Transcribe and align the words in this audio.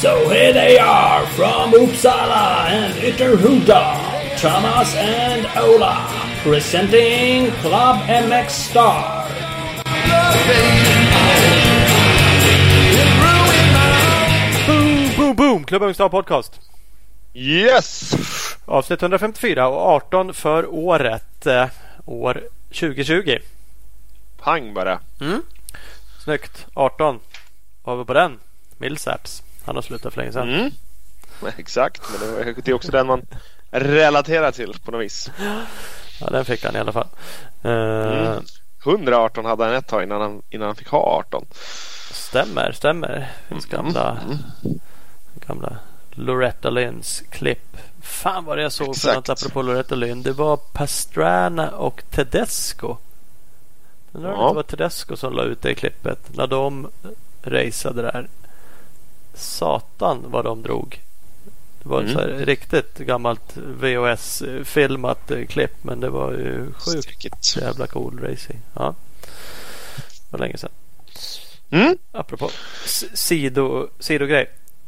So 0.00 0.28
here 0.28 0.52
they 0.52 0.78
are 0.78 1.26
from 1.28 1.72
Uppsala 1.72 2.68
and 2.68 2.94
Ytterhuda, 2.94 4.38
Thomas 4.38 4.94
and 4.94 5.46
Ola, 5.56 6.06
presenting 6.42 7.50
Club 7.62 8.06
MX 8.06 8.50
Star. 8.50 9.26
Boom, 14.66 15.16
boom, 15.16 15.36
boom! 15.36 15.64
Club 15.64 15.82
MX 15.82 15.94
Star 15.94 16.10
Podcast. 16.10 16.58
Yes! 17.32 18.25
Avsnitt 18.66 19.02
154 19.02 19.68
och 19.68 19.80
18 19.80 20.34
för 20.34 20.66
året. 20.74 21.46
Eh, 21.46 21.66
år 22.04 22.42
2020. 22.68 23.38
Pang 24.38 24.74
bara. 24.74 24.98
Snyggt. 26.24 26.66
18. 26.74 27.20
Vad 27.84 27.96
har 27.96 28.02
vi 28.04 28.06
på 28.06 28.12
den? 28.14 28.38
Millsaps. 28.78 29.42
Han 29.64 29.74
har 29.74 29.82
slutat 29.82 30.12
för 30.14 30.20
länge 30.20 30.32
sedan. 30.32 30.54
Mm. 30.54 30.70
Exakt, 31.58 32.02
men 32.20 32.54
det 32.64 32.68
är 32.70 32.74
också 32.74 32.92
den 32.92 33.06
man 33.06 33.26
relaterar 33.70 34.52
till 34.52 34.74
på 34.84 34.90
något 34.90 35.00
vis. 35.04 35.30
Ja, 36.20 36.30
den 36.30 36.44
fick 36.44 36.64
han 36.64 36.76
i 36.76 36.78
alla 36.78 36.92
fall. 36.92 37.06
Eh, 37.62 37.70
Mm. 37.72 38.44
118 38.86 39.44
hade 39.44 39.64
han 39.64 39.74
ett 39.74 39.86
tag 39.86 40.02
innan 40.02 40.20
han, 40.20 40.42
innan 40.50 40.66
han 40.66 40.76
fick 40.76 40.88
ha 40.88 40.98
18. 41.26 41.46
Stämmer, 42.10 42.72
stämmer. 42.72 43.32
Finns 43.48 43.66
gamla, 43.66 44.18
gamla 45.46 45.76
Loretta 46.10 46.70
Lynns 46.70 47.22
klipp. 47.30 47.76
Fan 48.00 48.44
vad 48.44 48.58
det 48.58 48.62
jag 48.62 48.72
såg 48.72 48.86
för 48.86 48.90
Exakt. 48.92 49.16
något 49.16 49.28
apropå 49.28 49.62
Loretta 49.62 49.94
Lynn. 49.94 50.22
Det 50.22 50.32
var 50.32 50.56
Pastrana 50.56 51.70
och 51.70 52.02
Tedesco. 52.10 52.96
Om 54.12 54.22
Ja. 54.24 54.48
det 54.48 54.54
var 54.54 54.62
Tedesco 54.62 55.16
som 55.16 55.32
la 55.32 55.42
ut 55.42 55.62
det 55.62 55.74
klippet. 55.74 56.36
När 56.36 56.46
de 56.46 56.90
raceade 57.42 58.02
där. 58.02 58.28
Satan 59.34 60.24
vad 60.26 60.44
de 60.44 60.62
drog. 60.62 61.00
Det 61.82 61.88
var 61.88 62.02
ett 62.02 62.10
Mm. 62.10 62.18
här 62.38 62.44
riktigt 62.46 62.98
gammalt 62.98 63.56
VHS-filmat 63.56 65.30
eh, 65.30 65.46
klipp. 65.46 65.84
Men 65.84 66.00
det 66.00 66.08
var 66.10 66.32
ju 66.32 66.72
sjukt 66.72 67.04
Stycket. 67.04 67.56
jävla 67.56 67.86
cool 67.86 68.18
racing. 68.20 68.60
Ja. 68.74 68.94
Det 69.96 70.30
var 70.32 70.38
länge 70.38 70.56
sedan. 70.56 70.70
Mm. 71.70 71.98
Apropå 72.12 72.50
s- 72.84 73.04
sido, 73.18 73.88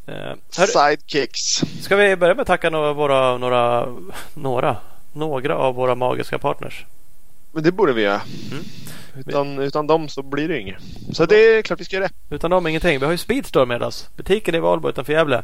Eh, 0.08 0.14
hörru, 0.58 0.66
Sidekicks. 0.66 1.62
ska 1.82 1.96
vi 1.96 2.16
börja 2.16 2.34
med 2.34 2.40
att 2.42 2.46
tacka 2.46 2.70
några, 2.70 2.92
våra, 2.92 3.38
några, 3.38 3.86
några, 4.34 4.76
några 5.12 5.56
av 5.56 5.74
våra 5.74 5.94
magiska 5.94 6.38
partners? 6.38 6.84
Men 7.52 7.62
det 7.62 7.72
borde 7.72 7.92
vi 7.92 8.02
göra. 8.02 8.20
Mm. 8.52 8.64
Utan, 9.26 9.58
utan 9.58 9.86
dem 9.86 10.08
så 10.08 10.22
blir 10.22 10.48
det 10.48 10.60
inget. 10.60 10.76
Så 11.12 11.26
det 11.26 11.36
är 11.36 11.62
klart 11.62 11.80
vi 11.80 11.84
ska 11.84 11.96
göra 11.96 12.08
det. 12.28 12.34
Utan 12.34 12.50
dem 12.50 12.66
ingenting. 12.66 12.98
Vi 12.98 13.04
har 13.04 13.12
ju 13.12 13.18
Speedstore 13.18 13.66
med 13.66 13.82
oss. 13.82 14.08
Butiken 14.16 14.54
i 14.54 14.58
Valbo 14.58 14.88
utanför 14.88 15.12
Gävle. 15.12 15.42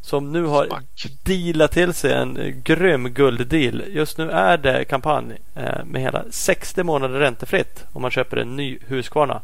Som 0.00 0.32
nu 0.32 0.44
har 0.44 0.66
Smack. 0.66 1.06
dealat 1.22 1.72
till 1.72 1.94
sig 1.94 2.12
en 2.12 2.62
grym 2.64 3.08
gulddeal. 3.14 3.82
Just 3.88 4.18
nu 4.18 4.30
är 4.30 4.56
det 4.58 4.84
kampanj 4.84 5.32
eh, 5.54 5.84
med 5.84 6.02
hela 6.02 6.24
60 6.30 6.82
månader 6.82 7.18
räntefritt 7.18 7.84
om 7.92 8.02
man 8.02 8.10
köper 8.10 8.36
en 8.36 8.56
ny 8.56 8.78
Husqvarna. 8.86 9.40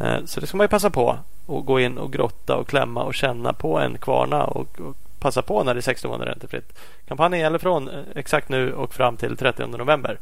Eh, 0.00 0.16
Så 0.26 0.40
det 0.40 0.46
ska 0.46 0.56
man 0.56 0.64
ju 0.64 0.68
passa 0.68 0.90
på 0.90 1.18
och 1.56 1.66
gå 1.66 1.80
in 1.80 1.98
och 1.98 2.12
grotta 2.12 2.56
och 2.56 2.68
klämma 2.68 3.02
och 3.02 3.14
känna 3.14 3.52
på 3.52 3.78
en 3.78 3.98
kvarna 3.98 4.44
och, 4.44 4.80
och 4.80 4.96
passa 5.18 5.42
på 5.42 5.64
när 5.64 5.74
det 5.74 5.80
är 5.80 5.82
60 5.82 6.08
månader 6.08 6.32
räntefritt. 6.32 6.78
Kampanjen 7.08 7.40
gäller 7.40 7.58
från 7.58 7.88
eh, 7.88 7.94
exakt 8.14 8.48
nu 8.48 8.72
och 8.72 8.94
fram 8.94 9.16
till 9.16 9.36
30 9.36 9.66
november. 9.66 10.18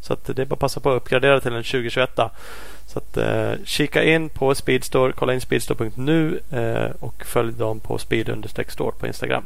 Så 0.00 0.16
det 0.26 0.42
är 0.42 0.46
bara 0.46 0.54
att 0.54 0.60
passa 0.60 0.80
på 0.80 0.90
att 0.90 0.96
uppgradera 0.96 1.40
till 1.40 1.52
en 1.52 1.64
2021. 1.64 2.10
Så 2.86 2.98
att, 2.98 3.16
eh, 3.16 3.52
kika 3.64 4.04
in 4.04 4.28
på 4.28 4.54
Speedstore, 4.54 5.12
kolla 5.12 5.34
in 5.34 5.40
speedstore.nu 5.40 6.40
eh, 6.50 6.90
och 7.00 7.24
följ 7.24 7.52
dem 7.52 7.80
på 7.80 7.98
speed-store 7.98 8.92
på 8.98 9.06
Instagram. 9.06 9.44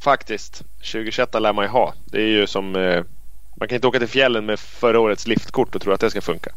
Faktiskt. 0.00 0.62
2021 0.78 1.40
lär 1.40 1.52
man 1.52 1.64
ju 1.64 1.68
ha. 1.68 1.94
Det 2.04 2.22
är 2.22 2.26
ju 2.26 2.46
som... 2.46 2.76
Eh, 2.76 3.04
man 3.54 3.68
kan 3.68 3.74
inte 3.74 3.86
åka 3.86 3.98
till 3.98 4.08
fjällen 4.08 4.46
med 4.46 4.60
förra 4.60 5.00
årets 5.00 5.26
liftkort 5.26 5.74
och 5.74 5.82
tro 5.82 5.92
att 5.92 6.00
det 6.00 6.10
ska 6.10 6.20
funka. 6.20 6.50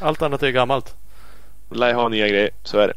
Allt 0.00 0.22
annat 0.22 0.42
är 0.42 0.50
gammalt. 0.50 0.94
Lär 1.70 1.88
ju 1.88 1.94
ha 1.94 2.08
nya 2.08 2.28
grejer. 2.28 2.50
Så 2.62 2.78
är 2.78 2.88
det. 2.88 2.94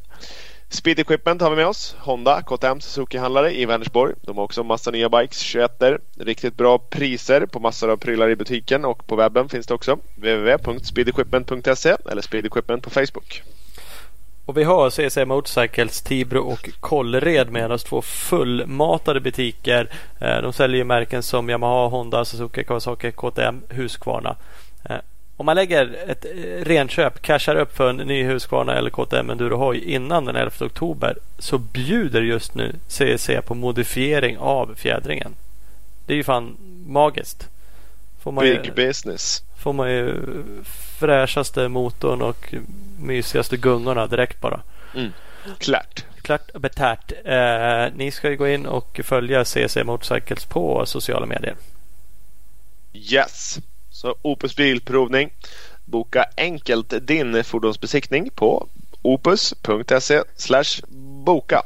Speed 0.69 0.99
Equipment 0.99 1.41
har 1.41 1.49
vi 1.49 1.55
med 1.55 1.67
oss. 1.67 1.95
Honda, 1.99 2.41
KTM 2.41 2.79
Suzuki-handlare 2.79 3.51
i 3.51 3.65
Vänersborg. 3.65 4.13
De 4.21 4.37
har 4.37 4.43
också 4.43 4.63
massa 4.63 4.91
nya 4.91 5.09
bikes, 5.09 5.39
21 5.39 5.83
Riktigt 6.19 6.57
bra 6.57 6.77
priser 6.77 7.45
på 7.45 7.59
massor 7.59 7.89
av 7.89 7.97
prylar 7.97 8.29
i 8.29 8.35
butiken 8.35 8.85
och 8.85 9.07
på 9.07 9.15
webben 9.15 9.49
finns 9.49 9.67
det 9.67 9.73
också. 9.73 9.97
www.speedequipment.se 10.15 11.95
eller 12.11 12.21
Speed 12.21 12.45
Equipment 12.45 12.83
på 12.83 12.89
Facebook. 12.89 13.43
Och 14.45 14.57
vi 14.57 14.63
har 14.63 14.89
CC 14.89 15.25
Motorcycles, 15.25 16.01
Tibro 16.01 16.41
och 16.41 16.69
Kållered 16.79 17.51
med 17.51 17.71
oss. 17.71 17.83
Två 17.83 18.01
fullmatade 18.01 19.19
butiker. 19.19 19.89
Eh, 20.19 20.41
de 20.41 20.53
säljer 20.53 20.77
ju 20.77 20.83
märken 20.83 21.23
som 21.23 21.49
Yamaha, 21.49 21.87
Honda, 21.87 22.25
Suzuki, 22.25 22.63
Kawasaki, 22.63 23.11
KTM, 23.11 23.61
Husqvarna. 23.69 24.35
Eh, 24.89 24.97
om 25.41 25.45
man 25.45 25.55
lägger 25.55 25.97
ett 26.07 26.25
eh, 26.25 26.65
renköp, 26.65 27.21
cashar 27.21 27.55
upp 27.55 27.77
för 27.77 27.89
en 27.89 27.97
ny 27.97 28.23
Husqvarna 28.23 28.75
eller 28.77 28.89
KTM 28.89 29.29
Enduro 29.29 29.57
hoj 29.57 29.77
innan 29.93 30.25
den 30.25 30.35
11 30.35 30.51
oktober 30.65 31.17
så 31.39 31.57
bjuder 31.57 32.21
just 32.21 32.55
nu 32.55 32.75
CEC 32.87 33.29
på 33.45 33.55
modifiering 33.55 34.37
av 34.37 34.75
fjädringen. 34.77 35.35
Det 36.05 36.13
är 36.13 36.17
ju 36.17 36.23
fan 36.23 36.57
magiskt. 36.87 37.47
Får 38.23 38.31
man 38.31 38.45
ju- 38.45 38.61
Big 38.61 38.73
business. 38.75 39.43
får 39.57 39.73
man 39.73 39.91
ju 39.91 40.15
fräschaste 40.99 41.67
motorn 41.67 42.21
och 42.21 42.53
mysigaste 42.99 43.57
gungorna 43.57 44.07
direkt 44.07 44.41
bara. 44.41 44.61
Klart. 45.57 46.05
Klart 46.21 46.49
och 46.49 46.61
betärt. 46.61 47.11
Eh, 47.25 47.93
ni 47.97 48.11
ska 48.11 48.29
ju 48.29 48.35
gå 48.37 48.47
in 48.47 48.65
och 48.65 49.01
följa 49.03 49.45
CC 49.45 49.83
Motorcycles 49.83 50.45
på 50.45 50.85
sociala 50.85 51.25
medier. 51.25 51.55
Yes. 52.93 53.59
Så 54.01 54.15
Opus 54.21 54.55
Bilprovning. 54.55 55.29
Boka 55.85 56.25
enkelt 56.37 56.93
din 57.07 57.43
fordonsbesiktning 57.43 58.29
på 58.29 58.67
opus.se 59.01 60.23
slash 60.35 60.81
boka. 61.25 61.61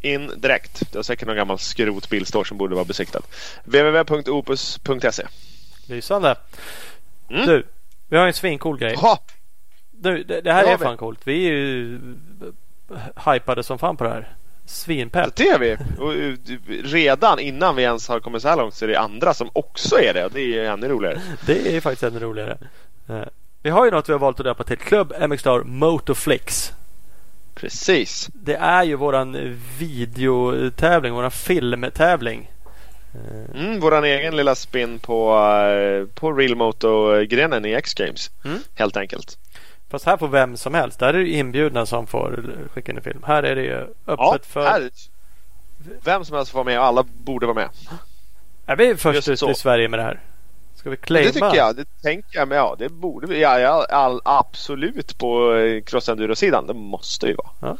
In 0.00 0.30
direkt. 0.36 0.92
Det 0.92 0.98
är 0.98 1.02
säkert 1.02 1.26
någon 1.26 1.36
gammal 1.36 1.58
skrotbil 1.58 2.26
som 2.26 2.58
borde 2.58 2.74
vara 2.74 2.84
besiktad. 2.84 3.20
www.opus.se 3.64 5.26
Lysande. 5.86 6.36
Mm. 7.30 7.46
Du, 7.46 7.66
vi 8.08 8.16
har 8.16 8.26
en 8.26 8.32
svincool 8.32 8.78
grej. 8.78 8.92
Jaha, 9.02 9.18
Du, 9.90 10.24
det, 10.24 10.40
det 10.40 10.52
här 10.52 10.64
har 10.64 10.72
är 10.72 10.78
vi. 10.78 10.84
fan 10.84 10.96
coolt. 10.96 11.20
Vi 11.24 11.46
är 11.46 11.52
ju 11.52 12.00
hypade 13.26 13.62
som 13.62 13.78
fan 13.78 13.96
på 13.96 14.04
det 14.04 14.10
här. 14.10 14.34
Svinpepp. 14.66 15.36
det 15.36 15.48
är 15.48 15.58
vi. 15.58 15.76
Och, 15.98 16.14
eh, 16.14 16.34
redan 16.84 17.38
innan 17.38 17.76
vi 17.76 17.82
ens 17.82 18.08
har 18.08 18.20
kommit 18.20 18.42
så 18.42 18.48
här 18.48 18.56
långt 18.56 18.74
så 18.74 18.84
är 18.84 18.88
det 18.88 19.00
andra 19.00 19.34
som 19.34 19.50
också 19.52 19.98
är 20.00 20.14
det. 20.14 20.24
Och 20.24 20.30
det 20.30 20.40
är 20.40 20.46
ju 20.46 20.66
ännu 20.66 20.88
roligare. 20.88 21.20
Det 21.46 21.68
är 21.68 21.72
ju 21.72 21.80
faktiskt 21.80 22.02
ännu 22.02 22.18
roligare. 22.20 22.58
Eh, 23.08 23.22
vi 23.62 23.70
har 23.70 23.84
ju 23.84 23.90
något 23.90 24.08
vi 24.08 24.12
har 24.12 24.20
valt 24.20 24.40
att 24.40 24.44
döpa 24.44 24.64
till 24.64 24.78
Club 24.78 25.12
MX 25.28 25.40
Star 25.40 25.60
Motorflix. 25.64 26.72
Precis. 27.54 28.28
Det 28.34 28.54
är 28.54 28.82
ju 28.84 28.94
våran 28.96 29.56
videotävling, 29.78 31.12
våran 31.14 31.30
filmtävling. 31.30 32.50
Eh, 33.14 33.60
Mm, 33.60 33.80
våran 33.80 34.04
egen 34.04 34.36
lilla 34.36 34.54
spin 34.54 34.98
på, 34.98 35.34
på 36.14 36.32
Real 36.32 36.56
Moto-grenen 36.56 37.64
i 37.66 37.72
X-Games. 37.74 38.30
Mm. 38.44 38.58
Helt 38.74 38.96
enkelt. 38.96 39.38
Fast 39.92 40.06
här 40.06 40.16
får 40.16 40.28
vem 40.28 40.56
som 40.56 40.74
helst. 40.74 40.98
Där 40.98 41.14
är 41.14 41.18
det 41.18 41.28
inbjudna 41.28 41.86
som 41.86 42.06
får 42.06 42.44
skicka 42.74 42.92
in 42.92 42.98
en 42.98 43.04
film. 43.04 43.22
Här 43.26 43.42
är 43.42 43.56
det 43.56 43.62
ju 43.62 43.76
öppet 43.76 43.94
Ja, 44.06 44.38
för... 44.42 44.64
här, 44.64 44.90
vem 46.04 46.24
som 46.24 46.36
helst 46.36 46.52
får 46.52 46.58
vara 46.58 46.64
med 46.64 46.78
och 46.78 46.84
alla 46.84 47.04
borde 47.24 47.46
vara 47.46 47.54
med. 47.54 47.68
Är 48.66 48.76
vi 48.76 48.96
först 48.96 49.28
ut 49.28 49.42
i 49.42 49.54
Sverige 49.54 49.88
med 49.88 49.98
det 49.98 50.02
här? 50.02 50.20
Ska 50.74 50.90
vi 50.90 50.96
claima? 50.96 51.26
Det 51.26 51.32
tycker 51.32 51.56
jag. 51.56 51.76
Det 51.76 51.84
tänker 52.02 52.38
jag. 52.38 52.48
Men 52.48 52.58
ja, 52.58 52.76
det 52.78 52.88
borde 52.88 53.26
vi. 53.26 53.40
Ja, 53.40 53.60
ja, 53.60 53.86
all, 53.90 54.20
absolut 54.24 55.18
på 55.18 55.54
eh, 55.54 55.82
crossenduro-sidan. 55.82 56.66
Det 56.66 56.74
måste 56.74 57.26
ju 57.26 57.34
vara. 57.34 57.76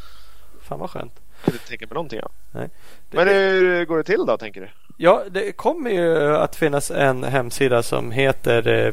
Fan 0.62 0.78
vad 0.78 0.90
skönt. 0.90 1.20
Kan 1.44 1.54
inte 1.54 1.68
tänka 1.68 1.86
mig 1.86 1.94
någonting 1.94 2.18
annat. 2.18 2.32
Nej. 2.52 2.68
Det- 3.10 3.16
Men 3.16 3.28
hur 3.28 3.84
går 3.84 3.96
det 3.96 4.04
till 4.04 4.26
då 4.26 4.36
tänker 4.36 4.60
du? 4.60 4.68
Ja, 4.96 5.22
det 5.30 5.52
kommer 5.52 5.90
ju 5.90 6.36
att 6.36 6.56
finnas 6.56 6.90
en 6.90 7.24
hemsida 7.24 7.82
som 7.82 8.10
heter 8.10 8.68
eh, 8.68 8.88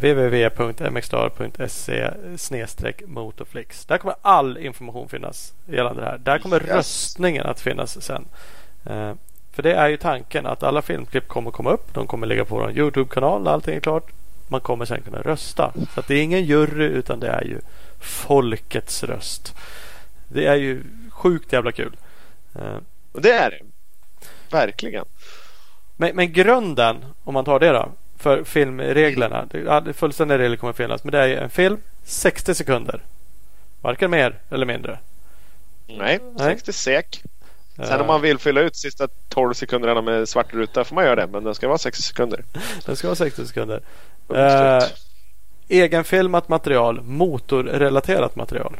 www.mxstar.se 1.20 2.12
motorflix. 3.08 3.86
Där 3.86 3.98
kommer 3.98 4.16
all 4.22 4.58
information 4.58 5.10
finnas 5.10 5.54
gällande 5.68 6.02
det 6.02 6.08
här. 6.08 6.18
Där 6.18 6.40
kommer 6.40 6.62
Yes. 6.62 6.70
röstningen 6.70 7.46
att 7.46 7.62
finnas 7.62 8.02
sen. 8.06 8.26
Eh, 8.86 9.14
För 9.54 9.64
det 9.64 9.74
är 9.74 9.88
ju 9.88 9.98
tanken 9.98 10.46
att 10.46 10.64
alla 10.64 10.82
filmklipp 10.82 11.28
kommer 11.28 11.52
komma 11.52 11.72
upp. 11.72 11.94
De 11.94 12.08
kommer 12.08 12.28
ligga 12.28 12.46
på 12.46 12.56
vår 12.56 12.72
Youtube-kanal 12.72 13.44
när 13.44 13.52
allting 13.52 13.76
är 13.76 13.80
klart. 13.80 14.12
Man 14.48 14.62
kommer 14.62 14.86
sen 14.86 15.02
kunna 15.02 15.22
rösta. 15.22 15.74
Så 15.96 16.02
det 16.08 16.16
är 16.16 16.22
ingen 16.24 16.44
jury 16.46 16.86
utan 16.86 17.20
det 17.20 17.28
är 17.30 17.44
ju 17.44 17.60
folkets 18.00 19.04
röst. 19.04 19.56
Det 20.28 20.46
är 20.46 20.56
ju 20.56 20.84
sjukt 21.10 21.54
jävla 21.54 21.72
kul. 21.72 21.96
Eh, 22.56 22.78
Och 23.12 23.22
det 23.22 23.32
är 23.32 23.52
det. 23.52 23.60
Verkligen. 24.52 25.06
Men, 25.98 26.16
men 26.16 26.34
grunden, 26.34 27.06
om 27.24 27.34
man 27.34 27.46
tar 27.46 27.60
det 27.60 27.70
då. 27.70 27.92
för 28.18 28.44
filmreglerna. 28.44 29.48
Fullständiga 29.94 30.38
regler 30.38 30.58
kommer 30.58 30.74
finnas. 30.74 31.04
Men 31.04 31.12
det 31.12 31.20
är 31.20 31.30
en 31.38 31.50
film 31.50 31.78
60 32.04 32.56
sekunder. 32.56 33.02
Varken 33.82 34.12
mer 34.12 34.40
eller 34.50 34.66
mindre. 34.66 35.00
Nej, 35.88 36.20
Nej. 36.38 36.54
60 36.56 36.74
sek. 36.74 37.24
Sen 37.76 37.86
Eh, 37.86 38.02
om 38.02 38.08
man 38.08 38.22
vill 38.22 38.38
fylla 38.40 38.62
ut 38.62 38.76
sista 38.76 39.08
12 39.30 39.54
sekunderna 39.54 40.02
med 40.02 40.30
svart 40.30 40.54
ruta 40.54 40.84
får 40.84 40.96
man 40.96 41.06
göra 41.06 41.16
det. 41.16 41.28
Men 41.28 41.44
den 41.44 41.56
ska 41.56 41.68
vara 41.68 41.78
60 41.78 42.02
sekunder. 42.04 42.44
Den 42.86 42.96
ska 42.96 43.08
vara 43.08 43.16
60 43.16 43.46
sekunder. 43.48 43.82
Eh, 44.36 44.84
egenfilmat 45.68 46.50
material. 46.50 47.02
Motorrelaterat 47.02 48.36
material. 48.36 48.76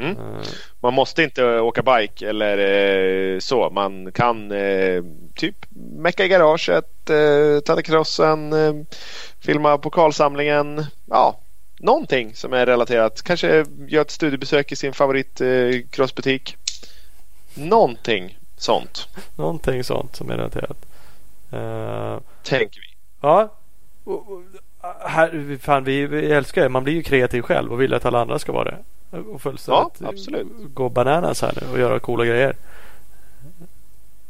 Mm. 0.00 0.10
Eh, 0.10 0.46
Man 0.80 0.94
måste 0.94 1.22
inte 1.22 1.60
åka 1.60 1.82
bike 1.82 2.28
eller 2.28 2.58
eh, 2.58 3.38
så. 3.38 3.70
Man 3.70 4.12
kan 4.12 4.52
eh, 4.52 5.02
typ 5.34 5.56
mecka 5.96 6.24
i 6.24 6.28
garaget, 6.28 7.10
eh, 7.10 7.60
ta 7.64 7.82
crossen, 7.82 8.52
eh, 8.52 8.74
filma 9.40 9.78
pokalsamlingen. 9.78 10.84
Ja, 11.06 11.40
någonting 11.78 12.34
som 12.34 12.52
är 12.52 12.66
relaterat. 12.66 13.22
Kanske 13.22 13.64
göra 13.88 14.02
ett 14.02 14.10
studiebesök 14.10 14.72
i 14.72 14.76
sin 14.76 14.92
favorit 14.92 15.40
eh, 15.40 15.80
crossbutik. 15.90 16.56
Någonting 17.54 18.38
sånt 18.56 19.08
någonting 19.36 19.84
sånt 19.84 20.16
som 20.16 20.30
är 20.30 20.36
relaterat. 20.36 20.86
Tänker 22.42 22.80
vi. 22.80 22.96
Ja. 23.20 23.54
Och, 24.04 24.32
och, 24.32 24.42
här, 25.00 25.58
fan, 25.60 25.84
vi, 25.84 26.06
vi 26.06 26.32
älskar 26.32 26.62
det. 26.62 26.68
Man 26.68 26.84
blir 26.84 26.94
ju 26.94 27.02
kreativ 27.02 27.42
själv 27.42 27.72
och 27.72 27.80
vill 27.80 27.94
att 27.94 28.04
alla 28.04 28.20
andra 28.20 28.38
ska 28.38 28.52
vara 28.52 28.64
det. 28.64 28.78
Och 29.20 29.42
fullständigt 29.42 30.00
Ja, 30.00 30.08
absolut. 30.08 30.46
gå 30.74 30.88
bananas 30.88 31.42
här 31.42 31.58
nu 31.62 31.72
och 31.72 31.78
göra 31.78 31.98
coola 32.00 32.24
grejer. 32.24 32.56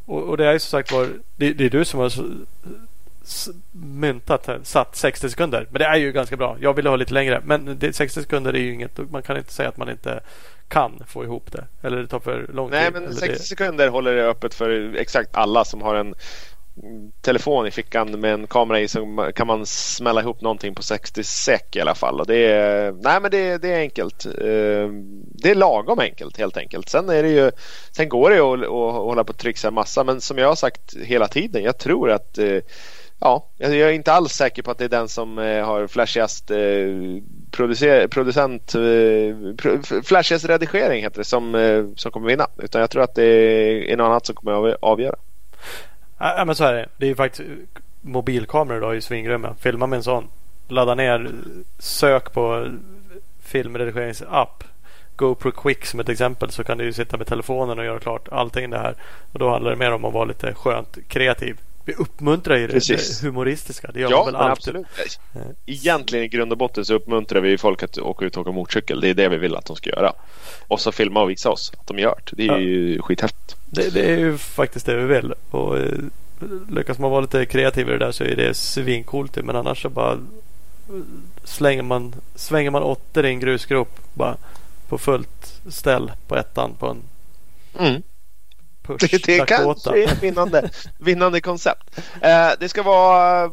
Och, 0.06 0.22
och 0.22 0.36
det 0.36 0.46
är 0.46 0.52
ju 0.52 0.58
som 0.58 0.70
sagt 0.70 0.92
var, 0.92 1.08
det, 1.36 1.52
det 1.52 1.64
är 1.64 1.70
du 1.70 1.84
som 1.84 2.00
har 2.00 2.12
myntat 3.72 4.46
här, 4.46 4.60
satt 4.62 4.96
60 4.96 5.30
sekunder. 5.30 5.66
Men 5.70 5.78
det 5.78 5.84
är 5.84 5.96
ju 5.96 6.12
ganska 6.12 6.36
bra. 6.36 6.56
Jag 6.60 6.74
ville 6.74 6.88
ha 6.88 6.96
lite 6.96 7.14
längre. 7.14 7.42
Men 7.44 7.76
det, 7.78 7.92
60 7.92 8.22
sekunder 8.22 8.52
är 8.52 8.58
ju 8.58 8.74
inget. 8.74 9.10
Man 9.10 9.22
kan 9.22 9.36
inte 9.36 9.52
säga 9.52 9.68
att 9.68 9.76
man 9.76 9.90
inte 9.90 10.20
kan 10.68 11.02
få 11.06 11.24
ihop 11.24 11.52
det. 11.52 11.64
Eller 11.82 11.96
det 11.96 12.06
tar 12.06 12.20
för 12.20 12.46
lång 12.54 12.70
Nej, 12.70 12.84
tid. 12.84 12.92
men 12.92 13.02
eller 13.02 13.14
60 13.14 13.32
det, 13.32 13.38
sekunder 13.38 13.88
håller 13.88 14.14
det 14.14 14.28
öppet 14.28 14.54
för 14.54 14.96
exakt 14.96 15.34
alla 15.34 15.64
som 15.64 15.82
har 15.82 15.94
en 15.94 16.14
telefon 17.20 17.66
i 17.66 17.70
fickan 17.70 18.20
med 18.20 18.34
en 18.34 18.46
kamera 18.46 18.80
i 18.80 18.88
så 18.88 19.30
kan 19.34 19.46
man 19.46 19.66
smälla 19.66 20.20
ihop 20.20 20.40
någonting 20.40 20.74
på 20.74 20.82
60 20.82 21.24
sek 21.24 21.76
i 21.76 21.80
alla 21.80 21.94
fall. 21.94 22.20
Och 22.20 22.26
det 22.26 22.46
är, 22.52 22.92
nej, 22.92 23.20
men 23.20 23.30
det, 23.30 23.58
det 23.58 23.68
är 23.68 23.78
enkelt. 23.78 24.26
Eh, 24.26 24.88
det 25.34 25.50
är 25.50 25.54
lagom 25.54 25.98
enkelt 25.98 26.38
helt 26.38 26.56
enkelt. 26.56 26.88
Sen, 26.88 27.08
är 27.08 27.22
det 27.22 27.28
ju, 27.28 27.50
sen 27.90 28.08
går 28.08 28.30
det 28.30 28.36
ju 28.36 28.42
att, 28.42 28.60
att 28.60 28.94
hålla 28.94 29.24
på 29.24 29.30
och 29.30 29.38
trixa 29.38 29.68
en 29.68 29.74
massa 29.74 30.04
men 30.04 30.20
som 30.20 30.38
jag 30.38 30.48
har 30.48 30.54
sagt 30.54 30.96
hela 30.96 31.28
tiden, 31.28 31.62
jag 31.62 31.78
tror 31.78 32.10
att 32.10 32.38
eh, 32.38 32.58
Ja, 33.18 33.48
jag 33.56 33.74
är 33.74 33.92
inte 33.92 34.12
alls 34.12 34.32
säker 34.32 34.62
på 34.62 34.70
att 34.70 34.78
det 34.78 34.84
är 34.84 34.88
den 34.88 35.08
som 35.08 35.38
eh, 35.38 35.64
har 35.64 35.86
flashigast 35.86 36.46
producer, 37.50 38.08
producent, 38.08 38.72
pro, 39.58 40.02
flashigast 40.02 40.44
redigering 40.44 41.02
heter 41.02 41.18
det 41.18 41.24
som, 41.24 41.94
som 41.96 42.12
kommer 42.12 42.28
vinna. 42.28 42.46
Utan 42.58 42.80
jag 42.80 42.90
tror 42.90 43.02
att 43.02 43.14
det 43.14 43.24
är 43.92 43.96
något 43.96 44.04
annat 44.04 44.26
som 44.26 44.34
kommer 44.34 44.76
avgöra. 44.84 45.16
Ja, 46.18 46.44
men 46.44 46.54
så 46.54 46.64
är 46.64 46.72
det. 46.72 46.88
Det 46.96 47.06
är 47.06 47.08
ju 47.08 47.16
faktiskt 47.16 47.48
mobilkameror 48.00 48.80
då 48.80 48.88
är 48.88 48.94
ju 48.94 49.00
svingrymma. 49.00 49.54
Filma 49.58 49.86
med 49.86 49.96
en 49.96 50.02
sån. 50.02 50.28
Ladda 50.68 50.94
ner. 50.94 51.30
Sök 51.78 52.32
på 52.32 52.70
filmredigeringsapp. 53.42 54.64
GoPro 55.16 55.50
Quick 55.50 55.84
som 55.84 56.00
ett 56.00 56.08
exempel 56.08 56.50
så 56.50 56.64
kan 56.64 56.78
du 56.78 56.84
ju 56.84 56.92
sitta 56.92 57.16
med 57.16 57.26
telefonen 57.26 57.78
och 57.78 57.84
göra 57.84 57.98
klart 57.98 58.28
allting 58.32 58.70
det 58.70 58.78
här. 58.78 58.94
Och 59.32 59.38
då 59.38 59.50
handlar 59.50 59.70
det 59.70 59.76
mer 59.76 59.92
om 59.92 60.04
att 60.04 60.12
vara 60.12 60.24
lite 60.24 60.54
skönt 60.54 60.98
kreativ. 61.08 61.60
Vi 61.84 61.92
uppmuntrar 61.94 62.56
ju 62.56 62.68
Precis. 62.68 63.20
det 63.20 63.26
humoristiska. 63.26 63.90
Det 63.94 64.00
gör 64.00 64.10
Ja, 64.10 64.24
väl 64.24 64.36
alltid. 64.36 64.52
absolut. 64.76 64.86
Egentligen 65.66 66.24
i 66.24 66.28
grund 66.28 66.52
och 66.52 66.58
botten 66.58 66.84
så 66.84 66.94
uppmuntrar 66.94 67.40
vi 67.40 67.58
folk 67.58 67.82
att 67.82 67.98
åka 67.98 68.24
ut 68.24 68.36
och 68.36 68.40
åka 68.42 68.50
motorcykel. 68.52 69.00
Det 69.00 69.08
är 69.08 69.14
det 69.14 69.28
vi 69.28 69.36
vill 69.36 69.56
att 69.56 69.64
de 69.64 69.76
ska 69.76 69.90
göra. 69.90 70.12
Och 70.68 70.80
så 70.80 70.92
filma 70.92 71.22
och 71.22 71.30
visa 71.30 71.50
oss 71.50 71.72
att 71.80 71.86
de 71.86 71.98
gör 71.98 72.18
det. 72.24 72.36
Det 72.36 72.42
är 72.42 72.46
Ja. 72.52 72.58
ju 72.58 73.02
skithäftigt. 73.02 73.56
Det, 73.66 73.94
det 73.94 74.10
är 74.12 74.18
ju 74.18 74.38
faktiskt 74.38 74.86
det 74.86 74.96
vi 74.96 75.14
vill. 75.14 75.34
Och 75.50 75.78
eh, 75.78 75.92
lyckas 76.70 76.98
man 76.98 77.10
vara 77.10 77.20
lite 77.20 77.46
kreativ 77.46 77.88
i 77.88 77.92
det 77.92 77.98
där 77.98 78.12
så 78.12 78.24
är 78.24 78.36
det 78.36 78.54
svincoolt. 78.54 79.36
Men 79.44 79.56
annars 79.56 79.82
så 79.82 79.88
bara 79.88 80.12
eh, 80.12 80.18
slänger 81.44 81.82
man, 81.82 82.14
svänger 82.34 82.70
man 82.70 82.82
åttor 82.82 83.26
i 83.26 83.28
en 83.28 83.40
grusgrop 83.40 84.00
bara 84.14 84.36
på 84.88 84.98
fullt 84.98 85.60
ställ 85.68 86.12
på 86.28 86.36
ettan 86.36 86.70
på 86.78 86.86
en 86.86 87.02
Mm. 87.78 88.02
Push 88.84 89.10
Det, 89.10 89.24
det 89.24 89.46
kanske 89.46 89.98
är 89.98 90.04
ett 90.04 90.22
vinnande, 90.22 90.70
vinnande 90.98 91.40
koncept. 91.40 92.00
Eh, 92.20 92.50
det 92.60 92.68
ska 92.68 92.82
vara 92.82 93.50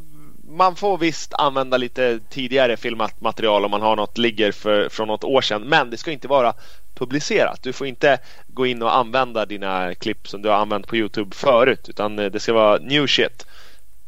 man 0.52 0.76
får 0.76 0.98
visst 0.98 1.34
använda 1.34 1.78
lite 1.78 2.20
tidigare 2.30 2.78
filmat 2.78 3.22
material 3.22 3.66
om 3.66 3.72
man 3.72 3.82
har 3.82 3.96
något 3.96 4.18
ligger 4.18 4.52
för, 4.52 4.90
från 4.90 5.08
något 5.08 5.24
år 5.24 5.42
sedan. 5.42 5.62
Men 5.62 5.90
det 5.90 5.98
ska 5.98 6.12
inte 6.12 6.28
vara 6.28 6.54
publicerat. 6.96 7.60
Du 7.64 7.74
får 7.74 7.88
inte 7.88 8.20
gå 8.48 8.66
in 8.66 8.82
och 8.82 8.96
använda 8.96 9.46
dina 9.46 9.96
klipp 9.96 10.28
som 10.28 10.42
du 10.42 10.50
har 10.50 10.56
använt 10.56 10.88
på 10.88 10.96
Youtube 10.96 11.36
förut. 11.36 11.90
Utan 11.90 12.20
eh, 12.20 12.26
det 12.26 12.40
ska 12.40 12.54
vara 12.54 12.78
new 12.78 13.08
shit. 13.08 13.46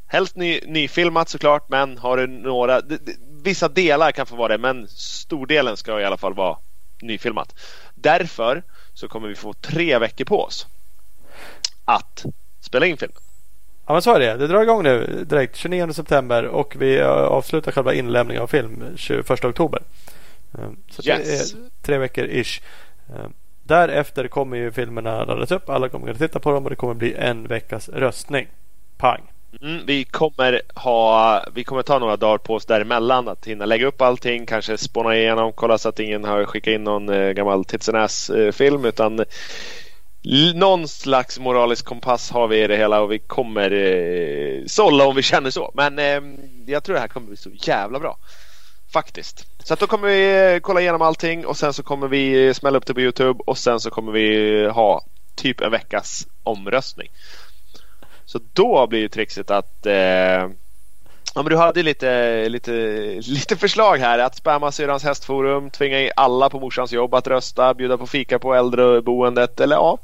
Helst 0.08 0.36
ny, 0.36 0.60
nyfilmat 0.66 1.30
såklart 1.30 1.70
men 1.70 1.98
har 1.98 2.18
du 2.18 2.28
några 2.28 2.81
d- 2.81 2.98
d- 3.02 3.12
Vissa 3.44 3.68
delar 3.70 4.12
kan 4.12 4.25
få 4.25 4.36
vara 4.36 4.48
det 4.48 4.58
men 4.58 4.88
stordelen 4.88 5.78
ska 5.78 6.02
i 6.02 6.06
alla 6.06 6.18
fall 6.18 6.34
vara 6.34 6.58
nyfilmat. 7.02 7.56
Därför 7.96 8.64
så 8.94 9.08
kommer 9.08 9.28
vi 9.28 9.36
få 9.36 9.54
tre 9.54 9.98
veckor 10.00 10.25
på 10.25 10.44
oss 10.44 10.68
att 11.85 12.25
spela 12.62 12.85
in 12.85 12.97
filmen. 12.97 13.18
Ja 13.85 13.94
men 13.94 14.01
så 14.01 14.13
är 14.13 14.19
det. 14.19 14.38
Det 14.38 14.47
drar 14.47 14.62
igång 14.63 14.83
nu 14.83 15.25
direkt 15.30 15.56
29 15.56 15.94
september 15.94 16.44
och 16.44 16.75
vi 16.80 17.00
eh, 17.00 17.07
avslutar 17.09 17.71
själva 17.71 17.94
inlämningen 17.94 18.44
av 18.44 18.47
film 18.47 18.83
21 18.95 19.45
oktober. 19.45 19.81
Eh, 20.57 20.69
Så 20.89 21.09
Yes. 21.09 21.51
det 21.51 21.57
är 21.57 21.62
tre 21.81 21.97
veckor 21.97 22.25
ish. 22.25 22.62
Eh, 23.09 23.25
Därefter 23.65 24.27
kommer 24.27 24.57
ju 24.57 24.71
filmerna 24.71 25.25
laddas 25.25 25.51
upp. 25.51 25.69
Alla 25.69 25.89
kommer 25.89 26.06
kunna 26.06 26.18
titta 26.19 26.39
på 26.39 26.51
dem 26.51 26.63
och 26.63 26.69
det 26.69 26.75
kommer 26.75 26.94
bli 26.94 27.13
en 27.13 27.47
veckas 27.47 27.89
röstning. 27.89 28.47
Pang. 28.97 29.21
Mm, 29.62 29.86
vi, 29.86 30.03
kommer 30.03 30.62
ha, 30.75 31.45
vi 31.53 31.63
kommer 31.63 31.81
ta 31.81 32.00
några 32.00 32.18
dagar 32.18 32.38
på 32.38 32.53
oss 32.56 32.65
däremellan 32.65 33.27
att 33.27 33.45
hinna 33.45 33.65
lägga 33.65 33.88
upp 33.88 34.01
allting, 34.01 34.45
kanske 34.45 34.77
spåna 34.77 35.15
igenom, 35.18 35.53
kolla 35.53 35.77
så 35.77 35.89
att 35.89 36.00
ingen 36.00 36.24
har 36.24 36.45
skickat 36.45 36.71
in 36.71 36.83
någon 36.83 37.09
eh, 37.09 37.31
gammal 37.31 37.65
tits 37.65 38.31
film 38.51 38.86
utan 38.86 39.25
någon 40.56 40.88
slags 40.88 41.40
moralisk 41.40 41.86
kompass 41.86 42.31
har 42.31 42.48
vi 42.48 42.64
i 42.64 42.68
det 42.68 42.78
hela 42.78 43.02
och 43.02 43.12
vi 43.12 43.20
kommer 43.20 43.72
eh, 43.72 44.66
sålla 44.66 45.06
om 45.06 45.16
vi 45.16 45.22
känner 45.22 45.50
så. 45.50 45.72
Men 45.74 46.00
eh, 46.00 46.22
jag 46.66 46.84
tror 46.84 46.94
det 46.94 47.00
här 47.00 47.08
kommer 47.08 47.28
bli 47.28 47.38
så 47.38 47.50
jävla 47.54 48.00
bra. 48.00 48.18
Faktiskt. 48.94 49.46
Så 49.63 49.74
att 49.74 49.80
då 49.80 49.88
kommer 49.88 50.08
vi 50.08 50.53
eh, 50.53 50.60
kolla 50.60 50.82
igenom 50.82 51.01
allting 51.01 51.46
och 51.46 51.58
sen 51.58 51.74
så 51.74 51.84
kommer 51.84 52.08
vi 52.08 52.48
eh, 52.48 52.53
smälla 52.53 52.77
upp 52.77 52.86
det 52.86 52.94
på 52.94 53.01
Youtube 53.01 53.44
och 53.46 53.58
sen 53.58 53.80
så 53.80 53.89
kommer 53.89 54.12
vi 54.12 54.60
eh, 54.62 54.74
ha 54.74 55.06
typ 55.36 55.62
en 55.62 55.72
veckas 55.72 56.27
omröstning. 56.44 57.10
Så 58.25 58.39
då 58.53 58.88
blir 58.88 59.00
ju 59.00 59.08
trixet 59.08 59.51
att 59.51 59.86
eh, 59.86 60.50
Ja 61.36 61.42
men 61.42 61.50
du 61.50 61.58
hade 61.58 61.84
lite, 61.84 62.50
lite, 62.50 62.72
lite 63.22 63.56
förslag 63.56 63.98
här 63.98 64.20
att 64.20 64.36
spamma 64.36 64.72
syrrans 64.72 65.04
hästforum, 65.04 65.70
tvinga 65.70 66.02
in 66.02 66.12
alla 66.16 66.50
på 66.50 66.60
morsans 66.60 66.92
jobb 66.92 67.13
att 67.13 67.28
rösta, 67.28 67.74
bjuda 67.74 67.98
på 67.98 68.08
fika 68.08 68.40
på 68.40 68.54
äldreboendet 68.54 69.60
eller 69.60 69.75
ja, 69.75 69.98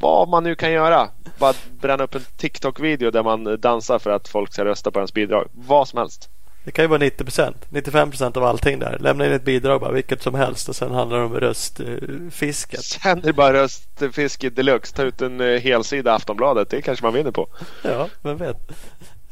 vad 0.00 0.28
man 0.28 0.44
nu 0.44 0.54
kan 0.54 0.72
göra. 0.72 1.08
Bara 1.38 1.54
bränna 1.80 2.04
upp 2.04 2.14
en 2.14 2.24
TikTok-video 2.36 3.10
där 3.10 3.22
man 3.22 3.60
dansar 3.60 3.98
för 3.98 4.10
att 4.10 4.28
folk 4.28 4.52
ska 4.52 4.64
rösta 4.64 4.90
på 4.90 4.98
ens 4.98 5.14
bidrag. 5.14 5.48
Vad 5.52 5.88
som 5.88 5.98
helst. 5.98 6.30
Det 6.64 6.70
kan 6.70 6.84
ju 6.84 6.88
vara 6.88 6.98
90 6.98 7.24
procent. 7.24 7.56
95 7.68 8.10
procent 8.10 8.36
av 8.36 8.44
allting 8.44 8.78
där. 8.78 8.98
Lämna 9.00 9.26
in 9.26 9.32
ett 9.32 9.44
bidrag 9.44 9.80
bara 9.80 9.92
vilket 9.92 10.22
som 10.22 10.34
helst 10.34 10.68
och 10.68 10.76
sen 10.76 10.90
handlar 10.90 11.18
det 11.18 11.24
om 11.24 11.34
röstfisket. 11.34 12.84
Sen 12.84 13.18
är 13.18 13.22
det 13.22 13.32
bara 13.32 13.52
röstfiske 13.52 14.50
deluxe. 14.50 14.96
Ta 14.96 15.02
ut 15.02 15.22
en 15.22 15.40
eh, 15.40 15.60
helsida 15.60 16.14
Aftonbladet. 16.14 16.70
Det 16.70 16.82
kanske 16.82 17.04
man 17.04 17.14
vinner 17.14 17.30
på. 17.30 17.48
Ja, 17.82 18.08
vem 18.22 18.36
vet. 18.36 18.56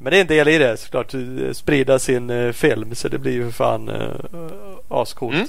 Men 0.02 0.10
det 0.10 0.16
är 0.16 0.20
en 0.20 0.26
del 0.26 0.48
i 0.48 0.58
det 0.58 0.76
såklart. 0.76 1.14
Sprida 1.52 1.98
sin 1.98 2.30
eh, 2.30 2.52
film 2.52 2.94
så 2.94 3.08
det 3.08 3.18
blir 3.18 3.32
ju 3.32 3.44
för 3.44 3.52
fan 3.52 3.88
uh, 3.88 4.08
ascoolt. 4.88 5.34
Mm. 5.34 5.48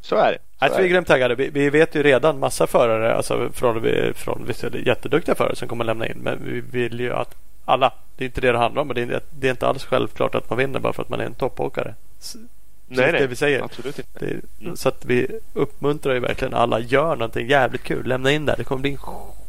Så 0.00 0.16
är 0.16 0.32
det. 0.32 0.38
Så 0.38 0.64
Alltså, 0.64 0.78
är 0.78 0.82
vi 0.82 0.88
är 0.88 0.92
grymt 0.92 1.06
taggade. 1.06 1.34
Vi, 1.34 1.48
vi 1.48 1.70
vet 1.70 1.94
ju 1.94 2.02
redan 2.02 2.38
massa 2.38 2.66
förare, 2.66 3.14
alltså 3.14 3.50
från, 3.52 3.82
från 4.14 4.44
vissa 4.46 4.68
jätteduktiga 4.76 5.34
förare 5.34 5.56
som 5.56 5.68
kommer 5.68 5.84
lämna 5.84 6.06
in. 6.06 6.18
Men 6.22 6.38
vi 6.44 6.60
vill 6.60 7.00
ju 7.00 7.12
att 7.12 7.34
alla, 7.64 7.92
det 8.16 8.24
är 8.24 8.26
inte 8.26 8.40
det 8.40 8.52
det 8.52 8.58
handlar 8.58 8.82
om. 8.82 8.88
Men 8.88 8.94
det 8.94 9.02
är, 9.14 9.20
det 9.30 9.46
är 9.46 9.50
inte 9.50 9.66
alls 9.66 9.84
självklart 9.84 10.34
att 10.34 10.50
man 10.50 10.58
vinner 10.58 10.80
bara 10.80 10.92
för 10.92 11.02
att 11.02 11.08
man 11.08 11.20
är 11.20 11.24
en 11.24 11.34
toppåkare. 11.34 11.94
Så- 12.18 12.38
Nej, 12.86 13.12
nej. 13.12 13.20
det 13.20 13.26
vi 13.26 13.36
säger. 13.36 13.62
Absolut 13.62 13.98
inte. 13.98 14.10
Det 14.18 14.40
Mm. 14.60 14.76
Så 14.76 14.88
att 14.88 15.04
vi 15.04 15.26
uppmuntrar 15.52 16.14
ju 16.14 16.20
verkligen 16.20 16.54
alla. 16.54 16.80
Gör 16.80 17.16
någonting 17.16 17.48
jävligt 17.48 17.82
kul. 17.82 18.06
Lämna 18.06 18.30
in 18.30 18.46
där. 18.46 18.54
Det 18.56 18.64
kommer 18.64 18.80
bli 18.82 18.90
en 18.90 18.98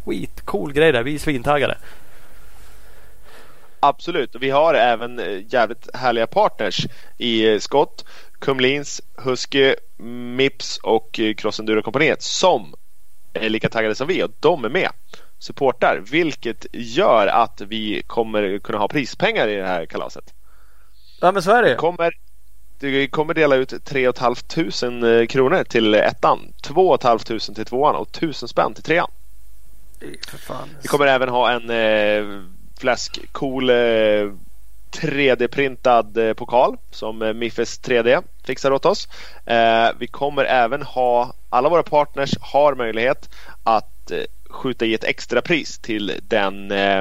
skitcool 0.05 0.73
grej 0.73 0.91
där. 0.91 1.03
Vi 1.03 1.15
är 1.15 1.19
svintaggade. 1.19 1.77
Absolut. 3.87 4.35
Och 4.35 4.43
vi 4.43 4.49
har 4.49 4.73
även 4.73 5.19
eh, 5.19 5.53
jävligt 5.53 5.95
härliga 5.95 6.27
partners 6.27 6.87
i 7.17 7.53
eh, 7.53 7.59
Scott, 7.59 8.05
Kumlins, 8.39 9.01
Husky, 9.17 9.75
Mips 10.35 10.77
och 10.77 11.19
eh, 11.19 11.33
Cross 11.33 11.59
Enduro 11.59 11.81
kompaniet 11.81 12.21
som 12.21 12.75
är 13.33 13.49
lika 13.49 13.69
taggade 13.69 13.95
som 13.95 14.07
vi 14.07 14.23
och 14.23 14.31
de 14.39 14.65
är 14.65 14.69
med. 14.69 14.89
Supportar, 15.39 16.03
vilket 16.11 16.65
gör 16.73 17.27
att 17.27 17.61
vi 17.61 18.03
kommer 18.07 18.59
kunna 18.59 18.77
ha 18.77 18.87
prispengar 18.87 19.47
i 19.47 19.55
det 19.55 19.67
här 19.67 19.85
kalaset. 19.85 20.33
Ja 21.21 21.31
men 21.31 21.43
så 21.43 21.51
är 21.51 21.63
det 21.63 21.69
ju. 21.69 21.75
Kommer, 21.75 22.13
du 22.79 23.07
kommer 23.07 23.33
dela 23.33 23.55
ut 23.55 23.85
3 23.85 24.11
500 24.13 25.27
kronor 25.27 25.63
till 25.63 25.95
ettan. 25.95 26.53
2 26.61 26.97
500 26.97 27.39
till 27.55 27.65
tvåan 27.65 27.95
och 27.95 28.09
1000 28.09 28.47
spänn 28.47 28.73
till 28.73 28.83
trean. 28.83 29.11
Vi 30.81 30.87
kommer 30.87 31.07
även 31.07 31.29
ha 31.29 31.51
en 31.51 31.69
eh, 31.69 32.43
fläskcool 32.85 33.69
eh, 33.69 34.31
3D-printad 34.91 36.17
eh, 36.17 36.33
pokal 36.33 36.77
som 36.91 37.21
eh, 37.21 37.33
Miffes 37.33 37.79
3D 37.81 38.23
fixar 38.43 38.71
åt 38.71 38.85
oss. 38.85 39.07
Eh, 39.45 39.89
vi 39.99 40.07
kommer 40.07 40.45
även 40.45 40.81
ha, 40.81 41.33
alla 41.49 41.69
våra 41.69 41.83
partners 41.83 42.33
har 42.41 42.75
möjlighet 42.75 43.29
att 43.63 44.11
eh, 44.11 44.23
skjuta 44.49 44.85
i 44.85 44.93
ett 44.93 45.03
extra 45.03 45.41
pris 45.41 45.79
till 45.79 46.19
den 46.27 46.71
eh, 46.71 46.99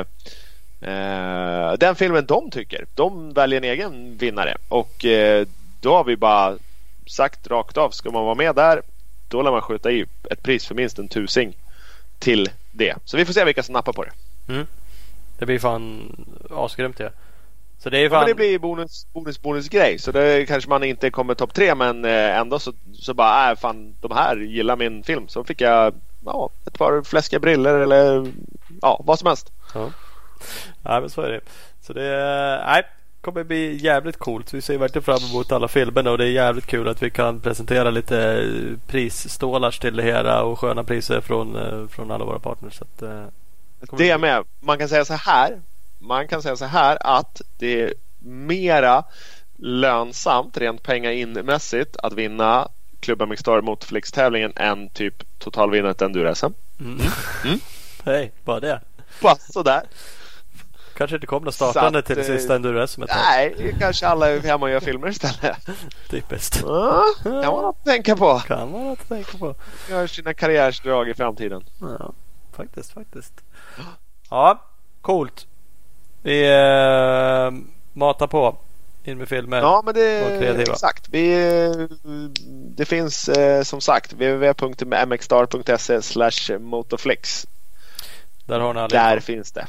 eh 0.81 1.73
den 1.79 1.97
filmen 1.97 2.27
de 2.27 2.51
tycker. 2.51 2.87
De 2.95 3.33
väljer 3.33 3.57
en 3.57 3.65
egen 3.65 4.17
vinnare 4.17 4.57
och 4.69 5.05
eh, 5.05 5.47
då 5.81 5.97
har 5.97 6.05
vi 6.05 6.17
bara 6.17 6.59
sagt 7.07 7.47
rakt 7.47 7.77
av, 7.77 7.91
ska 7.91 8.11
man 8.11 8.25
vara 8.25 8.35
med 8.35 8.55
där 8.55 8.83
då 9.29 9.43
lär 9.43 9.51
man 9.51 9.63
skjuta 9.63 9.91
i 9.91 10.07
ett 10.31 10.43
pris 10.43 10.67
för 10.67 10.75
minst 10.75 10.99
en 10.99 11.09
tusing 11.09 11.57
till 12.19 12.51
det. 12.73 12.95
Så 13.05 13.17
vi 13.17 13.25
får 13.25 13.33
se 13.33 13.45
vilka 13.45 13.63
som 13.63 13.73
nappar 13.73 13.93
på 13.93 14.05
det. 14.05 14.13
Mm. 14.49 14.67
Det 15.45 15.47
blir 15.47 15.59
fan 15.59 16.17
asgrymt 16.51 16.97
det. 16.97 17.13
Så 17.79 17.91
det 17.91 17.99
är 17.99 18.03
Ja, 18.03 18.11
fan... 18.11 18.19
men 18.19 18.29
det 18.29 18.35
blir 18.35 18.59
bonus, 18.59 19.07
bonus, 19.13 19.43
bonus 19.43 19.69
grej. 19.69 19.99
Så 19.99 20.13
det 20.13 20.47
kanske 20.47 20.71
man 20.71 20.85
inte 20.85 21.11
kommer 21.11 21.35
topp 21.35 21.55
tre 21.55 21.75
men 21.75 22.05
eh, 22.05 22.39
ändå 22.39 22.59
så, 22.59 22.73
så 22.95 23.15
bara, 23.15 23.51
äh, 23.51 23.57
fan 23.57 23.95
de 24.01 24.13
här 24.13 24.37
gillar 24.37 24.77
min 24.77 25.03
film. 25.03 25.29
Så 25.29 25.45
fick 25.45 25.61
jag 25.61 25.95
ja, 26.25 26.51
ett 26.67 26.79
par 26.79 27.03
fläskiga 27.03 27.41
briller 27.41 27.75
eller 27.75 28.33
ja, 28.83 29.03
vad 29.05 29.19
som 29.19 29.27
helst. 29.27 29.53
Ja. 29.75 29.91
Nej 30.83 31.01
men 31.01 31.11
så 31.11 31.21
är 31.21 31.31
det. 31.31 31.41
Så 31.81 31.93
det 31.93 32.63
nej, 32.67 32.83
kommer 33.21 33.45
bli 33.45 33.77
jävligt 33.77 34.17
coolt. 34.17 34.55
Vi 34.55 34.63
ser 34.63 34.79
verkligen 34.79 35.03
fram 35.03 35.31
emot 35.31 35.53
alla 35.53 35.69
filmerna 35.69 36.11
och 36.11 36.19
det 36.19 36.25
är 36.25 36.31
jävligt 36.31 36.67
kul 36.67 36.89
att 36.89 37.03
vi 37.03 37.11
kan 37.11 37.41
presentera 37.41 37.91
lite 37.91 38.47
prisstålars 38.87 39.79
till 39.79 39.97
det 39.97 40.03
hela 40.03 40.43
och 40.43 40.59
sköna 40.59 40.85
priser 40.85 41.21
från, 41.21 41.57
eh, 41.57 41.89
från 41.89 42.11
alla 42.11 42.25
våra 42.25 42.39
partners. 42.39 42.75
Så 42.75 42.85
att, 42.85 43.03
eh, 43.03 43.25
det 43.93 44.11
är 44.11 44.19
med. 44.19 44.45
Man 44.61 44.79
kan 44.79 44.89
säga 44.89 45.05
så 45.05 45.15
här. 45.15 45.63
Man 45.99 46.29
kan 46.29 46.43
säga 46.43 46.57
så 46.57 46.65
här 46.65 46.99
att 47.01 47.43
det 47.59 47.83
är 47.83 47.95
mera 48.19 49.05
lönsamt 49.57 50.57
rent 50.57 50.83
pengainmässigt 50.83 51.97
att 51.97 52.13
vinna 52.13 52.69
Klubben 53.01 53.29
Mixstar 53.29 53.61
Motorflix-tävlingen 53.61 54.53
än 54.57 54.89
typ 54.89 55.39
totalvinnandet 55.39 56.03
Enduro-SM. 56.03 56.53
Mm. 56.81 57.01
Mm. 57.45 57.61
Hej, 58.05 58.33
bara 58.45 58.61
det. 58.61 58.81
Bara 59.21 59.37
sådär. 59.37 59.83
Kanske 60.97 61.17
inte 61.17 61.27
kommer 61.27 61.45
något 61.45 61.55
startande 61.55 61.99
att, 61.99 62.07
till 62.07 62.19
eh, 62.19 62.25
sista 62.25 62.55
enduro 62.55 62.87
SM 62.87 63.03
Nej, 63.09 63.75
kanske 63.79 64.07
alla 64.07 64.31
är 64.31 64.41
hemma 64.41 64.67
och 64.67 64.73
gör 64.73 64.81
filmer 64.81 65.09
istället. 65.09 65.57
Typiskt. 66.11 66.61
Ja, 66.63 67.05
kan 67.23 67.53
man 67.53 67.65
att 67.65 67.85
tänka 67.85 68.17
på. 68.17 68.39
Kan 68.39 68.73
man 68.73 68.91
inte 68.91 69.05
tänka 69.05 69.39
på. 69.39 69.55
Gör 69.91 70.07
sina 70.07 70.35
karriärsdrag 70.35 71.09
i 71.09 71.15
framtiden. 71.15 71.65
Ja, 71.81 72.13
faktiskt, 72.53 72.93
faktiskt. 72.93 73.33
Ja, 74.31 74.63
coolt. 75.01 75.47
Vi 76.23 76.45
eh, 76.47 77.51
matar 77.93 78.27
på 78.27 78.57
in 79.05 79.19
med 79.19 79.29
filmer. 79.29 79.59
Ja, 79.59 79.83
men 79.85 79.95
det 79.95 80.63
exakt. 80.63 81.09
Vi, 81.09 81.89
det 82.77 82.85
finns 82.85 83.29
eh, 83.29 83.63
som 83.63 83.81
sagt 83.81 84.13
www.mxstar.se 84.13 86.03
slash 86.03 86.59
motorflix. 86.59 87.47
Där 88.47 88.61
har 88.61 88.75
ni 88.75 88.81
alla 88.81 88.89
Där 88.89 89.21
finns 89.21 89.53
det. 89.53 89.67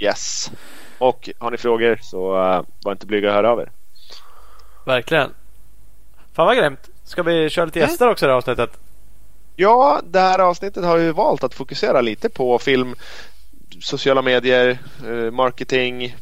Yes. 0.00 0.50
Och 0.98 1.30
har 1.38 1.50
ni 1.50 1.56
frågor 1.56 1.98
så 2.02 2.30
var 2.84 2.92
inte 2.92 3.06
blyga 3.06 3.28
att 3.28 3.34
höra 3.34 3.50
av 3.50 3.60
er. 3.60 3.70
Verkligen. 4.84 5.34
Fan 6.32 6.46
vad 6.46 6.56
grymt. 6.56 6.88
Ska 7.04 7.22
vi 7.22 7.50
köra 7.50 7.64
lite 7.64 7.78
gäster 7.78 8.08
också 8.08 8.24
i 8.24 8.26
det 8.26 8.32
här 8.32 8.38
avsnittet? 8.38 8.70
Ja, 9.56 10.00
det 10.04 10.20
här 10.20 10.38
avsnittet 10.38 10.84
har 10.84 10.96
vi 10.96 11.12
valt 11.12 11.44
att 11.44 11.54
fokusera 11.54 12.00
lite 12.00 12.28
på 12.28 12.58
film, 12.58 12.94
sociala 13.80 14.22
medier, 14.22 14.78
eh, 15.06 15.30
marketing. 15.30 16.16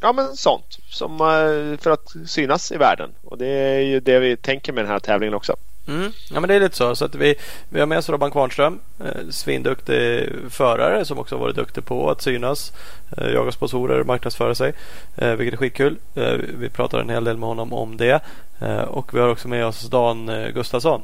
Ja, 0.00 0.12
men 0.12 0.36
sånt 0.36 0.78
som 0.90 1.12
eh, 1.12 1.80
för 1.80 1.90
att 1.90 2.14
synas 2.26 2.72
i 2.72 2.76
världen. 2.76 3.10
Och 3.24 3.38
det 3.38 3.46
är 3.46 3.80
ju 3.80 4.00
det 4.00 4.18
vi 4.18 4.36
tänker 4.36 4.72
med 4.72 4.84
den 4.84 4.92
här 4.92 5.00
tävlingen 5.00 5.34
också. 5.34 5.56
Mm. 5.88 6.12
Ja 6.30 6.40
men 6.40 6.48
det 6.48 6.54
är 6.54 6.60
lite 6.60 6.76
så. 6.76 6.96
så 6.96 7.04
att 7.04 7.14
vi, 7.14 7.34
vi 7.68 7.80
har 7.80 7.86
med 7.86 7.98
oss 7.98 8.08
Robban 8.08 8.30
Kvarnström. 8.30 8.80
Eh, 9.04 9.28
svinduktig 9.30 10.28
förare 10.50 11.04
som 11.04 11.18
också 11.18 11.34
har 11.34 11.40
varit 11.40 11.56
duktig 11.56 11.84
på 11.84 12.10
att 12.10 12.22
synas. 12.22 12.72
Eh, 13.16 13.28
jaga 13.28 13.52
sponsorer 13.52 14.00
och 14.00 14.06
marknadsföra 14.06 14.54
sig. 14.54 14.72
Eh, 15.16 15.32
vilket 15.32 15.52
är 15.52 15.56
skitkul. 15.56 15.96
Eh, 16.14 16.32
vi 16.58 16.68
pratar 16.68 16.98
en 16.98 17.10
hel 17.10 17.24
del 17.24 17.36
med 17.36 17.48
honom 17.48 17.72
om 17.72 17.96
det. 17.96 18.20
Eh, 18.60 18.80
och 18.80 19.14
vi 19.14 19.20
har 19.20 19.28
också 19.28 19.48
med 19.48 19.66
oss 19.66 19.90
Dan 19.90 20.30
Gustafsson. 20.54 21.02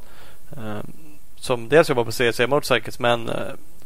Som 1.36 1.68
dels 1.68 1.88
jobbar 1.88 2.04
på 2.04 2.12
CC 2.12 2.46
Motorcycles 2.46 2.98
men 2.98 3.30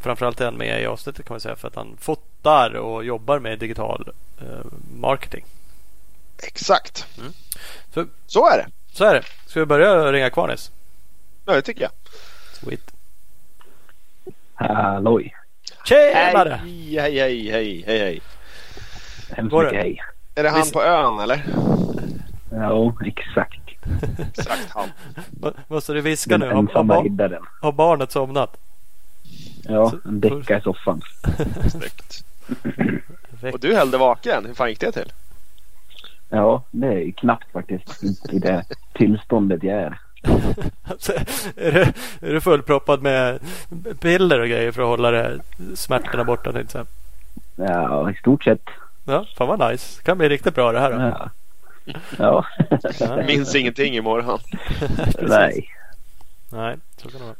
framförallt 0.00 0.40
är 0.40 0.44
han 0.44 0.54
med 0.56 0.82
i 0.82 0.86
avsnittet 0.86 1.26
kan 1.26 1.34
man 1.34 1.40
säga 1.40 1.56
för 1.56 1.68
att 1.68 1.74
han 1.74 1.96
fotar 2.00 2.74
och 2.76 3.04
jobbar 3.04 3.38
med 3.38 3.58
digital 3.58 4.08
eh, 4.40 4.66
marketing. 4.94 5.44
Exakt. 6.42 7.06
Mm. 7.18 7.32
Så- 7.94 8.06
Så 8.26 8.46
är 8.50 8.58
det. 8.58 8.66
Så 8.92 9.04
är 9.04 9.14
det. 9.14 9.22
Ska 9.46 9.60
vi 9.60 9.66
börja 9.66 10.12
ringa 10.12 10.30
Kvarnis? 10.30 10.70
Ja, 11.46 11.52
det 11.54 11.62
tycker 11.62 11.82
jag. 11.82 11.90
Sweet. 12.52 12.92
Halloj! 14.54 15.34
Tjenare! 15.84 16.60
Hej, 16.62 16.96
hej, 17.00 17.18
hej, 17.18 17.50
hej, 17.50 17.84
hej, 17.86 17.98
hej. 17.98 18.20
Hemskt 19.36 19.54
mycket 19.56 19.72
hej. 19.72 20.02
Är 20.34 20.42
det 20.42 20.50
han 20.50 20.60
Visst- 20.60 20.72
på 20.72 20.82
ön 20.82 21.18
eller? 21.20 21.44
Ja, 22.52 22.94
exakt. 23.06 23.60
Exakt 24.38 24.70
han. 24.70 24.88
Må- 25.40 25.52
Måste 25.68 25.92
du 25.92 26.00
viska 26.00 26.36
nu? 26.36 26.46
Har, 26.46 26.54
har, 26.54 27.40
har 27.62 27.72
barnet 27.72 28.12
somnat? 28.12 28.56
Ja, 29.62 29.90
Så- 29.90 30.08
en 30.08 30.20
decka 30.20 30.58
i 30.58 30.60
soffan. 30.60 31.02
Snyggt. 31.70 32.24
Och 33.52 33.60
du 33.60 33.74
höll 33.76 33.90
dig 33.90 34.00
vaken. 34.00 34.46
Hur 34.46 34.54
fan 34.54 34.68
gick 34.68 34.80
det 34.80 34.92
till? 34.92 35.12
Ja, 36.28 36.62
det 36.70 36.86
är 36.86 37.10
knappt 37.10 37.52
faktiskt 37.52 38.04
i 38.32 38.38
det 38.38 38.64
tillståndet 38.94 39.62
jag 39.62 39.76
är. 39.76 39.98
Alltså, 40.82 41.12
är, 41.56 41.72
du, 41.72 41.80
är 42.28 42.32
du 42.32 42.40
fullproppad 42.40 43.02
med 43.02 43.38
piller 44.00 44.40
och 44.40 44.48
grejer 44.48 44.72
för 44.72 44.82
att 44.82 44.88
hålla 44.88 45.10
det, 45.10 45.40
smärtorna 45.74 46.24
borta? 46.24 46.52
jag 46.54 46.70
säga? 46.70 46.86
Ja, 47.56 48.10
i 48.10 48.14
stort 48.14 48.44
sett. 48.44 48.62
Ja, 49.04 49.26
fan 49.36 49.48
vad 49.48 49.70
nice. 49.70 50.02
kan 50.02 50.18
bli 50.18 50.28
riktigt 50.28 50.54
bra 50.54 50.72
det 50.72 50.80
här. 50.80 50.92
Då. 50.92 51.00
Ja. 51.00 51.30
Ja. 52.18 52.44
Ja. 53.00 53.22
Minns 53.26 53.54
ingenting 53.54 53.94
imorgon. 53.96 54.38
Nej. 55.20 55.68
Nej, 56.52 56.76
så 56.96 57.08
kan 57.08 57.20
det 57.20 57.26
vara. 57.26 57.36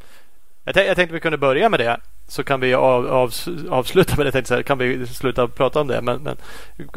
Jag, 0.75 0.87
jag 0.87 0.97
tänkte 0.97 1.15
vi 1.15 1.21
kunde 1.21 1.39
börja 1.39 1.69
med 1.69 1.81
det. 1.81 1.97
Så 2.29 2.45
kan 2.45 2.61
vi 2.61 2.75
av, 2.75 3.07
av, 3.07 3.33
avsluta 3.71 4.17
med 4.17 4.27
det. 4.27 4.33
Tänkte 4.33 4.55
jag, 4.55 4.59
säga. 4.59 4.63
kan 4.63 4.79
vi 4.79 5.07
sluta 5.07 5.49
prata 5.49 5.81
om 5.81 5.87
det. 5.87 6.03
Men, 6.03 6.23
men 6.23 6.37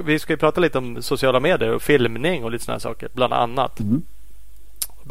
vi 0.05 0.19
ska 0.19 0.33
ju 0.33 0.37
prata 0.37 0.61
lite 0.61 0.77
om 0.77 1.01
sociala 1.01 1.39
medier 1.39 1.71
och 1.71 1.81
filmning 1.81 2.43
och 2.43 2.51
lite 2.51 2.65
sådana 2.65 2.79
saker. 2.79 3.09
Bland 3.13 3.33
annat. 3.33 3.79
Mm. 3.79 4.01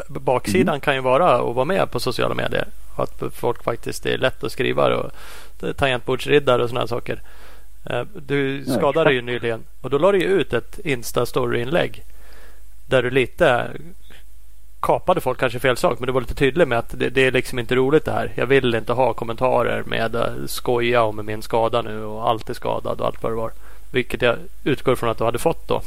Baksidan 0.08 0.80
kan 0.80 0.94
ju 0.94 1.00
vara 1.00 1.34
att 1.34 1.54
vara 1.54 1.64
med 1.64 1.90
på 1.90 2.00
sociala 2.00 2.34
medier. 2.34 2.68
Att 2.96 3.22
folk 3.34 3.64
faktiskt 3.64 4.06
är 4.06 4.18
lätt 4.18 4.44
att 4.44 4.52
skriva 4.52 4.96
och 4.96 5.10
tangentbordsriddare 5.76 6.62
och 6.62 6.68
sådana 6.68 6.86
saker. 6.86 7.22
Eh, 7.84 8.02
Du 8.14 8.64
skadade 8.64 9.12
ju 9.12 9.22
nyligen 9.22 9.64
och 9.80 9.90
då 9.90 9.98
la 9.98 10.12
du 10.12 10.22
ut 10.22 10.52
ett 10.52 10.78
Insta-story-inlägg. 10.84 12.02
Där 12.86 13.02
du 13.02 13.10
lite 13.10 13.70
kapade 14.82 15.20
folk 15.20 15.38
kanske 15.38 15.58
fel 15.58 15.76
sak 15.76 15.98
men 15.98 16.06
du 16.06 16.12
var 16.12 16.20
lite 16.20 16.34
tydlig 16.34 16.68
med 16.68 16.78
att 16.78 16.98
det, 16.98 17.10
det 17.10 17.26
är 17.26 17.32
liksom 17.32 17.58
inte 17.58 17.74
roligt 17.74 18.04
det 18.04 18.12
här. 18.12 18.32
Jag 18.34 18.46
vill 18.46 18.74
inte 18.74 18.92
ha 18.92 19.12
kommentarer 19.12 19.82
med 19.86 20.16
skoja 20.46 21.02
om 21.02 21.26
min 21.26 21.42
skada 21.42 21.82
nu 21.82 22.04
och 22.04 22.28
allt 22.28 22.50
är 22.50 22.54
skadad 22.54 23.00
och 23.00 23.06
allt 23.06 23.22
vad 23.22 23.32
det 23.32 23.36
var. 23.36 23.50
Vilket 23.92 24.22
jag 24.22 24.36
utgår 24.64 24.94
från 24.94 25.10
att 25.10 25.18
du 25.18 25.24
hade 25.24 25.38
fått 25.38 25.68
då. 25.68 25.80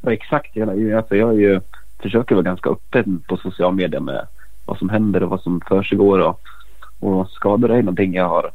Ja, 0.00 0.12
exakt. 0.12 0.56
Jag, 0.56 0.92
alltså, 0.92 1.16
jag 1.16 1.28
är 1.28 1.38
ju, 1.38 1.60
försöker 2.02 2.34
vara 2.34 2.42
ganska 2.42 2.70
öppen 2.70 3.22
på 3.28 3.36
sociala 3.36 3.72
medier 3.72 4.00
med 4.00 4.26
vad 4.64 4.78
som 4.78 4.88
händer 4.88 5.22
och 5.22 5.30
vad 5.30 5.40
som 5.40 5.60
försiggår. 5.68 6.18
Och, 6.18 6.40
och 7.00 7.30
skador 7.30 7.70
är 7.70 7.82
någonting 7.82 8.14
jag 8.14 8.28
har 8.28 8.50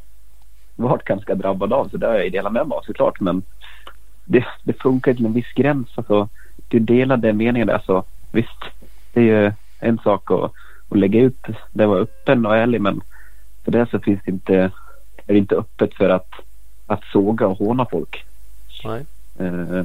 varit 0.76 1.04
ganska 1.04 1.34
drabbad 1.34 1.72
av. 1.72 1.88
Så 1.88 1.96
det 1.96 2.06
har 2.06 2.14
jag 2.14 2.24
ju 2.24 2.30
delat 2.30 2.52
med 2.52 2.68
mig 2.68 2.76
av 2.76 2.82
såklart. 2.82 3.20
Men 3.20 3.42
det, 4.24 4.44
det 4.62 4.72
funkar 4.72 5.14
till 5.14 5.26
en 5.26 5.32
viss 5.32 5.52
gräns. 5.54 5.88
Alltså, 5.94 6.28
du 6.68 6.78
delade 6.78 7.32
meningar. 7.32 7.68
Alltså, 7.68 8.04
visst, 8.32 8.64
det 9.12 9.20
är 9.20 9.24
ju 9.44 9.52
en 9.78 9.98
sak 9.98 10.30
att, 10.30 10.52
att 10.88 10.98
lägga 10.98 11.20
ut. 11.20 11.46
Det 11.72 11.86
var 11.86 11.96
öppen 11.96 12.46
och 12.46 12.56
ärlig. 12.56 12.80
Men 12.80 13.00
för 13.64 13.72
det 13.72 13.86
så 13.90 13.98
finns 13.98 14.20
det 14.24 14.30
inte, 14.30 14.54
är 15.26 15.32
det 15.32 15.38
inte 15.38 15.56
öppet 15.56 15.94
för 15.94 16.10
att, 16.10 16.32
att 16.86 17.04
såga 17.12 17.46
och 17.46 17.58
håna 17.58 17.86
folk. 17.90 18.24
Nej. 18.84 19.04
Eh, 19.38 19.84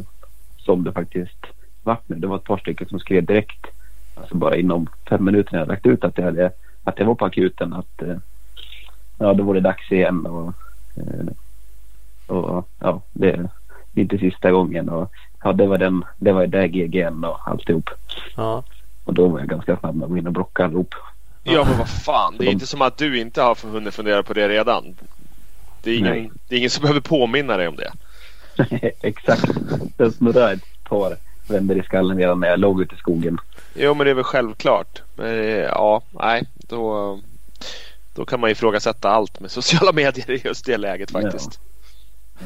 som 0.57 0.83
det 0.83 0.91
faktiskt 0.91 1.45
vart 1.83 2.09
nu. 2.09 2.15
Det 2.15 2.27
var 2.27 2.35
ett 2.35 2.43
par 2.43 2.57
stycken 2.57 2.87
som 2.87 2.99
skrev 2.99 3.25
direkt, 3.25 3.67
alltså 4.15 4.35
bara 4.35 4.55
inom 4.55 4.87
fem 5.09 5.25
minuter 5.25 5.51
när 5.51 5.59
jag 5.59 5.67
lagt 5.67 5.85
ut 5.85 6.03
att 6.03 6.17
jag, 6.17 6.25
hade, 6.25 6.51
att 6.83 6.99
jag 6.99 7.05
var 7.05 7.15
på 7.15 7.25
akuten. 7.25 7.73
Att 7.73 8.01
eh, 8.01 8.17
ja, 9.17 9.33
då 9.33 9.43
var 9.43 9.53
det 9.53 9.59
dags 9.59 9.91
igen. 9.91 10.25
Och, 10.25 10.53
eh, 10.95 11.27
och 12.35 12.67
ja, 12.79 13.01
det, 13.13 13.49
det 13.91 14.01
är 14.01 14.03
inte 14.03 14.17
sista 14.17 14.51
gången. 14.51 14.89
Och 14.89 15.11
ja, 15.43 15.53
det 15.53 15.67
var 15.67 15.77
den, 15.77 16.05
det 16.17 16.31
var 16.31 16.47
där 16.47 16.67
GGN 16.67 17.23
och 17.23 17.47
alltihop. 17.47 17.89
Ja. 18.35 18.63
Och 19.03 19.13
då 19.13 19.27
var 19.27 19.39
jag 19.39 19.49
ganska 19.49 19.77
snabb 19.77 19.95
med 19.95 20.05
att 20.05 20.11
gå 20.11 20.17
in 20.17 20.27
och 20.27 20.33
blocka 20.33 20.65
allihop. 20.65 20.95
Ja 21.43 21.65
men 21.65 21.77
vad 21.77 21.89
fan, 21.89 22.35
det 22.39 22.45
är 22.45 22.51
inte 22.51 22.67
som 22.67 22.81
att 22.81 22.97
du 22.97 23.19
inte 23.19 23.41
har 23.41 23.71
hunnit 23.71 23.93
fundera 23.93 24.23
på 24.23 24.33
det 24.33 24.49
redan. 24.49 24.95
Det 25.81 25.91
är 25.91 25.97
ingen, 25.97 26.39
det 26.47 26.55
är 26.55 26.59
ingen 26.59 26.69
som 26.69 26.81
behöver 26.81 27.01
påminna 27.01 27.57
dig 27.57 27.67
om 27.67 27.75
det. 27.75 27.91
Exakt. 29.01 29.51
Det 29.97 30.11
snurrade 30.11 30.53
ett 30.53 30.83
par 30.83 31.17
vänder 31.47 31.75
i 31.75 31.83
skallen 31.83 32.17
redan 32.17 32.39
när 32.39 32.47
jag 32.47 32.59
låg 32.59 32.81
ute 32.81 32.95
i 32.95 32.97
skogen. 32.97 33.37
Jo 33.75 33.93
men 33.93 34.05
det 34.05 34.11
är 34.11 34.15
väl 34.15 34.23
självklart. 34.23 35.01
Men 35.15 35.35
ja, 35.59 36.01
nej 36.11 36.47
då, 36.55 37.19
då 38.13 38.25
kan 38.25 38.39
man 38.39 38.49
ifrågasätta 38.49 39.09
allt 39.09 39.39
med 39.39 39.51
sociala 39.61 39.91
medier 39.91 40.31
i 40.31 40.41
just 40.43 40.65
det 40.65 40.77
läget 40.77 41.11
faktiskt. 41.11 41.59
Ja. 42.39 42.45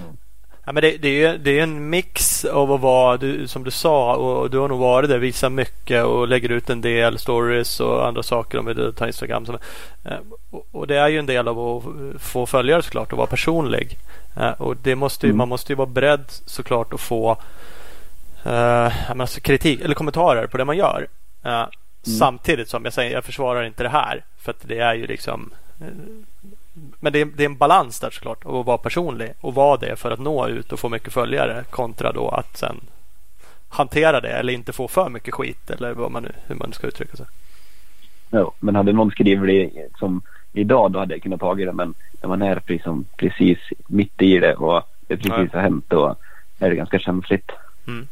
Ja, 0.68 0.74
men 0.74 0.82
det, 0.82 0.98
det, 0.98 1.24
är, 1.24 1.38
det 1.38 1.60
är 1.60 1.64
en 1.64 1.90
mix 1.90 2.46
av 2.46 2.72
att 2.72 2.82
vara, 2.82 3.18
du, 3.18 3.48
som 3.48 3.64
du 3.64 3.72
sa, 3.72 4.16
och 4.16 4.50
du 4.50 4.58
har 4.58 4.68
nog 4.68 4.80
varit 4.80 5.10
där, 5.10 5.18
visar 5.18 5.50
mycket 5.50 6.04
och 6.04 6.28
lägger 6.28 6.50
ut 6.50 6.70
en 6.70 6.82
del 6.82 7.20
stories 7.20 7.80
och 7.80 8.08
andra 8.08 8.24
saker 8.24 8.58
om 8.58 8.66
du 8.66 8.92
tar 8.92 9.08
Instagram. 9.08 9.46
Som, 9.46 9.58
eh, 10.04 10.18
och, 10.50 10.68
och, 10.72 10.88
det 10.88 10.98
är 10.98 11.08
ju 11.08 11.20
en 11.20 11.26
del 11.26 11.48
av 11.48 11.60
att 11.60 11.84
få 12.22 12.46
följare 12.46 12.84
såklart 12.84 13.12
och 13.12 13.18
vara 13.18 13.28
personlig. 13.28 13.98
Eh, 14.38 14.52
och 14.52 14.78
det 14.78 14.96
måste 14.96 15.26
ju, 15.26 15.30
mm. 15.30 15.38
man 15.38 15.50
måste 15.50 15.72
ju 15.72 15.78
vara 15.78 15.90
beredd 15.90 16.26
såklart 16.28 16.94
att 16.94 17.02
få 17.02 17.38
eh, 18.44 19.12
alltså 19.12 19.42
kritik 19.42 19.82
eller 19.82 19.96
kommentarer 19.96 20.48
på 20.48 20.58
det 20.58 20.66
man 20.66 20.78
gör. 20.78 21.08
Eh, 21.44 21.52
mm. 21.52 21.70
Samtidigt 22.20 22.70
som 22.70 22.84
jag 22.84 22.94
säger, 22.94 23.12
jag 23.12 23.24
försvarar 23.24 23.64
inte 23.64 23.84
det 23.84 23.90
här. 23.90 24.24
För 24.38 24.52
att 24.52 24.62
det 24.62 24.80
är 24.80 24.94
ju 24.94 25.08
liksom 25.08 25.50
eh, 25.82 25.88
men 27.00 27.14
det 27.14 27.22
är, 27.22 27.26
det 27.26 27.44
är, 27.44 27.46
en 27.46 27.58
balans 27.58 28.00
där 28.00 28.10
såklart 28.10 28.46
att 28.46 28.66
vara 28.66 28.78
personlig 28.78 29.34
och 29.42 29.54
vara 29.54 29.78
det 29.78 29.96
för 29.96 30.12
att 30.12 30.20
nå 30.20 30.48
ut 30.48 30.72
och 30.72 30.80
få 30.80 30.90
mycket 30.90 31.14
följare 31.14 31.64
kontra 31.70 32.12
då 32.12 32.30
att 32.30 32.58
sen 32.58 32.82
hantera 33.70 34.22
det 34.22 34.30
eller 34.30 34.54
inte 34.54 34.74
få 34.74 34.88
för 34.88 35.10
mycket 35.10 35.34
skit 35.34 35.70
eller 35.70 35.94
vad 35.94 36.12
man 36.12 36.28
hur 36.48 36.56
man 36.56 36.74
ska 36.74 36.88
uttrycka 36.88 37.18
sig. 37.18 37.26
Ja, 38.30 38.52
men 38.60 38.76
hade 38.76 38.94
någon 38.94 39.12
skrivit 39.12 39.74
det 39.74 39.88
som 40.00 40.22
idag 40.54 40.92
då 40.92 41.00
hade 41.00 41.14
jag 41.14 41.24
kunnat 41.24 41.40
ta 41.40 41.56
det 41.56 41.74
men 41.74 41.94
när 42.22 42.30
man 42.30 42.42
är 42.42 42.62
liksom 42.68 43.06
precis 43.18 43.58
mitt 43.88 44.22
i 44.22 44.40
det 44.40 44.56
och 44.56 44.84
det 45.08 45.18
precis 45.18 45.50
ja. 45.54 45.60
har 45.60 45.62
hänt 45.62 45.86
då 45.88 46.16
är 46.60 46.70
det 46.70 46.76
ganska 46.76 47.00
känsligt. 47.00 47.52
Mm. 47.88 48.08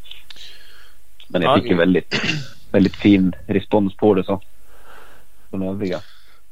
Men 1.28 1.42
jag 1.42 1.60
fick 1.60 1.72
ju 1.72 1.78
väldigt, 1.78 2.22
väldigt 2.72 2.96
fin 2.96 3.36
respons 3.48 3.96
på 3.98 4.14
det 4.14 4.24
så. 4.24 4.42
Från 5.50 5.64
övriga. 5.64 6.00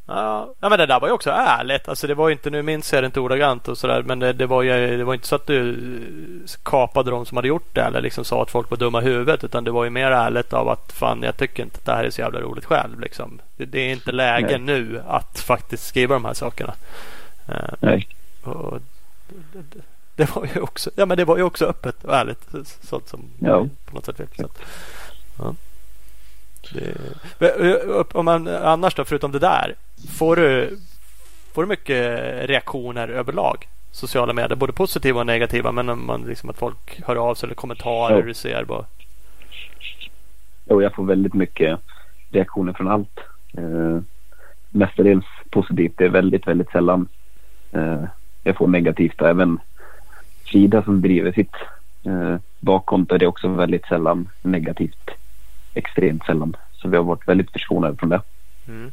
Ja, 0.05 0.53
men 0.59 0.71
det 0.71 0.85
där 0.85 0.99
var 0.99 1.07
ju 1.07 1.13
också 1.13 1.29
ärligt. 1.29 1.87
Alltså 1.87 2.07
det 2.07 2.13
var 2.13 2.27
ju 2.29 2.33
inte, 2.33 2.49
nu 2.49 2.61
minns 2.61 2.93
jag 2.93 3.03
det 3.03 3.05
inte 3.05 3.19
ordagrant 3.19 3.67
och 3.67 3.77
sådär. 3.77 4.01
Men 4.01 4.19
det, 4.19 4.33
det, 4.33 4.45
var 4.45 4.61
ju 4.61 4.97
det 4.97 5.03
var 5.03 5.13
inte 5.13 5.27
så 5.27 5.35
att 5.35 5.47
du 5.47 5.77
kapade 6.63 7.11
dem 7.11 7.25
som 7.25 7.37
hade 7.37 7.47
gjort 7.47 7.75
det. 7.75 7.81
Eller 7.81 8.01
liksom 8.01 8.25
sa 8.25 8.43
att 8.43 8.51
folk 8.51 8.69
var 8.69 8.77
dumma 8.77 9.01
i 9.01 9.05
huvudet. 9.05 9.43
Utan 9.43 9.63
det 9.63 9.71
var 9.71 9.83
ju 9.83 9.89
mer 9.89 10.11
ärligt 10.11 10.53
av 10.53 10.69
att 10.69 10.91
fan 10.91 11.23
jag 11.23 11.37
tycker 11.37 11.63
inte 11.63 11.77
att 11.77 11.85
det 11.85 11.93
här 11.93 12.03
är 12.03 12.09
så 12.09 12.21
jävla 12.21 12.41
roligt 12.41 12.65
själv. 12.65 12.99
Liksom. 12.99 13.39
Det, 13.57 13.65
det 13.65 13.79
är 13.79 13.91
inte 13.91 14.11
läge 14.11 14.57
Nej. 14.57 14.59
nu 14.59 15.03
att 15.07 15.39
faktiskt 15.39 15.87
skriva 15.87 16.13
de 16.13 16.25
här 16.25 16.33
sakerna. 16.33 16.73
Eh, 17.49 17.73
Nej. 17.79 18.07
Och 18.43 18.79
det, 19.53 19.81
det, 20.15 20.35
var 20.35 20.47
ju 20.55 20.61
också, 20.61 20.89
ja 20.95 21.05
men 21.05 21.17
det 21.17 21.25
var 21.25 21.37
ju 21.37 21.43
också 21.43 21.65
öppet 21.65 22.03
och 22.03 22.15
ärligt. 22.15 22.47
Sånt 22.81 23.09
som 23.09 23.25
ja. 23.39 23.67
på 23.85 23.95
något 23.95 24.05
sätt 24.05 24.19
vill. 24.19 24.27
Så 24.35 24.49
ja. 25.37 25.55
Det, 26.73 28.13
om 28.13 28.25
man, 28.25 28.47
annars 28.47 28.95
då, 28.95 29.05
förutom 29.05 29.31
det 29.31 29.39
där. 29.39 29.75
Får 30.17 30.35
du, 30.35 30.77
får 31.53 31.63
du 31.63 31.69
mycket 31.69 31.99
reaktioner 32.49 33.07
överlag? 33.07 33.67
Sociala 33.91 34.33
medier, 34.33 34.55
både 34.55 34.73
positiva 34.73 35.19
och 35.19 35.25
negativa. 35.25 35.71
Men 35.71 35.89
om 35.89 36.05
man, 36.05 36.21
liksom, 36.21 36.49
att 36.49 36.57
folk 36.57 37.01
hör 37.05 37.15
av 37.15 37.35
sig 37.35 37.47
eller 37.47 37.55
kommentarer 37.55 38.19
jo. 38.19 38.27
du 38.27 38.33
ser. 38.33 38.63
Bara... 38.63 38.85
Jo, 40.69 40.81
jag 40.81 40.95
får 40.95 41.05
väldigt 41.05 41.33
mycket 41.33 41.79
reaktioner 42.31 42.73
från 42.73 42.87
allt. 42.87 43.19
Eh, 43.57 43.99
mestadels 44.69 45.25
positivt. 45.49 45.93
Det 45.97 46.05
är 46.05 46.09
väldigt, 46.09 46.47
väldigt 46.47 46.69
sällan 46.69 47.07
eh, 47.71 48.03
jag 48.43 48.57
får 48.57 48.67
negativt. 48.67 49.21
Även 49.21 49.59
Frida 50.45 50.83
som 50.83 51.01
driver 51.01 51.31
sitt 51.31 51.55
eh, 52.05 52.35
bakkonto 52.59 53.17
det 53.17 53.25
är 53.25 53.27
också 53.27 53.47
väldigt 53.47 53.85
sällan 53.85 54.29
negativt 54.41 55.09
extremt 55.73 56.25
sällan. 56.25 56.55
Så 56.83 56.89
vi 56.89 56.97
har 56.97 57.03
varit 57.03 57.27
väldigt 57.27 57.51
förskonade 57.51 57.97
från 57.97 58.09
det. 58.09 58.21
Mm. 58.67 58.91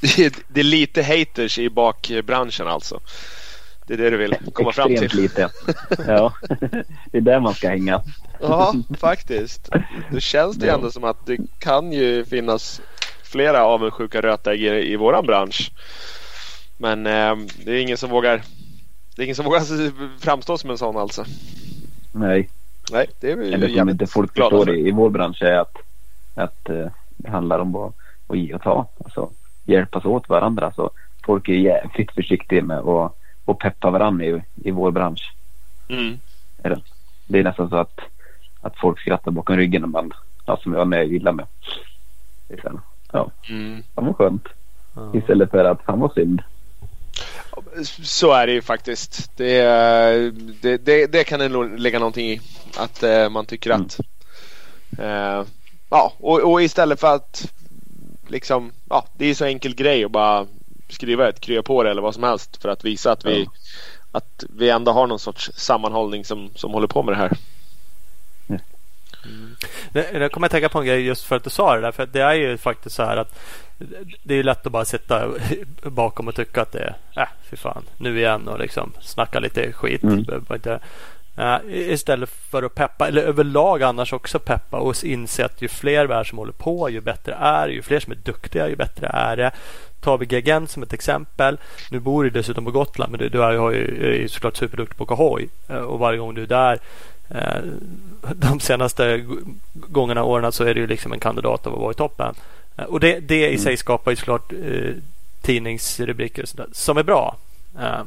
Det, 0.00 0.18
är, 0.18 0.32
det 0.48 0.60
är 0.60 0.64
lite 0.64 1.02
haters 1.02 1.58
i 1.58 1.70
bakbranschen 1.70 2.66
alltså. 2.66 3.00
Det 3.86 3.94
är 3.94 3.98
det 3.98 4.10
du 4.10 4.16
vill 4.16 4.34
komma 4.52 4.72
fram 4.72 4.86
till? 4.88 5.04
Extremt 5.04 5.14
lite. 5.14 5.48
Ja, 6.06 6.32
det 7.10 7.18
är 7.18 7.20
där 7.20 7.40
man 7.40 7.54
ska 7.54 7.68
hänga. 7.68 8.02
Ja, 8.40 8.74
faktiskt. 8.98 9.70
Då 10.10 10.20
känns 10.20 10.56
det 10.56 10.70
ändå 10.70 10.90
som 10.90 11.04
att 11.04 11.26
det 11.26 11.38
kan 11.58 11.92
ju 11.92 12.24
finnas 12.24 12.80
flera 13.22 13.64
avundsjuka 13.64 14.20
rötägg 14.20 14.62
i, 14.62 14.96
våran 14.96 15.26
bransch. 15.26 15.70
Men 16.78 17.06
eh, 17.06 17.36
det 17.64 17.72
är 17.72 17.80
ingen 17.80 17.96
som 17.96 18.10
vågar 18.10 18.42
Det 19.16 19.22
är 19.22 19.24
ingen 19.24 19.36
som 19.36 19.44
vågar 19.44 19.60
framstå 20.20 20.58
som 20.58 20.70
en 20.70 20.78
sån 20.78 20.96
alltså. 20.96 21.24
Nej, 22.12 22.48
Nej, 22.92 23.06
det 23.20 23.30
är 23.30 23.36
vi 23.36 23.52
Eller 23.52 23.68
som 23.68 23.88
inte 23.88 24.06
folk 24.06 24.36
förstår 24.36 24.70
i 24.70 24.90
vår 24.90 25.10
bransch 25.10 25.42
är 25.42 25.58
att, 25.58 25.76
att 26.36 26.70
uh, 26.70 26.86
det 27.16 27.30
handlar 27.30 27.58
om 27.58 27.76
att, 27.76 27.94
att 28.26 28.38
ge 28.38 28.54
och 28.54 28.62
ta. 28.62 28.86
Alltså 29.04 29.30
hjälpas 29.64 30.04
åt 30.04 30.28
varandra. 30.28 30.72
Så 30.76 30.90
folk 31.26 31.48
är 31.48 31.52
jävligt 31.52 32.12
försiktiga 32.12 32.62
med 32.62 32.78
att, 32.78 33.16
att 33.44 33.58
peppa 33.58 33.90
varandra 33.90 34.24
i, 34.24 34.42
i 34.56 34.70
vår 34.70 34.90
bransch. 34.90 35.34
Mm. 35.88 36.18
Är 36.62 36.70
det, 36.70 36.80
det 37.26 37.38
är 37.38 37.44
nästan 37.44 37.68
så 37.68 37.76
att, 37.76 38.00
att 38.60 38.78
folk 38.78 39.00
skrattar 39.00 39.30
bakom 39.30 39.56
ryggen 39.56 39.80
när 39.80 39.88
man, 39.88 40.12
ja, 40.46 40.58
som 40.62 40.74
jag 40.74 40.88
när 40.88 40.96
jag 40.96 41.06
gillar 41.06 41.32
med. 41.32 41.46
ja, 43.12 43.30
mm. 43.48 43.82
det 43.94 44.00
var 44.00 44.12
skönt. 44.12 44.48
Istället 45.14 45.50
för 45.50 45.64
att 45.64 45.80
han 45.84 46.00
var 46.00 46.12
synd. 46.14 46.42
Så 48.02 48.32
är 48.32 48.46
det 48.46 48.52
ju 48.52 48.62
faktiskt. 48.62 49.36
Det, 49.36 49.62
det, 50.62 50.76
det, 50.76 51.06
det 51.06 51.24
kan 51.24 51.40
det 51.40 51.48
nog 51.48 51.78
lägga 51.78 51.98
någonting 51.98 52.26
i. 52.26 52.40
Att 52.78 53.02
eh, 53.02 53.28
man 53.28 53.46
tycker 53.46 53.70
mm. 53.70 53.86
att 53.86 54.00
eh, 54.98 55.52
Ja 55.90 56.12
och, 56.18 56.52
och, 56.52 56.62
istället 56.62 57.00
för 57.00 57.14
att 57.14 57.52
liksom 58.28 58.72
Ja 58.88 59.06
det 59.16 59.26
är 59.26 59.34
så 59.34 59.44
enkel 59.44 59.74
grej 59.74 60.04
att 60.04 60.10
bara 60.10 60.46
skriva 60.88 61.28
ett 61.28 61.40
krya 61.40 61.62
på 61.62 61.82
det 61.82 61.90
eller 61.90 62.02
vad 62.02 62.14
som 62.14 62.22
helst 62.22 62.62
för 62.62 62.68
att 62.68 62.84
visa 62.84 63.12
att 63.12 63.24
vi 63.24 63.48
Att 64.12 64.44
vi 64.48 64.70
ändå 64.70 64.92
har 64.92 65.06
någon 65.06 65.18
sorts 65.18 65.50
sammanhållning 65.54 66.24
som, 66.24 66.50
som 66.54 66.72
håller 66.72 66.86
på 66.86 67.02
med 67.02 67.14
det 67.14 67.18
här. 67.18 67.32
Mm. 69.26 69.56
Det 69.92 70.32
kommer 70.32 70.44
jag 70.44 70.50
tänka 70.50 70.68
på 70.68 70.78
en 70.78 70.86
grej 70.86 71.00
just 71.00 71.24
för 71.24 71.36
att 71.36 71.44
du 71.44 71.50
sa 71.50 71.74
det 71.74 71.80
där. 71.80 71.92
För 71.92 72.06
det 72.06 72.20
är 72.20 72.34
ju 72.34 72.56
faktiskt 72.56 72.96
så 72.96 73.02
här 73.02 73.16
att 73.16 73.38
det 74.22 74.34
är 74.34 74.42
lätt 74.42 74.66
att 74.66 74.72
bara 74.72 74.84
sitta 74.84 75.28
bakom 75.82 76.28
och 76.28 76.34
tycka 76.34 76.62
att 76.62 76.72
det 76.72 76.78
är 77.14 77.22
äh, 77.22 77.28
fy 77.50 77.56
fan, 77.56 77.84
nu 77.96 78.18
igen 78.18 78.48
och 78.48 78.58
liksom 78.58 78.92
snacka 79.00 79.40
lite 79.40 79.72
skit. 79.72 80.02
Mm. 80.02 80.24
Uh, 81.38 81.56
istället 81.70 82.30
för 82.30 82.62
att 82.62 82.74
peppa, 82.74 83.08
eller 83.08 83.22
överlag 83.22 83.82
annars 83.82 84.12
också 84.12 84.38
peppa 84.38 84.78
och 84.78 85.04
inse 85.04 85.44
att 85.44 85.62
ju 85.62 85.68
fler 85.68 86.06
vi 86.06 86.14
är 86.14 86.24
som 86.24 86.38
håller 86.38 86.52
på, 86.52 86.90
ju 86.90 87.00
bättre 87.00 87.32
är 87.32 87.68
det. 87.68 87.74
Ju 87.74 87.82
fler 87.82 88.00
som 88.00 88.12
är 88.12 88.16
duktiga, 88.16 88.68
ju 88.68 88.76
bättre 88.76 89.06
är 89.06 89.36
det. 89.36 89.50
Tar 90.00 90.18
vi 90.18 90.26
GGN 90.26 90.66
som 90.66 90.82
ett 90.82 90.92
exempel. 90.92 91.58
Nu 91.90 92.00
bor 92.00 92.24
du 92.24 92.30
dessutom 92.30 92.64
på 92.64 92.70
Gotland, 92.70 93.10
men 93.10 93.20
du, 93.20 93.28
du 93.28 93.42
är, 93.42 93.72
ju, 93.72 94.28
såklart 94.28 94.56
superduktig 94.56 95.06
på 95.06 95.14
hoj. 95.14 95.48
Uh, 95.70 95.76
och 95.76 95.98
varje 95.98 96.18
gång 96.18 96.34
du 96.34 96.42
är 96.42 96.46
där 96.46 96.78
uh, 97.30 97.72
de 98.34 98.60
senaste 98.60 99.24
gångerna 99.72 100.24
åren 100.24 100.52
så 100.52 100.64
är 100.64 100.74
ju 100.74 100.86
liksom 100.86 101.12
en 101.12 101.20
kandidat 101.20 101.66
av 101.66 101.74
att 101.74 101.80
vara 101.80 101.90
i 101.90 101.94
toppen. 101.94 102.34
Eh, 102.76 102.84
och 102.84 103.00
det, 103.00 103.20
det 103.20 103.40
i 103.40 103.48
mm. 103.48 103.58
sig 103.58 103.76
skapar 103.76 104.10
ju 104.10 104.16
såklart 104.16 104.52
eh, 104.52 104.94
tidningsrubriker 105.42 106.42
och 106.42 106.76
som 106.76 106.98
är 106.98 107.02
bra. 107.02 107.36
Eh, 107.78 108.00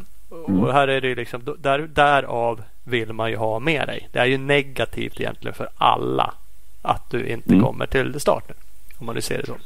mm. 0.47 0.63
Och 0.63 0.73
här 0.73 0.87
är 0.87 1.01
det 1.01 1.15
liksom, 1.15 1.55
där, 1.59 1.79
därav 1.79 2.61
vill 2.89 3.13
man 3.13 3.29
ju 3.29 3.35
ha 3.35 3.59
med 3.59 3.87
dig. 3.87 4.09
Det 4.11 4.19
är 4.19 4.25
ju 4.25 4.37
negativt 4.37 5.19
egentligen 5.19 5.55
för 5.55 5.69
alla 5.77 6.33
att 6.81 7.09
du 7.09 7.27
inte 7.27 7.49
mm. 7.49 7.65
kommer 7.65 7.85
till 7.85 8.19
start 8.19 8.43
nu. 8.47 8.55
Om 8.97 9.05
man 9.05 9.15
nu 9.15 9.21
ser 9.21 9.37
det 9.37 9.45
så. 9.45 9.57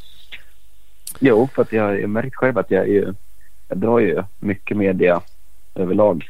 Jo, 1.20 1.50
för 1.56 1.62
att 1.62 1.72
jag 1.72 1.84
har 1.84 2.08
märkt 2.08 2.36
själv 2.36 2.58
att 2.58 2.72
jag, 2.72 2.90
är, 2.90 3.16
jag 3.68 3.78
drar 3.78 4.00
ju 4.00 4.24
mycket 4.40 4.78
media 4.78 5.22
överlag. 5.76 6.30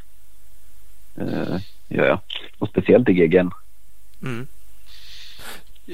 Uh, 1.22 1.58
gör 1.88 2.06
jag. 2.06 2.20
Och 2.60 2.70
speciellt 2.70 3.10
i 3.10 3.14
GGN. 3.14 3.52
Mm. 4.22 4.48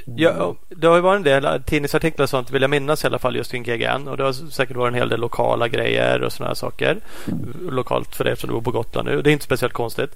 Ja, 0.05 0.55
det 0.69 0.88
har 0.88 0.95
ju 0.95 1.01
varit 1.01 1.17
en 1.17 1.41
del 1.41 1.63
tidningsartiklar 1.63 2.23
och 2.23 2.29
sånt 2.29 2.51
vill 2.51 2.62
jag 2.62 2.71
minnas 2.71 3.03
i 3.03 3.07
alla 3.07 3.19
fall 3.19 3.35
just 3.35 3.51
kring 3.51 3.63
GGN. 3.63 4.07
Och 4.07 4.17
det 4.17 4.23
har 4.23 4.33
säkert 4.33 4.77
varit 4.77 4.91
en 4.91 4.99
hel 4.99 5.09
del 5.09 5.19
lokala 5.19 5.67
grejer 5.67 6.23
och 6.23 6.33
sådana 6.33 6.49
här 6.49 6.55
saker. 6.55 6.97
Mm. 7.27 7.69
Lokalt 7.71 8.15
för 8.15 8.23
dig 8.23 8.38
som 8.38 8.47
du 8.47 8.53
bor 8.53 8.62
på 8.62 8.71
Gotland 8.71 9.07
nu. 9.07 9.21
Det 9.21 9.29
är 9.29 9.31
inte 9.31 9.45
speciellt 9.45 9.73
konstigt. 9.73 10.15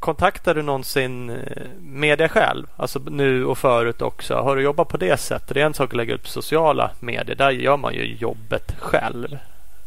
Eh, 0.00 0.04
kontaktar 0.04 0.54
du 0.54 0.62
någonsin 0.62 1.30
eh, 1.30 1.36
media 1.80 2.28
själv? 2.28 2.66
Alltså 2.76 2.98
nu 2.98 3.44
och 3.44 3.58
förut 3.58 4.02
också. 4.02 4.34
Har 4.34 4.56
du 4.56 4.62
jobbat 4.62 4.88
på 4.88 4.96
det 4.96 5.20
sättet? 5.20 5.54
Det 5.54 5.60
är 5.60 5.66
en 5.66 5.74
sak 5.74 5.90
att 5.90 5.96
lägga 5.96 6.14
ut 6.14 6.22
på 6.22 6.28
sociala 6.28 6.90
medier. 7.00 7.36
Där 7.36 7.50
gör 7.50 7.76
man 7.76 7.94
ju 7.94 8.16
jobbet 8.16 8.74
själv. 8.78 9.38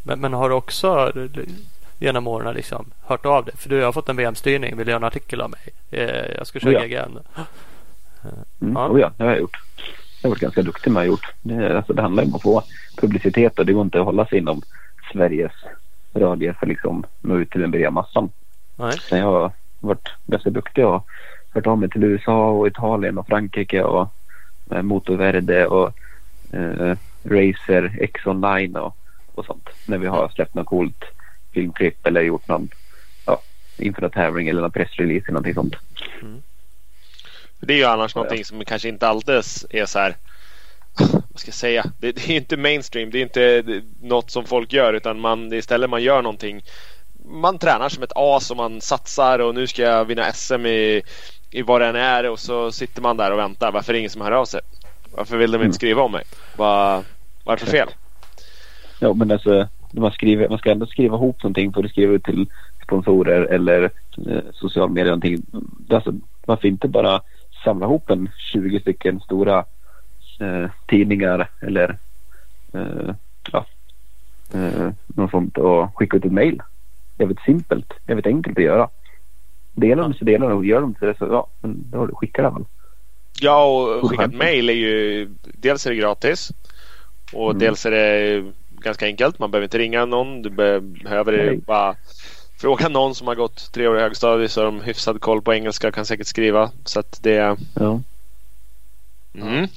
Men, 0.04 0.19
men 0.19 0.34
har 0.34 0.49
du 0.49 0.56
också 0.56 1.12
genom 1.99 2.28
åren 2.28 2.56
liksom 2.56 2.86
hört 3.08 3.26
av 3.26 3.45
dig. 3.45 3.54
För 3.58 3.69
du 3.69 3.84
har 3.84 3.91
fått 3.91 4.10
en 4.10 4.15
VM-styrning. 4.15 4.78
Vill 4.78 4.86
du 4.86 4.91
göra 4.91 5.02
en 5.02 5.08
artikel 5.08 5.41
av 5.41 5.49
mig? 5.49 5.62
Eh, 5.91 6.36
jag 6.38 6.47
ska 6.47 6.60
köra 6.60 6.80
Oh 6.80 6.91
ja. 6.91 7.06
GGN. 7.06 7.19
Mm. 8.62 8.73
Ja. 8.76 8.88
Oh 8.89 8.99
ja, 8.99 9.12
det 9.17 9.23
har 9.23 9.32
jag 9.32 9.39
gjort. 9.39 9.58
Jag 10.21 10.30
har 10.30 10.36
varit 10.36 10.41
ganska 10.41 10.62
duktig 10.62 10.91
med 10.91 11.02
att 11.02 11.08
gjort. 11.08 11.34
Det, 11.41 11.78
alltså, 11.78 11.93
det 11.93 12.02
handlar 12.02 12.23
om 12.23 12.36
att 12.36 12.41
få 12.41 12.63
publicitet 12.97 13.60
och 13.60 13.65
det 13.65 13.73
går 13.73 13.82
inte 13.82 13.99
att 13.99 14.06
hålla 14.06 14.26
sig 14.26 14.38
inom 14.38 14.62
Sveriges 15.12 15.52
radie 16.13 16.54
för 16.54 16.67
liksom 16.67 17.06
nå 17.21 17.38
ut 17.38 17.49
till 17.49 17.62
den 17.62 17.71
breda 17.71 17.91
massan. 17.91 18.30
Nej. 18.76 18.99
Så 18.99 19.17
jag 19.17 19.52
varit 19.87 20.09
ganska 20.25 20.49
duktig 20.49 20.85
och 20.85 21.07
hört 21.53 21.67
av 21.67 21.77
mig 21.77 21.89
till 21.89 22.03
USA 22.03 22.49
och 22.49 22.67
Italien 22.67 23.17
och 23.17 23.27
Frankrike 23.27 23.83
och 23.83 24.07
eh, 24.71 24.81
Motorverde 24.81 25.67
och 25.67 25.93
eh, 26.53 26.97
Racer, 27.23 27.97
X 27.99 28.25
Online 28.25 28.75
och, 28.75 28.97
och 29.35 29.45
sånt. 29.45 29.69
När 29.85 29.97
vi 29.97 30.07
har 30.07 30.29
släppt 30.29 30.53
något 30.53 30.67
coolt 30.67 31.03
filmklipp 31.53 32.07
eller 32.07 32.21
gjort 32.21 32.47
någon 32.47 32.69
ja, 33.25 33.41
inför 33.77 34.01
någon 34.01 34.11
tävling 34.11 34.47
eller 34.47 34.61
någon 34.61 34.71
pressrelease 34.71 35.25
eller 35.25 35.33
någonting 35.33 35.53
sånt. 35.53 35.75
Det 37.59 37.73
är 37.73 37.77
ju 37.77 37.83
annars 37.83 38.15
någonting 38.15 38.45
som 38.45 38.65
kanske 38.65 38.89
inte 38.89 39.07
alltid 39.07 39.35
är 39.69 39.85
så 39.85 39.99
här. 39.99 40.15
Vad 40.97 41.39
ska 41.39 41.47
jag 41.47 41.55
säga? 41.55 41.85
Det, 41.97 42.11
det 42.11 42.29
är 42.29 42.35
inte 42.35 42.57
mainstream. 42.57 43.11
Det 43.11 43.17
är 43.17 43.23
inte 43.23 43.81
något 44.01 44.31
som 44.31 44.45
folk 44.45 44.73
gör 44.73 44.93
utan 44.93 45.19
man, 45.19 45.53
istället 45.53 45.89
man 45.89 46.03
gör 46.03 46.21
någonting. 46.21 46.61
Man 47.25 47.57
tränar 47.57 47.89
som 47.89 48.03
ett 48.03 48.12
as 48.15 48.51
och 48.51 48.57
man 48.57 48.81
satsar 48.81 49.39
och 49.39 49.55
nu 49.55 49.67
ska 49.67 49.81
jag 49.81 50.05
vinna 50.05 50.31
SM 50.33 50.65
i, 50.65 51.01
i 51.51 51.62
vad 51.62 51.81
det 51.81 51.88
än 51.88 51.95
är 51.95 52.29
och 52.29 52.39
så 52.39 52.71
sitter 52.71 53.01
man 53.01 53.17
där 53.17 53.31
och 53.31 53.39
väntar. 53.39 53.71
Varför 53.71 53.91
är 53.91 53.93
det 53.93 53.99
ingen 53.99 54.09
som 54.09 54.21
hör 54.21 54.31
av 54.31 54.45
sig? 54.45 54.62
Varför 55.15 55.38
vill 55.38 55.51
de 55.51 55.55
inte 55.55 55.65
Mm. 55.65 55.73
skriva 55.73 56.01
om 56.01 56.12
mig? 56.12 56.23
Vad, 56.57 57.03
varför 57.43 57.65
fel? 57.65 57.89
Ja 58.99 59.13
men 59.13 59.31
alltså 59.31 59.67
man, 59.91 60.12
skriver, 60.12 60.49
man 60.49 60.57
ska 60.57 60.71
ändå 60.71 60.86
skriva 60.86 61.15
ihop 61.15 61.43
någonting 61.43 61.73
för 61.73 61.83
att 61.83 61.89
skriva 61.91 62.13
ut 62.13 62.23
till 62.23 62.45
sponsorer 62.83 63.41
eller 63.41 63.83
eh, 64.27 64.43
social 64.53 64.89
media 64.89 65.05
någonting. 65.12 65.41
Alltså, 65.89 66.13
varför 66.45 66.67
inte 66.67 66.88
bara 66.88 67.21
samla 67.63 67.86
ihop 67.86 68.09
en 68.09 68.29
20 68.53 68.79
stycken 68.79 69.19
stora 69.19 69.65
eh, 70.39 70.69
tidningar 70.88 71.49
eller 71.62 71.97
eh, 72.73 73.15
ja, 73.51 73.65
eh, 74.53 74.89
något 75.07 75.31
sånt 75.31 75.57
och 75.57 75.97
skicka 75.97 76.17
ut 76.17 76.25
ett 76.25 76.31
mail. 76.31 76.62
Jävligt 77.17 77.41
simpelt, 77.41 77.93
jävligt 78.08 78.26
enkelt 78.26 78.58
att 78.58 78.63
göra. 78.63 78.89
Delar 79.76 80.04
de 80.04 80.13
så 80.13 80.26
delar 80.26 80.49
de 80.49 80.58
och 80.58 80.65
gör 80.65 80.82
de 80.82 80.95
så 80.99 81.06
det 81.06 81.17
så 81.17 81.26
ja, 81.26 81.47
men 81.62 81.91
då 81.91 81.97
har 81.97 82.08
du 82.08 82.13
skickat 82.15 82.54
väl. 82.56 82.65
Ja 83.41 83.65
och 83.65 84.10
skicka 84.10 84.23
ett 84.23 84.34
mail 84.34 84.69
är 84.69 84.73
ju 84.73 85.30
dels 85.43 85.86
är 85.86 85.89
det 85.89 85.95
gratis 85.95 86.52
och 87.34 87.49
Mm. 87.49 87.60
dels 87.60 87.86
är 87.86 87.91
det 87.91 88.43
ganska 88.69 89.06
enkelt. 89.06 89.39
Man 89.39 89.52
behöver 89.52 89.65
inte 89.65 89.78
ringa 89.78 90.06
någon. 90.06 90.41
Du 90.41 90.49
be- 90.49 90.82
behöver 90.82 91.45
Nej. 91.45 91.58
bara 91.58 91.95
fråga 92.58 92.89
någon 92.89 93.15
som 93.15 93.28
har 93.28 93.36
gått 93.36 93.71
tre 93.71 93.88
år 93.88 93.97
i 93.97 94.02
högstadiet 94.02 94.52
så 94.52 94.62
har 94.62 94.65
de 94.65 94.82
hyfsad 94.82 95.21
koll 95.21 95.41
på 95.41 95.54
engelska 95.54 95.88
och 95.88 95.93
kan 95.93 96.06
säkert 96.06 96.28
skriva. 96.28 96.71
Så 96.86 96.99
att 96.99 97.19
det... 97.23 97.58
Ja. 97.76 98.02
Mm. 99.36 99.67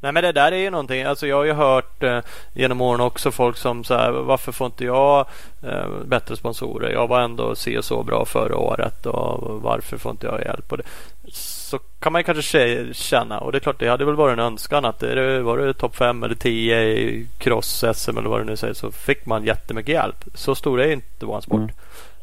Nej 0.00 0.12
men 0.12 0.22
det 0.22 0.32
där 0.32 0.52
är 0.52 0.56
ju 0.56 0.70
någonting. 0.70 1.02
Alltså 1.02 1.26
jag 1.26 1.36
har 1.36 1.44
ju 1.44 1.52
hört 1.52 2.02
eh, 2.02 2.18
genom 2.54 2.80
åren 2.80 3.00
också 3.00 3.30
folk 3.30 3.56
som 3.56 3.84
så 3.84 3.94
här, 3.94 4.10
varför 4.10 4.52
får 4.52 4.66
inte 4.66 4.84
jag 4.84 5.26
eh, 5.62 5.88
bättre 6.04 6.36
sponsorer? 6.36 6.92
Jag 6.92 7.06
var 7.06 7.20
ändå 7.20 7.54
si 7.54 7.78
och 7.78 7.84
så 7.84 8.02
bra 8.02 8.24
förra 8.24 8.56
året 8.56 9.06
och 9.06 9.62
varför 9.62 9.98
får 9.98 10.10
inte 10.10 10.26
jag 10.26 10.40
hjälp? 10.40 10.72
Och 10.72 10.78
det, 10.78 10.84
så 11.32 11.78
kan 11.98 12.12
man 12.12 12.20
ju 12.20 12.24
kanske 12.24 12.94
känna 12.94 13.38
och 13.38 13.52
det 13.52 13.58
är 13.58 13.60
klart 13.60 13.78
det 13.78 13.88
hade 13.88 14.04
väl 14.04 14.14
varit 14.14 14.32
en 14.32 14.44
önskan 14.44 14.84
att 14.84 15.02
är 15.02 15.16
det, 15.16 15.42
var 15.42 15.58
det 15.58 15.74
topp 15.74 15.96
5 15.96 16.22
eller 16.22 16.34
10 16.34 16.80
i 16.82 17.26
cross-SM 17.38 18.18
eller 18.18 18.28
vad 18.28 18.40
det 18.40 18.44
nu 18.44 18.56
säger 18.56 18.74
så 18.74 18.90
fick 18.90 19.26
man 19.26 19.44
jättemycket 19.44 19.94
hjälp. 19.94 20.24
Så 20.34 20.54
stor 20.54 20.80
är 20.80 20.92
inte 20.92 21.26
vår 21.26 21.40
sport. 21.40 21.56
Mm. 21.56 21.70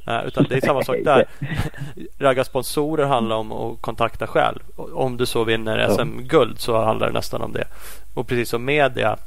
Eh, 0.08 0.28
utan 0.28 0.46
det 0.50 0.56
är 0.56 0.62
samma 0.62 0.84
sak 0.84 0.98
där. 1.04 1.26
Ragga 2.20 2.44
sponsorer 2.44 3.06
handlar 3.06 3.36
om 3.36 3.52
att 3.52 3.82
kontakta 3.82 4.28
själv. 4.28 4.60
Om 4.76 5.18
du 5.18 5.26
så 5.26 5.44
vinner. 5.44 5.90
SM-guld 5.90 6.60
så 6.60 6.84
handlar 6.84 7.08
det 7.08 7.14
nästan 7.14 7.42
om 7.42 7.54
det. 7.54 7.66
Och 8.14 8.28
precis 8.28 8.50
som 8.50 8.66
media. 8.66 9.18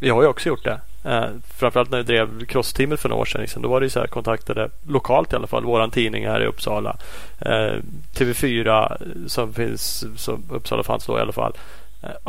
Jag 0.00 0.14
har 0.14 0.22
ju 0.22 0.28
också 0.28 0.48
gjort 0.48 0.64
det. 0.64 0.80
Eh, 1.04 1.26
framförallt 1.56 1.90
när 1.90 1.98
vi 1.98 2.04
drev 2.04 2.46
crossteamet 2.46 3.00
för 3.00 3.08
några 3.08 3.22
år 3.22 3.26
sedan. 3.26 3.40
Liksom, 3.40 3.62
då 3.62 3.68
var 3.68 3.80
det 3.80 3.90
så 3.90 4.00
här 4.00 4.06
kontaktade 4.06 4.68
lokalt 4.88 5.32
i 5.32 5.36
alla 5.36 5.46
fall. 5.46 5.64
Våran 5.64 5.90
tidning 5.90 6.26
här 6.26 6.42
i 6.42 6.46
Uppsala. 6.46 6.96
Eh, 7.40 7.74
TV4 8.14 8.96
som 9.28 9.54
finns. 9.54 10.04
Som 10.16 10.42
Uppsala 10.50 10.82
fanns 10.82 11.06
då 11.06 11.18
i 11.18 11.20
alla 11.20 11.32
fall. 11.32 11.52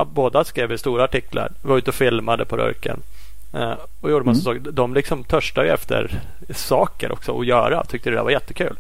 Båda 0.06 0.44
skrev 0.44 0.78
stora 0.78 1.04
artiklar. 1.04 1.52
Var 1.62 1.78
ute 1.78 1.90
och 1.90 1.96
filmade 1.96 2.46
på 2.46 2.58
Rörken. 2.58 3.02
Eh, 3.54 3.74
och 4.02 4.12
gjorde 4.12 4.26
massa 4.26 4.42
saker. 4.42 4.60
De 4.60 4.94
liksom 4.94 5.24
törstar 5.24 5.64
ju 5.64 5.70
efter 5.70 6.20
saker 6.50 7.12
också 7.12 7.40
att 7.40 7.46
göra. 7.46 7.84
Tyckte 7.84 8.10
det 8.10 8.16
där 8.16 8.24
var 8.24 8.32
jättekul. 8.32 8.76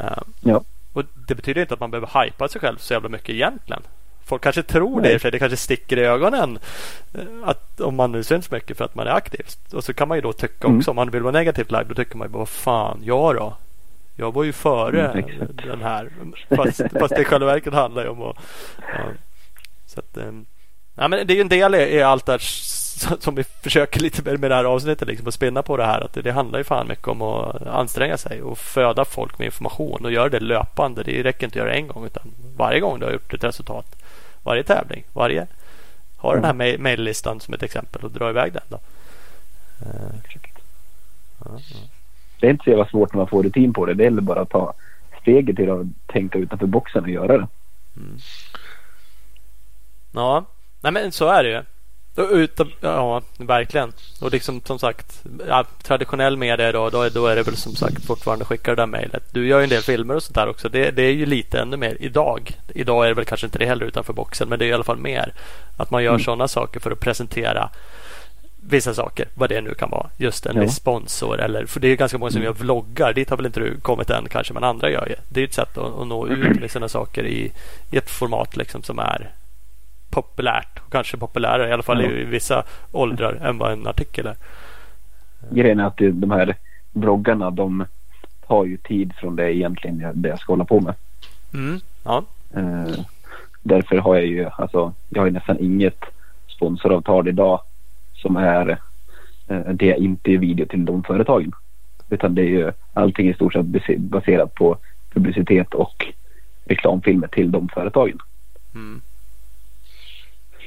Eh, 0.00 0.06
Ja. 0.40 0.62
och 0.92 1.04
Det 1.28 1.34
betyder 1.34 1.60
inte 1.60 1.74
att 1.74 1.80
man 1.80 1.90
behöver 1.90 2.24
hypa 2.24 2.48
sig 2.48 2.60
själv 2.60 2.76
så 2.76 2.92
jävla 2.92 3.08
mycket 3.08 3.30
egentligen. 3.30 3.82
Folk 4.24 4.42
kanske 4.42 4.62
tror 4.62 4.96
det 4.96 5.02
Nej. 5.02 5.12
i 5.12 5.16
och 5.16 5.20
för 5.20 5.24
sig. 5.24 5.30
Det 5.30 5.38
kanske 5.38 5.56
sticker 5.56 5.96
i 5.98 6.04
ögonen 6.04 6.58
eh, 7.14 7.20
att 7.44 7.80
om 7.80 7.94
man 7.96 8.12
nu 8.12 8.22
syns 8.24 8.50
mycket 8.50 8.76
för 8.76 8.84
att 8.84 8.94
man 8.94 9.06
är 9.06 9.10
aktiv. 9.10 9.46
Och 9.72 9.84
så 9.84 9.94
kan 9.94 10.08
man 10.08 10.18
ju 10.18 10.22
då 10.22 10.32
tycka 10.32 10.66
Mm. 10.66 10.78
också 10.78 10.90
om 10.90 10.96
man 10.96 11.10
vill 11.10 11.22
vara 11.22 11.32
negativt 11.32 11.70
lagd. 11.70 11.88
Då 11.88 11.94
tycker 11.94 12.16
man 12.16 12.26
ju 12.28 12.32
bara 12.32 12.38
vad 12.38 12.48
fan, 12.48 13.00
jag 13.04 13.34
då? 13.36 13.56
Jag 14.16 14.34
var 14.34 14.44
ju 14.44 14.52
före 14.52 15.08
Mm, 15.08 15.24
den 15.64 15.80
här. 15.82 16.08
Fast, 16.56 16.80
fast 17.00 17.14
det 17.14 17.20
i 17.22 17.24
själva 17.24 17.46
verket 17.46 17.72
handlar 17.74 18.02
ju 18.02 18.08
om 18.08 18.22
att... 18.22 18.36
Ja. 18.78 19.04
Så 19.86 20.00
att, 20.00 20.16
eh, 20.16 20.32
ja, 20.94 21.08
men 21.08 21.26
det 21.26 21.32
är 21.32 21.34
ju 21.34 21.40
en 21.40 21.48
del 21.48 21.74
i, 21.74 21.78
i 21.78 22.02
allt 22.02 22.26
det 22.26 22.32
här 22.32 22.38
som 23.20 23.34
vi 23.34 23.44
försöker 23.44 24.00
lite 24.00 24.22
med, 24.22 24.40
med 24.40 24.50
det 24.50 24.54
här 24.54 24.64
avsnittet. 24.64 25.08
Liksom, 25.08 25.28
att 25.28 25.34
spinna 25.34 25.62
på 25.62 25.76
det 25.76 25.84
här. 25.84 26.00
Att 26.00 26.12
det, 26.12 26.22
det 26.22 26.32
handlar 26.32 26.58
ju 26.58 26.64
fan 26.64 26.88
mycket 26.88 27.08
om 27.08 27.22
att 27.22 27.66
anstränga 27.66 28.16
sig 28.16 28.42
och 28.42 28.58
föda 28.58 29.04
folk 29.04 29.38
med 29.38 29.44
information 29.44 30.04
och 30.04 30.12
göra 30.12 30.28
det 30.28 30.40
löpande. 30.40 31.02
Det 31.02 31.22
räcker 31.22 31.44
inte 31.46 31.58
att 31.60 31.66
göra 31.66 31.74
en 31.74 31.88
gång 31.88 32.06
utan 32.06 32.22
varje 32.56 32.80
gång 32.80 32.98
du 32.98 33.04
har 33.06 33.12
gjort 33.12 33.34
ett 33.34 33.44
resultat. 33.44 34.02
Varje 34.42 34.62
tävling. 34.62 35.04
Varje. 35.12 35.46
Ha 36.16 36.34
den 36.34 36.44
här 36.44 36.52
mail- 36.52 36.80
maillistan 36.80 37.40
som 37.40 37.54
ett 37.54 37.62
exempel 37.62 38.04
och 38.04 38.10
dra 38.10 38.30
iväg 38.30 38.52
den 38.52 38.62
då. 38.68 38.78
Eh. 39.82 40.12
Det 42.40 42.46
är 42.46 42.50
inte 42.50 42.64
så 42.64 42.70
jävla 42.70 42.86
svårt 42.88 43.12
när 43.12 43.18
man 43.18 43.28
får 43.28 43.42
rutin 43.42 43.72
på 43.72 43.86
det. 43.86 43.94
Det 43.94 44.02
gäller 44.04 44.22
bara 44.22 44.40
att 44.40 44.50
ta 44.50 44.72
steget 45.20 45.56
till 45.56 45.70
att 45.70 45.86
tänka 46.06 46.38
utanför 46.38 46.66
boxen 46.66 47.02
och 47.02 47.10
göra 47.10 47.38
det. 47.38 47.46
Ja, 50.12 50.44
nej 50.80 50.92
men 50.92 51.12
så 51.12 51.28
är 51.28 51.42
det 51.42 51.48
ju. 51.50 51.62
Utan, 52.16 52.72
ja, 52.80 53.22
verkligen. 53.38 53.92
Och 54.20 54.32
liksom 54.32 54.60
som 54.64 54.78
sagt, 54.78 55.22
ja, 55.48 55.64
traditionell 55.82 56.36
media 56.36 56.72
då, 56.72 56.90
då, 56.90 57.02
är, 57.02 57.10
då 57.10 57.26
är 57.26 57.36
det 57.36 57.42
väl 57.42 57.56
som 57.56 57.74
sagt 57.74 58.04
fortfarande 58.04 58.44
skicka 58.44 58.70
det 58.70 58.76
där 58.82 58.86
mejlet. 58.86 59.22
Du 59.30 59.46
gör 59.46 59.58
ju 59.58 59.64
en 59.64 59.70
del 59.70 59.82
filmer 59.82 60.16
och 60.16 60.22
sånt 60.22 60.34
där 60.34 60.48
också. 60.48 60.68
Det, 60.68 60.90
det 60.90 61.02
är 61.02 61.12
ju 61.12 61.26
lite 61.26 61.60
ännu 61.60 61.76
mer 61.76 61.96
idag. 62.00 62.58
Idag 62.74 63.04
är 63.04 63.08
det 63.08 63.14
väl 63.14 63.24
kanske 63.24 63.46
inte 63.46 63.58
det 63.58 63.66
heller 63.66 63.86
utanför 63.86 64.12
boxen, 64.12 64.48
men 64.48 64.58
det 64.58 64.64
är 64.64 64.68
i 64.68 64.72
alla 64.72 64.84
fall 64.84 64.96
mer. 64.98 65.32
Att 65.76 65.90
man 65.90 66.02
gör 66.04 66.10
Mm. 66.12 66.24
sådana 66.24 66.48
saker 66.48 66.80
för 66.80 66.90
att 66.90 67.00
presentera 67.00 67.70
vissa 68.64 68.94
saker, 68.94 69.28
vad 69.34 69.48
det 69.48 69.60
nu 69.60 69.74
kan 69.74 69.90
vara. 69.90 70.06
Just 70.16 70.46
en 70.46 70.56
Ja. 70.56 70.62
viss 70.62 70.74
sponsor 70.76 71.40
eller, 71.40 71.66
för 71.66 71.80
det 71.80 71.86
är 71.86 71.90
ju 71.90 71.96
ganska 71.96 72.18
många 72.18 72.30
som 72.30 72.40
Mm. 72.40 72.46
gör 72.46 72.52
vloggar. 72.64 73.12
Dit 73.12 73.30
har 73.30 73.36
väl 73.36 73.46
inte 73.46 73.60
du 73.60 73.80
kommit 73.80 74.10
än 74.10 74.28
kanske, 74.28 74.52
men 74.54 74.64
andra 74.64 74.90
gör 74.90 75.06
ju. 75.08 75.14
Det 75.28 75.40
är 75.40 75.44
ett 75.44 75.54
sätt 75.54 75.78
att, 75.78 75.98
att 76.00 76.06
nå 76.06 76.26
ut 76.28 76.56
med 76.60 76.70
sina 76.70 76.88
saker 76.88 77.24
i, 77.26 77.52
i 77.90 77.96
ett 77.96 78.10
format 78.10 78.56
liksom 78.56 78.82
som 78.82 78.98
är 78.98 79.30
populärt. 80.12 80.78
Och 80.86 80.92
kanske 80.92 81.16
populärare 81.16 81.68
i 81.68 81.72
alla 81.72 81.82
fall 81.82 82.02
Ja. 82.04 82.10
i, 82.10 82.24
vissa 82.24 82.62
åldrar 82.92 83.32
än 83.42 83.58
vad 83.58 83.72
en 83.72 83.86
artikel 83.86 84.26
är. 84.26 84.36
Grejen 85.50 85.80
är 85.80 85.84
att 85.86 85.96
de 85.96 86.30
här 86.30 86.54
bloggarna 86.92 87.50
de 87.50 87.84
tar 88.46 88.64
ju 88.64 88.76
tid 88.76 89.12
från 89.20 89.36
det 89.36 89.54
egentligen 89.56 90.00
jag- 90.00 90.16
det 90.16 90.28
jag 90.28 90.38
ska 90.38 90.52
hålla 90.52 90.64
på 90.64 90.80
med. 90.80 90.94
Mm. 91.54 91.80
Ja. 92.04 92.24
Eh, 92.54 92.94
därför 93.62 93.96
har 93.96 94.14
jag 94.14 94.26
ju 94.26 94.48
alltså 94.58 94.92
jag 95.08 95.20
har 95.20 95.26
ju 95.26 95.32
nästan 95.32 95.58
inget 95.60 96.04
sponsoravtal 96.48 97.28
idag 97.28 97.60
som 98.14 98.36
är 98.36 98.78
eh, 99.48 99.58
det 99.74 99.90
är 99.92 99.96
inte 99.96 100.30
är 100.32 100.38
video 100.38 100.66
till 100.66 100.84
de 100.84 101.02
företagen. 101.02 101.52
Utan 102.10 102.34
det 102.34 102.42
är 102.42 102.48
ju 102.48 102.72
allting 102.92 103.28
i 103.28 103.34
stort 103.34 103.52
sett 103.52 103.66
base- 103.66 103.98
baserat 103.98 104.54
på 104.54 104.76
publicitet 105.12 105.74
och 105.74 106.06
reklamfilmer 106.64 107.28
till 107.28 107.50
de 107.50 107.68
företagen. 107.68 108.18
Mm. 108.74 109.00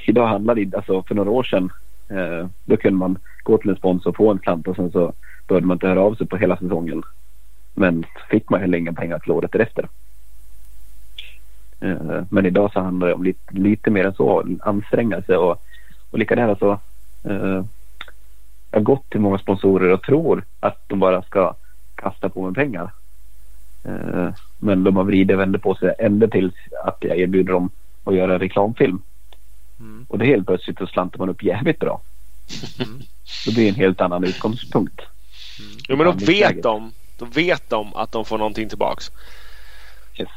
Idag 0.08 0.26
handlar 0.26 0.54
det 0.54 0.74
alltså 0.74 1.02
för 1.02 1.14
några 1.14 1.30
år 1.30 1.42
sedan 1.42 1.70
eh, 2.08 2.48
då 2.64 2.76
kunde 2.76 2.98
man 2.98 3.18
gå 3.42 3.58
till 3.58 3.70
en 3.70 3.76
sponsor 3.76 4.10
och 4.10 4.16
få 4.16 4.30
en 4.30 4.38
slant 4.38 4.68
och 4.68 4.76
sen 4.76 4.90
så 4.90 5.12
behövde 5.48 5.66
man 5.66 5.74
inte 5.74 5.88
höra 5.88 6.00
av 6.00 6.14
sig 6.14 6.26
på 6.26 6.36
hela 6.36 6.56
säsongen. 6.56 7.02
Men 7.74 8.02
så 8.02 8.26
fick 8.30 8.50
man 8.50 8.60
heller 8.60 8.78
inga 8.78 8.92
pengar 8.92 9.18
till 9.18 9.32
året 9.32 9.52
därefter. 9.52 9.88
Eh, 11.80 12.22
men 12.30 12.46
idag 12.46 12.72
så 12.72 12.80
handlar 12.80 13.06
det 13.08 13.14
om 13.14 13.24
lite, 13.24 13.54
lite 13.54 13.90
mer 13.90 14.04
än 14.04 14.14
så, 14.14 14.44
anstränga 14.60 15.22
sig 15.22 15.36
och, 15.36 15.62
och 16.10 16.18
likadant 16.18 16.50
alltså 16.50 16.80
eh, 17.24 17.64
jag 18.70 18.80
har 18.80 18.84
gått 18.84 19.10
till 19.10 19.20
många 19.20 19.38
sponsorer 19.38 19.92
och 19.92 20.02
tror 20.02 20.44
att 20.60 20.88
de 20.88 20.98
bara 20.98 21.22
ska 21.22 21.54
kasta 21.94 22.28
på 22.28 22.42
mig 22.42 22.54
pengar. 22.54 22.90
Eh, 23.84 24.28
men 24.58 24.84
de 24.84 24.96
har 24.96 25.04
vridit 25.04 25.34
och 25.34 25.40
vänder 25.40 25.58
på 25.58 25.74
sig 25.74 25.94
ända 25.98 26.28
tills 26.28 26.54
att 26.84 26.96
jag 27.00 27.18
erbjuder 27.18 27.52
dem 27.52 27.70
att 28.04 28.14
göra 28.14 28.38
reklamfilm. 28.38 29.02
Mm. 29.80 30.06
Och 30.08 30.18
det 30.18 30.26
helt 30.26 30.46
plötsligt 30.46 30.78
så 30.78 30.86
slantar 30.86 31.18
man 31.18 31.28
upp 31.28 31.42
jävligt 31.42 31.78
bra. 31.78 32.00
Mm. 32.78 33.02
Då 33.46 33.52
blir 33.52 33.64
det 33.64 33.68
en 33.68 33.74
helt 33.74 34.00
annan 34.00 34.24
utgångspunkt. 34.24 35.00
Jo 35.88 35.96
men 35.96 36.06
då 36.06 36.12
vet 36.12 36.62
de. 36.62 36.92
Då 37.18 37.24
vet 37.24 37.70
de 37.70 37.94
att 37.94 38.12
de 38.12 38.24
får 38.24 38.38
någonting 38.38 38.68
tillbaks. 38.68 39.10
Yes. 40.18 40.28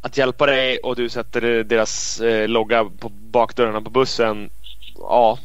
Att 0.00 0.16
hjälpa 0.16 0.46
dig 0.46 0.78
och 0.78 0.96
du 0.96 1.08
sätter 1.08 1.64
deras 1.64 2.20
eh, 2.20 2.48
logga 2.48 2.84
på 2.84 3.08
bakdörrarna 3.08 3.80
på 3.80 3.90
bussen. 3.90 4.50
Ja, 4.98 5.38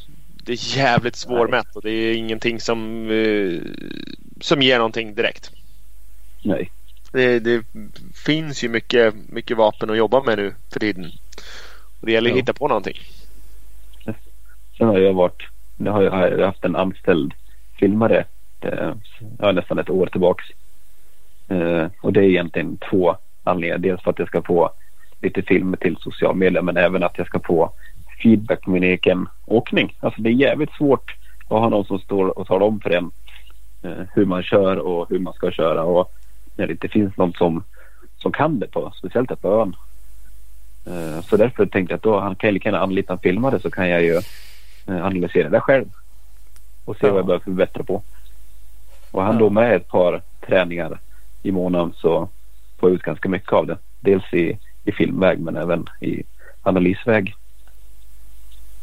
det 0.43 0.51
är 0.51 0.77
jävligt 0.77 1.15
svårmätt 1.15 1.75
och 1.75 1.81
det 1.81 1.91
är 1.91 2.13
ingenting 2.13 2.59
som, 2.59 3.11
eh, 3.11 3.61
som 4.41 4.61
ger 4.61 4.77
någonting 4.77 5.15
direkt. 5.15 5.51
Nej. 6.43 6.71
Det, 7.11 7.39
det, 7.39 7.63
finns 8.25 8.63
ju 8.63 8.69
mycket, 8.69 9.13
mycket 9.29 9.57
vapen 9.57 9.89
att 9.89 9.97
jobba 9.97 10.23
med 10.23 10.37
nu 10.37 10.53
för 10.71 10.79
tiden. 10.79 11.11
Och 11.99 12.05
det 12.05 12.11
gäller 12.11 12.29
att 12.29 12.35
Ja. 12.35 12.41
hitta 12.41 12.53
på 12.53 12.67
någonting. 12.67 12.97
Sen 14.77 14.87
har 14.87 14.97
jag 14.97 15.13
varit, 15.13 15.43
nu 15.77 15.89
har 15.89 16.01
jag 16.01 16.45
haft 16.45 16.65
en 16.65 16.75
anställd 16.75 17.33
filmare 17.79 18.25
eh, 18.61 18.93
ja, 19.39 19.51
nästan 19.51 19.79
ett 19.79 19.89
år 19.89 20.05
tillbaks. 20.05 20.45
Eh, 21.47 21.85
och 22.01 22.13
det 22.13 22.19
är 22.19 22.29
egentligen 22.29 22.77
två 22.89 23.15
anledningar. 23.43 23.77
Dels 23.77 24.01
för 24.01 24.11
att 24.11 24.19
jag 24.19 24.27
ska 24.27 24.41
få 24.41 24.71
lite 25.21 25.41
filmer 25.41 25.77
till 25.77 25.97
sociala 25.99 26.33
medier 26.33 26.61
men 26.61 26.77
även 26.77 27.03
att 27.03 27.17
jag 27.17 27.27
ska 27.27 27.39
få 27.39 27.71
feedback 28.23 28.61
på 28.61 28.69
min 28.69 28.83
egen 28.83 29.27
åkning. 29.45 29.95
Alltså 29.99 30.21
det 30.21 30.29
är 30.29 30.33
jävligt 30.33 30.71
svårt 30.71 31.15
att 31.43 31.59
ha 31.59 31.69
någon 31.69 31.85
som 31.85 31.99
står 31.99 32.39
och 32.39 32.47
talar 32.47 32.65
om 32.65 32.79
för 32.79 32.89
en 32.89 33.11
eh, 33.83 34.05
hur 34.13 34.25
man 34.25 34.43
kör 34.43 34.77
och 34.77 35.09
hur 35.09 35.19
man 35.19 35.33
ska 35.33 35.51
köra 35.51 35.83
och 35.83 36.11
när 36.55 36.67
det 36.67 36.71
inte 36.71 36.87
finns 36.87 37.17
någon 37.17 37.33
som, 37.33 37.63
som 38.17 38.31
kan 38.31 38.59
det 38.59 38.67
på, 38.67 38.91
speciellt 38.95 39.29
här 39.29 39.35
på 39.35 39.61
ön. 39.61 39.75
Eh, 40.85 41.21
så 41.21 41.37
därför 41.37 41.65
tänkte 41.65 41.93
jag 41.93 41.97
att 41.97 42.03
då 42.03 42.19
han 42.19 42.35
kan 42.35 42.47
jag 42.47 42.53
lika 42.53 42.69
gärna 42.69 42.83
anlita 42.83 43.13
en 43.13 43.19
filmare 43.19 43.59
så 43.59 43.69
kan 43.71 43.89
jag 43.89 44.03
ju 44.03 44.21
analysera 44.87 45.49
det 45.49 45.59
själv 45.61 45.85
och 46.85 46.95
se 46.97 47.07
Ja. 47.07 47.11
vad 47.11 47.19
jag 47.19 47.25
behöver 47.25 47.43
förbättra 47.43 47.83
på. 47.83 48.01
Och 49.11 49.23
han 49.23 49.33
Ja. 49.35 49.39
då 49.39 49.49
med 49.49 49.75
ett 49.75 49.87
par 49.87 50.21
träningar 50.47 50.99
i 51.43 51.51
månaden 51.51 51.93
så 51.97 52.29
får 52.79 52.89
jag 52.89 52.95
ut 52.95 53.01
ganska 53.03 53.29
mycket 53.29 53.53
av 53.53 53.67
det. 53.67 53.77
Dels 53.99 54.33
i, 54.33 54.57
i 54.83 54.91
filmväg 54.91 55.39
men 55.39 55.55
även 55.57 55.85
i 56.01 56.23
analysväg. 56.63 57.35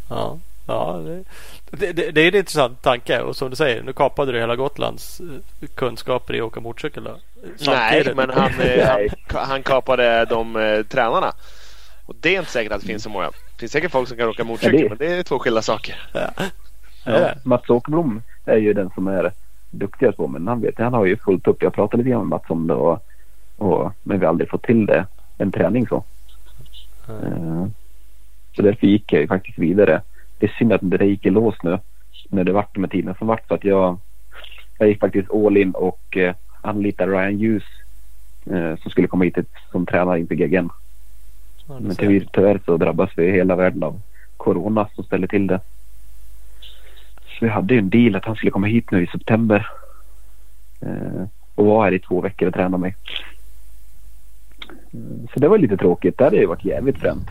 Ja, 0.08 0.38
ja 0.66 1.00
det, 1.70 1.92
det, 1.92 2.10
det, 2.10 2.20
är 2.20 2.28
en 2.28 2.34
intressant 2.34 2.82
tanke 2.82 3.20
och 3.20 3.36
som 3.36 3.50
du 3.50 3.56
säger 3.56 3.82
nu 3.82 3.92
kapade 3.92 4.32
du 4.32 4.38
hela 4.38 4.56
Gotlands 4.56 5.20
eh, 5.20 5.68
kunskaper 5.74 6.34
i 6.34 6.40
att 6.40 6.46
åka 6.46 6.60
motorcykel. 6.60 7.04
Då. 7.04 7.16
Nej, 7.66 8.12
men 8.16 8.30
han, 8.30 8.50
eh, 8.60 8.88
han, 9.26 9.46
han 9.48 9.62
kapade 9.62 10.24
de 10.24 10.56
eh, 10.56 10.82
tränarna. 10.82 11.32
Och 12.06 12.14
det 12.20 12.34
är 12.34 12.38
inte 12.38 12.50
säkert 12.50 12.72
att 12.72 12.80
det 12.80 12.86
finns 12.86 13.02
så 13.02 13.08
många. 13.10 13.30
Det 13.56 13.60
finns 13.60 13.72
säkert 13.72 13.90
folk 13.92 14.08
som 14.08 14.16
kan 14.16 14.28
åka 14.28 14.44
motorcykel 14.44 14.80
Ja, 14.80 14.82
det- 14.82 14.88
men 14.88 14.98
det 14.98 15.06
är 15.18 15.22
två 15.22 15.38
skilda 15.38 15.62
saker. 15.62 15.94
Ja. 16.12 16.30
Ja, 16.36 16.44
Ja. 17.06 17.32
Mats 17.42 17.70
Åkerblom 17.70 18.22
är 18.44 18.56
ju 18.56 18.72
den 18.72 18.90
som 18.94 19.06
är 19.06 19.32
duktigast 19.70 20.16
på 20.16 20.28
men 20.28 20.48
han 20.48 20.60
vet 20.60 20.78
han 20.78 20.94
har 20.94 21.04
ju 21.04 21.16
fullt 21.16 21.46
upp. 21.46 21.62
Jag 21.62 21.72
pratade 21.74 21.96
lite 22.02 22.10
grann 22.10 22.20
med 22.20 22.28
Mats 22.28 22.44
om 22.50 22.66
det 22.66 22.74
och, 22.74 23.06
och, 23.56 23.92
men 24.02 24.18
vi 24.18 24.24
har 24.26 24.30
aldrig 24.30 24.50
fått 24.50 24.62
till 24.62 24.86
det 24.86 25.06
en 25.38 25.52
träning 25.52 25.86
så. 25.86 26.04
Eh, 27.08 27.66
Så 28.56 28.62
därför 28.62 28.86
gick 28.86 29.12
jag 29.12 29.20
ju 29.22 29.28
faktiskt 29.28 29.58
vidare. 29.58 30.02
Det 30.38 30.46
är 30.46 30.54
synd 30.58 30.72
att 30.72 30.80
det 30.82 31.04
gick 31.06 31.26
i 31.26 31.30
lås 31.30 31.54
nu 31.62 31.78
när 32.28 32.44
det 32.44 32.52
vart 32.52 32.76
med 32.76 32.90
tiden 32.90 33.14
som 33.18 33.26
vart 33.26 33.46
för 33.48 33.54
att 33.54 33.64
jag, 33.64 33.98
jag 34.78 34.88
gick 34.88 35.00
faktiskt 35.00 35.30
all 35.34 35.56
in 35.56 35.70
och 35.70 36.16
eh, 36.16 36.34
anlitade 36.62 37.12
Ryan 37.12 37.38
Hughes 37.40 37.62
eh, 38.46 38.76
som 38.82 38.90
skulle 38.90 39.08
komma 39.08 39.24
hit 39.24 39.38
som 39.70 39.86
tränare 39.86 40.18
inför 40.20 40.34
GGN. 40.34 40.70
Ja, 41.68 41.78
Men 41.80 41.96
tyvärr, 41.96 42.26
tyvärr 42.32 42.60
så 42.64 42.76
drabbas 42.76 43.10
vi 43.16 43.24
i 43.26 43.32
hela 43.32 43.56
världen 43.56 43.82
av 43.82 44.00
corona 44.36 44.88
som 44.94 45.04
ställer 45.04 45.26
till 45.26 45.46
det. 45.46 45.60
Så 47.38 47.44
vi 47.44 47.48
hade 47.48 47.74
ju 47.74 47.78
en 47.80 47.90
deal 47.90 48.16
att 48.16 48.24
han 48.24 48.36
skulle 48.36 48.50
komma 48.50 48.66
hit 48.66 48.90
nu 48.90 49.02
i 49.04 49.06
september. 49.06 49.68
Eh, 50.80 51.24
och 51.54 51.66
vara 51.66 51.84
här 51.84 51.92
i 51.92 51.98
två 51.98 52.20
veckor 52.20 52.48
och 52.48 52.54
träna 52.54 52.76
mig. 52.76 52.96
Mm, 54.92 55.28
Så 55.34 55.40
det 55.40 55.48
var 55.48 55.58
lite 55.58 55.76
tråkigt. 55.76 56.18
Det 56.18 56.24
hade 56.24 56.36
ju 56.36 56.46
varit 56.46 56.64
jävligt 56.64 56.98
fränt. 56.98 57.28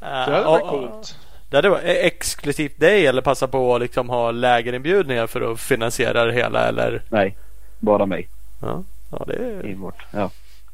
Så 0.00 0.06
det 0.30 0.36
hade 0.36 0.44
varit 0.44 0.66
coolt. 0.68 1.16
Det 1.50 1.56
hade 1.56 1.68
varit 1.68 1.84
exklusivt 1.84 2.80
dig 2.80 3.06
eller 3.06 3.22
passa 3.22 3.48
på 3.48 3.74
att 3.74 3.80
liksom 3.80 4.08
ha 4.08 4.30
lägerinbjudningar 4.30 5.26
för 5.26 5.52
att 5.52 5.60
finansiera 5.60 6.24
det 6.24 6.32
hela 6.32 6.68
eller? 6.68 7.02
Nej, 7.08 7.36
bara 7.78 8.06
mig. 8.06 8.28
Ja, 8.60 8.82
ja 9.10 9.24
det, 9.26 9.34
är, 9.34 9.64
Enbart. 9.66 10.06
Ja. 10.12 10.30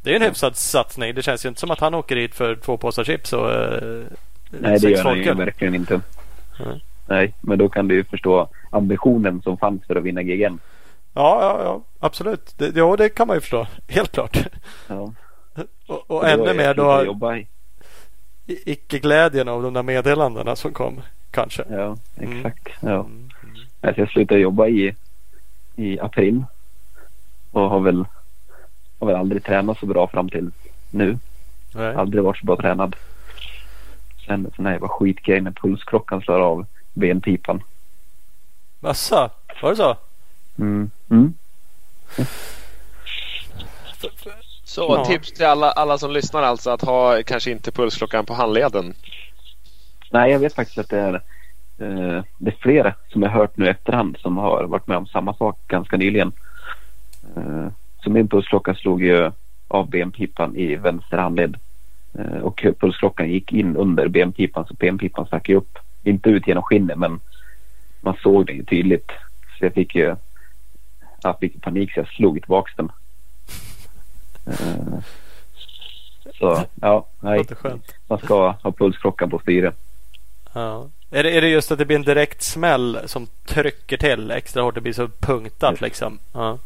Det 0.06 0.12
är 0.12 0.16
en 0.16 0.22
hyfsad 0.22 0.56
satsning. 0.56 1.14
Det 1.14 1.22
känns 1.22 1.44
ju 1.44 1.48
inte 1.48 1.60
som 1.60 1.70
att 1.70 1.80
han 1.80 1.94
åker 1.94 2.16
hit 2.16 2.34
för 2.34 2.56
två 2.56 2.76
påsar 2.76 3.04
chips 3.04 3.32
och 3.32 3.52
eh, 3.52 4.04
Nej, 4.50 4.78
det 4.80 4.90
gör 4.90 5.04
han 5.04 5.18
ju 5.18 5.34
verkligen 5.34 5.74
inte. 5.74 6.00
Nej. 6.64 6.84
Nej, 7.06 7.34
men 7.40 7.58
då 7.58 7.68
kan 7.68 7.88
du 7.88 7.94
ju 7.94 8.04
förstå 8.04 8.48
ambitionen 8.70 9.42
som 9.42 9.58
fanns 9.58 9.86
för 9.86 9.96
att 9.96 10.02
vinna 10.04 10.22
GGN. 10.22 10.58
Ja, 11.14 11.38
ja, 11.40 11.60
ja 11.64 11.80
absolut. 12.00 12.54
Det, 12.56 12.76
ja, 12.76 12.96
det 12.96 13.08
kan 13.08 13.26
man 13.26 13.36
ju 13.36 13.40
förstå. 13.40 13.66
Helt 13.88 14.12
klart. 14.12 14.38
Ja. 14.88 15.12
Och, 15.86 16.10
och 16.10 16.28
ännu 16.28 16.54
mer 16.54 16.74
då 16.74 17.16
icke-glädjen 18.46 19.48
av 19.48 19.62
de 19.62 19.74
där 19.74 19.82
meddelandena 19.82 20.56
som 20.56 20.72
kom. 20.72 21.00
Kanske. 21.30 21.64
Ja, 21.70 21.96
Mm. 22.16 22.36
exakt. 22.46 22.68
Ja. 22.80 22.94
Mm. 22.94 23.28
Alltså 23.80 24.00
jag 24.00 24.10
slutade 24.10 24.40
jobba 24.40 24.66
i, 24.66 24.94
i 25.76 26.00
april. 26.00 26.44
Och 27.52 27.70
har 27.70 27.80
väl, 27.80 28.04
har 28.98 29.06
väl 29.06 29.16
aldrig 29.16 29.44
tränat 29.44 29.78
så 29.78 29.86
bra 29.86 30.06
fram 30.06 30.28
till 30.28 30.50
nu. 30.90 31.18
Nej. 31.74 31.94
Aldrig 31.94 32.24
varit 32.24 32.38
så 32.38 32.46
bra 32.46 32.56
tränad. 32.56 32.96
Sen 34.26 34.50
så 34.56 34.62
nej, 34.62 34.78
var 34.78 34.88
skitgrej 34.88 35.40
när 35.40 35.50
pulsklockan 35.50 36.20
slår 36.22 36.40
av 36.40 36.66
benpipan. 36.94 37.62
Asså, 38.80 39.30
var 39.62 39.70
det 39.70 39.76
så? 39.76 39.96
Mm. 40.58 40.90
Mm. 41.10 41.34
Så 44.64 44.80
Ja. 44.98 45.04
tips 45.04 45.32
till 45.32 45.46
alla, 45.46 45.70
alla 45.70 45.98
som 45.98 46.10
lyssnar 46.10 46.42
alltså 46.42 46.70
att 46.70 46.82
ha 46.82 47.22
kanske 47.22 47.50
inte 47.50 47.72
pulsklockan 47.72 48.26
på 48.26 48.34
handleden. 48.34 48.94
Nej, 50.10 50.32
jag 50.32 50.38
vet 50.38 50.54
faktiskt 50.54 50.78
att 50.78 50.88
det 50.88 50.98
är, 51.00 51.14
eh, 51.78 52.24
det 52.38 52.50
är 52.50 52.56
flera 52.60 52.94
som 53.08 53.22
jag 53.22 53.30
hört 53.30 53.56
nu 53.56 53.68
efterhand 53.68 54.16
som 54.18 54.36
har 54.36 54.64
varit 54.64 54.86
med 54.86 54.96
om 54.96 55.06
samma 55.06 55.34
sak 55.34 55.58
ganska 55.68 55.96
nyligen. 55.96 56.32
Eh, 57.36 57.66
så 58.06 58.10
min 58.10 58.28
pulsklocka 58.28 58.74
slog 58.74 59.02
ju 59.02 59.30
av 59.68 59.90
benpipan 59.90 60.56
i 60.56 60.76
vänster 60.76 61.18
handled. 61.18 61.56
Eh, 62.18 62.38
och 62.38 62.64
pulsklockan 62.80 63.30
gick 63.30 63.52
in 63.52 63.76
under 63.76 64.08
benpipan 64.08 64.66
så 64.66 64.74
benpipan 64.74 65.26
stack 65.26 65.48
ju 65.48 65.56
upp. 65.56 65.78
Inte 66.02 66.30
ut 66.30 66.46
genom 66.46 66.62
skinnet 66.62 66.98
men 66.98 67.20
man 68.00 68.16
såg 68.22 68.46
den 68.46 68.56
ju 68.56 68.64
tydligt. 68.64 69.10
Så 69.58 69.64
jag 69.64 69.74
fick 69.74 69.94
ju 69.94 70.16
jag 71.22 71.38
fick 71.38 71.62
panik 71.62 71.92
så 71.92 72.00
jag 72.00 72.08
slog 72.08 72.40
tillbaks 72.40 72.72
den. 72.76 72.92
Eh, 74.46 74.98
så 76.38 76.64
ja, 76.74 77.06
nej. 77.20 77.44
Man 78.08 78.18
ska 78.18 78.50
ha 78.50 78.72
pulsklockan 78.72 79.30
på 79.30 79.38
styret. 79.38 79.74
Ja. 80.52 80.88
Är, 81.10 81.22
det, 81.22 81.36
är 81.36 81.40
det 81.40 81.48
just 81.48 81.72
att 81.72 81.78
det 81.78 81.84
blir 81.84 81.96
en 81.96 82.02
direkt 82.02 82.42
smäll 82.42 82.98
som 83.04 83.26
trycker 83.46 83.96
till 83.96 84.30
extra 84.30 84.62
hårt? 84.62 84.74
Det 84.74 84.80
blir 84.80 84.92
så 84.92 85.08
punktat 85.08 85.80
liksom. 85.80 86.18
Ja. 86.32 86.58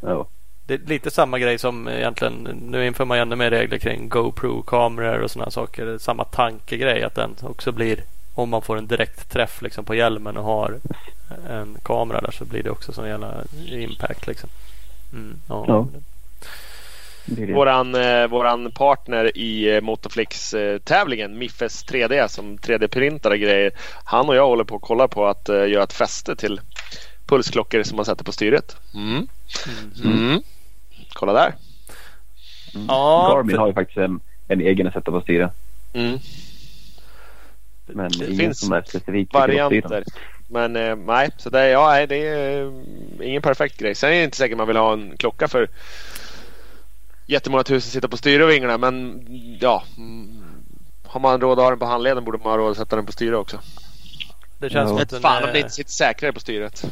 Ja. 0.00 0.26
Det 0.66 0.74
är 0.74 0.78
lite 0.78 1.10
samma 1.10 1.38
grej 1.38 1.58
som 1.58 1.88
egentligen. 1.88 2.34
Nu 2.62 2.86
inför 2.86 3.04
man 3.04 3.18
ännu 3.18 3.36
mer 3.36 3.50
regler 3.50 3.78
kring 3.78 4.08
GoPro-kameror 4.08 5.18
och 5.18 5.30
sådana 5.30 5.50
saker. 5.50 5.98
Samma 5.98 6.24
tankegrej 6.24 7.02
att 7.02 7.14
den 7.14 7.36
också 7.42 7.72
blir 7.72 8.04
om 8.34 8.48
man 8.48 8.62
får 8.62 8.78
en 8.78 8.86
direkt 8.86 9.30
träff 9.30 9.62
liksom 9.62 9.84
på 9.84 9.94
hjälmen 9.94 10.36
och 10.36 10.44
har 10.44 10.78
en 11.50 11.76
kamera 11.82 12.20
där 12.20 12.30
så 12.30 12.44
blir 12.44 12.62
det 12.62 12.70
också 12.70 12.92
sån 12.92 13.08
jävla 13.08 13.34
impact 13.66 14.26
liksom. 14.26 14.50
Mm, 15.12 15.40
ja. 15.48 15.64
Ja. 15.68 15.86
Det. 17.26 17.52
Våran, 17.52 17.94
eh, 17.94 18.26
våran 18.26 18.70
partner 18.70 19.36
i 19.36 19.74
eh, 19.74 19.80
Motoflix-tävlingen, 19.80 21.38
Miffes 21.38 21.84
3D 21.86 22.28
som 22.28 22.58
3D-printar 22.58 23.30
och 23.30 23.38
grejer. 23.38 23.72
Han 24.04 24.28
och 24.28 24.36
jag 24.36 24.46
håller 24.46 24.64
på 24.64 24.76
att 24.76 24.82
kolla 24.82 25.08
på 25.08 25.26
att 25.26 25.48
eh, 25.48 25.66
göra 25.66 25.84
ett 25.84 25.92
fäste 25.92 26.36
till 26.36 26.60
pulsklockor 27.26 27.82
som 27.82 27.96
man 27.96 28.04
sätter 28.04 28.24
på 28.24 28.32
styret. 28.32 28.76
Mm. 28.94 29.28
Mm. 30.04 30.42
Kolla 31.14 31.32
där. 31.32 31.54
Mm. 32.74 32.86
Ja, 32.88 33.32
Garmin 33.34 33.50
för- 33.50 33.58
har 33.60 33.66
ju 33.66 33.74
faktiskt 33.74 33.98
en, 33.98 34.20
en 34.48 34.60
egen 34.60 34.86
att 34.86 34.92
sätta 34.94 35.10
på 35.10 35.20
styret. 35.20 35.50
Mm. 35.92 36.18
Men 37.86 38.10
Det 38.12 38.24
ingen 38.26 38.38
finns 38.38 38.60
som 38.60 38.72
är 38.72 38.82
specifik 38.82 39.32
Varianter. 39.32 40.04
Men 40.48 40.76
eh, 40.76 40.96
nej, 40.96 41.30
så 41.36 41.50
det, 41.50 41.68
ja, 41.68 42.06
det 42.06 42.26
är 42.26 42.62
eh, 42.66 42.72
ingen 43.28 43.42
perfekt 43.42 43.76
grej. 43.78 43.94
Sen 43.94 44.08
är 44.12 44.14
det 44.14 44.24
inte 44.24 44.36
säkert 44.36 44.56
man 44.58 44.66
vill 44.66 44.76
ha 44.76 44.92
en 44.92 45.16
klocka 45.16 45.48
för 45.48 45.68
jättemånga 47.26 47.62
tusen 47.64 47.90
sitta 47.90 48.08
på 48.08 48.16
styre 48.16 48.44
och 48.44 48.50
vingla. 48.50 48.78
Men 48.78 49.26
ja, 49.60 49.82
mm, 49.96 50.44
har 51.06 51.20
man 51.20 51.40
råd 51.40 51.58
att 51.58 51.62
ha 51.64 51.70
den 51.70 51.78
på 51.78 51.86
handleden 51.86 52.24
borde 52.24 52.38
man 52.38 52.46
ha 52.46 52.56
råd 52.58 52.70
att 52.70 52.76
sätta 52.76 52.96
den 52.96 53.06
på 53.06 53.12
styre 53.12 53.36
också. 53.36 53.58
det 54.58 54.70
känns 54.70 54.82
Ja. 54.84 54.88
som 54.88 54.96
att 55.02 55.08
den 55.10 55.20
fan 55.20 55.44
om 55.44 55.50
det 55.52 55.58
inte 55.58 55.70
sitter 55.70 55.90
säkrare 55.90 56.32
på 56.32 56.40
styret. 56.40 56.84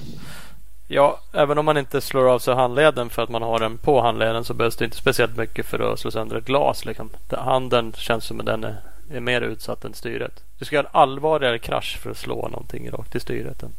Ja, 0.94 1.18
även 1.33 1.59
om 1.59 1.64
man 1.64 1.76
inte 1.78 2.00
slår 2.00 2.28
av 2.31 2.38
sig 2.38 2.55
handleden 2.55 3.11
för 3.11 3.22
att 3.22 3.28
man 3.28 3.42
har 3.42 3.59
den 3.59 3.78
på 3.78 4.00
handleden 4.00 4.44
så 4.44 4.55
behövs 4.55 4.76
det 4.76 4.85
inte 4.85 4.96
speciellt 4.96 5.37
mycket 5.37 5.66
för 5.66 5.92
att 5.92 5.98
slå 5.98 6.11
sönder 6.11 6.37
ett 6.37 6.44
glas. 6.44 6.85
Liksom. 6.85 7.11
Handen 7.31 7.92
känns 7.96 8.24
som 8.24 8.40
att 8.40 8.46
den 8.46 8.64
är, 8.64 8.76
är 9.12 9.20
mer 9.20 9.40
utsatt 9.40 9.85
än 9.85 9.94
styret. 9.94 10.42
Du 10.59 10.64
ska 10.64 10.76
göra 10.76 10.87
en 10.87 11.00
allvarligare 11.00 11.59
krasch 11.59 11.98
för 12.02 12.11
att 12.11 12.16
slå 12.16 12.48
någonting 12.48 12.90
rakt 12.90 13.14
i 13.14 13.20
styret. 13.20 13.62
Än. 13.62 13.70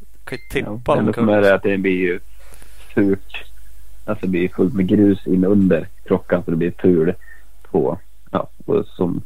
Du 0.00 0.18
kan 0.24 0.38
ju 0.38 0.44
Ja. 0.44 0.50
tippa 0.52 0.94
Det 0.94 0.98
som 1.00 1.06
omkull. 1.08 1.28
är 1.28 1.40
det 1.42 1.54
att 1.54 1.62
det 1.62 1.78
blir 1.78 1.92
ju 2.00 2.20
fult. 2.94 3.32
Alltså 4.04 4.26
det 4.26 4.30
blir 4.30 4.48
fullt 4.48 4.74
med 4.74 4.86
grus 4.88 5.26
in 5.26 5.44
under 5.44 5.88
klockan 6.04 6.42
så 6.44 6.50
det 6.50 6.56
blir 6.56 6.72
ful 6.78 7.14
på. 7.62 7.98
Ja, 8.30 8.48
och 8.66 8.86
som 8.86 9.22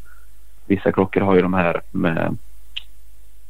vissa 0.66 0.92
klockor 0.92 1.20
har 1.20 1.34
ju 1.34 1.42
de 1.42 1.54
här 1.54 1.80
med 1.90 2.36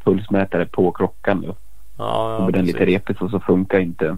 pulsmätare 0.05 0.67
på 0.67 0.91
klockan 0.93 1.41
nu. 1.41 1.55
Ja, 1.97 2.37
och 2.37 2.43
ja, 2.43 2.45
med 2.45 2.55
den 2.55 2.65
lite 2.65 2.87
repig 2.87 3.19
så, 3.19 3.29
så 3.29 3.41
funkar 3.41 3.79
inte 3.79 4.17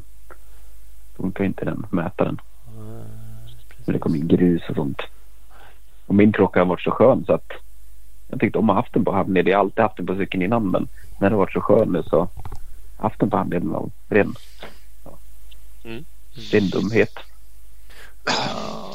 funkar 1.17 1.45
inte 1.45 1.65
den 1.65 1.87
mätaren. 1.91 2.41
Ja, 2.77 2.83
Men 3.85 3.93
det 3.93 3.99
kommer 3.99 4.19
in 4.19 4.29
grus 4.29 4.63
och 4.69 4.75
sånt. 4.75 5.03
Och 6.07 6.15
min 6.15 6.33
klocka 6.33 6.61
har 6.61 6.67
varit 6.67 6.81
så 6.81 6.91
skön 6.91 7.25
så 7.27 7.33
att 7.33 7.53
jag 8.29 8.41
tyckte 8.41 8.59
om 8.59 8.71
att 8.71 8.77
ha 8.77 8.83
haft 8.83 8.95
den 8.95 9.05
på 9.05 9.13
handled. 9.13 9.49
Jag 9.49 9.57
har 9.57 9.61
alltid 9.61 9.83
haft 9.83 9.97
den 9.97 10.07
på 10.07 10.17
cykeln 10.17 10.43
innan 10.43 10.71
men 10.71 10.89
när 11.19 11.31
det 11.31 11.35
har 11.35 11.41
varit 11.41 11.53
så 11.53 11.61
skön 11.61 11.93
nu 11.93 12.03
så 12.03 12.29
haft 12.97 13.21
den 13.21 13.31
på 13.31 13.37
handleden 13.37 13.75
av 13.75 13.91
ren, 14.09 14.35
ja. 15.05 15.19
Mm. 15.85 16.05
ren 16.53 16.69
dumhet. 16.69 17.19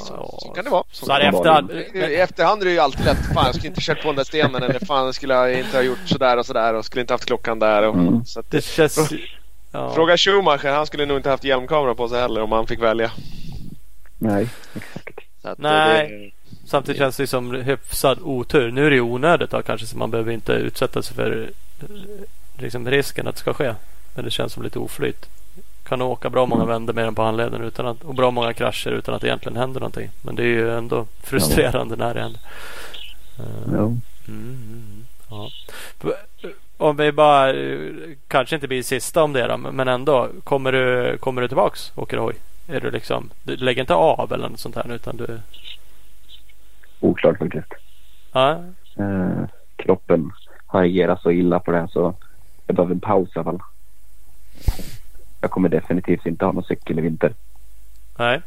Så, 0.08 0.38
så 0.42 0.50
kan 0.56 0.64
det 0.64 0.70
vara. 0.72 0.84
Så 0.92 1.06
Så 1.06 1.12
här 1.12 1.22
efterhand. 1.22 1.72
I 1.94 2.16
efterhand 2.16 2.62
är 2.62 2.66
det 2.66 2.72
ju 2.72 2.80
alltid 2.80 3.06
lätt. 3.06 3.34
Fan, 3.34 3.46
jag 3.46 3.56
skulle 3.56 3.68
inte 3.68 3.82
kört 3.82 4.02
på 4.02 4.08
den 4.08 4.16
där 4.16 4.24
stenen. 4.24 4.64
Eller 4.64 4.80
fan, 4.86 5.14
skulle 5.14 5.34
jag 5.34 5.54
inte 5.60 5.78
ha 5.78 5.82
gjort 5.84 6.00
sådär 6.06 6.38
och 6.38 6.46
sådär. 6.46 6.74
Och 6.74 6.86
skulle 6.86 7.02
inte 7.02 7.14
haft 7.14 7.26
klockan 7.26 7.60
där. 7.60 7.84
Och, 7.88 7.96
Mm. 7.96 8.26
så 8.26 8.40
att, 8.40 8.52
Det 8.52 8.64
känns... 8.64 9.10
Ja. 9.72 9.94
Fråga 9.94 10.18
Schumacher. 10.18 10.72
Han 10.74 10.86
skulle 10.86 11.06
nog 11.06 11.18
inte 11.18 11.30
haft 11.30 11.44
hjälmkamera 11.44 11.96
på 11.96 12.10
sig 12.10 12.22
heller 12.22 12.42
om 12.42 12.52
han 12.52 12.68
fick 12.68 12.80
välja. 12.82 13.12
Nej, 14.18 14.48
exakt. 14.76 15.20
Så 15.42 15.48
att, 15.50 15.58
Nej. 15.58 16.10
det- 16.10 16.32
Samtidigt 16.68 17.00
känns 17.00 17.18
det 17.18 17.28
som 17.28 17.56
hyfsad 17.56 18.20
otur. 18.22 18.72
Nu 18.72 18.86
är 18.86 18.90
det 18.90 18.96
ju 18.96 19.02
onödigt 19.02 19.50
då 19.50 19.62
kanske 19.62 19.88
så 19.88 19.98
man 19.98 20.12
behöver 20.12 20.32
inte 20.32 20.52
utsätta 20.52 21.02
sig 21.02 21.16
för 21.16 21.50
liksom, 22.58 22.90
risken 22.90 23.28
att 23.28 23.36
det 23.36 23.42
ska 23.42 23.54
ske. 23.54 23.74
Men 24.16 24.26
det 24.26 24.32
känns 24.32 24.54
som 24.54 24.64
lite 24.64 24.80
oflyt. 24.80 25.26
Kan 25.84 26.00
nog 26.00 26.12
åka 26.12 26.30
bra 26.30 26.46
många 26.46 26.66
vändor 26.66 26.94
med 26.94 27.06
den 27.06 27.16
på 27.16 27.22
handleden 27.22 27.62
utan 27.62 27.88
att, 27.88 28.04
och 28.04 28.16
bra 28.16 28.32
många 28.32 28.54
krascher 28.54 28.92
utan 28.92 29.16
att 29.16 29.22
det 29.22 29.28
egentligen 29.28 29.58
händer 29.58 29.80
någonting. 29.80 30.10
Men 30.22 30.36
det 30.36 30.44
är 30.44 30.48
ju 30.48 30.78
ändå 30.78 31.06
frustrerande 31.24 31.96
när 31.96 32.14
det 32.14 32.22
händer. 32.22 32.42
Eh, 33.40 33.74
Ja. 33.74 33.80
Mm, 33.80 34.00
mm, 34.28 35.06
ja. 35.30 35.50
Om 36.78 36.98
vi 36.98 37.12
bara, 37.12 37.54
eh, 37.54 37.80
kanske 38.28 38.56
inte 38.56 38.68
blir 38.68 38.84
sista 38.84 39.24
om 39.24 39.34
det 39.34 39.48
då, 39.48 39.58
men 39.58 39.88
ändå. 39.88 40.30
Kommer 40.44 40.72
du, 40.72 41.18
kommer 41.18 41.42
du 41.42 41.48
tillbaks 41.48 41.92
och 41.96 42.04
åker 42.04 42.18
hoj? 42.18 42.36
Är 42.68 42.80
du 42.80 42.92
liksom, 42.92 43.30
du 43.44 43.56
lägger 43.56 43.82
inte 43.82 43.94
av 43.94 44.34
eller 44.34 44.50
något 44.50 44.60
sånt 44.60 44.76
här 44.76 44.92
utan 44.92 45.18
du... 45.18 45.40
Oklart 47.00 47.38
faktiskt. 47.38 47.74
Ja, 48.32 48.62
Eh, 48.96 49.46
kroppen 49.76 50.32
har 50.66 50.84
agerat 50.84 51.22
så 51.22 51.32
illa 51.32 51.60
på 51.60 51.72
det 51.72 51.88
så 51.92 52.14
jag 52.68 52.76
behöver 52.76 52.94
en 52.94 53.00
paus 53.00 53.30
i 53.36 53.40
alla 53.40 53.44
fall. 53.44 53.60
Jag 55.44 55.52
kommer 55.52 55.70
definitivt 55.70 56.26
inte 56.26 56.46
ha 56.46 56.52
någon 56.52 56.64
cykel 56.64 57.00
i 57.00 57.02
vinter. 57.02 57.34
nej. 58.18 58.42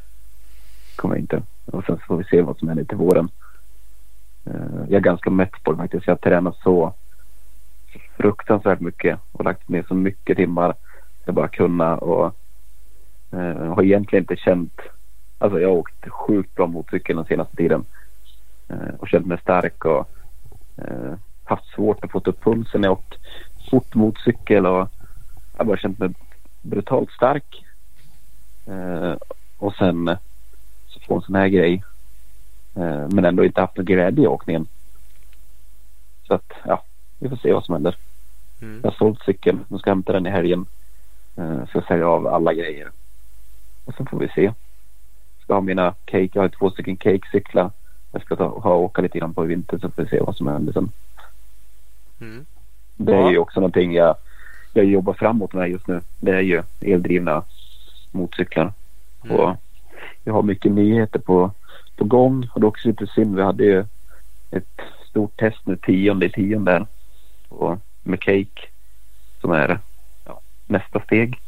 kommer 0.97 1.15
jag 1.15 1.23
inte. 1.23 1.43
Och 1.65 1.85
sen 1.85 1.97
så 1.97 2.03
får 2.03 2.17
vi 2.17 2.25
se 2.25 2.43
vad 2.43 2.59
som 2.59 2.69
händer 2.69 2.85
till 2.85 2.97
våren. 2.97 3.29
Eh, 4.47 4.81
jag 4.89 4.93
är 4.93 5.01
ganska 5.01 5.31
mätt 5.31 5.65
på 5.65 5.73
det 5.73 5.79
faktiskt. 5.79 6.07
Jag 6.07 6.15
har 6.15 6.19
tränat 6.19 6.57
så 6.57 6.95
fruktansvärt 8.17 8.81
mycket 8.81 9.19
och 9.33 9.45
lagt 9.45 9.69
ner 9.69 9.85
så 9.89 9.95
mycket 9.95 10.37
timmar 10.37 10.75
jag 11.25 11.35
bara 11.35 11.49
kunnat 11.49 12.03
och 12.03 12.35
eh, 13.31 13.75
har 13.75 13.83
egentligen 13.83 14.23
inte 14.23 14.37
känt 14.37 14.81
Alltså 15.39 15.61
jag 15.61 15.69
har 15.69 15.77
åkt 15.77 16.09
sjukt 16.09 16.55
bra 16.55 16.67
motorcykel 16.67 17.17
den 17.17 17.25
senaste 17.25 17.57
tiden 17.57 17.85
eh, 18.69 18.95
och 18.99 19.09
känt 19.09 19.27
mig 19.27 19.39
stark 19.41 19.85
och 19.85 20.09
eh, 20.77 21.15
haft 21.45 21.67
svårt 21.67 22.05
att 22.05 22.11
få 22.11 22.19
upp 22.19 22.45
pulsen. 22.45 22.83
Jag 22.83 22.91
har 22.91 22.97
åkt 22.97 23.15
fort 23.71 23.95
motorcykel 23.95 24.67
och 24.67 24.77
jag 24.77 24.89
har 25.57 25.65
bara 25.65 25.77
känt 25.77 25.99
mig 25.99 26.11
brutalt 26.67 27.11
stark. 27.11 27.65
Eh, 28.67 29.15
och 29.59 29.75
sen 29.75 30.09
eh, 30.09 30.19
så 30.89 31.01
få 31.01 31.15
en 31.15 31.23
sån 31.23 31.35
här 31.35 31.49
grej. 31.49 31.85
Eh, 32.75 33.09
men 33.09 33.25
ändå 33.25 33.45
inte 33.45 33.61
haft 33.61 33.77
någon 33.77 33.87
glädje 33.87 34.25
i 34.25 34.27
åkningen. 34.27 34.67
Så 36.27 36.35
att 36.35 36.53
ja, 36.65 36.83
vi 37.19 37.29
får 37.29 37.37
se 37.37 37.53
vad 37.53 37.65
som 37.65 37.73
händer. 37.73 37.97
Mm. 38.63 38.81
Jag 38.83 38.91
har 38.91 38.97
sålt 38.97 39.23
cykeln. 39.23 39.65
Nu 39.69 39.79
ska 39.79 39.91
jag 39.91 39.95
hämta 39.95 40.13
den 40.13 40.27
i 40.27 40.31
helgen. 40.31 40.67
Eh, 41.37 41.67
ska 41.67 41.83
sälja 41.83 42.09
av 42.09 42.27
alla 42.27 42.55
grejer. 42.55 42.91
Och 43.85 43.95
sen 43.95 44.07
får 44.07 44.19
vi 44.19 44.29
se. 44.29 44.53
Ska 45.43 45.55
ha 45.55 45.61
mina 45.61 45.95
cake. 46.05 46.31
Jag 46.33 46.43
har 46.43 46.49
två 46.49 46.71
stycken 46.71 46.97
cake-cyklar. 46.97 47.71
Jag 48.13 48.23
ska 48.23 48.37
ta, 48.37 48.49
ha 48.49 48.75
åka 48.75 49.03
lite 49.03 49.19
grann 49.19 49.35
på 49.35 49.45
i 49.45 49.49
vinter 49.49 49.79
så 49.79 49.91
får 49.91 50.03
vi 50.03 50.09
se 50.09 50.21
vad 50.21 50.37
som 50.37 50.47
händer 50.47 50.73
sen. 50.73 50.91
Mm. 52.21 52.47
Det 52.97 53.15
är 53.15 53.31
ju 53.31 53.39
också 53.39 53.61
någonting 53.61 53.93
jag, 53.93 54.17
jag 54.77 54.87
jobbar 54.87 55.15
framåt 55.15 55.53
med 55.53 55.71
just 55.71 55.87
nu. 55.87 56.01
Det 56.21 56.31
är 56.31 56.41
ju 56.41 56.63
eldrivna 56.81 57.43
motorcyklar. 58.11 58.73
Mm. 59.25 59.37
Och 59.37 59.57
vi 60.25 60.31
har 60.31 60.43
mycket 60.43 60.73
nyheter 60.73 61.19
på, 61.19 61.51
på 61.97 62.05
gång. 62.05 62.49
Och 62.55 62.61
det 62.61 62.65
är 62.65 62.69
också 62.69 62.89
lite 62.89 63.07
synd. 63.07 63.37
Vi 63.37 63.43
hade 63.43 63.65
ju 63.65 63.85
ett 64.51 64.81
stort 65.09 65.37
test 65.37 65.67
nu 65.67 65.77
tionde 65.77 66.27
i 66.27 66.31
tionde 66.31 66.73
här. 66.73 66.87
Och 67.49 67.79
med 68.03 68.23
Cake. 68.23 68.69
Som 69.41 69.51
är 69.51 69.79
ja, 70.25 70.41
nästa 70.67 71.01
steg. 71.01 71.41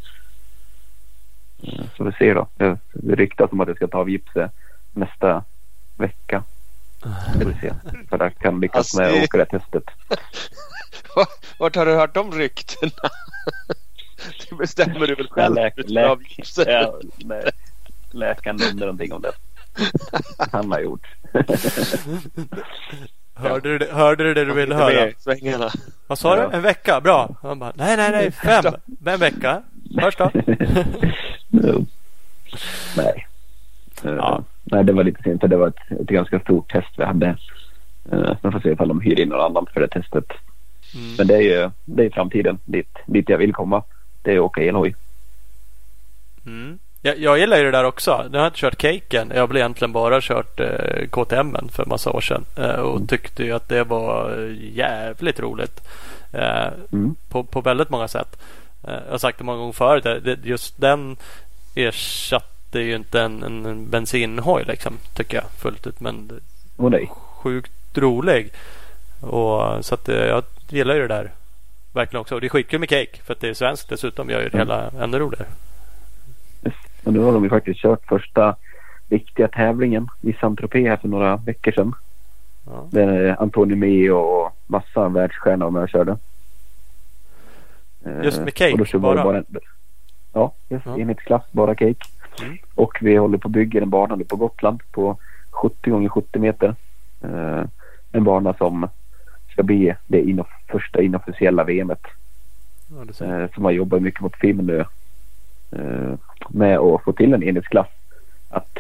Eh, 1.63 1.85
Så 1.97 2.05
vi 2.05 2.13
ser 2.13 2.35
då. 2.35 2.47
Det 2.93 3.15
ryktas 3.15 3.53
om 3.53 3.61
att 3.61 3.69
jag 3.69 3.77
ska 3.77 3.87
ta 3.87 3.99
av 3.99 4.11
gipset 4.11 4.53
nästa 4.93 5.45
vecka. 5.97 6.43
Så 7.03 7.09
vi 7.49 7.55
se. 7.61 7.73
För 8.09 8.17
att 8.17 8.21
jag 8.21 8.39
kan 8.39 8.61
lyckas 8.61 8.77
Alltså, 8.79 8.97
med 9.01 9.09
att 9.13 9.25
åka 9.25 9.39
det 9.39 9.47
testet. 9.47 9.85
Vart 11.59 11.77
har 11.77 11.87
du 11.87 11.95
hört 11.95 12.15
de 12.15 12.33
ryktena? 12.33 12.93
Det 14.51 14.55
bestämmer 14.57 15.07
du 15.07 15.15
väl 15.15 15.29
själv? 15.29 15.55
läk- 15.55 15.73
Du 15.77 15.83
läk-. 15.83 16.41
Ja, 16.67 16.99
nej. 17.17 17.51
Läkaren 18.11 18.57
nämnde 18.57 18.85
någonting 18.85 19.13
om 19.13 19.23
det. 19.23 19.33
Han 20.53 20.73
har 20.73 20.81
gjort. 20.81 21.07
Hörde, 23.35 23.69
du 23.69 23.79
det, 23.79 23.93
hörde 23.93 24.25
du 24.25 24.35
det 24.35 24.45
du 24.45 24.53
ville 24.53 24.75
höra? 24.75 25.13
Svängarna. 25.19 25.71
Vad 26.07 26.19
sa 26.19 26.37
du? 26.37 26.43
Ja. 26.43 26.53
En 26.53 26.63
vecka? 26.63 27.01
Bra. 27.01 27.29
Han 27.43 27.59
bara, 27.59 27.73
nej, 27.77 27.97
nej, 27.97 28.11
nej, 28.11 28.31
fem. 28.33 28.65
En 29.07 29.21
vecka. 29.21 29.63
Hörs 30.01 30.17
då. 30.17 30.31
Nej. 32.97 33.28
Eh, 34.05 34.15
Ja. 34.15 34.43
Nej, 34.65 34.85
det 34.85 34.93
var 34.93 35.05
lite 35.05 35.23
synd 35.23 35.41
för 35.41 35.49
det 35.49 35.57
var 35.57 35.69
ett, 35.69 36.01
ett 36.01 36.07
ganska 36.07 36.41
stort 36.41 36.73
test 36.73 36.89
vi 36.97 37.05
hade. 37.05 37.37
Uh, 38.13 38.33
man 38.43 38.53
får 38.53 38.61
se 38.61 38.71
ifall 38.73 38.89
de 38.89 39.01
hyr 39.01 39.21
in 39.21 39.29
någon 39.29 39.41
annan 39.41 39.67
för 39.73 39.81
det 39.81 39.89
testet. 39.89 40.25
Mm. 40.95 41.15
Men 41.19 41.27
det 41.27 41.35
är 41.35 41.41
ju 41.41 41.71
det 41.85 42.05
är 42.07 42.11
framtiden 42.11 42.59
dit, 42.65 42.97
dit 43.07 43.29
jag 43.29 43.39
vill 43.39 43.53
komma. 43.55 43.83
Det 44.23 44.31
är 44.33 44.37
att 44.37 44.41
åka 44.43 44.63
elhoj. 44.63 44.95
Mm. 46.47 46.79
Jag, 47.03 47.19
jag 47.19 47.39
gillar 47.39 47.57
ju 47.57 47.65
det 47.65 47.71
där 47.71 47.85
också. 47.85 48.27
Nu 48.31 48.39
har 48.39 48.45
jag 48.45 48.51
inte 48.51 48.59
kört 48.61 48.77
caken. 48.77 49.33
Jag 49.35 49.47
har 49.47 49.57
egentligen 49.57 49.93
bara 49.93 50.19
kört 50.21 50.61
eh, 50.61 51.07
KTM 51.11 51.57
för 51.73 51.83
en 51.83 51.89
massa 51.89 52.11
år 52.13 52.21
sedan. 52.21 52.45
Eh, 52.57 52.71
och 52.81 52.95
Mm. 52.97 53.07
tyckte 53.07 53.45
ju 53.45 53.53
att 53.53 53.69
det 53.69 53.85
var 53.85 54.39
eh, 54.47 54.77
jävligt 54.77 55.41
roligt. 55.41 55.81
Eh, 56.33 56.67
Mm. 56.93 57.15
på, 57.29 57.45
på 57.45 57.61
väldigt 57.61 57.91
många 57.91 58.09
sätt. 58.09 58.39
Eh, 58.89 58.95
jag 59.05 59.11
har 59.11 59.19
sagt 59.19 59.39
det 59.39 59.45
många 59.45 59.59
gånger 59.59 59.73
förut. 59.73 60.05
Det, 60.05 60.39
just 60.45 60.81
den 60.81 61.17
ersatte 61.75 62.58
ju 62.75 62.97
inte 62.97 63.21
en, 63.23 63.43
en, 63.43 63.67
en 63.67 63.91
bensinhoj 63.91 64.65
liksom. 64.67 64.95
Tycker 65.15 65.37
jag 65.37 65.45
fullt 65.51 65.87
ut. 65.87 66.01
Men 66.01 66.31
Och 66.77 66.91
nej. 66.91 67.11
sjukt 67.13 67.73
rolig. 67.99 68.51
Och, 69.21 69.85
så 69.85 69.95
att 69.95 70.09
eh, 70.09 70.17
jag 70.17 70.43
gillar 70.69 70.95
ju 70.95 71.01
det 71.01 71.09
där. 71.09 71.31
Verkligen 71.93 72.21
också. 72.21 72.35
Och 72.35 72.41
det 72.41 72.47
är 72.47 72.49
skitkul 72.49 72.81
med 72.81 72.89
cake. 72.89 73.23
För 73.25 73.33
att 73.35 73.41
det 73.41 73.49
är 73.49 73.55
svenskt 73.55 73.89
dessutom. 73.89 74.31
Gör 74.31 74.43
ju 74.43 74.49
det 74.49 74.59
hela 74.59 74.91
ännu 75.01 75.19
roligare. 75.19 75.47
Och 77.05 77.13
nu 77.13 77.19
har 77.19 77.33
de 77.33 77.45
ju 77.45 77.51
faktiskt 77.51 77.81
kört 77.81 78.07
första 78.09 78.57
riktiga 79.09 79.49
tävlingen 79.49 80.09
i 80.23 80.33
Saint-Tropez 80.33 80.89
här 80.89 80.97
för 80.97 81.09
några 81.09 81.37
veckor 81.37 81.73
sedan. 81.73 81.95
Ja. 82.67 82.87
Där 82.91 83.37
Antonio 83.43 83.77
Meo 83.77 84.17
och 84.17 84.57
massa 84.67 85.09
världsstjärnor 85.09 85.71
med 85.71 85.83
och 85.83 85.89
körde. 85.89 86.17
Eh, 88.05 88.25
Just 88.25 88.41
med 88.41 88.55
cake, 88.55 88.85
kör 88.85 88.99
vi 88.99 89.03
bara? 89.03 89.25
bara 89.25 89.39
en, 89.39 89.45
ja, 90.33 90.53
just 90.69 90.87
Ja. 90.87 90.99
enhetsklass, 90.99 91.43
bara 91.53 91.75
cake. 91.75 92.05
Mm. 92.43 92.59
Och 92.75 92.99
vi 93.01 93.17
håller 93.17 93.39
på 93.39 93.49
att 93.49 93.53
bygga 93.53 93.83
en 93.83 93.91
bana 93.91 94.17
nu 94.17 94.25
på 94.25 94.37
Gotland 94.37 94.81
på 94.93 95.17
70 95.51 95.91
gånger 95.91 96.09
70 96.09 96.39
meter. 96.39 96.75
Eh, 97.23 97.63
en 98.13 98.25
bana 98.25 98.55
som 98.55 98.89
ska 99.53 99.63
bli 99.63 99.95
det 100.07 100.23
inoff- 100.23 100.67
första 100.69 101.03
inofficiella 101.03 101.65
VMet. 101.65 102.03
Ja. 103.19 103.27
Eh, 103.27 103.51
som 103.55 103.65
har 103.65 103.71
jobbat 103.71 104.03
mycket 104.03 104.21
på 104.21 104.31
film 104.41 104.67
nu. 104.67 104.85
Eh, 105.73 106.15
med 106.49 106.79
att 106.79 107.03
få 107.05 107.13
till 107.13 107.35
en 107.35 107.43
enhetsklass. 107.43 107.89
Att 108.49 108.79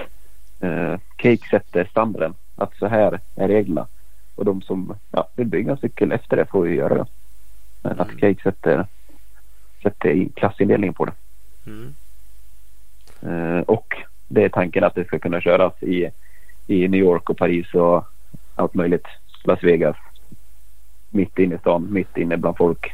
eh, 0.60 0.98
Cake 1.16 1.48
sätter 1.50 1.84
standarden. 1.84 2.34
Att 2.56 2.76
så 2.76 2.86
här 2.86 3.20
är 3.36 3.48
reglerna. 3.48 3.86
Och 4.34 4.44
de 4.44 4.62
som 4.62 4.94
ja, 5.10 5.28
vill 5.36 5.46
bygga 5.46 5.70
en 5.72 5.78
cykel 5.78 6.12
efter 6.12 6.36
det 6.36 6.44
får 6.46 6.68
ju 6.68 6.74
göra 6.74 6.94
det. 6.94 7.06
Men 7.82 7.92
Mm. 7.92 8.00
att 8.02 8.20
Cake 8.20 8.42
sätter, 8.42 8.86
sätter 9.82 10.28
klassindelningen 10.34 10.94
på 10.94 11.04
det. 11.04 11.12
Mm. 11.66 11.94
Eh, 13.22 13.60
och 13.60 13.94
det 14.28 14.44
är 14.44 14.48
tanken 14.48 14.84
att 14.84 14.94
det 14.94 15.04
ska 15.04 15.18
kunna 15.18 15.40
köras 15.40 15.82
i, 15.82 16.10
i 16.66 16.88
New 16.88 17.00
York 17.00 17.30
och 17.30 17.38
Paris 17.38 17.74
och 17.74 18.04
allt 18.54 18.74
möjligt. 18.74 19.06
Las 19.44 19.64
Vegas. 19.64 19.96
Mitt 21.10 21.38
inne 21.38 21.54
i 21.54 21.58
stan, 21.58 21.92
mitt 21.92 22.16
inne 22.16 22.36
bland 22.36 22.56
folk. 22.56 22.92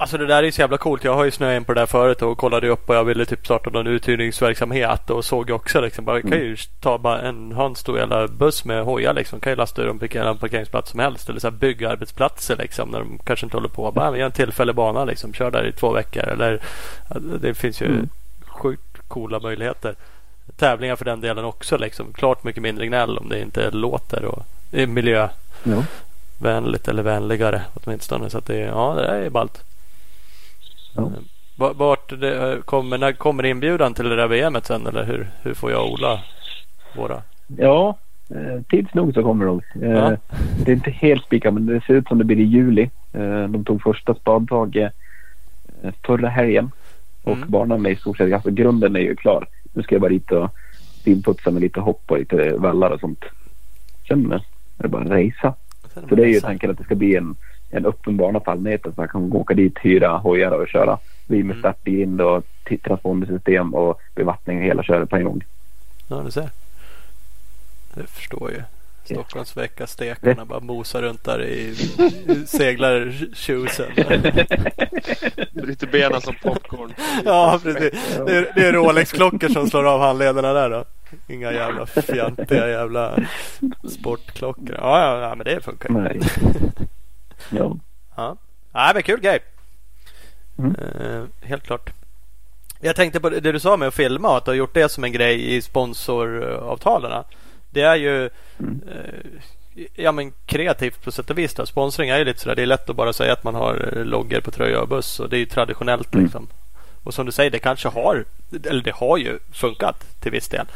Alltså 0.00 0.18
det 0.18 0.26
där 0.26 0.38
är 0.38 0.42
ju 0.42 0.52
så 0.52 0.60
jävla 0.60 0.78
coolt. 0.78 1.04
Jag 1.04 1.14
har 1.14 1.24
ju 1.24 1.30
snöat 1.30 1.56
in 1.56 1.64
på 1.64 1.74
det 1.74 1.80
där 1.80 1.86
förut 1.86 2.22
och 2.22 2.38
kollade 2.38 2.68
upp 2.68 2.88
och 2.88 2.94
jag 2.94 3.04
ville 3.04 3.24
typ 3.24 3.44
starta 3.44 3.70
någon 3.70 3.86
uthyrningsverksamhet 3.86 5.10
och 5.10 5.24
såg 5.24 5.50
också 5.50 5.80
liksom. 5.80 6.04
Bara, 6.04 6.22
kan 6.22 6.38
ju 6.38 6.56
ta 6.80 6.98
bara 6.98 7.20
en, 7.20 7.52
ha 7.52 7.66
en 7.66 7.74
stor 7.74 7.98
jävla 7.98 8.28
buss 8.28 8.64
med 8.64 8.84
hojar 8.84 9.14
liksom. 9.14 9.40
Kan 9.40 9.52
ju 9.52 9.56
lasta 9.56 9.82
ur 9.82 9.86
dem 9.86 9.98
på 9.98 10.02
vilken 10.02 10.38
parkeringsplats 10.38 10.90
som 10.90 11.00
helst. 11.00 11.28
Eller 11.28 11.40
så 11.40 11.46
här 11.46 11.56
byggarbetsplatser 11.56 12.56
liksom. 12.56 12.88
När 12.88 12.98
de 12.98 13.18
kanske 13.24 13.46
inte 13.46 13.56
håller 13.56 13.68
på. 13.68 13.92
Bara 13.92 14.18
gör 14.18 14.26
en 14.26 14.32
tillfällig 14.32 14.74
bana 14.74 15.04
liksom. 15.04 15.32
Kör 15.32 15.50
där 15.50 15.66
i 15.66 15.72
två 15.72 15.92
veckor. 15.92 16.22
Eller 16.22 16.60
det 17.40 17.54
finns 17.54 17.82
ju 17.82 17.86
mm. 17.86 18.08
Sjukt 18.58 19.08
coola 19.08 19.40
möjligheter. 19.40 19.94
Tävlingar 20.56 20.96
för 20.96 21.04
den 21.04 21.20
delen 21.20 21.44
också 21.44 21.76
liksom. 21.76 22.12
Klart 22.12 22.44
mycket 22.44 22.62
mindre 22.62 22.86
gnäll 22.86 23.18
om 23.18 23.28
det 23.28 23.40
inte 23.40 23.70
låter 23.70 24.24
och 24.24 24.42
är 24.72 24.86
miljövänligt 24.86 26.86
ja. 26.86 26.90
eller 26.90 27.02
vänligare 27.02 27.62
åtminstone. 27.74 28.30
Så 28.30 28.38
att 28.38 28.46
det, 28.46 28.58
ja, 28.58 28.94
det 28.94 29.06
är 29.06 29.30
ballt. 29.30 29.62
Ja. 30.96 31.10
Vart 31.56 32.20
det 32.20 32.62
kommer, 32.64 32.98
när 32.98 33.12
kommer 33.12 33.44
inbjudan 33.44 33.94
till 33.94 34.08
det 34.08 34.16
där 34.16 34.28
VMet 34.28 34.66
sen 34.66 34.86
eller 34.86 35.04
hur, 35.04 35.28
hur 35.42 35.54
får 35.54 35.70
jag 35.70 35.92
odla 35.92 36.20
våra? 36.96 37.22
Ja, 37.56 37.98
eh, 38.30 38.62
tids 38.68 38.94
nog 38.94 39.14
så 39.14 39.22
kommer 39.22 39.46
de. 39.46 39.60
Eh, 39.82 39.90
ja. 39.90 40.16
Det 40.64 40.72
är 40.72 40.76
inte 40.76 40.90
helt 40.90 41.24
spikat 41.24 41.54
men 41.54 41.66
det 41.66 41.80
ser 41.86 41.94
ut 41.94 42.08
som 42.08 42.18
det 42.18 42.24
blir 42.24 42.40
i 42.40 42.44
juli. 42.44 42.90
Eh, 43.12 43.48
de 43.48 43.64
tog 43.64 43.82
första 43.82 44.14
spadtaget 44.14 44.92
förra 46.06 46.28
helgen 46.28 46.70
och 47.28 47.36
mm. 47.36 47.50
banan 47.50 47.86
är 47.86 47.90
i 47.90 47.96
stort 47.96 48.16
sett, 48.16 48.32
alltså 48.32 48.50
grunden 48.50 48.96
är 48.96 49.00
ju 49.00 49.16
klar. 49.16 49.46
Nu 49.72 49.82
ska 49.82 49.94
jag 49.94 50.02
bara 50.02 50.08
dit 50.08 50.32
och 50.32 50.50
finputsa 51.04 51.50
med 51.50 51.62
lite 51.62 51.80
hopp 51.80 52.02
och 52.06 52.18
lite 52.18 52.52
vallar 52.56 52.90
och 52.90 53.00
sånt. 53.00 53.24
Sen 54.08 54.32
är 54.32 54.42
det 54.76 54.88
bara 54.88 55.04
racea. 55.04 55.54
Så 56.08 56.14
det 56.14 56.22
är 56.22 56.26
ju 56.26 56.40
tanken 56.40 56.70
att 56.70 56.78
det 56.78 56.84
ska 56.84 56.94
bli 56.94 57.16
en 57.16 57.36
en 57.70 57.86
öppen 57.86 58.16
bana 58.16 58.40
på 58.40 58.50
allmänheten 58.50 58.94
så 58.94 59.00
man 59.00 59.08
kan 59.08 59.32
åka 59.32 59.54
dit, 59.54 59.78
hyra 59.82 60.16
hojar 60.18 60.50
och 60.50 60.68
köra. 60.68 60.98
Vi 61.26 61.42
med 61.42 61.56
mm. 61.56 61.58
startbind 61.58 62.20
och 62.20 62.44
transpondersystem 62.84 63.74
och 63.74 64.00
bevattning 64.14 64.58
och 64.58 64.64
hela 64.64 64.82
köret 64.82 65.10
på 65.10 65.16
en 65.16 65.24
gång. 65.24 65.44
Ja, 66.08 66.22
du 66.24 66.30
ser. 66.30 66.50
Det 67.94 68.06
förstår 68.06 68.50
ju. 68.50 68.62
Stockholmsvecka, 69.14 69.86
stekarna 69.86 70.44
bara 70.44 70.60
mosar 70.60 71.02
runt 71.02 71.24
där 71.24 71.42
i, 71.42 71.76
i 72.28 72.46
seglar 72.46 73.12
tjusen. 73.34 73.92
Bryter 75.52 75.86
benen 75.92 76.20
som 76.20 76.34
popcorn. 76.42 76.94
Ja, 77.24 77.60
precis. 77.62 78.18
Det 78.26 78.36
är, 78.36 78.52
det 78.54 78.66
är 78.66 78.72
Rolex-klockor 78.72 79.48
som 79.48 79.70
slår 79.70 79.84
av 79.84 80.00
handlederna 80.00 80.52
där 80.52 80.70
då. 80.70 80.84
Inga 81.26 81.52
jävla 81.52 81.86
fjantiga 81.86 82.68
jävla 82.68 83.18
sportklockor. 83.88 84.76
Ja, 84.78 85.00
ja, 85.00 85.20
ja 85.20 85.34
men 85.34 85.44
det 85.44 85.60
funkar 85.60 86.14
ju. 86.14 86.20
Ja. 87.50 87.76
ja. 88.16 88.36
Nej, 88.72 88.94
men 88.94 89.02
kul 89.02 89.20
grej. 89.20 89.38
Mm. 90.58 90.76
Uh, 90.76 91.24
helt 91.42 91.62
klart. 91.62 91.90
Jag 92.80 92.96
tänkte 92.96 93.20
på 93.20 93.30
det 93.30 93.52
du 93.52 93.60
sa 93.60 93.76
med 93.76 93.88
att 93.88 93.94
filma 93.94 94.36
att 94.36 94.44
du 94.44 94.50
har 94.50 94.56
gjort 94.56 94.74
det 94.74 94.88
som 94.88 95.04
en 95.04 95.12
grej 95.12 95.56
i 95.56 95.62
sponsoravtalen. 95.62 97.24
Det 97.70 97.82
är 97.82 97.96
ju 97.96 98.30
mm. 98.58 98.82
uh, 98.88 99.40
ja, 99.94 100.12
men 100.12 100.32
kreativt 100.46 101.04
på 101.04 101.12
sätt 101.12 101.30
och 101.30 101.38
vis. 101.38 101.54
Då. 101.54 101.66
Sponsring 101.66 102.10
är 102.10 102.18
ju 102.18 102.24
lite 102.24 102.40
sådär. 102.40 102.56
Det 102.56 102.62
är 102.62 102.66
lätt 102.66 102.90
att 102.90 102.96
bara 102.96 103.12
säga 103.12 103.32
att 103.32 103.44
man 103.44 103.54
har 103.54 104.02
loggor 104.04 104.40
på 104.40 104.50
tröja 104.50 104.80
och 104.80 104.88
buss 104.88 105.20
och 105.20 105.28
det 105.28 105.36
är 105.36 105.40
ju 105.40 105.46
traditionellt. 105.46 106.14
Mm. 106.14 106.24
Liksom. 106.24 106.48
Och 107.04 107.14
som 107.14 107.26
du 107.26 107.32
säger, 107.32 107.50
det 107.50 107.58
kanske 107.58 107.88
har, 107.88 108.24
eller 108.64 108.82
det 108.82 108.94
har 108.94 109.16
ju 109.16 109.38
funkat 109.52 110.20
till 110.20 110.32
viss 110.32 110.48
del. 110.48 110.66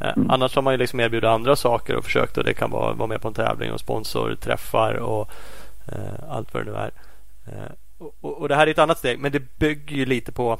Eh, 0.00 0.12
mm. 0.16 0.30
Annars 0.30 0.54
har 0.54 0.62
man 0.62 0.74
ju 0.74 0.78
liksom 0.78 1.00
erbjudit 1.00 1.28
andra 1.28 1.56
saker 1.56 1.96
och 1.96 2.04
försökt 2.04 2.38
och 2.38 2.44
det 2.44 2.54
kan 2.54 2.70
vara, 2.70 2.92
vara 2.92 3.06
med 3.06 3.20
på 3.20 3.28
en 3.28 3.34
tävling 3.34 3.72
och 3.72 3.80
sponsorträffar 3.80 4.94
och 4.94 5.32
Eh, 5.92 6.30
allt 6.30 6.54
vad 6.54 6.66
det 6.66 6.70
nu 6.70 6.76
är. 6.76 6.90
Eh, 7.46 7.72
och, 8.20 8.40
och, 8.40 8.48
det 8.48 8.56
här 8.56 8.66
är 8.66 8.70
ett 8.70 8.78
annat 8.78 8.98
steg, 8.98 9.18
men 9.18 9.32
det 9.32 9.58
bygger 9.58 9.96
ju 9.96 10.06
lite 10.06 10.32
på 10.32 10.58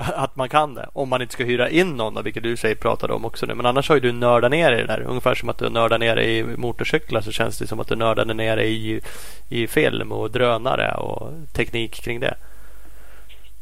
att 0.14 0.36
man 0.36 0.48
kan 0.48 0.74
det. 0.74 0.88
Om 0.92 1.08
man 1.08 1.22
inte 1.22 1.32
ska 1.32 1.44
hyra 1.44 1.68
in 1.68 1.96
någon, 1.96 2.24
vilket 2.24 2.42
du 2.42 2.56
säger 2.56 2.74
pratade 2.74 3.12
om 3.12 3.24
också 3.24 3.46
nu. 3.46 3.54
Men 3.54 3.66
annars 3.66 3.88
har 3.88 3.96
ju 3.96 4.00
du 4.00 4.12
nördat 4.12 4.50
ner 4.50 4.72
i 4.72 4.76
det 4.76 4.86
där. 4.86 5.04
Ungefär 5.06 5.34
som 5.34 5.48
att 5.48 5.58
du 5.58 5.70
nördar 5.70 5.98
ner 5.98 6.16
i 6.16 6.56
motorcyklar 6.56 7.20
så 7.20 7.32
känns 7.32 7.58
det 7.58 7.66
som 7.66 7.80
att 7.80 7.88
du 7.88 7.96
nördade 7.96 8.34
ner 8.34 8.56
i, 8.56 9.00
i 9.48 9.66
film 9.66 10.12
och 10.12 10.30
drönare 10.30 10.94
och 10.94 11.32
teknik 11.52 12.02
kring 12.02 12.20
det. 12.20 12.34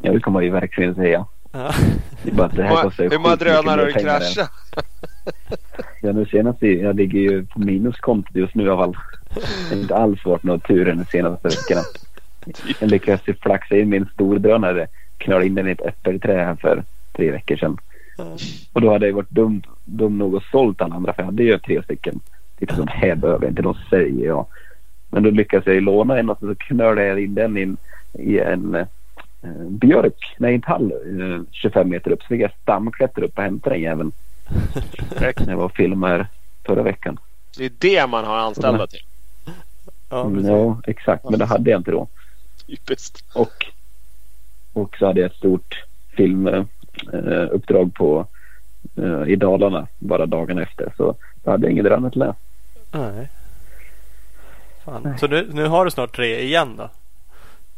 Ja, 0.03 0.13
det 0.13 0.21
kan 0.21 0.33
man 0.33 0.45
ju 0.45 0.51
verkligen 0.51 0.95
säga. 0.95 1.27
Ja. 1.53 1.73
Det 2.23 2.33
bara, 2.33 2.49
det 2.49 2.63
här 2.63 2.83
kostar 2.83 3.11
Hur 3.11 3.19
många 3.19 3.37
drönare 3.37 3.81
har 3.81 3.87
du 3.87 3.93
kraschat? 3.93 4.51
ja, 6.03 6.13
nu 6.13 6.27
senast 6.27 6.63
jag 6.63 6.97
ligger 6.97 7.21
ju 7.21 7.47
på 7.47 7.61
minuskontot 7.61 8.37
just 8.37 8.55
nu 8.55 8.65
i 8.65 8.69
alla 8.69 8.77
fall. 8.77 8.97
Det 9.35 9.75
har 9.75 9.83
inte 9.83 9.97
alls 9.97 10.25
varit 10.25 10.43
någon 10.43 10.61
tur 10.61 10.85
de 10.85 11.05
senaste 11.05 11.49
veckorna. 11.49 11.83
Jag 12.81 12.91
lyckades 12.91 13.21
flaxa 13.43 13.77
in 13.77 13.89
min 13.89 14.07
stordrönare. 14.15 14.89
Knöla 15.19 15.45
in 15.45 15.55
den 15.55 15.69
i 15.69 15.71
ett 15.71 15.87
äppelträd 15.87 16.47
här 16.47 16.55
för 16.55 16.85
tre 17.13 17.31
veckor 17.31 17.57
sedan. 17.57 17.79
Och 18.73 18.81
då 18.81 18.93
hade 18.93 19.07
jag 19.07 19.15
varit 19.15 19.31
dum, 19.31 19.63
dum 19.85 20.19
nog 20.19 20.37
att 20.37 20.45
sålt 20.51 20.81
alla 20.81 20.95
andra 20.95 21.13
för 21.13 21.23
jag 21.23 21.27
hade 21.27 21.43
ju 21.43 21.59
tre 21.59 21.83
stycken. 21.83 22.21
Lite 22.59 22.75
som 22.75 22.89
här 22.89 23.15
behöver 23.15 23.45
jag 23.45 23.51
inte, 23.51 23.63
de 23.63 23.75
säger 23.91 24.27
jag. 24.27 24.47
Men 25.11 25.23
då 25.23 25.31
lyckades 25.31 25.67
jag 25.67 25.83
låna 25.83 26.19
en 26.19 26.31
och 26.31 26.39
så 26.41 26.55
knölade 26.55 27.07
jag 27.07 27.21
in 27.21 27.35
den 27.35 27.57
in, 27.57 27.77
i 28.13 28.39
en 28.39 28.75
eh, 28.75 28.87
björk, 29.69 30.37
nej 30.39 30.55
en 30.55 30.61
tall 30.61 30.93
eh, 30.93 31.43
25 31.53 31.89
meter 31.89 32.11
upp. 32.11 32.23
Så 32.23 32.29
fick 32.29 32.41
jag 32.41 32.53
stamklättra 32.63 33.25
upp 33.25 33.39
och 33.39 33.45
hämta 33.45 33.71
den 33.71 33.81
jäveln. 33.81 34.13
När 35.21 35.49
jag 35.49 35.57
var 35.57 35.65
och 35.65 35.77
filmade 35.77 36.27
förra 36.67 36.83
veckan. 36.83 37.19
Det 37.57 37.65
är 37.65 37.73
det 37.79 38.07
man 38.07 38.25
har 38.25 38.37
anställda 38.37 38.87
till. 38.87 39.03
Ja, 40.11 40.27
mm, 40.27 40.47
ja, 40.47 40.81
exakt. 40.87 41.25
Men 41.31 41.39
det 41.39 41.45
hade 41.45 41.71
jag 41.71 41.81
inte 41.81 41.91
då. 41.91 42.09
Typiskt. 42.67 43.25
Och, 43.35 43.67
och 44.79 44.97
så 44.99 45.07
hade 45.07 45.21
jag 45.21 45.31
ett 45.31 45.37
stort 45.37 45.85
filmuppdrag 46.17 47.87
eh, 47.87 47.93
på 47.95 48.27
eh, 48.97 49.23
i 49.27 49.37
Dalarna 49.37 49.87
bara 49.99 50.27
dagen 50.27 50.59
efter. 50.59 50.93
Så 50.97 51.15
då 51.45 51.51
hade 51.51 51.67
jag 51.67 51.73
inget 51.73 51.93
annat 51.93 52.17
läsa. 52.17 52.37
Nej. 52.93 53.29
Fan. 54.85 55.03
Nej. 55.05 55.19
Så 55.19 55.27
nu, 55.27 55.49
nu 55.53 55.67
har 55.67 55.85
du 55.85 55.91
snart 55.91 56.17
tre 56.17 56.41
igen 56.41 56.77
då? 56.77 56.91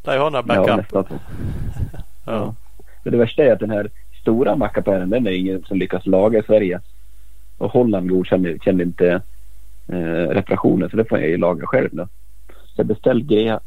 Där 0.02 0.18
har 0.18 0.30
några 0.30 0.42
backup. 0.42 0.68
Ja, 0.68 0.76
nästan 0.76 1.04
så. 1.04 1.14
ja. 2.26 2.54
ja. 3.04 3.10
Det 3.10 3.16
värsta 3.16 3.42
är 3.42 3.52
att 3.52 3.60
den 3.60 3.70
här 3.70 3.90
stora 4.20 4.56
mackapären 4.56 5.10
den 5.10 5.26
är 5.26 5.30
ingen 5.30 5.62
som 5.62 5.78
lyckas 5.78 6.06
laga 6.06 6.38
i 6.38 6.42
Sverige. 6.42 6.80
Och 7.58 7.72
Holland 7.72 8.08
godkänner 8.08 8.82
inte 8.82 9.22
eh, 9.88 10.28
reparationer 10.28 10.88
så 10.88 10.96
det 10.96 11.04
får 11.04 11.18
jag 11.18 11.28
ju 11.28 11.36
laga 11.36 11.66
själv 11.66 11.88
nu. 11.92 12.08
Så 12.48 12.74
jag 12.76 12.86
beställt 12.86 13.24
grejer. 13.24 13.60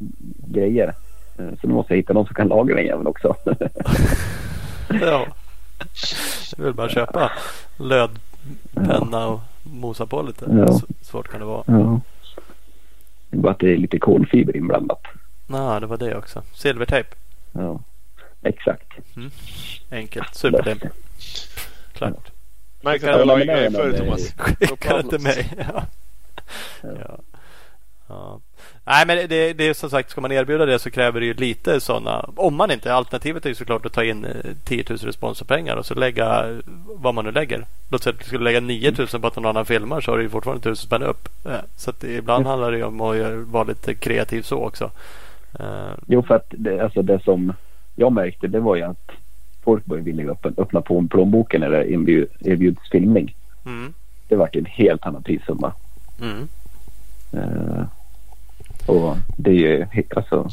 grejer. 0.47 0.93
Eh, 1.37 1.49
så 1.61 1.67
nu 1.67 1.73
måste 1.73 1.93
jag 1.93 1.97
hitta 1.97 2.13
någon 2.13 2.25
som 2.25 2.35
kan 2.35 2.47
laga 2.47 2.75
den 2.75 2.85
jäveln 2.85 3.07
också. 3.07 3.35
ja. 5.01 5.27
Jag 6.57 6.63
vill 6.63 6.73
bara 6.73 6.89
köpa 6.89 7.31
lödpenna 7.77 9.27
och 9.27 9.39
mosa 9.63 10.05
på 10.05 10.21
lite. 10.21 10.45
Ja. 10.49 10.79
Svårt 11.01 11.27
kan 11.27 11.39
det 11.39 11.45
vara. 11.45 11.63
Ja. 11.67 11.99
Det 13.29 13.37
är 13.37 13.41
bara 13.41 13.51
att 13.51 13.59
det 13.59 13.73
är 13.73 13.77
lite 13.77 13.99
kolfiber 13.99 14.57
inblandat. 14.57 15.01
Ja, 15.47 15.79
det 15.79 15.85
var 15.85 15.97
det 15.97 16.15
också. 16.15 16.41
Silvertejp. 16.53 17.09
Ja, 17.51 17.79
exakt. 18.41 18.93
Mm. 19.15 19.31
Enkelt. 19.91 20.35
Superlim. 20.35 20.79
Klart. 21.93 22.31
Märkte 22.81 23.13
att 23.13 23.19
du 23.19 23.25
la 23.25 23.37
grejer 23.39 23.71
förr 23.71 23.91
Thomas. 23.91 24.33
Skicka 24.37 24.97
det 24.97 25.09
till 25.09 25.21
mig. 25.21 25.53
Ja. 25.57 25.83
Ja. 26.81 27.19
ja. 28.07 28.39
Nej 28.85 29.07
men 29.07 29.17
det, 29.17 29.53
det 29.53 29.67
är 29.67 29.73
som 29.73 29.89
sagt 29.89 30.09
ska 30.09 30.21
man 30.21 30.31
erbjuda 30.31 30.65
det 30.65 30.79
så 30.79 30.91
kräver 30.91 31.19
det 31.19 31.25
ju 31.25 31.33
lite 31.33 31.79
sådana. 31.79 32.29
Om 32.35 32.55
man 32.55 32.71
inte 32.71 32.93
alternativet 32.93 33.45
är 33.45 33.49
ju 33.49 33.55
såklart 33.55 33.85
att 33.85 33.93
ta 33.93 34.03
in 34.03 34.27
10 34.63 34.83
000 34.89 34.97
responsorpengar 34.97 35.75
och 35.75 35.85
så 35.85 35.93
lägga 35.93 36.59
vad 36.85 37.13
man 37.15 37.25
nu 37.25 37.31
lägger. 37.31 37.65
Låt 37.91 38.03
säga 38.03 38.13
att 38.13 38.19
du 38.19 38.25
skulle 38.25 38.43
lägga 38.43 38.59
9 38.59 38.93
000 38.97 39.07
på 39.07 39.27
att 39.27 39.35
någon 39.35 39.45
annan 39.45 39.65
filmar 39.65 40.01
så 40.01 40.11
har 40.11 40.17
du 40.17 40.23
ju 40.23 40.29
fortfarande 40.29 40.59
1000 40.59 40.87
spänn 40.87 41.03
upp. 41.03 41.29
Så 41.75 41.89
att 41.89 42.03
ibland 42.03 42.45
handlar 42.45 42.71
det 42.71 42.77
ju 42.77 42.83
om 42.83 43.01
att 43.01 43.47
vara 43.47 43.63
lite 43.63 43.93
kreativ 43.93 44.41
så 44.41 44.57
också. 44.57 44.91
Jo 46.07 46.23
för 46.23 46.35
att 46.35 46.47
det, 46.49 46.79
alltså 46.79 47.01
det 47.01 47.23
som 47.23 47.53
jag 47.95 48.11
märkte 48.11 48.47
det 48.47 48.59
var 48.59 48.75
ju 48.75 48.83
att 48.83 49.11
folk 49.63 49.83
var 49.87 49.97
villiga 49.97 50.31
att 50.31 50.59
öppna 50.59 50.81
på 50.81 51.07
plånboken 51.09 51.61
när 51.61 51.69
det 51.69 51.91
erbjuds 52.41 52.89
filmning. 52.91 53.35
Mm. 53.65 53.93
Det 54.27 54.35
var 54.35 54.49
en 54.53 54.65
helt 54.65 55.05
annan 55.05 55.23
prissumma. 55.23 55.73
Mm. 56.21 56.47
Uh, 57.33 57.85
och 58.85 59.17
det 59.37 59.49
är 59.49 59.53
ju 59.53 59.85
alltså. 60.15 60.49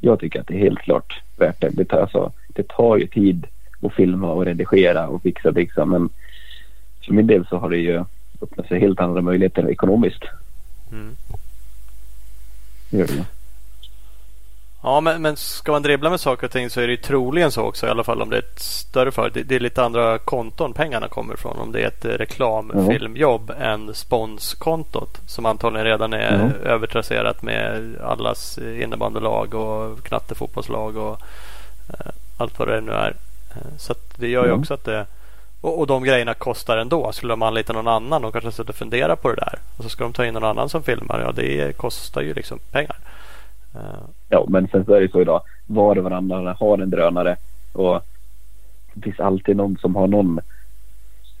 Jag 0.00 0.20
tycker 0.20 0.40
att 0.40 0.46
det 0.46 0.54
är 0.54 0.58
helt 0.58 0.78
klart 0.78 1.22
värt 1.36 1.60
det. 1.60 1.68
Det 1.68 1.84
tar, 1.84 2.00
alltså, 2.00 2.32
det 2.48 2.68
tar 2.68 2.96
ju 2.96 3.06
tid 3.06 3.46
att 3.82 3.92
filma 3.94 4.32
och 4.32 4.44
redigera 4.44 5.08
och 5.08 5.22
fixa 5.22 5.48
och 5.48 5.54
fixa. 5.54 5.84
Men 5.84 6.08
för 7.06 7.12
min 7.12 7.26
del 7.26 7.46
så 7.46 7.56
har 7.56 7.70
det 7.70 7.78
ju 7.78 8.04
öppnat 8.42 8.68
sig 8.68 8.80
helt 8.80 9.00
andra 9.00 9.22
möjligheter 9.22 9.70
ekonomiskt. 9.70 10.24
Mm. 10.92 11.16
Det 12.90 12.98
gör 12.98 13.06
det. 13.06 13.39
Ja, 14.82 15.00
men, 15.00 15.22
men 15.22 15.36
ska 15.36 15.72
man 15.72 15.82
dribbla 15.82 16.10
med 16.10 16.20
saker 16.20 16.46
och 16.46 16.52
ting 16.52 16.70
så 16.70 16.80
är 16.80 16.86
det 16.86 16.92
ju 16.92 16.96
troligen 16.96 17.52
så 17.52 17.62
också. 17.62 17.86
I 17.86 17.90
alla 17.90 18.04
fall 18.04 18.22
om 18.22 18.30
det 18.30 18.36
är 18.36 18.42
ett 18.42 18.60
större 18.60 19.12
företag. 19.12 19.32
Det, 19.34 19.48
det, 19.48 19.54
är 19.54 19.60
lite 19.60 19.84
andra 19.84 20.18
konton 20.18 20.72
pengarna 20.72 21.08
kommer 21.08 21.34
ifrån. 21.34 21.58
Om 21.58 21.72
det 21.72 21.82
är 21.82 21.86
ett 21.86 22.04
reklamfilmjobb 22.04 23.50
mm. 23.50 23.62
än 23.62 23.94
sponskontot. 23.94 25.20
Som 25.26 25.46
antagligen 25.46 25.86
redan 25.86 26.12
är 26.12 26.34
mm. 26.34 26.52
övertrasserat 26.64 27.42
med 27.42 27.96
allas 28.04 28.58
innebandylag 28.58 29.54
och 29.54 30.02
knattefotbollslag 30.04 30.96
och 30.96 31.20
eh, 31.88 32.12
allt 32.36 32.58
vad 32.58 32.68
det 32.68 32.80
nu 32.80 32.92
är. 32.92 33.14
Eh, 33.50 33.76
så 33.78 33.94
det 34.16 34.28
gör 34.28 34.44
ju 34.44 34.48
mm. 34.48 34.60
också 34.60 34.74
att 34.74 34.84
det 34.84 35.06
och, 35.60 35.78
och 35.78 35.86
de 35.86 36.04
grejerna 36.04 36.34
kostar 36.34 36.76
ändå. 36.76 37.12
Skulle 37.12 37.32
de 37.32 37.42
anlita 37.42 37.72
någon 37.72 37.88
annan 37.88 38.24
och 38.24 38.32
kanske 38.32 38.52
sitta 38.52 38.68
och 38.68 38.74
fundera 38.74 39.16
på 39.16 39.28
det 39.28 39.36
där. 39.36 39.58
Och 39.76 39.84
så 39.84 39.90
ska 39.90 40.04
de 40.04 40.12
ta 40.12 40.26
in 40.26 40.34
någon 40.34 40.44
annan 40.44 40.68
som 40.68 40.82
filmar. 40.82 41.20
Ja, 41.20 41.32
det 41.32 41.76
kostar 41.76 42.20
ju 42.20 42.34
liksom 42.34 42.58
pengar. 42.70 42.96
Ja, 44.30 44.44
men 44.48 44.68
sen 44.68 44.84
så 44.84 44.94
är 44.94 45.00
det 45.00 45.10
så 45.10 45.20
idag. 45.20 45.42
Var 45.66 45.98
och 45.98 46.04
varannan 46.04 46.46
har 46.58 46.78
en 46.78 46.90
drönare. 46.90 47.36
Och 47.72 48.00
det 48.94 49.02
finns 49.02 49.20
alltid 49.20 49.56
någon 49.56 49.76
som 49.76 49.96
har 49.96 50.06
någon, 50.06 50.40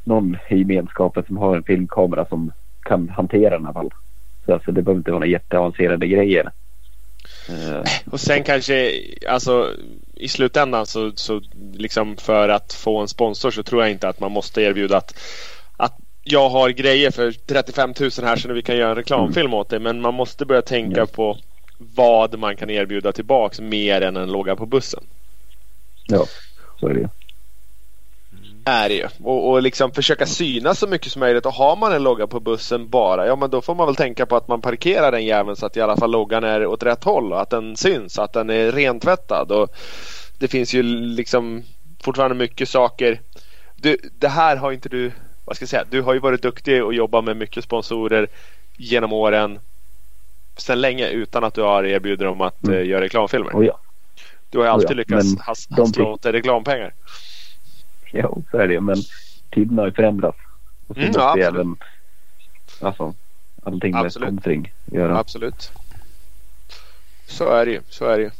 någon 0.04 0.36
i 0.48 0.58
gemenskapen 0.58 1.24
som 1.26 1.36
har 1.36 1.56
en 1.56 1.62
filmkamera 1.62 2.24
som 2.24 2.52
kan 2.82 3.08
hantera 3.08 3.50
den 3.50 3.62
i 3.62 3.64
alla 3.64 3.72
fall. 3.72 3.90
Så 4.46 4.54
alltså, 4.54 4.72
det 4.72 4.82
behöver 4.82 4.98
inte 4.98 5.10
vara 5.10 5.18
några 5.18 5.30
jätteavancerade 5.30 6.06
grejer. 6.06 6.50
Uh. 7.50 7.82
Och 8.10 8.20
sen 8.20 8.42
kanske, 8.44 8.92
alltså 9.28 9.74
i 10.14 10.28
slutändan 10.28 10.86
så, 10.86 11.12
så 11.14 11.40
liksom 11.72 12.16
för 12.16 12.48
att 12.48 12.72
få 12.72 12.98
en 13.00 13.08
sponsor 13.08 13.50
så 13.50 13.62
tror 13.62 13.82
jag 13.82 13.90
inte 13.90 14.08
att 14.08 14.20
man 14.20 14.32
måste 14.32 14.62
erbjuda 14.62 14.96
att, 14.96 15.14
att 15.76 15.96
jag 16.24 16.48
har 16.48 16.70
grejer 16.70 17.10
för 17.10 17.32
35 17.32 17.94
000 18.00 18.10
här 18.22 18.36
så 18.36 18.52
vi 18.52 18.62
kan 18.62 18.76
göra 18.76 18.90
en 18.90 18.96
reklamfilm 18.96 19.46
mm. 19.46 19.58
åt 19.58 19.68
det. 19.68 19.78
Men 19.78 20.00
man 20.00 20.14
måste 20.14 20.46
börja 20.46 20.62
tänka 20.62 21.06
på 21.06 21.36
vad 21.80 22.38
man 22.38 22.56
kan 22.56 22.70
erbjuda 22.70 23.12
tillbaks 23.12 23.60
mer 23.60 24.00
än 24.00 24.16
en 24.16 24.32
logga 24.32 24.56
på 24.56 24.66
bussen. 24.66 25.04
Ja, 26.06 26.26
så 26.80 26.88
är 26.88 26.94
det 26.94 27.08
är 28.64 28.88
det 28.88 28.94
ju. 28.94 29.08
Och, 29.22 29.50
och 29.50 29.62
liksom 29.62 29.92
försöka 29.92 30.26
synas 30.26 30.78
så 30.78 30.86
mycket 30.86 31.12
som 31.12 31.20
möjligt. 31.20 31.46
Och 31.46 31.52
har 31.52 31.76
man 31.76 31.92
en 31.92 32.02
logga 32.02 32.26
på 32.26 32.40
bussen 32.40 32.88
bara, 32.88 33.26
ja 33.26 33.36
men 33.36 33.50
då 33.50 33.60
får 33.60 33.74
man 33.74 33.86
väl 33.86 33.96
tänka 33.96 34.26
på 34.26 34.36
att 34.36 34.48
man 34.48 34.60
parkerar 34.60 35.12
den 35.12 35.24
jäveln 35.24 35.56
så 35.56 35.66
att 35.66 35.76
i 35.76 35.80
alla 35.80 35.96
fall 35.96 36.10
loggan 36.10 36.44
är 36.44 36.66
åt 36.66 36.82
rätt 36.82 37.04
håll 37.04 37.32
och 37.32 37.40
att 37.40 37.50
den 37.50 37.76
syns, 37.76 38.18
att 38.18 38.32
den 38.32 38.50
är 38.50 38.72
rentvättad. 38.72 39.52
Och 39.52 39.74
det 40.38 40.48
finns 40.48 40.74
ju 40.74 40.82
liksom 40.82 41.62
fortfarande 42.02 42.36
mycket 42.36 42.68
saker. 42.68 43.20
Du, 43.76 43.96
det 44.18 44.28
här 44.28 44.56
har 44.56 44.72
inte 44.72 44.88
du, 44.88 45.12
vad 45.44 45.56
ska 45.56 45.62
jag 45.62 45.70
säga, 45.70 45.84
du 45.90 46.02
har 46.02 46.14
ju 46.14 46.20
varit 46.20 46.42
duktig 46.42 46.84
och 46.84 46.94
jobbat 46.94 47.24
med 47.24 47.36
mycket 47.36 47.64
sponsorer 47.64 48.28
genom 48.76 49.12
åren 49.12 49.58
sedan 50.60 50.80
länge 50.80 51.08
utan 51.08 51.44
att 51.44 51.54
du 51.54 51.62
har 51.62 51.84
erbjudit 51.84 52.20
dem 52.20 52.40
att 52.40 52.64
mm. 52.64 52.76
uh, 52.76 52.86
göra 52.86 53.00
reklamfilmer. 53.00 53.52
Oh 53.52 53.66
ja. 53.66 53.80
Du 54.50 54.58
har 54.58 54.64
ju 54.64 54.70
alltid 54.70 54.90
oh 54.90 54.92
ja. 54.92 54.96
lyckats 54.96 55.38
has, 55.38 55.68
hassla 55.70 56.04
åt 56.04 56.26
reklampengar. 56.26 56.92
Ja, 58.12 58.36
så 58.50 58.58
är 58.58 58.68
det 58.68 58.80
Men 58.80 58.96
tiderna 59.50 59.82
har 59.82 59.86
ju 59.86 59.92
förändrats. 59.92 60.38
Och 60.86 60.94
så 60.94 61.00
mm, 61.00 61.06
måste 61.06 61.20
ja, 61.20 61.36
även 61.38 61.76
alltså, 62.80 63.14
allting 63.62 63.92
med 63.92 64.04
absolut. 64.04 64.28
sponsring 64.28 64.72
göra. 64.86 65.18
Absolut. 65.18 65.72
Så 67.26 67.48
är 67.48 67.66
det 67.66 67.72
ju. 67.72 67.80
Så 67.88 68.04
är 68.04 68.18
det 68.18 68.22
ju. 68.22 68.30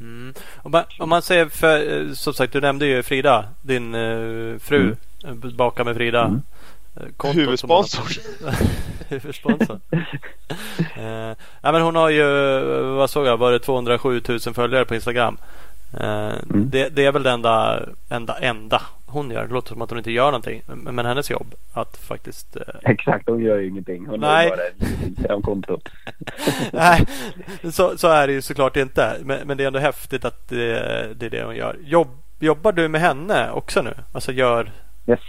Mm. 0.00 0.34
Om, 0.56 0.70
man, 0.70 0.84
om, 0.98 1.08
man, 1.08 1.22
säger 1.22 1.46
för, 1.46 2.06
eh, 2.06 2.12
som 2.12 2.34
sagt 2.34 2.52
du 2.52 2.60
nämnde 2.60 2.86
ju 2.86 3.02
Frida, 3.02 3.44
din 3.62 3.94
uh, 3.94 4.58
fru, 4.58 4.82
mm. 4.82 4.96
Eh, 5.24 5.50
baka 5.50 5.84
med 5.84 5.96
Frida. 5.96 6.24
Mm. 6.24 6.42
Huvudsponsor. 7.34 8.08
Huvudsponsor. 9.10 9.80
uh, 9.92 10.00
ja, 11.62 11.72
men 11.72 11.82
hon 11.82 11.96
har 11.96 12.10
ju, 12.10 12.24
vad 12.82 13.10
såg 13.10 13.26
jag, 13.26 13.36
var 13.36 13.52
det 13.52 13.58
207 13.58 14.20
000 14.28 14.38
följare 14.38 14.84
på 14.84 14.94
Instagram. 14.94 15.38
Uh, 15.94 16.02
mm. 16.02 16.70
det, 16.70 16.88
det, 16.88 17.04
är 17.04 17.12
väl 17.12 17.22
det 17.22 17.30
enda, 17.30 17.82
enda, 18.08 18.38
enda 18.38 18.82
hon 19.06 19.30
gör. 19.30 19.46
Det 19.46 19.54
låter 19.54 19.68
som 19.68 19.82
att 19.82 19.90
hon 19.90 19.98
inte 19.98 20.12
gör 20.12 20.26
någonting. 20.26 20.62
Men 20.66 21.06
hennes 21.06 21.30
jobb 21.30 21.54
att 21.72 21.96
faktiskt... 21.96 22.56
Eh... 22.56 22.90
Exakt, 22.90 23.28
hon 23.28 23.42
gör 23.42 23.58
ju 23.58 23.68
ingenting. 23.68 24.06
Hon 24.06 24.20
Nej. 24.20 24.50
har 24.50 24.56
bara 24.56 24.66
ett 24.66 25.06
Instagram-konto. 25.06 25.80
Nej, 26.72 27.06
så, 27.72 27.98
så 27.98 28.08
är 28.08 28.26
det 28.26 28.32
ju 28.32 28.42
såklart 28.42 28.76
inte. 28.76 29.16
Men, 29.22 29.46
men 29.46 29.56
det 29.56 29.62
är 29.62 29.66
ändå 29.66 29.78
häftigt 29.78 30.24
att 30.24 30.48
det, 30.48 31.14
det 31.14 31.26
är 31.26 31.30
det 31.30 31.44
hon 31.44 31.56
gör. 31.56 31.76
Jobb, 31.84 32.08
jobbar 32.38 32.72
du 32.72 32.88
med 32.88 33.00
henne 33.00 33.50
också 33.50 33.82
nu? 33.82 33.94
Alltså 34.12 34.32
gör... 34.32 34.70
Yes. 35.06 35.20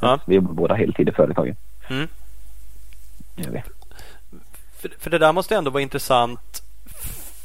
Ja. 0.00 0.18
Vi 0.26 0.34
jobbar 0.34 0.52
båda 0.52 0.74
heltid 0.74 1.08
i 1.08 1.12
företaget. 1.12 1.56
Mm. 1.90 2.08
För, 4.78 4.88
för 4.98 5.10
det 5.10 5.18
där 5.18 5.32
måste 5.32 5.56
ändå 5.56 5.70
vara 5.70 5.82
intressant 5.82 6.62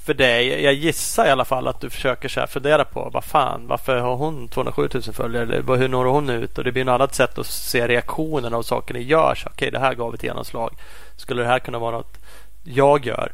för 0.06 0.14
dig. 0.14 0.64
Jag 0.64 0.74
gissar 0.74 1.26
i 1.26 1.30
alla 1.30 1.46
fall 1.46 1.68
att 1.68 1.82
du 1.82 1.90
försöker 1.90 2.30
så 2.30 2.40
här 2.40 2.48
fundera 2.48 2.86
på 2.86 3.10
vad 3.14 3.24
fan, 3.24 3.68
varför 3.68 4.00
har 4.00 4.16
hon 4.16 4.48
207 4.48 4.90
000 4.94 5.04
följare? 5.04 5.44
Eller 5.44 5.76
hur 5.78 5.88
når 5.88 6.06
hon 6.06 6.30
ut? 6.30 6.58
Och 6.58 6.64
det 6.64 6.72
blir 6.72 6.86
något 6.86 6.94
annat 6.94 7.16
sätt 7.16 7.38
att 7.38 7.46
se 7.46 7.88
reaktionen 7.88 8.54
av 8.54 8.62
saker 8.62 8.94
ni 8.94 9.02
gör. 9.02 9.32
Okej, 9.32 9.52
okay, 9.52 9.70
det 9.70 9.80
här 9.80 9.94
gav 9.94 10.14
ett 10.14 10.24
genomslag. 10.24 10.74
Skulle 11.16 11.42
det 11.42 11.48
här 11.48 11.60
kunna 11.60 11.80
vara 11.80 11.92
något 11.92 12.18
jag 12.64 13.06
gör? 13.06 13.32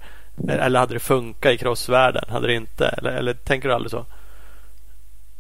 Eller 0.49 0.79
hade 0.79 0.93
det 0.93 0.99
funkat 0.99 1.51
i 1.51 1.57
crossvärlden? 1.57 2.23
Hade 2.27 2.47
det 2.47 2.53
inte? 2.53 2.87
Eller, 2.87 3.11
eller 3.11 3.33
tänker 3.33 3.69
du 3.69 3.75
aldrig 3.75 3.91
så? 3.91 4.05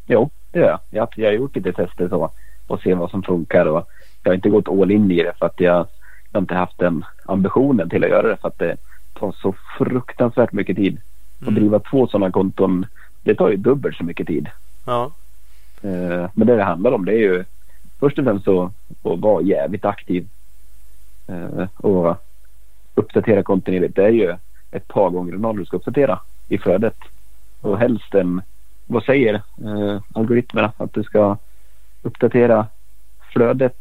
Jo, 0.07 0.29
det 0.51 0.59
gör 0.59 0.79
jag. 0.89 1.09
Jag, 1.17 1.27
har 1.27 1.33
gjort 1.33 1.55
lite 1.55 1.73
tester 1.73 2.09
så 2.09 2.31
och 2.67 2.81
se 2.81 2.93
vad 2.93 3.09
som 3.09 3.23
funkar. 3.23 3.65
Och 3.65 3.87
jag 4.23 4.29
har 4.31 4.35
inte 4.35 4.49
gått 4.49 4.67
all 4.67 4.91
in 4.91 5.11
i 5.11 5.23
det 5.23 5.33
för 5.39 5.45
att 5.45 5.59
jag, 5.59 5.87
jag 6.33 6.41
inte 6.41 6.55
haft 6.55 6.77
den 6.77 7.05
ambitionen 7.25 7.89
till 7.89 8.03
att 8.03 8.09
göra 8.09 8.27
det 8.27 8.37
för 8.37 8.47
att 8.47 8.59
det 8.59 8.77
tar 9.13 9.31
så 9.31 9.55
fruktansvärt 9.77 10.51
mycket 10.51 10.75
tid. 10.75 11.01
Mm. 11.41 11.47
Att 11.47 11.55
driva 11.55 11.79
två 11.79 12.07
sådana 12.07 12.31
konton 12.31 12.85
det 13.23 13.35
tar 13.35 13.49
ju 13.49 13.57
dubbelt 13.57 13.97
så 13.97 14.03
mycket 14.03 14.27
tid. 14.27 14.49
Ja. 14.85 15.11
Eh, 15.81 16.29
men 16.33 16.47
det 16.47 16.55
det 16.55 16.63
handlar 16.63 16.91
om 16.91 17.05
det 17.05 17.13
är 17.13 17.19
ju 17.19 17.43
först 17.99 18.19
och 18.19 18.25
främst 18.25 18.47
att, 18.47 18.71
att 19.03 19.19
vara 19.19 19.41
jävligt 19.41 19.85
aktiv. 19.85 20.27
Eh, 21.27 21.67
och 21.77 22.15
uppdatera 22.95 23.43
kontinuerligt. 23.43 23.95
Det 23.95 24.05
är 24.05 24.09
ju 24.09 24.35
ett 24.71 24.87
par 24.87 25.09
gånger 25.09 25.35
om 25.35 25.41
dagen 25.41 25.55
du 25.55 25.65
ska 25.65 25.77
uppdatera 25.77 26.19
i 26.47 26.57
flödet. 26.57 26.97
Och 27.61 27.79
helst 27.79 28.15
en, 28.15 28.41
vad 28.87 29.03
säger 29.03 29.33
eh, 29.33 30.01
algoritmerna? 30.13 30.71
Att 30.77 30.93
du 30.93 31.03
ska 31.03 31.37
uppdatera 32.01 32.67
flödet 33.33 33.77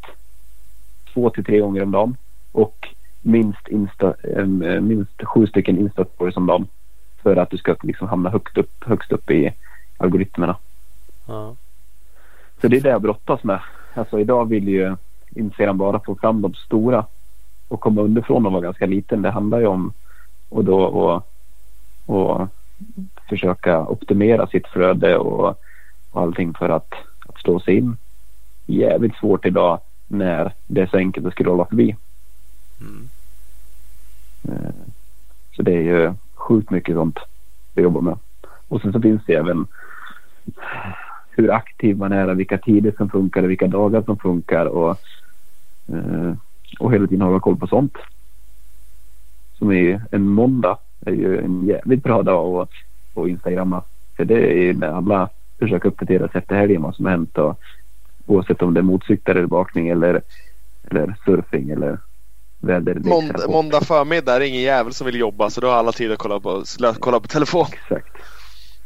två 1.13 1.29
till 1.29 1.43
tre 1.43 1.59
gånger 1.59 1.83
om 1.83 1.91
dagen. 1.91 2.17
Och 2.53 2.87
minst, 3.21 3.67
insta, 3.67 4.13
eh, 4.23 4.45
minst 4.81 5.23
sju 5.23 5.47
stycken 5.47 5.77
Insta-stories 5.77 6.37
om 6.37 6.45
dagen 6.45 6.67
för 7.23 7.35
att 7.35 7.49
du 7.49 7.57
ska 7.57 7.75
liksom 7.83 8.07
hamna 8.07 8.29
högt 8.29 8.57
upp, 8.57 8.83
högst 8.85 9.11
upp 9.11 9.31
i 9.31 9.53
algoritmerna. 9.97 10.55
Ja. 11.25 11.55
Så 12.61 12.67
det 12.67 12.77
är 12.77 12.81
det 12.81 12.89
jag 12.89 13.01
brottas 13.01 13.43
med. 13.43 13.59
Alltså 13.93 14.19
idag 14.19 14.45
vill 14.45 14.67
ju 14.67 14.95
Instagram 15.29 15.77
bara 15.77 15.99
få 15.99 16.15
fram 16.15 16.41
de 16.41 16.53
stora 16.53 17.05
och 17.67 17.79
komma 17.79 18.01
underifrån 18.01 18.45
och 18.45 18.51
vara 18.51 18.61
ganska 18.61 18.85
liten. 18.85 19.21
Det 19.21 19.31
handlar 19.31 19.59
ju 19.59 19.67
om 19.67 19.93
och 20.49 20.65
då 20.65 20.83
och, 20.83 21.27
och 22.05 22.47
försöka 23.29 23.87
optimera 23.87 24.47
sitt 24.47 24.67
flöde 24.67 25.17
och, 25.17 25.47
och 26.11 26.21
allting 26.21 26.53
för 26.53 26.69
att, 26.69 26.93
att 27.27 27.41
slå 27.41 27.59
sig 27.59 27.77
in. 27.77 27.97
Jävligt 28.65 29.15
svårt 29.15 29.45
idag 29.45 29.79
när 30.07 30.53
det 30.67 30.81
är 30.81 30.87
så 30.87 30.97
enkelt 30.97 31.25
att 31.25 31.33
scrolla 31.33 31.65
förbi. 31.65 31.95
Mm. 32.83 33.09
Så 35.55 35.61
det 35.61 35.73
är 35.73 35.81
ju 35.81 36.13
sjukt 36.35 36.69
mycket 36.69 36.95
sånt 36.95 37.19
vi 37.73 37.81
jobbar 37.81 38.01
med. 38.01 38.17
Och 38.67 38.81
sen 38.81 38.93
så 38.93 39.01
finns 39.01 39.21
det 39.25 39.33
även 39.33 39.67
hur 41.29 41.51
aktiv 41.51 41.97
man 41.97 42.11
är, 42.11 42.35
vilka 42.35 42.57
tider 42.57 42.93
som 42.97 43.09
funkar, 43.09 43.43
och 43.43 43.49
vilka 43.49 43.67
dagar 43.67 44.01
som 44.01 44.17
funkar 44.17 44.65
och, 44.65 44.99
eh, 45.87 46.33
och 46.79 46.93
hela 46.93 47.07
tiden 47.07 47.21
hålla 47.21 47.39
koll 47.39 47.57
på 47.57 47.67
sånt. 47.67 47.97
Som 49.57 49.71
är 49.71 50.01
en 50.11 50.27
måndag 50.27 50.77
är 51.05 51.11
ju 51.11 51.39
en 51.39 51.65
jävligt 51.65 52.03
bra 52.03 52.23
dag 52.23 52.61
att, 52.61 52.71
att 53.15 53.27
instagramma. 53.27 53.81
För 54.17 54.25
det 54.25 54.51
är 54.51 54.63
ju 54.63 54.73
när 54.73 54.87
alla 54.87 55.29
försöker 55.59 55.89
uppdatera 55.89 56.27
sig 56.27 56.39
efter 56.39 56.55
helgen 56.55 56.81
vad 56.81 56.95
som 56.95 57.05
har 57.05 57.11
hänt 57.11 57.37
och 57.37 57.59
oavsett 58.25 58.61
om 58.61 58.73
det 58.73 58.79
är 58.79 58.83
motorcyklar 58.83 59.35
eller 59.35 59.47
bakning 59.47 59.87
eller, 59.87 60.21
eller 60.83 61.15
surfing 61.25 61.69
eller 61.69 61.97
väder. 62.63 62.95
Måndag, 62.95 63.47
måndag 63.47 63.81
förmiddag 63.81 64.35
är 64.35 64.39
det 64.39 64.47
ingen 64.47 64.61
jävel 64.61 64.93
som 64.93 65.05
vill 65.05 65.19
jobba 65.19 65.49
så 65.49 65.61
då 65.61 65.67
har 65.67 65.75
alla 65.75 65.91
tid 65.91 66.11
att 66.11 66.17
kolla 66.17 66.39
på, 66.39 66.63
kolla 66.99 67.19
på 67.19 67.27
telefon. 67.27 67.67
Exakt. 67.71 68.17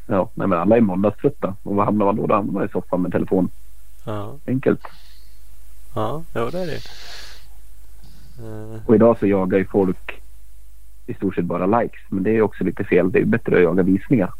Ja, 0.07 0.29
nej, 0.33 0.47
men 0.47 0.59
alla 0.59 0.77
är 0.77 0.81
måndagströtta. 0.81 1.55
Och 1.63 1.75
vad 1.75 1.85
hamnar 1.85 2.05
man 2.05 2.15
då? 2.15 2.27
Då 2.27 2.35
hamnar 2.35 2.53
man 2.53 2.65
i 2.65 2.69
soffan 2.69 3.01
med 3.01 3.11
telefon. 3.11 3.49
Ja. 4.05 4.35
Enkelt. 4.47 4.81
Ja, 5.95 6.23
jo, 6.35 6.49
det 6.49 6.59
är 6.59 6.65
det. 6.65 6.81
Uh... 8.43 8.79
Och 8.85 8.95
idag 8.95 9.19
så 9.19 9.27
jagar 9.27 9.57
ju 9.57 9.65
folk 9.65 10.21
i 11.05 11.13
stort 11.13 11.35
sett 11.35 11.45
bara 11.45 11.79
likes. 11.81 12.01
Men 12.09 12.23
det 12.23 12.31
är 12.31 12.41
också 12.41 12.63
lite 12.63 12.83
fel. 12.83 13.11
Det 13.11 13.19
är 13.19 13.25
bättre 13.25 13.55
att 13.55 13.63
jaga 13.63 13.83
visningar. 13.83 14.33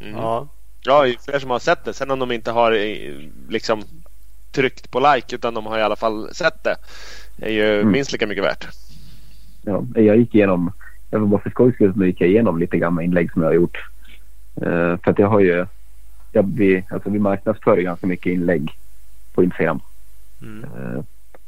Mm. 0.00 0.14
Ja. 0.14 0.48
Ja, 0.86 1.06
fler 1.24 1.38
som 1.38 1.50
har 1.50 1.58
sett 1.58 1.84
det. 1.84 1.92
Sen 1.92 2.10
om 2.10 2.18
de 2.18 2.32
inte 2.32 2.50
har 2.50 2.72
eh, 2.72 3.30
liksom 3.48 3.84
tryckt 4.54 4.90
på 4.90 5.00
like 5.00 5.34
utan 5.34 5.54
de 5.54 5.66
har 5.66 5.78
i 5.78 5.82
alla 5.82 5.96
fall 5.96 6.34
sett 6.34 6.64
det. 6.64 6.76
Det 7.36 7.46
är 7.46 7.50
ju 7.50 7.80
mm. 7.80 7.92
minst 7.92 8.12
lika 8.12 8.26
mycket 8.26 8.44
värt. 8.44 8.68
Ja, 9.62 9.84
jag 9.94 10.16
gick 10.16 10.34
igenom 10.34 10.72
jag 11.14 11.20
var 11.20 11.26
bara 11.26 11.40
för 11.40 11.50
skojs 11.50 11.74
skull 11.74 12.06
gick 12.06 12.20
jag 12.20 12.30
igenom 12.30 12.58
lite 12.58 12.78
gamla 12.78 13.02
inlägg 13.02 13.32
som 13.32 13.42
jag 13.42 13.48
har 13.48 13.54
gjort. 13.54 13.78
Eh, 14.56 14.96
för 14.96 15.10
att 15.10 15.18
jag 15.18 15.28
har 15.28 15.40
ju, 15.40 15.66
jag, 16.32 16.56
vi, 16.56 16.84
alltså 16.90 17.10
vi 17.10 17.18
marknadsför 17.18 17.76
ganska 17.76 18.06
mycket 18.06 18.32
inlägg 18.32 18.78
på 19.34 19.44
Instagram. 19.44 19.80
Mm. 20.42 20.64
Eh, 20.64 21.04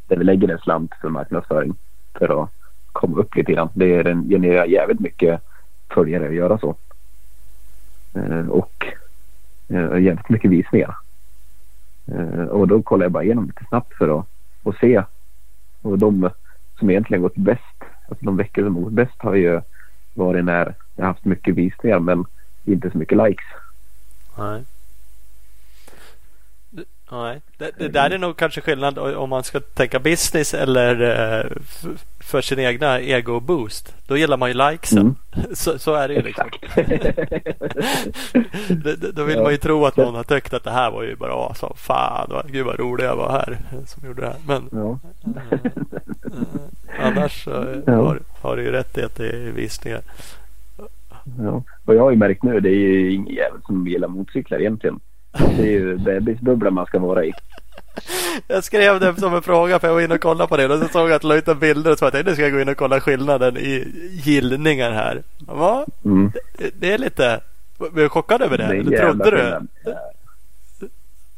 där 0.09 0.16
vi 0.16 0.24
lägger 0.24 0.48
en 0.48 0.59
slant 0.59 0.92
för 1.00 1.09
marknadsföring 1.09 1.74
för 2.14 2.42
att 2.42 2.50
komma 2.92 3.16
upp 3.16 3.36
lite 3.36 3.52
grann. 3.52 3.68
Det 3.74 4.04
genererar 4.04 4.64
jävligt 4.64 5.00
mycket 5.00 5.40
följare 5.88 6.28
att 6.28 6.34
göra 6.34 6.59
så. 6.59 6.76
Eh, 8.14 8.48
och 8.48 8.86
jävligt 9.98 10.28
mycket 10.28 10.50
visningar. 10.50 10.94
Eh, 12.07 12.44
och 12.44 12.68
då 12.68 12.82
kollar 12.82 13.04
jag 13.04 13.12
bara 13.12 13.24
igenom 13.24 13.46
lite 13.46 13.64
snabbt 13.68 13.94
för 13.94 14.18
att 14.18 14.26
att 14.66 14.78
se. 14.78 15.02
Och 15.82 15.98
de 15.98 16.30
som 16.78 16.90
egentligen 16.90 17.22
gått 17.22 17.36
bäst, 17.36 17.84
alltså 18.09 18.24
de 18.24 18.36
veckor 18.36 18.62
som 18.62 18.82
gått 18.82 18.92
bäst 18.92 19.14
har 19.18 19.34
ju 19.34 19.61
varit 20.14 20.44
när 20.44 20.74
jag 20.96 21.07
haft 21.07 21.24
mycket 21.24 21.54
visningar 21.54 21.98
men 21.98 22.24
inte 22.64 22.90
så 22.90 22.98
mycket 22.98 23.18
likes. 23.18 23.46
Nej. 24.38 24.64
Nej, 27.11 27.40
det, 27.59 27.70
det 27.78 27.88
där 27.88 28.11
är 28.11 28.18
nog 28.18 28.36
kanske 28.36 28.61
skillnad 28.61 28.98
om 28.98 29.30
man 29.30 29.44
ska 29.44 29.61
tänka 29.61 29.98
business 29.98 30.54
eller 30.54 31.00
eh, 31.40 31.46
för 32.20 32.40
sin 32.40 32.59
egna 32.59 33.00
ego-boost. 33.00 33.94
Då 34.07 34.16
gillar 34.16 34.36
man 34.36 34.48
ju 34.48 34.54
likesen. 34.54 34.98
Mm. 34.98 35.16
Så, 35.54 35.78
så 35.78 35.94
är 35.94 36.09
det 36.09 36.14
ju 36.14 36.22
liksom. 36.22 36.48
Då 39.14 39.24
vill 39.24 39.36
Ja. 39.36 39.42
man 39.42 39.52
ju 39.52 39.59
tro 39.59 39.86
att 39.86 39.96
någon 39.96 40.14
har 40.14 40.24
tyckt 40.24 40.54
att 40.54 40.64
det 40.64 40.70
här 40.70 40.90
var 40.90 41.02
ju 41.02 41.16
bra. 41.16 41.52
Så 41.57 41.74
fan, 41.76 42.26
vad, 42.30 42.52
gud 42.52 42.66
vad 42.66 42.78
rolig 42.80 43.04
jag 43.04 43.16
var 43.16 43.30
här 43.30 43.59
som 43.86 44.07
gjorde 44.09 44.20
det 44.20 44.26
här. 44.26 44.36
Men 44.46 44.68
ja. 44.72 44.98
eh, 45.40 45.59
annars 47.07 47.44
så 47.44 47.62
eh, 47.62 47.78
Ja. 47.86 47.92
har, 47.92 48.20
har 48.42 48.57
du 48.57 48.62
ju 48.62 48.72
rätt 48.72 48.98
i 48.98 49.02
att 49.02 49.16
det 49.16 49.28
är 49.28 49.50
visningar. 49.52 50.00
Ja. 51.38 51.62
Och 51.84 51.94
jag 51.94 52.02
har 52.02 52.11
ju 52.11 52.16
märkt 52.16 52.42
nu, 52.42 52.61
det 52.61 52.68
är 52.70 52.74
ju 52.74 53.12
ingen 53.12 53.34
jävel 53.34 53.61
som 53.66 53.86
gillar 53.88 54.09
motorcyklar 54.09 54.59
egentligen. 54.61 55.00
Det 55.39 55.62
är 55.62 55.66
ju 55.70 55.97
bebisbubblan 55.99 56.74
man 56.74 56.87
ska 56.87 56.99
vara 56.99 57.24
i. 57.24 57.32
Jag 58.49 58.64
skrev 58.64 59.01
det 59.01 59.14
som 59.20 59.34
en 59.34 59.43
fråga 59.43 59.78
för 59.78 59.89
jag 59.89 59.95
var 59.95 60.01
inne 60.01 60.14
och 60.14 60.20
kollade 60.20 60.49
på 60.49 60.57
det 60.57 60.66
och 60.74 60.80
så 60.82 60.89
såg 60.89 61.09
jag 61.11 61.16
att 61.16 61.24
la 61.24 61.34
ut 61.34 61.59
bilder 61.61 61.93
och 61.93 61.99
så 61.99 62.11
jag 62.12 62.24
nu 62.26 62.32
ska 62.32 62.43
jag 62.43 62.53
gå 62.53 62.61
in 62.61 62.68
och 62.68 62.76
kolla 62.76 63.01
skillnaden 63.01 63.57
i 63.57 63.84
gillningar 64.24 64.91
här. 64.91 65.22
Va? 65.39 65.87
Mm. 66.05 66.32
Det- 66.59 66.70
Det 66.80 66.93
är 66.93 66.99
lite... 66.99 67.41
Blev 67.78 67.93
du 67.95 68.09
chockad 68.09 68.43
över 68.43 68.59
det? 68.59 68.64
en 68.64 68.70
Eller 68.70 68.99
trodde 68.99 69.30
du? 69.30 69.37
skillnad. 69.37 69.68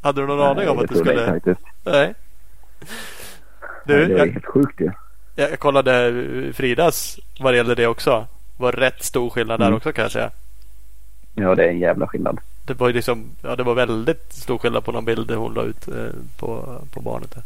Hade 0.01 0.21
du 0.21 0.27
någon 0.27 0.41
aning 0.47 0.69
om 0.69 0.75
Nej, 0.75 0.83
att 0.85 0.91
du 0.91 0.99
skulle... 0.99 1.21
det 1.21 1.27
faktiskt. 1.27 1.61
Nej. 1.83 1.93
Nej, 1.93 2.13
Du, 3.85 4.05
det 4.05 4.13
är 4.13 4.17
jag, 4.17 4.27
helt 4.33 4.45
sjukt 4.45 4.81
ju. 4.81 4.91
jag 5.35 5.59
kollade 5.59 6.13
Fridas 6.53 7.19
vad 7.39 7.53
det 7.53 7.57
gällde 7.57 7.75
det 7.75 7.87
också. 7.87 8.27
Det 8.57 8.63
var 8.63 8.71
rätt 8.71 9.03
stor 9.03 9.29
skillnad 9.29 9.59
där 9.59 9.65
Mm. 9.65 9.77
också 9.77 9.91
kan 9.91 10.01
jag 10.01 10.11
säga. 10.11 10.31
Ja, 11.35 11.55
det 11.55 11.63
är 11.63 11.69
en 11.69 11.79
jävla 11.79 12.07
skillnad. 12.07 12.39
Det 12.69 12.79
var 12.79 12.87
ju 12.87 12.93
liksom, 12.93 13.25
ja 13.41 13.55
det 13.55 13.63
var 13.63 13.73
väldigt 13.73 14.33
stor 14.33 14.57
skillnad 14.57 14.85
på 14.85 14.91
någon 14.91 15.05
bild 15.05 15.31
hon 15.31 15.53
la 15.53 15.63
ut 15.63 15.87
eh, 15.87 15.93
på, 16.39 16.81
på 16.93 17.01
barnet. 17.01 17.35
Där. 17.35 17.43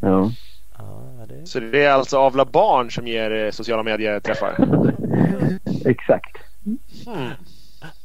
Ja. 0.00 0.30
Ja, 0.78 1.26
det... 1.28 1.46
Så 1.46 1.60
det 1.60 1.84
är 1.84 1.90
alltså 1.90 2.18
avla 2.18 2.44
barn 2.44 2.90
som 2.90 3.06
ger 3.06 3.44
eh, 3.44 3.50
sociala 3.50 3.82
medier-träffar? 3.82 4.56
Exakt. 5.84 6.36
Hmm. 7.06 7.30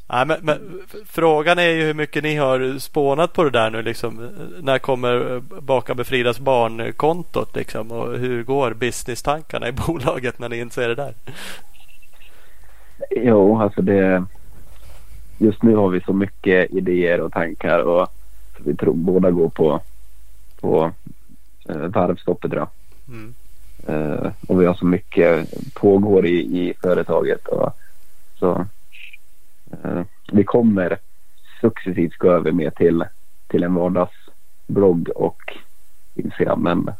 Nej, 0.09 0.25
men, 0.25 0.37
men 0.41 0.81
frågan 1.05 1.59
är 1.59 1.67
ju 1.69 1.83
hur 1.83 1.93
mycket 1.93 2.23
ni 2.23 2.35
har 2.35 2.79
spånat 2.79 3.33
på 3.33 3.43
det 3.43 3.49
där 3.49 3.69
nu. 3.69 3.81
Liksom. 3.81 4.29
När 4.61 4.79
kommer 4.79 5.35
eh, 5.35 5.41
Baka 5.61 5.93
med 5.93 6.07
Fridas 6.07 6.39
barnkontot? 6.39 7.55
Liksom, 7.55 7.91
och 7.91 8.17
hur 8.17 8.43
går 8.43 8.73
business-tankarna 8.73 9.67
i 9.67 9.71
bolaget 9.87 10.39
när 10.39 10.49
ni 10.49 10.59
inser 10.59 10.87
det 10.87 10.95
där? 10.95 11.13
Jo, 13.09 13.61
alltså 13.61 13.81
det... 13.81 14.25
Just 15.41 15.63
nu 15.63 15.75
har 15.75 15.89
vi 15.89 16.01
så 16.01 16.13
mycket 16.13 16.71
idéer 16.71 17.21
och 17.21 17.31
tankar 17.31 17.79
och 17.79 18.07
så 18.57 18.63
vi 18.63 18.75
tror 18.75 18.93
båda 18.93 19.31
går 19.31 19.49
på, 19.49 19.81
på 20.59 20.91
eh, 21.69 21.75
varvstoppet 21.75 22.53
jag. 22.53 22.67
Mm. 23.07 23.33
Eh, 23.87 24.31
och 24.47 24.61
vi 24.61 24.65
har 24.65 24.73
så 24.73 24.85
mycket 24.85 25.53
pågår 25.73 26.25
i, 26.25 26.39
i 26.39 26.73
företaget. 26.81 27.47
Och, 27.47 27.69
så 28.39 28.65
eh, 29.71 30.01
vi 30.31 30.43
kommer 30.43 30.97
successivt 31.61 32.17
gå 32.17 32.31
över 32.31 32.51
mer 32.51 32.69
till, 32.69 33.05
till 33.47 33.63
en 33.63 33.73
vardagsblogg 33.73 35.09
och 35.15 35.41
Instagram. 36.15 36.63
Men 36.63 36.91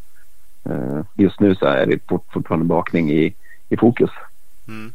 eh, 0.64 1.02
just 1.14 1.40
nu 1.40 1.56
så 1.56 1.66
är 1.66 1.86
det 1.86 2.00
fort, 2.08 2.26
fortfarande 2.34 2.66
bakning 2.66 3.12
i, 3.12 3.34
i 3.70 3.78
fokus. 3.78 4.12
Mm. 4.68 4.94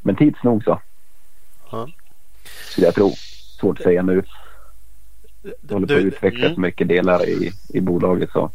Men 0.00 0.16
tids 0.16 0.42
nog 0.42 0.64
så. 0.64 0.80
Ja. 1.70 1.88
Skulle 2.76 2.86
jag 2.86 2.94
tro. 2.94 3.12
Svårt 3.60 3.78
att 3.78 3.82
säga 3.84 4.02
nu. 4.02 4.22
Vi 5.42 5.74
håller 5.74 5.86
på 5.86 5.92
att 5.94 6.00
Du, 6.00 6.08
utveckla 6.08 6.46
mm. 6.46 6.60
mycket 6.60 6.88
delar 6.88 7.28
i, 7.28 7.52
i 7.68 7.80
bolaget 7.80 8.30
så 8.32 8.50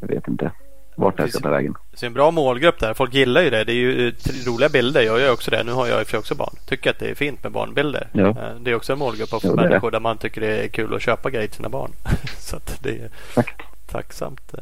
jag 0.00 0.08
vet 0.08 0.28
inte 0.28 0.50
vart 0.96 1.16
det 1.16 1.22
här 1.22 1.30
ska 1.30 1.40
ta 1.40 1.50
vägen. 1.50 1.74
det 1.90 2.02
är 2.02 2.06
en 2.06 2.12
bra 2.14 2.30
målgrupp 2.30 2.78
där. 2.80 2.94
Folk 2.94 3.14
gillar 3.14 3.42
ju 3.42 3.50
det. 3.50 3.64
Det 3.64 3.72
är 3.72 3.76
ju 3.76 4.08
eh, 4.08 4.12
roliga 4.46 4.68
bilder. 4.68 5.02
Jag 5.02 5.20
gör 5.20 5.32
också 5.32 5.50
det. 5.50 5.62
Nu 5.64 5.72
har 5.72 5.86
jag 5.86 6.00
i 6.00 6.02
och 6.02 6.06
för 6.06 6.10
sig 6.10 6.18
också 6.18 6.34
barn. 6.34 6.54
Tycker 6.66 6.90
att 6.90 6.98
det 6.98 7.10
är 7.10 7.14
fint 7.14 7.42
med 7.42 7.52
barnbilder. 7.52 8.08
Ja. 8.12 8.28
Eh, 8.28 8.54
Det 8.60 8.70
är 8.70 8.74
också 8.74 8.92
en 8.92 8.98
målgrupp 8.98 9.32
av 9.32 9.40
Ja, 9.42 9.50
det 9.50 9.56
det. 9.62 9.68
människor 9.68 9.90
där 9.90 10.00
man 10.00 10.18
tycker 10.18 10.40
det 10.40 10.64
är 10.64 10.68
kul 10.68 10.94
att 10.94 11.02
köpa 11.02 11.30
grejer 11.30 11.46
till 11.46 11.56
sina 11.56 11.68
barn. 11.68 11.90
så 12.38 12.56
att 12.56 12.78
det 12.82 12.90
är 12.90 13.10
Exakt. 13.28 13.62
tacksamt. 13.86 14.54
eh, 14.54 14.58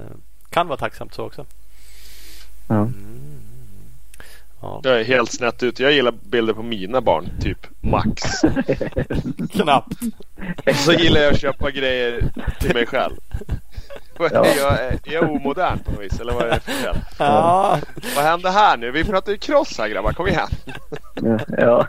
Kan 0.50 0.68
vara 0.68 0.78
tacksamt 0.78 1.14
så 1.14 1.22
också. 1.24 1.46
Ja. 2.68 2.74
Mm. 2.74 2.94
Ja, 4.62 4.80
Jag 4.84 5.00
är 5.00 5.04
helt 5.04 5.32
snett 5.32 5.62
ut. 5.62 5.80
Jag 5.80 5.92
gillar 5.92 6.12
bilder 6.12 6.54
på 6.54 6.62
mina 6.62 7.00
barn, 7.00 7.28
typ 7.40 7.66
max. 7.80 8.22
knappt. 9.52 9.98
Så 10.74 10.92
gillar 10.92 11.20
jag 11.20 11.32
att 11.32 11.40
köpa 11.40 11.70
grejer 11.70 12.32
till 12.60 12.74
mig 12.74 12.86
själv. 12.86 13.14
Ja. 14.18 14.46
Jag, 14.58 14.72
är 14.72 14.98
jag 15.04 15.30
omodern 15.30 15.78
på 15.78 15.90
något 15.90 16.00
vis? 16.00 16.20
Eller 16.20 16.32
vad 16.32 16.42
är 16.42 16.48
det 16.50 16.60
för 16.60 16.72
fel? 16.72 16.96
Ja, 17.18 17.78
Vad 18.16 18.24
hände 18.24 18.50
här 18.50 18.76
nu? 18.76 18.90
Vi 18.90 19.04
pratar 19.04 19.32
ju 19.32 19.38
cross 19.38 19.78
här 19.78 19.88
grabbar, 19.88 20.12
kom 20.12 20.26
igen. 20.28 20.48
Ja. 21.58 21.86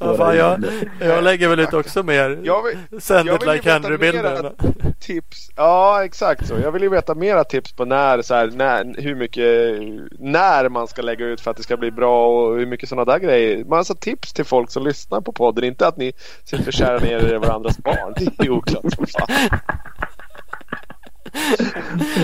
Ja, 0.00 0.16
fan, 0.16 0.36
jag, 0.36 0.64
jag 1.00 1.24
lägger 1.24 1.48
väl 1.48 1.60
ut 1.60 1.72
också 1.74 2.02
mer 2.02 2.40
Jag 2.44 2.62
vill, 2.62 3.00
Send 3.00 3.28
jag 3.28 3.36
it 3.36 3.42
vill 3.42 3.48
ju 3.48 3.54
like 3.54 3.70
Henry-bilder. 3.72 4.52
tips. 5.00 5.48
Ja, 5.56 6.04
exakt 6.04 6.46
så. 6.46 6.54
Jag 6.62 6.72
vill 6.72 6.82
ju 6.82 6.88
veta 6.88 7.14
mera 7.14 7.44
tips 7.44 7.72
på 7.72 7.84
när, 7.84 8.22
så 8.22 8.34
här, 8.34 8.46
när, 8.54 9.02
hur 9.02 9.14
mycket, 9.14 9.80
när 10.18 10.68
man 10.68 10.86
ska 10.88 11.02
lägga 11.02 11.26
ut 11.26 11.40
för 11.40 11.50
att 11.50 11.56
det 11.56 11.62
ska 11.62 11.76
bli 11.76 11.90
bra 11.90 12.26
och 12.28 12.56
hur 12.56 12.66
mycket 12.66 12.88
sådana 12.88 13.12
där 13.12 13.18
grejer. 13.18 13.64
Massa 13.64 13.94
tips 13.94 14.32
till 14.32 14.44
folk 14.44 14.70
som 14.70 14.84
lyssnar 14.84 15.20
på 15.20 15.32
podden. 15.32 15.64
Inte 15.64 15.86
att 15.86 15.96
ni 15.96 16.12
sitter 16.44 16.66
och 16.66 16.72
kärar 16.72 17.00
ner 17.00 17.16
er 17.18 17.34
i 17.34 17.38
varandras 17.38 17.78
barn. 17.78 18.14
Det 18.16 18.24
är 18.38 18.44
ju 18.44 18.50
oklart 18.50 18.94
som 18.94 19.06
fan. 19.06 19.58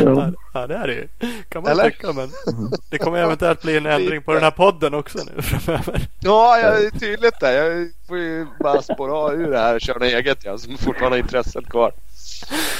Ja. 0.04 0.30
Ja, 0.54 0.66
det 0.66 0.74
är 0.76 0.86
det 0.86 0.94
ju. 0.94 1.08
Kan 1.48 1.62
man 1.62 1.72
Eller? 1.72 1.90
tycka, 1.90 2.12
men 2.12 2.30
det 2.90 2.98
kommer 2.98 3.18
eventuellt 3.18 3.62
bli 3.62 3.76
en 3.76 3.86
ändring 3.86 4.22
på 4.22 4.32
den 4.34 4.42
här 4.42 4.50
podden 4.50 4.94
också 4.94 5.18
nu 5.36 5.42
framöver. 5.42 6.06
Ja, 6.20 6.58
jag 6.58 6.84
är 6.84 6.90
tydligt 6.90 7.40
där. 7.40 7.52
Jag 7.52 7.88
får 8.08 8.18
ju 8.18 8.46
bara 8.60 8.82
spåra 8.82 9.32
ur 9.32 9.50
det 9.50 9.58
här 9.58 9.74
och 9.74 9.80
köra 9.80 9.98
något 9.98 10.08
eget. 10.08 10.44
Jag 10.44 10.60
som 10.60 10.78
fortfarande 10.78 11.16
har 11.16 11.22
intresset 11.22 11.66
kvar. 11.70 11.92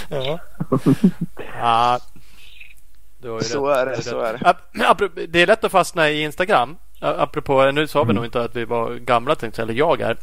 Ja. 0.08 0.38
ja. 1.60 1.98
Du 3.22 3.30
har 3.30 3.38
ju 3.38 3.44
Så 3.44 3.68
rätt. 3.68 3.76
är 3.78 3.86
det, 3.86 4.02
så 4.02 4.20
är 4.20 4.32
det. 5.08 5.26
Det 5.26 5.42
är 5.42 5.46
lätt 5.46 5.64
att 5.64 5.72
fastna 5.72 6.10
i 6.10 6.22
Instagram. 6.22 6.76
Apropå, 7.00 7.70
nu 7.70 7.86
sa 7.86 8.04
vi 8.04 8.12
nog 8.12 8.24
inte 8.24 8.42
att 8.42 8.56
vi 8.56 8.64
var 8.64 8.94
gamla, 8.94 9.34
tänkte 9.34 9.60
jag, 9.60 9.68
eller 9.70 9.78
jag 9.78 10.00
är. 10.00 10.16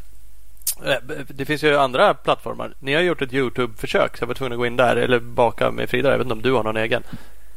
Eh, 0.86 0.96
Det 1.28 1.46
finns 1.46 1.64
ju 1.64 1.78
andra 1.78 2.14
plattformar. 2.14 2.74
Ni 2.80 2.94
har 2.94 3.02
gjort 3.02 3.22
ett 3.22 3.34
Youtube-försök 3.34 4.18
så 4.18 4.22
jag 4.24 4.28
var 4.28 4.36
tvungen 4.36 4.52
att 4.54 4.58
gå 4.60 4.66
in 4.66 4.76
där 4.78 4.96
eller 4.96 5.20
baka 5.20 5.72
med 5.72 5.90
Frida. 5.90 6.10
Jag 6.12 6.18
vet 6.18 6.26
inte 6.26 6.34
om 6.34 6.42
du 6.42 6.52
har 6.52 6.64
någon 6.64 6.78
egen. 6.78 7.04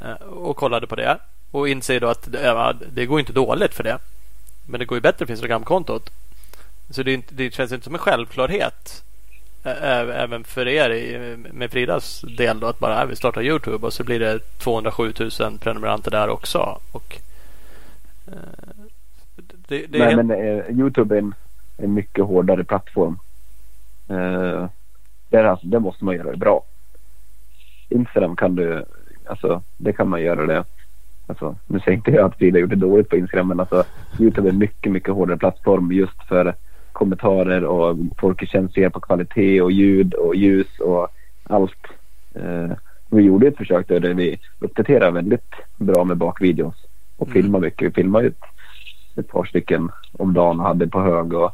Eh, 0.00 0.12
Och 0.28 0.56
kollade 0.56 0.86
på 0.86 0.96
det. 0.96 1.18
Och 1.50 1.68
inser 1.68 2.00
då 2.00 2.08
att 2.08 2.32
det- 2.32 2.42
ja, 2.42 2.74
det 2.92 3.06
går 3.06 3.20
inte 3.20 3.32
dåligt 3.32 3.74
för 3.74 3.84
det. 3.84 3.98
Men 4.68 4.78
det 4.80 4.86
går 4.86 4.96
ju 4.96 5.02
bättre 5.02 5.26
för 5.26 5.32
Instagram-kontot. 5.32 6.10
Så 6.90 7.02
det, 7.02 7.12
inte, 7.12 7.34
det 7.34 7.54
känns 7.54 7.72
inte 7.72 7.84
som 7.84 7.94
en 7.94 7.98
självklarhet. 7.98 9.04
Även 9.64 10.44
för 10.44 10.68
er 10.68 11.36
med 11.52 11.70
Fridas 11.70 12.20
del 12.36 12.60
då 12.60 12.66
att 12.66 12.78
bara 12.78 13.02
äh, 13.02 13.06
vi 13.08 13.16
startar 13.16 13.42
Youtube 13.42 13.86
och 13.86 13.92
så 13.92 14.04
blir 14.04 14.18
det 14.20 14.38
207 14.58 15.12
000 15.40 15.58
prenumeranter 15.58 16.10
där 16.10 16.28
också. 16.28 16.80
Och, 16.92 17.18
eh, 18.26 18.32
det, 19.68 19.86
det 19.86 19.98
Nej, 19.98 20.00
helt- 20.14 20.26
men 20.26 20.30
eh, 20.58 20.64
Youtube 20.70 21.14
är 21.14 21.18
en, 21.18 21.34
en 21.82 21.94
mycket 21.94 22.24
hårdare 22.24 22.64
plattform. 22.64 23.18
Eh, 24.08 24.66
där, 25.28 25.44
alltså, 25.44 25.66
där 25.66 25.78
måste 25.78 26.04
man 26.04 26.14
göra 26.14 26.30
det 26.30 26.36
bra. 26.36 26.62
Instagram 27.88 28.36
kan 28.36 28.54
du, 28.54 28.84
alltså 29.26 29.62
det 29.76 29.92
kan 29.92 30.08
man 30.08 30.22
göra 30.22 30.46
det. 30.46 30.64
Alltså, 31.26 31.56
nu 31.66 31.80
säger 31.80 31.96
inte 31.96 32.10
jag 32.10 32.24
att 32.26 32.36
Frida 32.38 32.58
gjorde 32.58 32.76
dåligt 32.76 33.08
på 33.08 33.16
Instagram 33.16 33.48
men 33.48 33.60
alltså 33.60 33.84
Youtube 34.18 34.48
är 34.48 34.52
en 34.52 34.58
mycket, 34.58 34.92
mycket 34.92 35.14
hårdare 35.14 35.38
plattform 35.38 35.92
just 35.92 36.22
för 36.28 36.54
kommentarer 36.92 37.64
och 37.64 37.96
folk 38.18 38.48
känsliga 38.48 38.90
på 38.90 39.00
kvalitet 39.00 39.60
och 39.62 39.72
ljud 39.72 40.14
och 40.14 40.34
ljus 40.34 40.78
och 40.80 41.08
allt. 41.44 41.86
Eh, 42.34 42.70
vi 43.10 43.22
gjorde 43.22 43.46
ett 43.48 43.56
försök 43.56 43.88
där 43.88 44.14
vi 44.14 44.38
uppdaterade 44.58 45.10
väldigt 45.10 45.54
bra 45.76 46.04
med 46.04 46.16
bakvideos 46.16 46.74
och 47.16 47.28
Mm. 47.28 47.42
filmade 47.42 47.64
mycket. 47.66 47.86
Vi 47.88 47.92
filmade 47.92 48.26
ett 48.26 48.44
ett 49.16 49.28
par 49.28 49.44
stycken 49.44 49.90
om 50.12 50.34
dagen 50.34 50.60
och 50.60 50.66
hade 50.66 50.86
på 50.86 51.00
hög. 51.00 51.32
Och, 51.34 51.52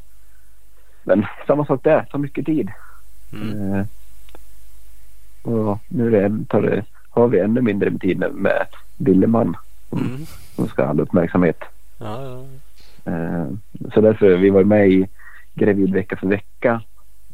men 1.06 1.24
samma 1.46 1.66
sak 1.66 1.80
där, 1.84 2.02
tar 2.02 2.18
mycket 2.18 2.46
tid. 2.46 2.70
Mm. 3.32 3.72
Eh, 3.74 3.86
och 5.42 5.78
nu 5.88 6.16
är 6.16 6.44
tar 6.48 6.62
det, 6.62 6.84
har 7.10 7.28
vi 7.28 7.38
ännu 7.40 7.60
mindre 7.60 7.90
med 7.90 8.00
tid 8.00 8.18
med, 8.18 8.66
Billeman 8.96 9.56
Mm. 9.92 10.26
som 10.54 10.68
ska 10.68 10.82
ha 10.82 10.90
all 10.90 11.00
uppmärksamhet. 11.00 11.58
Ja, 11.98 12.22
ja. 12.22 13.12
Eh, 13.12 13.46
så 13.94 14.00
därför, 14.00 14.36
vi 14.36 14.50
var 14.50 14.64
med 14.64 14.88
i 14.88 15.08
Gravid 15.54 15.92
vecka 15.92 16.16
för 16.16 16.26
vecka. 16.26 16.82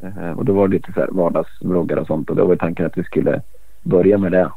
Eh, 0.02 0.30
och 0.30 0.44
då 0.44 0.52
var 0.52 0.68
det 0.68 0.74
lite 0.74 0.92
så 0.92 1.00
här 1.00 1.08
vardagsvloggar 1.10 1.96
och 1.96 2.06
sånt 2.06 2.30
och 2.30 2.36
då 2.36 2.46
var 2.46 2.56
tanken 2.56 2.86
att 2.86 2.98
vi 2.98 3.04
skulle 3.04 3.42
börja 3.82 4.18
med 4.18 4.32
det. 4.32 4.50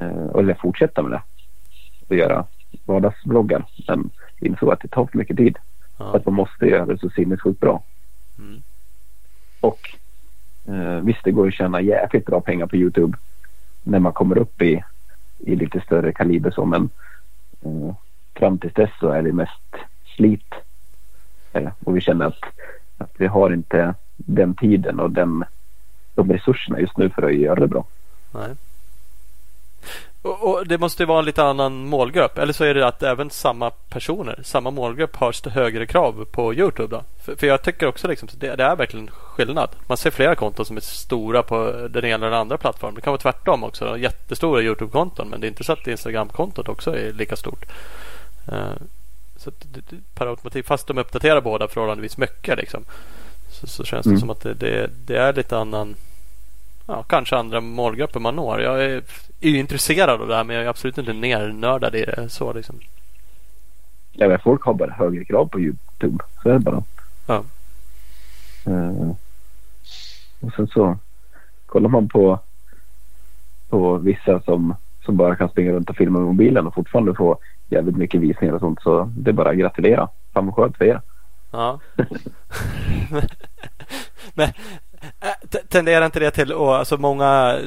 Eh, 0.00 0.38
eller 0.38 0.54
fortsätta 0.54 1.02
med 1.02 1.10
det. 1.12 1.22
Och 2.08 2.16
göra 2.16 2.44
vardagsvloggar. 2.84 3.64
Men 3.88 4.10
insåg 4.40 4.72
att 4.72 4.80
det 4.80 4.88
tar 4.88 5.06
för 5.06 5.18
mycket 5.18 5.36
tid. 5.36 5.58
ja. 5.98 6.16
Att 6.16 6.26
man 6.26 6.34
måste 6.34 6.66
göra 6.66 6.86
det 6.86 6.98
så 6.98 7.10
sinnessjukt 7.10 7.60
bra. 7.60 7.82
Mm. 8.38 8.62
Och 9.60 9.94
eh, 10.68 11.00
visst, 11.00 11.24
det 11.24 11.30
går 11.30 11.48
att 11.48 11.54
tjäna 11.54 11.80
jäkligt 11.80 12.26
bra 12.26 12.40
pengar 12.40 12.66
på 12.66 12.76
Youtube 12.76 13.18
när 13.82 13.98
man 13.98 14.12
kommer 14.12 14.38
upp 14.38 14.62
i, 14.62 14.84
i 15.38 15.56
lite 15.56 15.80
större 15.80 16.12
kaliber 16.12 16.50
så. 16.50 16.64
Men 16.64 16.90
eh, 17.62 17.94
fram 18.34 18.58
tills 18.58 18.74
dess 18.74 18.90
så 19.00 19.08
är 19.08 19.22
det 19.22 19.32
mest 19.32 19.74
slit. 20.16 20.54
Eh, 21.52 21.70
och 21.84 21.96
vi 21.96 22.00
känner 22.00 22.26
att, 22.26 22.44
att 22.98 23.12
vi 23.16 23.26
har 23.26 23.52
inte 23.52 23.94
den 24.16 24.54
tiden 24.54 25.00
och 25.00 25.10
den, 25.10 25.44
de 26.14 26.32
resurserna 26.32 26.80
just 26.80 26.96
nu 26.96 27.10
för 27.10 27.22
att 27.22 27.34
göra 27.34 27.60
det 27.60 27.68
bra. 27.68 27.84
Nej. 28.32 28.56
Och, 30.26 30.54
och 30.54 30.66
det 30.66 30.78
måste 30.78 31.02
ju 31.02 31.06
vara 31.06 31.18
en 31.18 31.24
lite 31.24 31.44
annan 31.44 31.86
målgrupp. 31.86 32.38
Eller 32.38 32.52
så 32.52 32.64
är 32.64 32.74
det 32.74 32.86
att 32.86 33.02
även 33.02 33.30
samma 33.30 33.70
personer, 33.70 34.40
samma 34.44 34.70
målgrupp 34.70 35.16
har 35.16 35.50
högre 35.50 35.86
krav 35.86 36.24
på 36.30 36.54
Youtube 36.54 36.96
då. 36.96 37.02
För, 37.24 37.36
för 37.36 37.46
jag 37.46 37.62
tycker 37.62 37.86
också 37.86 38.08
liksom, 38.08 38.28
det, 38.32 38.56
det 38.56 38.64
är 38.64 38.76
verkligen 38.76 39.10
skillnad. 39.10 39.70
Man 39.86 39.96
ser 39.96 40.10
flera 40.10 40.34
konton 40.34 40.66
som 40.66 40.76
är 40.76 40.80
stora 40.80 41.42
på 41.42 41.88
den 41.90 42.04
ena 42.04 42.14
eller 42.14 42.30
den 42.30 42.40
andra 42.40 42.58
plattformen. 42.58 42.94
Det 42.94 43.00
kan 43.00 43.10
vara 43.10 43.20
tvärtom 43.20 43.64
också. 43.64 43.98
Jättestora 43.98 44.62
Youtube-konton. 44.62 45.28
Men 45.28 45.40
det 45.40 45.46
är 45.46 45.48
inte 45.48 45.64
så 45.64 45.72
att 45.72 45.86
Instagram-kontot 45.86 46.68
också 46.68 46.96
är 46.96 47.12
lika 47.12 47.36
stort. 47.36 47.64
Eh, 48.48 48.76
så 49.36 49.50
per 50.14 50.26
automatik, 50.26 50.66
fast 50.66 50.86
de 50.86 50.98
uppdaterar 50.98 51.40
båda 51.40 51.68
förhållandevis 51.68 52.16
mycket 52.18 52.58
liksom. 52.58 52.84
Så, 53.50 53.66
så 53.66 53.84
känns 53.84 54.04
det 54.04 54.10
Mm. 54.10 54.20
som 54.20 54.30
att 54.30 54.40
det, 54.40 54.54
det, 54.54 54.90
det 55.06 55.16
är 55.16 55.32
lite 55.32 55.58
annan 55.58 55.96
ja, 56.86 57.02
kanske 57.02 57.36
andra 57.36 57.60
målgrupper 57.60 58.20
man 58.20 58.36
når. 58.36 58.60
Jag 58.60 58.84
är, 58.84 59.02
är 59.40 59.48
ju 59.48 59.58
intresserad 59.58 60.20
av 60.20 60.28
det 60.28 60.36
här 60.36 60.44
men 60.44 60.56
jag 60.56 60.64
är 60.64 60.68
absolut 60.68 60.98
inte 60.98 61.12
nernördad 61.12 61.94
i 61.94 62.04
det. 62.04 62.28
Så 62.28 62.52
liksom. 62.52 62.80
Ja, 64.12 64.28
men 64.28 64.38
folk 64.38 64.62
har 64.62 64.74
bara 64.74 64.90
högre 64.90 65.24
krav 65.24 65.46
på 65.46 65.60
Youtube. 65.60 66.24
Så 66.42 66.48
är 66.48 66.52
det 66.52 66.58
bara. 66.58 66.82
Ja. 67.26 67.44
Eh, 68.66 69.10
och 70.40 70.52
sen 70.56 70.66
så 70.66 70.98
kollar 71.66 71.88
man 71.88 72.08
på, 72.08 72.38
på 73.68 73.96
vissa 73.96 74.40
som, 74.40 74.74
som 75.04 75.16
bara 75.16 75.36
kan 75.36 75.48
springa 75.48 75.72
runt 75.72 75.90
och 75.90 75.96
filma 75.96 76.18
med 76.18 76.28
mobilen 76.28 76.66
och 76.66 76.74
fortfarande 76.74 77.14
få 77.14 77.38
jävligt 77.68 77.96
mycket 77.96 78.20
visningar 78.20 78.54
och 78.54 78.60
sånt. 78.60 78.82
Så 78.82 79.12
det 79.16 79.30
är 79.30 79.34
bara 79.34 79.50
att 79.50 79.56
gratulera. 79.56 80.08
Fan 80.32 80.46
vad 80.46 80.54
skönt 80.54 80.76
för 80.76 80.84
er. 80.84 81.00
Ja. 81.50 81.80
men 84.34 84.52
tenderar 85.68 86.06
inte 86.06 86.20
det 86.20 86.30
till 86.30 86.52
att 86.52 86.58
alltså 86.58 86.96
många 86.96 87.58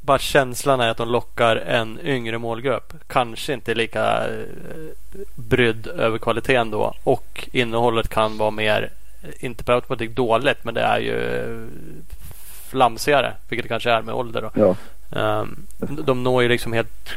bara 0.00 0.18
känslan 0.18 0.80
är 0.80 0.88
att 0.88 0.96
de 0.96 1.08
lockar 1.08 1.56
en 1.56 1.98
yngre 2.04 2.38
målgrupp. 2.38 2.92
Kanske 3.06 3.52
inte 3.52 3.74
lika 3.74 4.28
eh, 4.28 4.44
brydd 5.34 5.86
över 5.86 6.18
kvaliteten 6.18 6.70
då. 6.70 6.94
Och 7.04 7.48
innehållet 7.52 8.08
kan 8.08 8.38
vara 8.38 8.50
mer, 8.50 8.90
inte 9.40 9.64
per 9.64 9.72
automatik 9.72 10.10
dåligt, 10.10 10.64
men 10.64 10.74
det 10.74 10.80
är 10.80 10.98
ju 10.98 11.36
eh, 11.36 11.66
flamsigare. 12.70 13.32
Vilket 13.48 13.64
det 13.64 13.68
kanske 13.68 13.90
är 13.90 14.02
med 14.02 14.14
ålder 14.14 14.42
då. 14.42 14.50
Ja, 14.54 14.76
Um, 15.14 15.66
de 16.04 16.22
når 16.22 16.42
ju 16.42 16.48
liksom 16.48 16.72
helt 16.72 17.08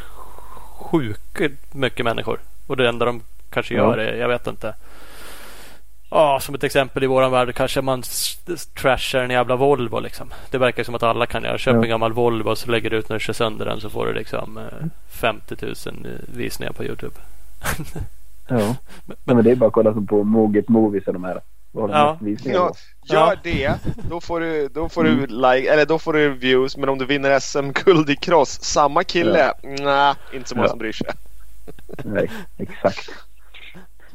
sjukt 0.78 1.42
mycket 1.72 2.06
människor. 2.06 2.40
Och 2.68 2.78
det 2.78 2.90
enda 2.90 3.06
de 3.06 3.22
kanske 3.50 3.74
Ja. 3.74 3.80
gör 3.84 3.98
är, 3.98 4.16
jag 4.18 4.28
vet 4.28 4.48
inte. 4.48 4.74
Ja, 6.18 6.40
som 6.40 6.56
ett 6.56 6.64
exempel 6.64 7.04
i 7.04 7.08
våran 7.08 7.32
värld 7.32 7.56
kanske 7.56 7.82
man 7.82 8.04
trashar 8.74 9.20
en 9.24 9.30
jävla 9.30 9.56
Volvo 9.56 10.00
liksom. 10.00 10.34
Det 10.52 10.58
verkar 10.58 10.84
som 10.84 10.96
att 10.96 11.04
alla 11.04 11.26
kan 11.26 11.44
göra. 11.44 11.58
Köp 11.58 11.76
Ja. 11.76 11.84
en 11.84 11.90
gammal 11.90 12.14
Volvo 12.14 12.50
och 12.50 12.58
så 12.58 12.72
lägger 12.72 12.90
du 12.90 12.98
ut 12.98 13.10
när 13.10 13.16
du 13.16 13.20
kör 13.20 13.34
sönder 13.34 13.66
den 13.66 13.82
så 13.82 13.90
får 13.90 14.06
du 14.06 14.14
liksom 14.14 14.58
eh, 14.58 14.64
50 15.10 15.56
000 15.62 15.76
visningar 16.34 16.74
på 16.74 16.84
Youtube. 16.84 17.16
ja. 18.48 18.76
men, 19.06 19.18
men 19.36 19.44
det 19.44 19.52
är 19.52 19.56
bara 19.56 19.68
att 19.68 19.74
kolla 19.74 19.92
på 19.92 20.24
Moget 20.24 20.70
Movies 20.70 21.08
och 21.08 21.14
de 21.14 21.24
här. 21.24 21.42
Ja. 21.74 22.18
Ja, 22.44 22.74
gör 23.06 23.40
det. 23.44 23.74
Då 24.10 24.22
får 24.22 24.40
du, 24.40 24.68
då 24.68 24.90
får 24.90 25.04
du 25.04 25.28
like, 25.28 25.72
eller 25.74 25.86
då 25.86 26.00
får 26.00 26.14
du 26.14 26.30
views. 26.30 26.78
Men 26.78 26.90
om 26.90 26.98
du 26.98 27.06
vinner 27.06 27.40
SM-guld 27.40 28.10
i 28.10 28.16
cross, 28.16 28.62
samma 28.64 29.04
kille? 29.04 29.54
Nej, 29.64 30.14
inte 30.34 30.50
så 30.50 30.56
många 30.56 30.66
Ja. 30.66 30.70
som 30.70 30.80
bryr 30.80 30.92
sig. 30.92 31.08
Nej, 32.04 32.30
exakt. 32.58 33.10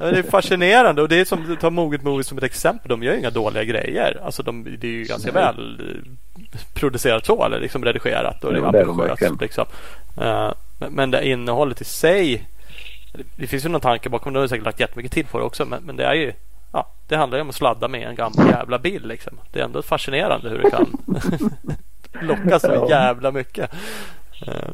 Det 0.01 0.19
är 0.19 0.23
fascinerande 0.23 1.03
och 1.03 1.09
det 1.09 1.21
är 1.21 1.25
som 1.25 1.47
du 1.47 1.57
tar 1.57 1.71
Moget 1.71 2.03
Movies 2.03 2.27
som 2.27 2.39
ett 2.39 2.45
exempel. 2.45 2.89
De 2.89 3.03
gör 3.03 3.13
ju 3.13 3.19
inga 3.19 3.31
dåliga 3.31 3.65
grejer. 3.65 4.21
Alltså 4.25 4.43
de, 4.43 4.65
det 4.81 4.87
är 4.87 4.93
ju 4.93 5.05
ganska 5.05 5.33
Nej. 5.33 5.43
väl 5.43 5.81
eh, 5.81 6.61
producerat 6.75 7.27
så 7.27 7.45
eller 7.45 7.61
liksom 7.61 7.85
redigerat 7.85 8.45
och 8.45 8.53
det 8.53 8.59
är 8.59 8.87
ambitiöst. 8.87 9.41
Liksom. 9.41 9.65
Eh, 10.21 10.53
men, 10.91 11.11
det 11.11 11.29
innehållet 11.29 11.81
i 11.81 11.85
sig. 11.85 12.47
Det, 13.37 13.47
finns 13.47 13.65
ju 13.65 13.69
någon 13.69 13.81
tanke 13.81 14.09
bakom. 14.09 14.33
De 14.33 14.41
har 14.41 14.47
säkert 14.47 14.65
lagt 14.65 14.81
jättemycket 14.81 15.13
tid 15.13 15.29
på 15.31 15.39
det 15.39 15.45
också. 15.45 15.65
Men, 15.65 15.83
men 15.83 15.97
det 15.97 16.05
är 16.05 16.15
ju 16.15 16.33
Ja, 16.73 16.87
det 17.09 17.17
handlar 17.17 17.39
ju 17.39 17.43
om 17.43 17.49
att 17.49 17.55
sladda 17.55 17.89
med 17.89 18.09
en 18.09 18.15
gammal 18.15 18.49
jävla 18.49 18.79
bil 18.79 19.07
liksom. 19.07 19.33
Det 19.53 19.61
är 19.61 19.65
ändå 19.65 19.83
fascinerande 19.83 20.49
hur 20.49 20.59
det 20.59 20.71
kan 20.71 20.87
locka 22.29 22.59
så 22.59 22.87
jävla 22.91 23.33
mycket. 23.33 23.71
Eh, 24.47 24.71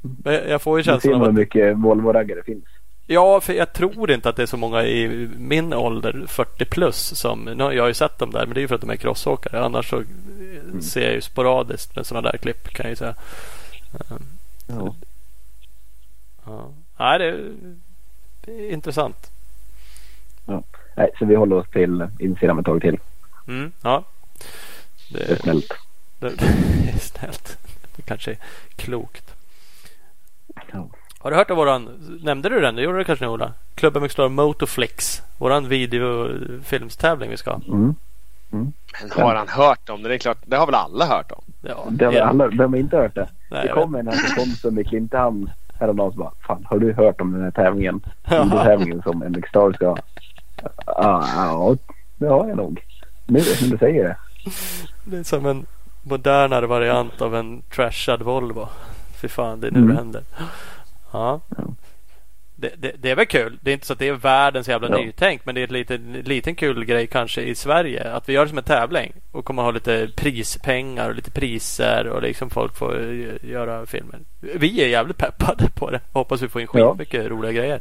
men 0.00 0.34
jag 0.48 0.62
får 0.62 0.78
ju 0.78 0.84
känslan 0.84 1.14
av 1.14 1.20
man 1.20 1.26
hur 1.26 1.32
att 1.32 1.34
mycket 1.34 1.76
Volvo-raggare 1.76 2.42
finns. 2.42 2.64
Ja, 3.06 3.40
för 3.40 3.52
jag 3.52 3.72
tror 3.72 4.10
inte 4.10 4.28
att 4.28 4.36
det 4.36 4.42
är 4.42 4.46
så 4.46 4.56
många 4.56 4.82
i 4.84 5.28
min 5.38 5.72
ålder, 5.72 6.24
40 6.28 6.64
plus, 6.64 6.96
som... 7.18 7.44
Nu 7.44 7.62
har 7.64 7.72
jag 7.72 7.88
ju 7.88 7.94
sett 7.94 8.18
dem 8.18 8.30
där, 8.30 8.46
men 8.46 8.54
det 8.54 8.60
är 8.60 8.62
ju 8.62 8.68
för 8.68 8.74
att 8.74 8.80
de 8.80 8.90
är 8.90 8.96
crossåkare. 8.96 9.64
Annars 9.64 9.90
så 9.90 9.96
eh, 9.98 10.80
ser 10.80 11.04
jag 11.04 11.12
ju 11.14 11.20
sporadiskt 11.20 11.96
med 11.96 12.06
sådana 12.06 12.30
där 12.30 12.38
klipp 12.38 12.68
kan 12.68 12.84
jag 12.84 12.90
ju 12.90 12.96
säga. 12.96 13.14
Eh, 13.92 14.16
Ja. 14.66 14.94
Ja. 16.46 16.70
Nej, 16.98 17.18
det 17.18 17.24
är, 17.24 17.50
det 18.44 18.52
är 18.68 18.70
intressant. 18.72 19.30
Nej, 20.96 21.10
så 21.18 21.24
vi 21.24 21.34
håller 21.34 21.56
oss 21.56 21.70
till 21.72 22.06
Instagram 22.18 22.58
ett 22.58 22.66
tag 22.66 22.80
till. 22.80 22.98
Mm, 23.48 23.72
ja. 23.82 24.04
Det 25.12 25.22
är 25.24 25.28
Det, 25.28 25.36
snällt. 25.42 25.72
det, 26.18 26.28
det 26.84 26.90
är 26.94 26.98
snällt. 26.98 27.58
Det 27.96 28.02
kanske 28.02 28.30
är 28.30 28.38
klokt. 28.76 29.23
Har 31.24 31.30
du 31.30 31.36
hört 31.36 31.50
av 31.50 31.56
våran... 31.56 31.88
Nämnde 32.22 32.48
du 32.48 32.60
den? 32.60 32.74
Det 32.76 32.82
gjorde 32.82 32.98
du 32.98 33.04
kanske 33.04 33.26
Ola? 33.26 33.52
Klubben 33.74 34.02
McStar 34.02 34.28
Motoflix. 34.28 35.22
Våran 35.38 35.68
videofilmstävling 35.68 37.30
vi 37.30 37.36
ska 37.36 37.50
ha. 37.50 37.60
Mm. 37.68 37.94
Men 38.50 38.72
har 39.24 39.34
han 39.34 39.48
hört 39.48 39.88
om 39.88 40.02
det? 40.02 40.08
Det 40.08 40.14
är 40.14 40.18
klart, 40.18 40.38
det 40.46 40.56
har 40.56 40.66
väl 40.66 40.74
alla 40.74 41.06
hört 41.06 41.32
om? 41.32 41.42
Ja, 41.62 41.84
Det 41.90 42.04
har 42.04 42.12
ja. 42.12 42.24
alla, 42.24 42.48
de 42.48 42.72
har 42.72 42.80
inte 42.80 42.96
hört 42.96 43.14
det. 43.14 43.28
Nej, 43.50 43.66
det 43.66 43.72
kom 43.72 43.94
en 43.94 44.06
här 44.08 44.14
som 44.14 44.36
Konsum 44.36 44.78
i 44.78 44.84
Klintehamn 44.84 45.50
häromdagen 45.80 46.12
som 46.12 46.20
bara 46.20 46.32
Fan 46.46 46.66
har 46.70 46.78
du 46.78 46.92
hört 46.92 47.20
om 47.20 47.32
den 47.32 47.42
här 47.42 47.50
tävlingen? 47.50 48.00
Videotävlingen 48.30 49.02
som 49.02 49.18
MX 49.18 49.48
Star 49.48 49.72
ska 49.72 49.88
ha? 49.88 49.98
Ja, 50.86 51.24
ja, 51.36 51.76
det 52.16 52.26
har 52.26 52.48
jag 52.48 52.56
nog. 52.56 52.80
Nu 53.26 53.38
när 53.38 53.70
du 53.70 53.78
säger 53.78 54.04
det. 54.04 54.16
Det 55.04 55.16
är 55.16 55.22
som 55.22 55.46
en 55.46 55.66
modernare 56.02 56.66
variant 56.66 57.20
av 57.22 57.36
en 57.36 57.62
trashad 57.62 58.22
Volvo. 58.22 58.68
Fy 59.20 59.28
fan, 59.28 59.60
det 59.60 59.66
är 59.66 59.70
nu 59.70 59.78
Mm. 59.78 59.88
det 59.90 59.96
händer. 59.96 60.22
Ja. 61.14 61.40
Ja. 61.56 61.64
Det, 62.56 62.72
det, 62.78 62.92
det 62.98 63.10
är 63.10 63.16
väl 63.16 63.26
kul. 63.26 63.58
Det 63.60 63.70
är 63.70 63.74
inte 63.74 63.86
så 63.86 63.92
att 63.92 63.98
det 63.98 64.08
är 64.08 64.12
världens 64.12 64.68
jävla 64.68 64.88
Ja. 64.90 64.96
nytänk. 64.96 65.40
Men 65.46 65.54
det 65.54 65.60
är 65.60 65.66
en 65.66 65.72
liten, 65.72 66.12
liten 66.12 66.54
kul 66.54 66.84
grej 66.84 67.06
kanske 67.06 67.42
i 67.42 67.54
Sverige. 67.54 68.12
Att 68.12 68.28
vi 68.28 68.32
gör 68.32 68.42
det 68.42 68.48
som 68.48 68.58
en 68.58 68.64
tävling. 68.64 69.12
Och 69.32 69.44
kommer 69.44 69.62
ha 69.62 69.70
lite 69.70 70.08
prispengar 70.16 71.08
och 71.08 71.14
lite 71.14 71.30
priser. 71.30 72.06
Och 72.08 72.22
liksom 72.22 72.50
folk 72.50 72.76
får 72.76 73.00
eh, 73.02 73.50
göra 73.50 73.86
filmer. 73.86 74.18
Vi 74.40 74.82
är 74.82 74.88
jävligt 74.88 75.16
peppade 75.16 75.70
på 75.74 75.90
det. 75.90 76.00
Hoppas 76.12 76.42
vi 76.42 76.48
får 76.48 76.62
in 76.62 76.68
Ja. 76.72 76.90
skitmycket 76.90 77.26
roliga 77.30 77.52
grejer. 77.52 77.80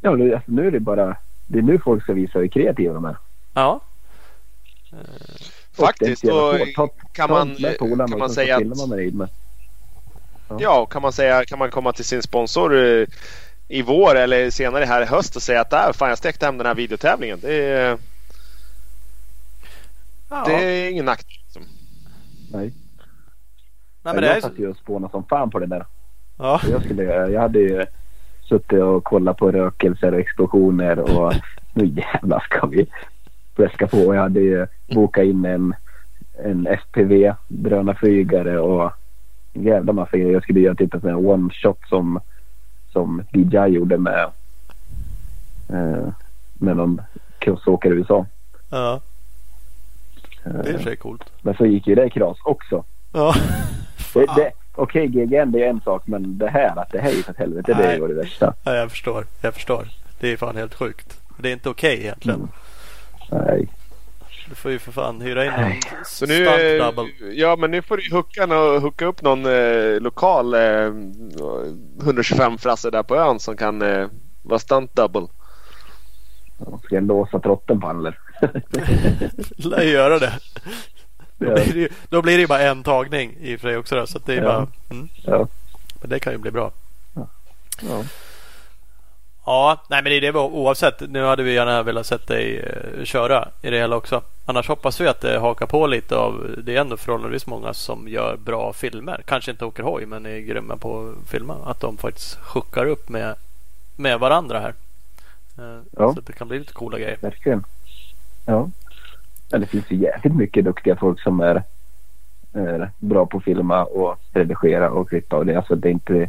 Ja, 0.00 0.14
nu, 0.16 0.34
alltså, 0.34 0.50
nu 0.52 0.66
är 0.66 0.70
det 0.70 0.80
bara 0.80 1.16
Det 1.46 1.58
är 1.58 1.62
nu 1.62 1.78
folk 1.78 2.02
ska 2.02 2.12
visa 2.12 2.38
hur 2.38 2.48
kreativa 2.48 2.94
de 2.94 3.04
är. 3.04 3.16
Ja. 3.54 3.80
Och 4.90 5.84
Faktiskt. 5.84 6.24
inte 6.24 6.26
jävla 6.36 6.58
svårt. 6.58 6.74
Ta- 6.74 6.88
kan 7.12 7.28
ta 7.28 7.34
man, 7.34 7.56
kan 7.78 8.12
och 8.12 8.18
man 8.18 8.30
säga 8.30 8.56
att 8.56 8.66
man. 8.66 9.28
Ja, 10.48 10.86
kan 10.86 11.02
man 11.02 11.12
säga 11.12 11.44
kan 11.44 11.58
man 11.58 11.70
komma 11.70 11.92
till 11.92 12.04
sin 12.04 12.22
sponsor 12.22 12.76
eh, 12.76 13.06
i 13.68 13.82
vår 13.82 14.14
eller 14.16 14.50
senare 14.50 14.84
här 14.84 15.02
i 15.02 15.04
höst 15.04 15.36
och 15.36 15.42
säga 15.42 15.60
att 15.60 15.70
där, 15.70 15.92
fan 15.92 16.08
jag 16.08 16.18
stekte 16.18 16.46
hem 16.46 16.58
den 16.58 16.66
här 16.66 16.74
videotävlingen. 16.74 17.38
Det 17.42 17.54
är, 17.64 17.98
ja. 20.30 20.44
det 20.46 20.52
är 20.54 20.90
ingen 20.90 21.04
nackdel. 21.04 21.36
liksom. 21.44 21.62
Nej. 22.52 22.72
Nej, 24.02 24.14
men 24.14 24.16
det 24.16 24.20
är 24.20 24.30
jag 24.30 24.36
ju 24.36 24.40
så- 24.42 24.48
satt 24.48 24.58
ju 24.58 24.68
och 24.70 24.76
spånade 24.76 25.10
som 25.10 25.24
fan 25.24 25.50
på 25.50 25.58
det 25.58 25.66
där. 25.66 25.86
Ja. 26.38 26.60
Jag, 26.70 26.84
skulle, 26.84 27.02
jag 27.02 27.40
hade 27.40 27.58
ju 27.58 27.86
suttit 28.48 28.82
och 28.82 29.04
kollat 29.04 29.36
på 29.36 29.50
rökelser 29.52 30.12
och 30.14 30.20
explosioner 30.20 30.98
och 30.98 31.32
nu 31.74 31.86
jävlar 31.86 32.40
ska 32.40 32.66
vi 32.66 32.86
fläska 33.56 33.86
på. 33.86 34.14
Jag 34.14 34.22
hade 34.22 34.40
ju 34.40 34.66
bokat 34.94 35.24
in 35.24 35.44
en, 35.44 35.74
en 36.44 36.66
FPV 36.66 37.34
drönarflygare 37.48 38.58
och 38.58 38.92
jävla 39.54 39.92
massa 39.92 40.16
grejer. 40.16 40.32
Jag 40.32 40.42
skulle 40.42 40.60
göra 40.60 40.74
typ 40.74 40.94
en 40.94 41.00
sån 41.00 41.10
här 41.10 41.28
one 41.28 41.50
shot 41.50 41.80
som, 41.88 42.20
som 42.92 43.22
DJI 43.32 43.66
gjorde 43.66 43.98
med, 43.98 44.30
eh, 45.68 46.08
med 46.54 46.76
någon 46.76 47.00
crossåkare 47.38 47.94
i 47.94 47.96
USA. 47.96 48.26
Ja, 48.70 49.00
Eh, 50.46 50.52
det 50.52 50.70
är 50.70 50.78
sig 50.78 50.96
coolt. 50.96 51.22
Men 51.42 51.54
så 51.54 51.66
gick 51.66 51.86
ju 51.86 51.94
det 51.94 52.10
kras 52.10 52.38
också. 52.44 52.84
Ja. 53.12 53.34
Det, 54.14 54.26
det, 54.36 54.52
Okej, 54.76 55.06
GGN 55.06 55.52
det 55.52 55.64
är 55.64 55.68
en 55.70 55.80
sak 55.80 56.02
men 56.06 56.38
det 56.38 56.48
här 56.48 56.78
att 56.78 56.90
det 56.92 56.98
här 56.98 57.10
gick 57.10 57.28
åt 57.28 57.36
helvete 57.36 57.74
det 57.74 57.86
Nej. 57.86 58.00
var 58.00 58.08
det 58.08 58.14
värsta. 58.14 58.54
ja, 58.64 58.74
jag 58.74 58.90
förstår. 58.90 59.26
Jag 59.40 59.54
förstår. 59.54 59.88
Det 60.20 60.32
är 60.32 60.36
fan 60.36 60.56
helt 60.56 60.74
sjukt. 60.74 61.20
Det 61.38 61.48
är 61.48 61.52
inte 61.52 61.68
okej 61.68 62.00
egentligen. 62.00 62.48
Mm. 63.30 63.46
Nej. 63.46 63.68
Du 64.48 64.54
får 64.54 64.70
ju 64.70 64.78
för 64.78 64.92
fan 64.92 65.20
hyra 65.20 65.44
in 65.44 65.52
en 65.52 65.72
Så 66.04 66.26
nu, 66.26 66.44
ja 67.34 67.56
men 67.56 67.70
nu 67.70 67.82
får 67.82 67.96
du 67.96 68.14
hooka, 68.16 68.46
nå- 68.46 68.78
hooka 68.78 69.06
upp 69.06 69.22
någon 69.22 69.46
eh, 69.46 70.00
lokal 70.00 70.54
eh, 70.54 70.92
125 72.02 72.58
frasse 72.58 72.90
där 72.90 73.02
på 73.02 73.16
ön 73.16 73.40
som 73.40 73.56
kan 73.56 73.82
eh, 73.82 74.06
vara 74.42 74.58
stunt 74.58 74.96
double. 74.96 75.26
Ja, 76.58 76.78
Ska 76.84 76.94
jag 76.94 77.06
låsa 77.06 77.38
trotten 77.40 77.80
på 77.80 77.86
honom 77.86 78.00
eller? 78.06 78.18
Lär 79.68 79.82
göra 79.82 80.18
det. 80.18 80.32
Då 81.38 81.46
blir 81.54 81.72
det, 81.72 81.78
ju, 81.80 81.88
då 82.08 82.22
blir 82.22 82.34
det 82.34 82.40
ju 82.40 82.46
bara 82.46 82.60
en 82.62 82.82
tagning 82.82 83.36
i 83.40 83.56
och 83.56 83.60
för 83.60 83.68
sig 83.68 83.76
också. 83.76 83.94
Då, 83.96 84.06
så 84.06 84.18
att 84.18 84.26
det 84.26 84.34
är 84.34 84.42
Ja. 84.42 84.44
bara, 84.44 84.66
mm, 84.90 85.08
Ja. 85.22 85.48
men 86.00 86.10
det 86.10 86.18
kan 86.18 86.32
ju 86.32 86.38
bli 86.38 86.50
bra. 86.50 86.72
Ja. 87.14 88.04
Ja, 89.46 89.82
nej 89.88 90.02
men 90.02 90.10
det 90.10 90.16
är 90.16 90.32
det 90.32 90.38
oavsett. 90.38 91.10
Nu 91.10 91.24
hade 91.24 91.42
vi 91.42 91.54
gärna 91.54 91.82
velat 91.82 92.06
sett 92.06 92.26
dig 92.26 92.58
eh, 92.58 93.04
köra 93.04 93.48
i 93.62 93.70
det 93.70 93.78
hela 93.78 93.96
också. 93.96 94.22
Annars 94.46 94.68
hoppas 94.68 95.00
vi 95.00 95.08
att 95.08 95.20
det 95.20 95.38
hakar 95.38 95.66
på 95.66 95.86
lite 95.86 96.16
av. 96.16 96.54
Det 96.64 96.76
är 96.76 96.80
ändå 96.80 96.96
förhållandevis 96.96 97.46
många 97.46 97.74
som 97.74 98.08
gör 98.08 98.36
bra 98.36 98.72
filmer. 98.72 99.22
Kanske 99.26 99.50
inte 99.50 99.64
åker 99.64 99.82
hoj 99.82 100.06
men 100.06 100.26
är 100.26 100.38
grymma 100.38 100.76
på 100.76 101.14
att 101.22 101.30
filma. 101.30 101.56
Att 101.64 101.80
de 101.80 101.96
faktiskt 101.96 102.34
hookar 102.34 102.86
upp 102.86 103.08
med, 103.08 103.34
med 103.96 104.20
varandra 104.20 104.60
här. 104.60 104.74
Eh, 105.58 105.80
Ja. 105.96 106.12
Så 106.12 106.18
att 106.18 106.26
det 106.26 106.32
kan 106.32 106.48
bli 106.48 106.58
lite 106.58 106.72
coola 106.72 106.98
grejer. 106.98 107.18
Verkligen. 107.20 107.64
Ja. 108.46 108.70
Men 109.50 109.60
det 109.60 109.66
finns 109.66 109.90
ju 109.90 109.96
jävligt 109.96 110.34
mycket 110.34 110.64
duktiga 110.64 110.96
folk 110.96 111.20
som 111.20 111.40
är, 111.40 111.62
är 112.52 112.90
bra 112.98 113.26
på 113.26 113.38
att 113.38 113.44
filma 113.44 113.84
och 113.84 114.18
redigera 114.32 114.90
och 114.90 115.08
klippa 115.08 115.36
och 115.36 115.46
det. 115.46 115.56
Alltså 115.56 115.74
det 115.74 115.88
är 115.88 115.92
inte... 115.92 116.28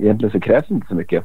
Egentligen 0.00 0.32
så 0.32 0.40
krävs 0.40 0.68
det 0.68 0.74
inte 0.74 0.86
så 0.86 0.94
mycket. 0.94 1.24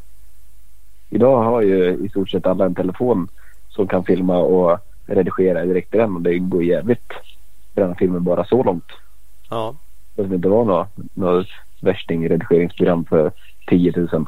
Idag 1.15 1.43
har 1.43 1.61
ju 1.61 2.05
i 2.05 2.09
stort 2.09 2.29
sett 2.29 2.45
alla 2.45 2.65
en 2.65 2.75
telefon 2.75 3.27
som 3.69 3.87
kan 3.87 4.05
filma 4.05 4.37
och 4.37 4.79
redigera 5.05 5.65
direkt 5.65 5.95
i 5.95 5.97
den 5.97 6.15
och 6.15 6.21
det 6.21 6.37
går 6.37 6.63
jävligt 6.63 7.13
bra 7.73 7.95
filmer 7.95 8.19
bara 8.19 8.45
så 8.45 8.63
långt. 8.63 8.91
Ja, 9.49 9.75
Det 10.15 10.21
behöver 10.21 10.35
inte 10.35 10.47
vara 10.47 10.63
något, 10.63 10.89
något 11.13 11.47
värsting-redigeringsprogram 11.79 13.05
för 13.05 13.31
10 13.67 13.93
000. 13.95 14.25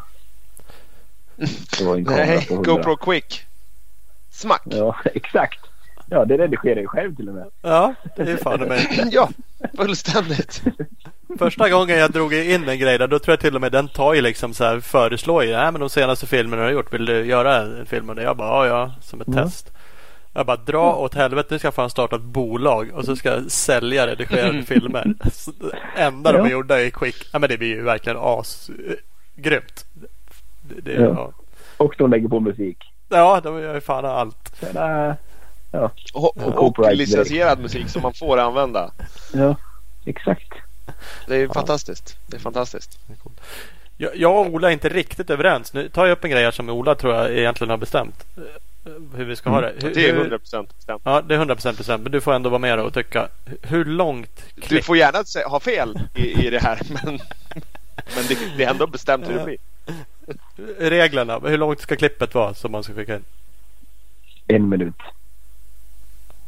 Det 1.79 1.85
var 1.85 1.95
en 1.95 2.05
kamera 2.05 2.25
Nej, 2.25 2.47
på 2.47 2.53
100. 2.53 2.71
GoPro 2.71 2.95
Quick. 2.95 3.43
Smack! 4.29 4.61
Ja, 4.65 4.95
exakt. 5.05 5.59
Ja, 6.09 6.25
det 6.25 6.37
redigerar 6.37 6.81
jag 6.81 6.89
själv 6.89 7.15
till 7.15 7.29
och 7.29 7.35
med. 7.35 7.45
ja 7.61 7.93
det 8.15 8.21
är 8.31 8.37
fan 8.37 8.59
mig. 8.61 8.87
Ja, 9.11 9.29
fullständigt. 9.77 10.61
Första 11.39 11.69
gången 11.69 11.97
jag 11.97 12.11
drog 12.11 12.33
in 12.33 12.69
en 12.69 12.79
grej 12.79 12.97
där, 12.97 13.07
då 13.07 13.19
tror 13.19 13.31
jag 13.33 13.39
till 13.39 13.55
och 13.55 13.61
med 13.61 13.71
den 13.71 13.87
tar 13.87 14.13
ju 14.13 14.21
liksom 14.21 14.53
så 14.53 14.63
här, 14.63 14.79
föreslår 14.79 15.43
ju, 15.43 15.51
nej 15.51 15.71
men 15.71 15.81
de 15.81 15.89
senaste 15.89 16.27
filmerna 16.27 16.61
jag 16.61 16.69
har 16.69 16.73
gjort, 16.73 16.93
vill 16.93 17.05
du 17.05 17.25
göra 17.25 17.55
en 17.57 17.85
film? 17.85 18.09
Och? 18.09 18.17
Jag 18.21 18.37
bara, 18.37 18.67
ja 18.67 18.77
ja, 18.77 18.91
som 19.01 19.21
ett 19.21 19.27
Mm. 19.27 19.43
test. 19.43 19.71
Jag 20.33 20.45
bara, 20.45 20.57
dra 20.57 20.95
åt 20.95 21.13
helvete, 21.15 21.47
nu 21.51 21.59
ska 21.59 21.65
jag 21.67 21.73
fan 21.73 21.89
starta 21.89 22.15
ett 22.15 22.21
bolag 22.21 22.89
och 22.93 23.05
så 23.05 23.15
ska 23.15 23.29
jag 23.29 23.51
sälja 23.51 24.07
redigerade 24.07 24.63
filmer. 24.63 25.13
Så 25.33 25.51
det 25.59 26.01
enda 26.01 26.31
de 26.31 26.37
Ja. 26.37 26.49
gjorde 26.49 26.85
är 26.85 26.89
quick. 26.89 27.29
Ja 27.33 27.39
men 27.39 27.49
det 27.49 27.57
blir 27.57 27.67
ju 27.67 27.81
verkligen 27.83 28.17
as 28.21 28.69
eh. 28.69 28.93
Det, 29.35 29.61
det, 30.81 30.93
Ja. 30.93 31.01
ja. 31.01 31.31
Och 31.77 31.95
de 31.97 32.11
lägger 32.11 32.27
på 32.27 32.39
musik. 32.39 32.77
ja, 33.09 33.41
de 33.43 33.59
gör 33.61 33.73
ju 33.75 33.81
fan 33.81 34.05
allt. 34.05 34.55
Tjena. 34.59 35.15
Ja, 35.71 35.91
Och, 36.13 36.37
och 36.37 36.55
Copyright 36.55 36.97
licensierad 36.97 37.59
musik 37.59 37.89
som 37.89 38.01
man 38.01 38.13
får 38.13 38.37
använda. 38.37 38.91
ja 39.33 39.55
exakt. 40.05 40.53
Det 41.27 41.35
är 41.35 41.47
fantastiskt. 41.47 42.17
Det 42.27 42.35
är 42.37 42.41
fantastiskt. 42.41 42.99
Jag, 43.97 44.15
jag 44.15 44.35
och 44.39 44.53
Ola 44.53 44.67
är 44.67 44.73
inte 44.73 44.89
riktigt 44.89 45.29
överens. 45.29 45.73
Nu 45.73 45.89
tar 45.89 46.05
jag 46.05 46.11
upp 46.17 46.23
en 46.23 46.31
grej 46.31 46.43
här 46.43 46.51
som 46.51 46.69
Ola 46.69 46.95
tror 46.95 47.13
jag 47.15 47.31
egentligen 47.37 47.69
har 47.69 47.77
bestämt. 47.77 48.25
eh, 48.37 48.43
Hur 49.15 49.25
vi 49.25 49.35
ska 49.35 49.49
ha 49.49 49.61
det. 49.61 49.73
Hur, 49.81 49.93
Det 49.93 50.09
är 50.09 50.13
hur- 50.13 50.29
100% 50.29 50.67
bestämt. 50.75 51.01
Ja, 51.05 51.21
det 51.21 51.35
är 51.35 51.39
100% 51.39 51.77
bestämt. 51.77 52.03
Men 52.03 52.11
du 52.11 52.21
får 52.21 52.33
ändå 52.33 52.49
vara 52.49 52.59
med 52.59 52.79
och 52.79 52.93
tycka. 52.93 53.27
Hur 53.61 53.85
långt 53.85 54.41
Du 54.55 54.61
klipp? 54.61 54.85
får 54.85 54.97
gärna 54.97 55.23
ha 55.49 55.59
fel 55.59 55.99
i, 56.15 56.45
i 56.47 56.49
det 56.49 56.59
här 56.59 56.79
men, 56.89 57.19
men 58.15 58.25
det, 58.27 58.37
det 58.57 58.63
är 58.63 58.69
ändå 58.69 58.87
bestämt 58.87 59.29
hur 59.29 59.33
det 59.33 59.43
blir. 59.45 59.57
Reglerna. 60.89 61.39
Hur 61.39 61.57
långt 61.57 61.79
ska 61.81 61.95
klippet 61.95 62.33
vara 62.35 62.53
som 62.53 62.71
man 62.71 62.83
ska 62.83 62.93
skicka 62.93 63.15
in? 63.15 63.23
En 64.47 64.69
minut. 64.69 64.95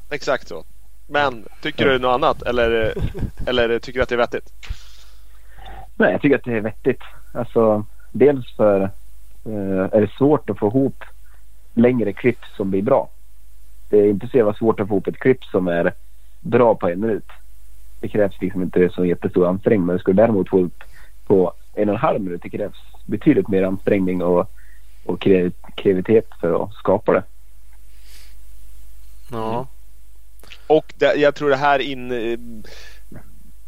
Exakt 0.09 0.47
så. 0.47 0.63
Men 1.07 1.45
tycker 1.61 1.85
du 1.85 1.99
något 1.99 2.13
annat 2.13 2.41
eller, 2.41 2.93
eller 3.45 3.79
tycker 3.79 3.99
du 3.99 4.03
att 4.03 4.09
det 4.09 4.15
är 4.15 4.17
vettigt? 4.17 4.53
Nej, 5.95 6.11
jag 6.11 6.21
tycker 6.21 6.35
att 6.35 6.43
det 6.43 6.57
är 6.57 6.61
vettigt. 6.61 7.01
Alltså, 7.33 7.85
dels 8.11 8.55
för 8.55 8.81
eh, 9.45 9.89
är 9.91 10.01
det 10.01 10.11
svårt 10.17 10.49
att 10.49 10.59
få 10.59 10.67
ihop 10.67 11.03
längre 11.73 12.13
klipp 12.13 12.39
som 12.57 12.69
blir 12.69 12.81
bra. 12.81 13.09
Det 13.89 13.97
är 13.97 14.09
inte 14.09 14.27
så 14.27 14.37
jävla 14.37 14.53
svårt 14.53 14.79
att 14.79 14.87
få 14.87 14.93
ihop 14.93 15.07
ett 15.07 15.19
klipp 15.19 15.43
som 15.43 15.67
är 15.67 15.93
bra 16.39 16.75
på 16.75 16.89
en 16.89 17.01
minut. 17.01 17.29
Det 17.99 18.07
krävs 18.07 18.41
liksom 18.41 18.61
inte 18.61 18.89
så 18.89 19.05
jättestor 19.05 19.47
ansträngning. 19.47 19.85
Men 19.85 19.99
du 20.05 20.13
däremot 20.13 20.49
få 20.49 20.59
upp 20.59 20.83
på 21.27 21.53
en 21.73 21.89
och 21.89 21.95
en 21.95 22.01
halv 22.01 22.21
minut 22.21 22.41
det 22.43 22.49
krävs 22.49 22.77
betydligt 23.05 23.47
mer 23.47 23.63
ansträngning 23.63 24.23
och, 24.23 24.51
och 25.05 25.23
kre- 25.23 25.53
kreativitet 25.75 26.29
för 26.41 26.63
att 26.63 26.73
skapa 26.73 27.13
det. 27.13 27.23
Ja. 29.31 29.67
Och 30.69 30.93
det, 30.95 31.15
jag 31.15 31.35
tror 31.35 31.49
det 31.49 31.55
här 31.55 31.79
in... 31.79 32.11
Eh, 32.11 32.37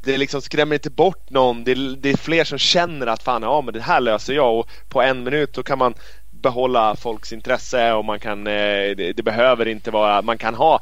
det 0.03 0.17
liksom 0.17 0.41
skrämmer 0.41 0.75
inte 0.75 0.89
bort 0.89 1.29
någon. 1.29 1.63
Det, 1.63 1.71
är- 1.71 1.95
det 1.97 2.09
är 2.09 2.17
fler 2.17 2.43
som 2.43 2.57
känner 2.57 3.07
att 3.07 3.23
fan, 3.23 3.43
ja 3.43 3.61
men 3.61 3.73
det 3.73 3.81
här 3.81 3.99
löser 3.99 4.33
jag 4.33 4.59
och 4.59 4.69
på 4.89 5.01
en 5.01 5.23
minut 5.23 5.53
då 5.53 5.63
kan 5.63 5.77
man 5.77 5.93
behålla 6.31 6.95
folks 6.95 7.33
intresse 7.33 7.93
och 7.93 8.05
man 8.05 8.19
kan... 8.19 8.47
Eh, 8.47 8.53
det, 8.97 9.13
det 9.15 9.23
behöver 9.23 9.67
inte 9.67 9.91
vara... 9.91 10.21
Man 10.21 10.37
kan 10.37 10.55
ha 10.55 10.79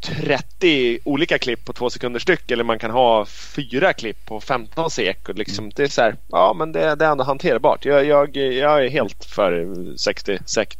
30 0.00 0.98
olika 1.04 1.38
klipp 1.38 1.64
på 1.64 1.72
två 1.72 1.90
sekunder 1.90 2.20
styck 2.20 2.50
eller 2.50 2.64
man 2.64 2.78
kan 2.78 2.90
ha 2.90 3.26
fyra 3.26 3.92
klipp 3.92 4.24
på 4.24 4.40
15 4.40 4.90
sek. 4.90 5.28
Och 5.28 5.34
liksom, 5.34 5.70
det 5.76 5.82
är 5.82 5.88
så 5.88 6.02
här, 6.02 6.16
ja 6.28 6.54
men 6.58 6.72
det, 6.72 6.94
det 6.94 7.04
är 7.04 7.10
ändå 7.12 7.24
hanterbart. 7.24 7.84
Jag, 7.84 8.04
jag, 8.04 8.36
jag 8.36 8.84
är 8.84 8.88
helt 8.90 9.24
för 9.24 9.66
60 9.96 10.38
sek. 10.46 10.78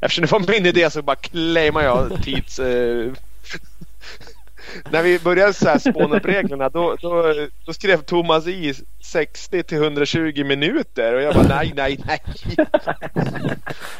Eftersom 0.00 0.22
det 0.22 0.32
var 0.32 0.52
min 0.60 0.66
idé 0.66 0.90
så 0.90 1.02
bara 1.02 1.16
claimar 1.16 1.82
jag 1.82 2.22
tids... 2.22 2.58
Eh, 2.58 3.12
när 4.90 5.02
vi 5.02 5.18
började 5.18 5.52
så 5.52 5.68
här 5.68 5.78
spåna 5.78 6.16
upp 6.16 6.24
reglerna 6.24 6.68
då, 6.68 6.96
då, 7.00 7.34
då 7.66 7.72
skrev 7.72 8.02
Thomas 8.02 8.46
i 8.46 8.74
60 9.04 9.62
till 9.62 9.78
120 9.78 10.44
minuter 10.44 11.14
och 11.14 11.22
jag 11.22 11.34
bara 11.34 11.46
nej, 11.48 11.72
nej, 11.76 11.98
nej. 12.06 12.22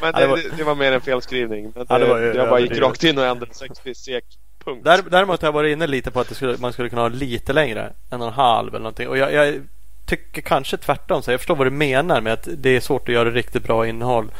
Men 0.01 0.11
Ja, 0.11 0.11
det 0.11 0.19
det, 0.21 0.27
var- 0.27 0.37
det, 0.37 0.57
det 0.57 0.63
var 0.63 0.75
mer 0.75 0.91
en 0.91 1.01
felskrivning. 1.01 1.71
Men 1.75 1.85
Ja, 1.89 1.97
det 1.97 2.05
det 2.05 2.11
var 2.11 2.19
ju 2.19 2.33
jag 2.33 2.49
bara 2.49 2.59
gick 2.59 2.77
rakt 2.77 3.03
in 3.03 3.17
och 3.17 3.25
ändrade 3.25 3.53
60 3.53 3.95
sek. 3.95 4.23
Punkt. 4.65 4.85
Där, 4.85 5.01
däremot 5.09 5.41
har 5.41 5.47
jag 5.47 5.53
varit 5.53 5.71
inne 5.73 5.87
lite 5.87 6.11
på 6.11 6.19
att 6.19 6.29
det 6.29 6.35
skulle, 6.35 6.57
man 6.57 6.73
skulle 6.73 6.89
kunna 6.89 7.01
ha 7.01 7.09
lite 7.09 7.53
längre. 7.53 7.93
En 8.09 8.21
och 8.21 8.27
en 8.27 8.33
halv 8.33 8.69
eller 8.69 8.79
någonting. 8.79 9.07
Och 9.07 9.17
jag, 9.17 9.33
jag 9.33 9.61
tycker 10.05 10.41
kanske 10.41 10.77
tvärtom. 10.77 11.21
Så 11.21 11.31
jag 11.31 11.39
förstår 11.39 11.55
vad 11.55 11.67
du 11.67 11.71
menar 11.71 12.21
med 12.21 12.33
att 12.33 12.47
det 12.57 12.69
är 12.75 12.79
svårt 12.79 13.09
att 13.09 13.15
göra 13.15 13.31
riktigt 13.31 13.63
bra 13.63 13.87
innehåll 13.87 14.31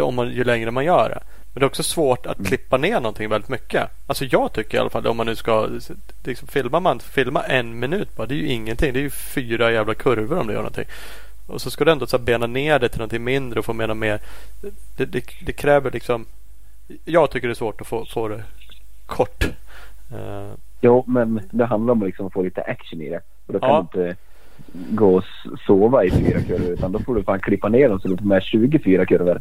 om 0.00 0.14
man, 0.14 0.30
ju 0.30 0.44
längre 0.44 0.70
man 0.70 0.84
gör 0.84 1.08
det. 1.08 1.20
Men 1.54 1.60
det 1.60 1.64
är 1.64 1.66
också 1.66 1.82
svårt 1.82 2.26
att 2.26 2.46
klippa 2.46 2.76
ner 2.76 2.94
någonting 2.94 3.28
väldigt 3.28 3.48
mycket. 3.50 3.90
Alltså 4.06 4.24
jag 4.24 4.52
tycker 4.52 4.76
i 4.78 4.80
alla 4.80 4.90
fall 4.90 5.06
om 5.06 5.16
man 5.16 5.26
nu 5.26 5.36
ska 5.36 5.68
liksom, 6.24 6.48
filmar 6.48 6.80
man 6.80 7.00
filma 7.00 7.42
en 7.42 7.78
minut 7.78 8.16
bara. 8.16 8.26
Det 8.26 8.34
är 8.34 8.38
ju 8.38 8.46
ingenting. 8.48 8.92
Det 8.92 8.98
är 8.98 9.02
ju 9.02 9.10
fyra 9.10 9.72
jävla 9.72 9.94
kurvor 9.94 10.38
om 10.38 10.46
du 10.46 10.52
gör 10.52 10.60
någonting. 10.60 10.84
Och 11.46 11.60
så 11.60 11.70
ska 11.70 11.84
du 11.84 11.90
ändå 11.92 12.06
så 12.06 12.18
bena 12.18 12.46
ner 12.46 12.78
det 12.78 12.88
till 12.88 12.98
någonting 12.98 13.24
mindre 13.24 13.58
och 13.58 13.64
få 13.64 13.72
med 13.72 13.88
något 13.88 13.96
mer. 13.96 14.20
Det, 14.96 15.04
det, 15.04 15.24
det 15.46 15.52
kräver 15.52 15.90
liksom. 15.90 16.26
Jag 17.04 17.30
tycker 17.30 17.48
det 17.48 17.52
är 17.52 17.54
svårt 17.54 17.80
att 17.80 17.86
få, 17.86 18.06
få 18.06 18.28
det 18.28 18.42
kort. 19.06 19.44
Eh, 20.12 20.50
Jo, 20.80 21.04
men 21.06 21.40
det 21.50 21.64
handlar 21.66 21.92
om 21.92 22.02
att 22.02 22.06
liksom 22.06 22.30
få 22.30 22.42
lite 22.42 22.62
action 22.62 23.00
i 23.02 23.08
det. 23.10 23.20
Och 23.46 23.52
då 23.52 23.60
kan 23.60 23.68
Ja. 23.70 23.86
du 23.92 24.00
inte 24.08 24.16
gå 24.72 25.14
och 25.16 25.24
sova 25.66 26.04
i 26.04 26.10
fyra 26.10 26.40
kurvor 26.42 26.68
utan 26.72 26.92
då 26.92 26.98
får 26.98 27.14
du 27.14 27.22
fan 27.22 27.40
klippa 27.40 27.68
ner 27.68 27.88
dem 27.88 28.00
så 28.00 28.08
du 28.08 28.16
får 28.16 28.24
med 28.24 28.42
24 28.42 29.06
kurvor. 29.06 29.40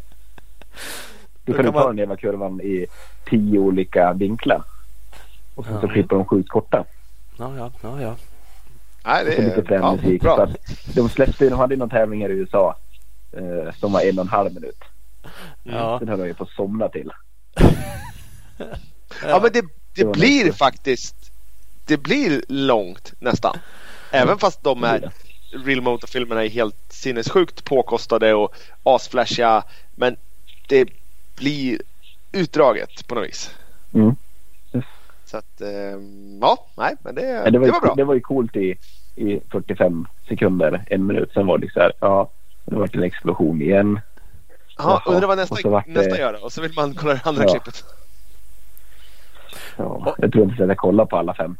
Kan 1.46 1.56
du 1.56 1.64
kan 1.64 1.74
ta 1.74 1.80
man- 1.80 1.88
den 1.88 1.98
jävla 1.98 2.16
kurvan 2.18 2.62
i 2.62 2.86
tio 3.30 3.60
olika 3.60 4.14
vinklar. 4.14 4.64
Och 5.56 5.66
sen 5.66 5.80
så 5.82 5.86
Ja. 5.88 5.92
klipper 5.92 6.16
de 6.16 6.26
sjukt 6.26 6.50
korta. 6.50 6.86
ja, 7.38 7.56
ja, 7.58 7.72
ja, 7.82 8.02
ja. 8.02 8.16
Nej, 9.06 9.36
så 9.36 9.42
lite 9.42 9.56
det 9.56 9.62
är 9.62 9.66
frän 9.66 9.82
ja, 9.82 9.96
musik. 9.96 10.22
bra. 10.22 10.48
Så 10.68 10.92
de 11.02 11.10
släppte, 11.10 11.50
de 11.50 11.56
hade 11.60 11.74
ju 11.74 11.80
någon 11.80 11.90
tävling 11.90 12.22
här 12.22 12.30
i 12.30 12.34
USA. 12.34 12.76
Eh, 13.32 13.74
som 13.76 13.92
var 13.92 14.02
en 14.02 14.20
och 14.20 14.26
en 14.26 14.30
halv 14.30 14.54
minut. 14.54 14.80
Ja. 15.64 15.98
Den 16.00 16.08
höll 16.10 16.20
jag 16.20 16.28
ju 16.28 16.34
på 16.34 16.44
att 16.44 16.50
somna 16.50 16.90
till. 16.90 17.12
Ja 19.28 19.40
men 19.44 19.52
det, 19.54 19.62
det 19.62 19.68
Det 19.94 20.06
blir 20.06 20.46
nästan. 20.46 20.68
faktiskt 20.68 21.32
Det 21.86 21.98
blir 21.98 22.42
långt 22.48 23.14
nästan. 23.20 23.58
Även 24.12 24.38
fast 24.38 24.64
de 24.64 24.84
är 24.84 25.12
Real 25.66 25.82
Motor-filmerna 25.82 26.46
är 26.46 26.50
helt 26.50 26.76
sinnessjukt 26.90 27.64
påkostade 27.64 28.34
och 28.34 28.56
asflashiga. 28.84 29.64
Men 29.96 30.16
det 30.68 30.86
blir 31.36 31.80
utdraget 32.32 33.08
på 33.08 33.16
något 33.16 33.28
vis. 33.28 33.56
Mm. 33.94 34.16
Så 35.26 35.38
att 35.38 35.62
ehm, 35.62 36.40
ja, 36.42 36.66
nej 36.78 36.96
men 37.04 37.16
det, 37.16 37.22
Men 37.44 37.44
det, 37.44 37.52
det, 37.52 37.60
var 37.60 37.66
ju, 37.66 37.72
var 37.72 37.82
bra. 37.82 37.94
det 37.96 38.04
var 38.04 38.14
ju 38.14 38.20
coolt 38.22 38.56
i, 38.56 38.76
i 39.16 39.40
45 39.52 40.08
sekunder, 40.28 40.84
en 40.90 41.06
minut. 41.06 41.32
Sen 41.34 41.48
var 41.48 41.58
det 41.58 41.72
så 41.74 41.80
här, 41.80 41.92
ja, 42.00 42.30
det 42.66 42.76
var 42.76 42.90
en 42.94 43.04
explosion 43.04 43.62
igen. 43.62 44.00
Jaha, 44.78 45.02
Jaha, 45.06 45.14
undrar 45.16 45.28
vad 45.28 45.38
nästa, 45.38 45.56
det- 45.70 45.84
nästa 45.88 46.18
gör 46.20 46.34
då? 46.34 46.40
Och 46.40 46.52
så 46.54 46.62
vill 46.62 46.74
man 46.76 46.94
kolla 46.94 47.14
det 47.14 47.22
andra 47.24 47.44
Ja. 47.44 47.50
klippet. 47.50 47.84
Ja, 49.78 50.16
jag 50.18 50.32
tror 50.32 50.44
inte 50.44 50.64
att 50.64 50.70
jag 50.70 50.78
kollar 50.78 51.06
på 51.06 51.18
alla 51.18 51.34
fem. 51.34 51.58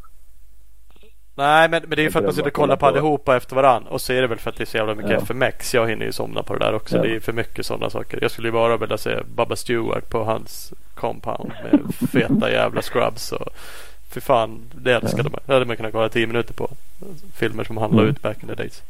Nej, 1.36 1.70
men, 1.70 1.82
men 1.82 1.90
det 1.90 2.02
är 2.02 2.04
ju 2.04 2.12
för 2.12 2.20
att 2.20 2.26
man 2.26 2.34
sitter 2.34 2.48
och 2.48 2.54
kollar 2.54 2.76
på 2.76 2.80
på- 2.80 2.86
allihopa 2.86 3.36
efter 3.38 3.56
varann. 3.56 3.88
Och 3.88 4.02
så 4.02 4.14
är 4.14 4.22
det 4.22 4.28
väl 4.28 4.40
för 4.40 4.50
att 4.50 4.56
det 4.58 4.64
är 4.64 4.66
så 4.66 4.78
jävla 4.78 4.96
mycket 4.96 5.12
Ja. 5.12 5.18
FMX. 5.22 5.74
Jag 5.74 5.90
hinner 5.90 6.06
ju 6.06 6.12
somna 6.12 6.44
på 6.44 6.54
det 6.54 6.66
där 6.66 6.74
också. 6.74 6.96
Ja. 6.98 7.02
Det 7.04 7.16
är 7.16 7.20
för 7.20 7.34
mycket 7.34 7.66
sådana 7.66 7.90
saker. 7.90 8.20
Jag 8.22 8.32
skulle 8.32 8.48
ju 8.48 8.52
bara 8.52 8.78
vilja 8.78 8.98
se 8.98 9.18
Bubba 9.36 9.56
Stewart 9.56 10.10
på 10.10 10.24
hans 10.24 10.74
compound 10.96 11.52
med 11.64 12.10
feta 12.12 12.52
jävla 12.52 12.82
scrubs. 12.82 13.32
Och, 13.32 13.48
för 14.10 14.22
fan, 14.22 14.60
det 14.76 14.94
älskade 14.94 15.30
man. 15.30 15.40
Det 15.46 15.54
hade 15.54 15.66
man 15.66 15.76
kunnat 15.76 15.92
kolla 15.92 16.10
tio 16.10 16.28
minuter 16.28 16.54
på. 16.54 16.70
Filmer 17.36 17.64
som 17.64 17.78
handlade 17.78 18.04
Mm. 18.04 18.16
ut 18.16 18.22
back 18.22 18.38
in 18.44 18.50
the 18.50 18.56
days. 18.56 18.82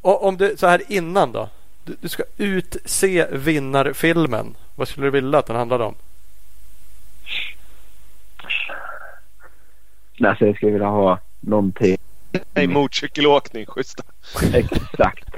Och 0.00 0.24
om 0.24 0.36
du, 0.36 0.56
så 0.56 0.66
här 0.66 0.82
innan 0.88 1.32
då. 1.32 1.48
Du, 1.84 1.96
du 2.00 2.08
ska 2.08 2.22
utse 2.36 3.26
vinnarfilmen. 3.32 4.54
Vad 4.74 4.88
skulle 4.88 5.06
du 5.06 5.10
vilja 5.10 5.38
att 5.38 5.46
den 5.46 5.56
handlade 5.56 5.84
om? 5.84 5.94
Nej, 10.18 10.36
så 10.38 10.44
jag 10.46 10.56
skulle 10.56 10.72
vilja 10.72 10.88
ha 10.88 11.18
någonting 11.40 11.96
Nej, 12.54 12.66
motorcykelåkning, 12.66 13.66
schyssta. 13.66 14.02
exakt. 14.54 15.28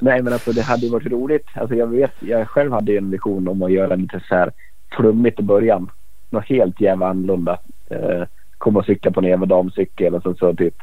Nej, 0.00 0.22
men 0.22 0.32
alltså 0.32 0.52
det 0.52 0.62
hade 0.62 0.86
ju 0.86 0.92
varit 0.92 1.06
roligt. 1.06 1.46
Alltså 1.54 1.76
jag 1.76 1.86
vet, 1.86 2.12
jag 2.20 2.48
själv 2.48 2.72
hade 2.72 2.92
ju 2.92 2.98
en 2.98 3.10
vision 3.10 3.48
om 3.48 3.62
att 3.62 3.72
göra 3.72 3.96
lite 3.96 4.20
så 4.28 4.34
här 4.34 4.52
flummigt 4.96 5.40
i 5.40 5.42
början. 5.42 5.90
Något 6.30 6.44
helt 6.44 6.80
jävla 6.80 7.08
annorlunda. 7.08 7.58
Eh, 7.90 8.22
komma 8.58 8.78
och 8.78 8.84
cykla 8.84 9.10
på 9.10 9.20
en 9.20 9.26
jävla 9.26 9.46
damcykel 9.46 10.14
och 10.14 10.22
så, 10.22 10.34
så 10.34 10.54
typ 10.54 10.74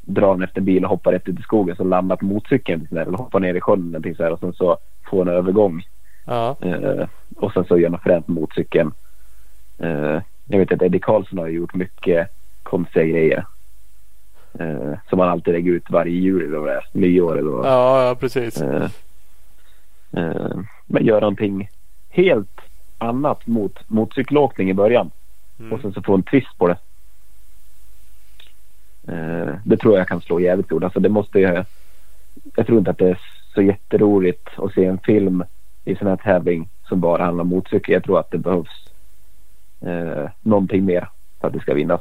dra 0.00 0.32
den 0.32 0.42
efter 0.42 0.58
en 0.58 0.64
bil 0.64 0.84
och 0.84 0.90
hoppa 0.90 1.12
rätt 1.12 1.28
ut 1.28 1.38
i 1.38 1.42
skogen 1.42 1.76
så 1.76 1.84
landa 1.84 2.16
på 2.16 2.24
motorcykeln 2.24 2.88
eller 2.90 3.16
hoppa 3.16 3.38
ner 3.38 3.54
i 3.54 3.60
sjön 3.60 3.78
eller 3.78 3.86
någonting 3.86 4.14
så 4.16 4.22
här, 4.22 4.32
och 4.32 4.38
sen 4.40 4.52
så 4.52 4.78
få 5.10 5.22
en 5.22 5.28
övergång. 5.28 5.82
Ja. 6.26 6.56
Eh, 6.60 7.06
och 7.36 7.52
sen 7.52 7.64
så 7.64 7.78
göra 7.78 7.90
något 7.90 8.02
fränt 8.02 8.28
med 8.28 8.34
motorcykeln. 8.34 8.92
Eh, 9.78 10.18
jag 10.46 10.58
vet 10.58 10.72
att 10.72 10.82
Eddie 10.82 10.98
Karlsson 10.98 11.38
har 11.38 11.48
gjort 11.48 11.74
mycket 11.74 12.28
konstiga 12.62 13.04
grejer. 13.04 13.46
Eh, 14.58 14.98
som 15.08 15.18
han 15.18 15.28
alltid 15.28 15.54
lägger 15.54 15.72
ut 15.72 15.90
varje 15.90 16.20
jul 16.20 16.42
eller 16.42 16.58
vad 16.58 16.68
det 16.68 16.74
är, 16.74 16.84
nyår 16.92 17.38
eller 17.38 17.50
vad. 17.50 17.66
Ja, 17.66 18.06
ja 18.06 18.14
precis. 18.14 18.62
Eh, 18.62 18.90
eh, 20.12 20.58
men 20.86 21.04
göra 21.04 21.20
någonting 21.20 21.68
helt 22.08 22.60
annat 22.98 23.46
mot 23.46 23.90
motorcykelåkning 23.90 24.70
i 24.70 24.74
början. 24.74 25.10
Mm. 25.58 25.72
Och 25.72 25.80
sen 25.80 25.92
så 25.92 26.02
få 26.02 26.14
en 26.14 26.22
twist 26.22 26.58
på 26.58 26.68
det. 26.68 26.76
Eh, 29.08 29.54
det 29.64 29.76
tror 29.76 29.98
jag 29.98 30.08
kan 30.08 30.20
slå 30.20 30.40
jävligt 30.40 30.66
stort. 30.66 30.84
Alltså 30.84 31.00
det 31.00 31.08
måste 31.08 31.38
ju, 31.38 31.64
jag 32.56 32.66
tror 32.66 32.78
inte 32.78 32.90
att 32.90 32.98
det 32.98 33.08
är 33.08 33.20
så 33.54 33.62
jätteroligt 33.62 34.48
att 34.56 34.74
se 34.74 34.84
en 34.84 34.98
film 34.98 35.44
i 35.84 35.96
sån 35.96 36.08
här 36.08 36.16
tävling 36.16 36.68
som 36.88 37.00
bara 37.00 37.24
handlar 37.24 37.42
om 37.42 37.48
motorcykel. 37.48 37.92
Jag 37.92 38.04
tror 38.04 38.20
att 38.20 38.30
det 38.30 38.38
behövs 38.38 38.88
eh, 39.86 40.30
någonting 40.42 40.84
mer 40.84 41.08
för 41.40 41.48
att 41.48 41.54
det 41.54 41.60
ska 41.60 41.74
vinnas. 41.74 42.00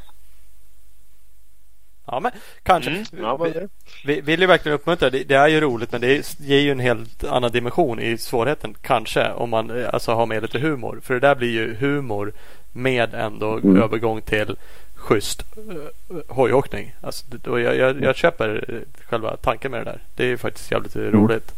Ja, 2.05 2.19
men 2.19 2.31
kanske. 2.63 2.91
Mm. 2.91 3.03
Ja, 3.21 3.37
vad- 3.37 3.69
Vi 4.05 4.21
vill 4.21 4.41
ju 4.41 4.47
verkligen 4.47 4.75
uppmuntra. 4.75 5.09
Det, 5.09 5.23
det 5.23 5.35
är 5.35 5.47
ju 5.47 5.61
roligt 5.61 5.91
men 5.91 6.01
det 6.01 6.07
är- 6.17 6.41
ger 6.41 6.59
ju 6.59 6.71
en 6.71 6.79
helt 6.79 7.23
annan 7.23 7.51
dimension 7.51 7.99
i 7.99 8.17
svårigheten. 8.17 8.75
Kanske 8.81 9.31
om 9.31 9.49
man 9.49 9.69
eh, 9.81 9.89
alltså, 9.93 10.11
har 10.13 10.25
med 10.25 10.41
lite 10.41 10.59
humor. 10.59 10.99
För 11.03 11.13
det 11.13 11.19
där 11.19 11.35
blir 11.35 11.51
ju 11.51 11.75
humor 11.75 12.33
med 12.71 13.13
ändå 13.13 13.57
Mm. 13.57 13.81
övergång 13.81 14.21
till 14.21 14.55
schysst 14.95 15.43
uh, 15.57 16.17
hojåkning. 16.27 16.93
Alltså, 17.01 17.25
det- 17.29 17.49
och 17.49 17.59
jag, 17.59 17.75
jag, 17.77 18.03
jag 18.03 18.15
köper 18.15 18.65
eh, 18.69 19.05
själva 19.09 19.37
tanken 19.37 19.71
med 19.71 19.79
det 19.81 19.91
där. 19.91 19.99
Det 20.15 20.23
är 20.23 20.27
ju 20.27 20.37
faktiskt 20.37 20.71
jävligt 20.71 20.95
roligt. 20.95 21.51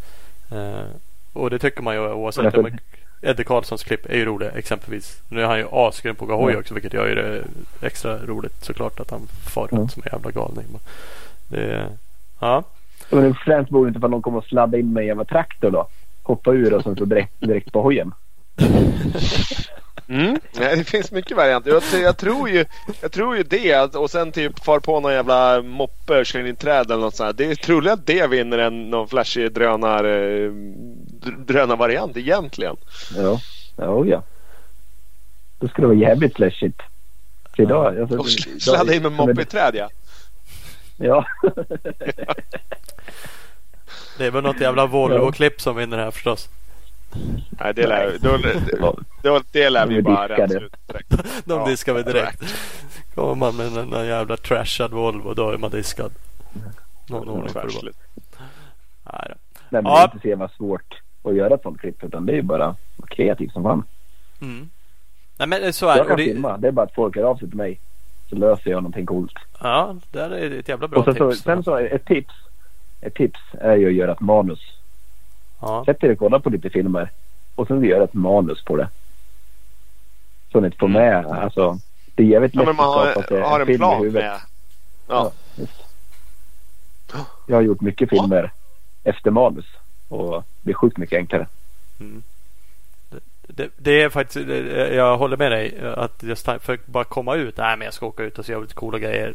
Eh, 0.52 0.86
och 1.34 1.50
det 1.50 1.60
tycker 1.60 1.82
man 1.82 1.96
ju 1.96 2.12
oavsett. 2.14 2.38
Men 2.44 2.46
alltså- 2.46 2.62
man- 2.62 2.80
Eddie 3.22 3.44
Karlssons 3.44 3.84
klipp 3.84 4.06
är 4.10 4.16
ju 4.18 4.26
rolig 4.26 4.50
exempelvis. 4.56 5.22
Nu 5.30 5.42
är 5.42 5.46
han 5.46 5.58
ju 5.58 5.66
asgrym 5.72 6.16
på 6.16 6.26
hoj 6.26 6.54
Ja. 6.54 6.60
också 6.60 6.74
vilket 6.74 6.94
gör 6.94 7.08
ju 7.08 7.16
det 7.16 7.44
extra 7.82 8.18
roligt 8.18 8.64
såklart 8.66 9.00
att 9.00 9.12
han 9.12 9.28
far 9.54 9.68
Ja. 9.72 9.78
runt 9.78 9.92
som 9.92 10.04
en 10.06 10.10
jävla 10.14 10.32
galning. 10.32 10.66
Det, 11.48 11.88
ja. 12.40 12.64
Men 13.10 13.24
det 13.24 13.34
främst 13.46 13.70
borde 13.72 13.88
inte 13.88 14.00
för 14.00 14.08
att 14.08 14.12
någon 14.12 14.22
kommer 14.22 14.38
att 14.40 14.46
sladda 14.46 14.78
in 14.78 14.94
med 14.94 15.02
en 15.02 15.08
jävla 15.08 15.26
traktor 15.26 15.72
då. 15.72 15.88
Hoppa 16.24 16.52
ur 16.52 16.74
och 16.74 16.84
sen 16.84 16.96
så 16.96 17.06
direkt, 17.06 17.34
direkt 17.40 17.72
på 17.72 17.82
hojen. 17.82 18.12
Mm. 20.08 20.40
Nej, 20.60 20.76
det 20.78 20.84
finns 20.84 21.12
mycket 21.12 21.38
varianter. 21.38 21.72
Jag, 21.72 22.02
jag, 22.04 22.18
tror 22.18 22.50
ju, 22.50 22.66
jag 23.02 23.12
tror 23.12 23.38
ju 23.38 23.44
det. 23.44 23.74
att- 23.74 23.96
Och 23.96 24.12
sen 24.12 24.32
typ 24.32 24.64
far 24.66 24.80
på 24.80 25.00
någon 25.00 25.14
jävla 25.14 25.62
moppe 25.62 26.20
och 26.20 26.26
kör 26.26 26.48
in 26.48 26.56
träd 26.56 26.92
eller 26.92 27.02
något 27.02 27.16
sånt. 27.16 27.28
här. 27.28 27.34
Det 27.34 27.52
är 27.52 27.56
troligt 27.56 27.92
att 27.94 28.06
det 28.08 28.28
vinner 28.28 28.58
en 28.58 28.90
någon 28.90 29.08
flashig 29.08 29.52
drönar, 29.52 30.04
eh, 30.04 30.52
drönarvariant 31.32 32.18
egentligen. 32.18 32.76
Ja, 33.16 33.40
oh 33.78 34.08
ja. 34.10 34.24
Då 35.60 35.68
skulle 35.68 35.88
det 35.88 35.96
vara 35.96 36.10
jävligt 36.10 36.36
flashigt. 36.36 36.82
För 37.56 37.64
idag, 37.64 38.00
alltså, 38.00 38.18
Och 38.18 38.26
sl- 38.26 38.60
sladda 38.60 38.94
in 38.94 39.02
med 39.04 39.12
moppe 39.12 39.42
i 39.42 39.46
träd 39.46 39.76
ja. 39.76 39.90
Ja. 40.98 41.26
Det 44.18 44.26
är 44.26 44.32
väl 44.32 44.44
något 44.44 44.62
jävla 44.62 44.86
Volvo-klipp 44.86 45.62
som 45.62 45.76
vinner 45.76 45.98
här 45.98 46.12
förstås. 46.12 46.50
Nej, 47.50 47.74
det 47.74 47.88
lär, 47.88 48.18
då, 48.22 48.38
då, 48.82 49.00
då, 49.22 49.42
det 49.52 49.70
lär 49.70 49.86
vi 49.88 50.02
bara 50.02 50.28
rensa 50.28 50.60
ut 50.60 50.74
direkt. 50.88 51.10
De 51.46 51.60
Ja, 51.60 51.66
diskar 51.68 51.94
vi 51.94 52.04
direkt. 52.04 52.44
Kommer 53.16 53.36
man 53.36 53.56
med 53.56 53.78
en, 53.78 54.08
jävla 54.08 54.38
trashad 54.38 54.92
Volvo 54.92 55.34
då 55.34 55.50
är 55.52 55.58
man 55.58 55.72
diskad. 55.72 56.12
Någon 57.10 57.30
ordning 57.30 57.50
får 57.54 57.62
det 57.62 57.74
vara. 57.76 57.92
Nej, 59.14 59.34
men 59.70 59.86
Ja. 59.86 59.94
det 59.96 60.02
är 60.02 60.04
inte 60.04 60.20
så 60.22 60.28
jävla 60.28 60.50
svårt 60.50 61.02
att 61.26 61.36
göra 61.36 61.54
ett 61.56 61.62
sånt 61.64 61.80
klipp. 61.82 62.04
Utan 62.04 62.26
det 62.26 62.32
är 62.32 62.36
ju 62.36 62.42
bara 62.42 62.66
att 62.66 62.78
vara 62.98 63.08
kreativ 63.08 63.48
som 63.50 63.64
fan. 63.64 63.84
Mm. 64.42 64.70
Nej 65.38 65.48
men 65.48 65.74
så 65.74 65.88
är 65.90 65.98
Jag 65.98 66.06
det. 66.06 66.08
kan 66.08 66.12
Och 66.12 66.18
det. 66.18 66.24
filma. 66.24 66.58
Det 66.58 66.68
är 66.68 66.72
bara 66.72 66.86
att 66.86 66.94
folk 66.96 67.16
hör 67.16 67.24
av 67.24 67.36
sig 67.38 67.48
till 67.48 67.58
mig. 67.58 67.80
Så 68.30 68.36
löser 68.36 68.72
jag 68.72 68.78
någonting 68.84 69.06
coolt. 69.06 69.34
Ja, 69.62 69.96
det 70.12 70.20
är 70.20 70.52
ett 70.60 70.70
jävla 70.70 70.88
bra 70.88 71.00
Och 71.00 71.06
så, 71.16 71.32
tips. 71.32 71.44
sen 71.44 71.64
så 71.64 71.78
ett 71.78 72.06
tips. 72.06 72.34
Ett 73.02 73.14
tips 73.14 73.40
är 73.52 73.76
ju 73.76 73.88
att 73.88 73.94
göra 73.94 74.12
ett 74.12 74.20
manus. 74.20 74.60
Ja. 75.62 75.86
Sätt 75.86 76.04
er 76.04 76.12
och 76.12 76.18
kolla 76.20 76.40
på 76.40 76.50
lite 76.50 76.70
filmer. 76.70 77.12
Och 77.56 77.68
sen 77.68 77.84
göra 77.84 78.04
ett 78.04 78.14
manus 78.14 78.64
på 78.64 78.76
det. 78.78 78.88
Så 80.52 80.60
ni 80.60 80.66
inte 80.66 80.78
får 80.78 80.88
Mm. 80.88 81.02
med. 81.02 81.26
Alltså, 81.26 81.78
det 82.16 82.24
är 82.24 82.28
jävligt 82.28 82.56
Ja, 82.56 82.64
lätt 82.64 82.76
man 82.76 82.86
att 83.06 83.12
skapa 83.14 83.28
sig 83.28 83.42
har, 83.42 83.50
har 83.50 83.60
en 83.60 83.66
film 83.66 83.76
i 83.76 83.78
plan 83.78 84.02
huvudet. 84.02 84.24
med. 84.24 84.40
Ja. 85.08 85.32
Just. 85.56 85.74
Jag 87.48 87.56
har 87.58 87.62
gjort 87.62 87.82
mycket 87.82 88.10
filmer 88.10 88.52
efter 89.04 89.32
manus. 89.32 89.66
Och 90.08 90.44
det 90.62 90.72
är 90.72 90.76
sjukt 90.76 90.98
mycket 90.98 91.18
enklare. 91.18 91.48
Mm. 92.00 92.24
Det, 93.48 93.70
det, 93.78 94.02
är 94.02 94.10
faktiskt, 94.10 94.48
jag 94.96 95.18
håller 95.18 95.38
med 95.38 95.52
dig. 95.52 95.80
Att 95.96 96.24
just 96.24 96.46
för 96.46 96.74
att 96.74 96.88
bara 96.88 97.04
komma 97.04 97.36
ut. 97.36 97.58
Nej 97.58 97.78
men 97.78 97.86
jag 97.86 97.94
ska 97.94 98.06
åka 98.06 98.24
ut 98.24 98.40
och 98.40 98.50
göra 98.50 98.62
lite 98.62 98.74
coola 98.74 99.00
grejer. 99.00 99.34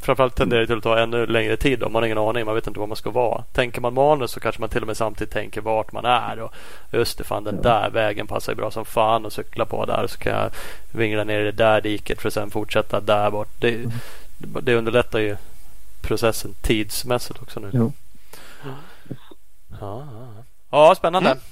Framförallt 0.00 0.34
tenderar 0.34 0.60
det 0.60 0.66
till 0.66 0.76
att 0.76 0.82
ta 0.82 0.98
ännu 0.98 1.26
längre 1.26 1.56
tid. 1.56 1.82
Om 1.82 1.92
man 1.92 2.02
har 2.02 2.06
ingen 2.06 2.18
aning. 2.18 2.44
Man 2.44 2.54
vet 2.54 2.66
inte 2.66 2.80
var 2.80 2.86
man 2.86 2.96
ska 2.96 3.10
vara. 3.10 3.44
Tänker 3.52 3.80
man 3.80 3.94
manus 3.94 4.30
så 4.30 4.40
kanske 4.40 4.60
man 4.60 4.68
till 4.68 4.80
och 4.80 4.86
med 4.86 4.96
samtidigt 4.96 5.32
tänker 5.32 5.60
vart 5.60 5.92
man 5.92 6.04
är. 6.04 6.40
Och 6.40 6.52
just 6.92 7.18
det, 7.18 7.24
fan 7.24 7.44
den 7.44 7.62
där 7.62 7.90
vägen 7.90 8.26
passar 8.26 8.52
ju 8.52 8.56
bra 8.56 8.70
som 8.70 8.84
fan 8.84 9.24
och 9.24 9.32
cykla 9.32 9.64
på 9.64 9.84
där. 9.84 10.06
Så 10.06 10.18
kan 10.18 10.32
jag 10.32 10.50
vingla 10.92 11.24
ner 11.24 11.40
i 11.40 11.44
det 11.44 11.52
där 11.52 11.80
diket 11.80 12.20
för 12.20 12.28
att 12.28 12.34
sen 12.34 12.50
fortsätta 12.50 13.00
där 13.00 13.30
bort. 13.30 13.48
Det, 13.58 13.78
det 14.38 14.74
underlättar 14.74 15.18
ju 15.18 15.36
processen 16.00 16.54
tidsmässigt 16.62 17.42
också 17.42 17.60
nu. 17.60 17.70
Ja, 17.72 17.90
ja, 19.80 20.06
ja. 20.12 20.44
ja 20.70 20.94
spännande. 20.94 21.30
Mm. 21.30 21.42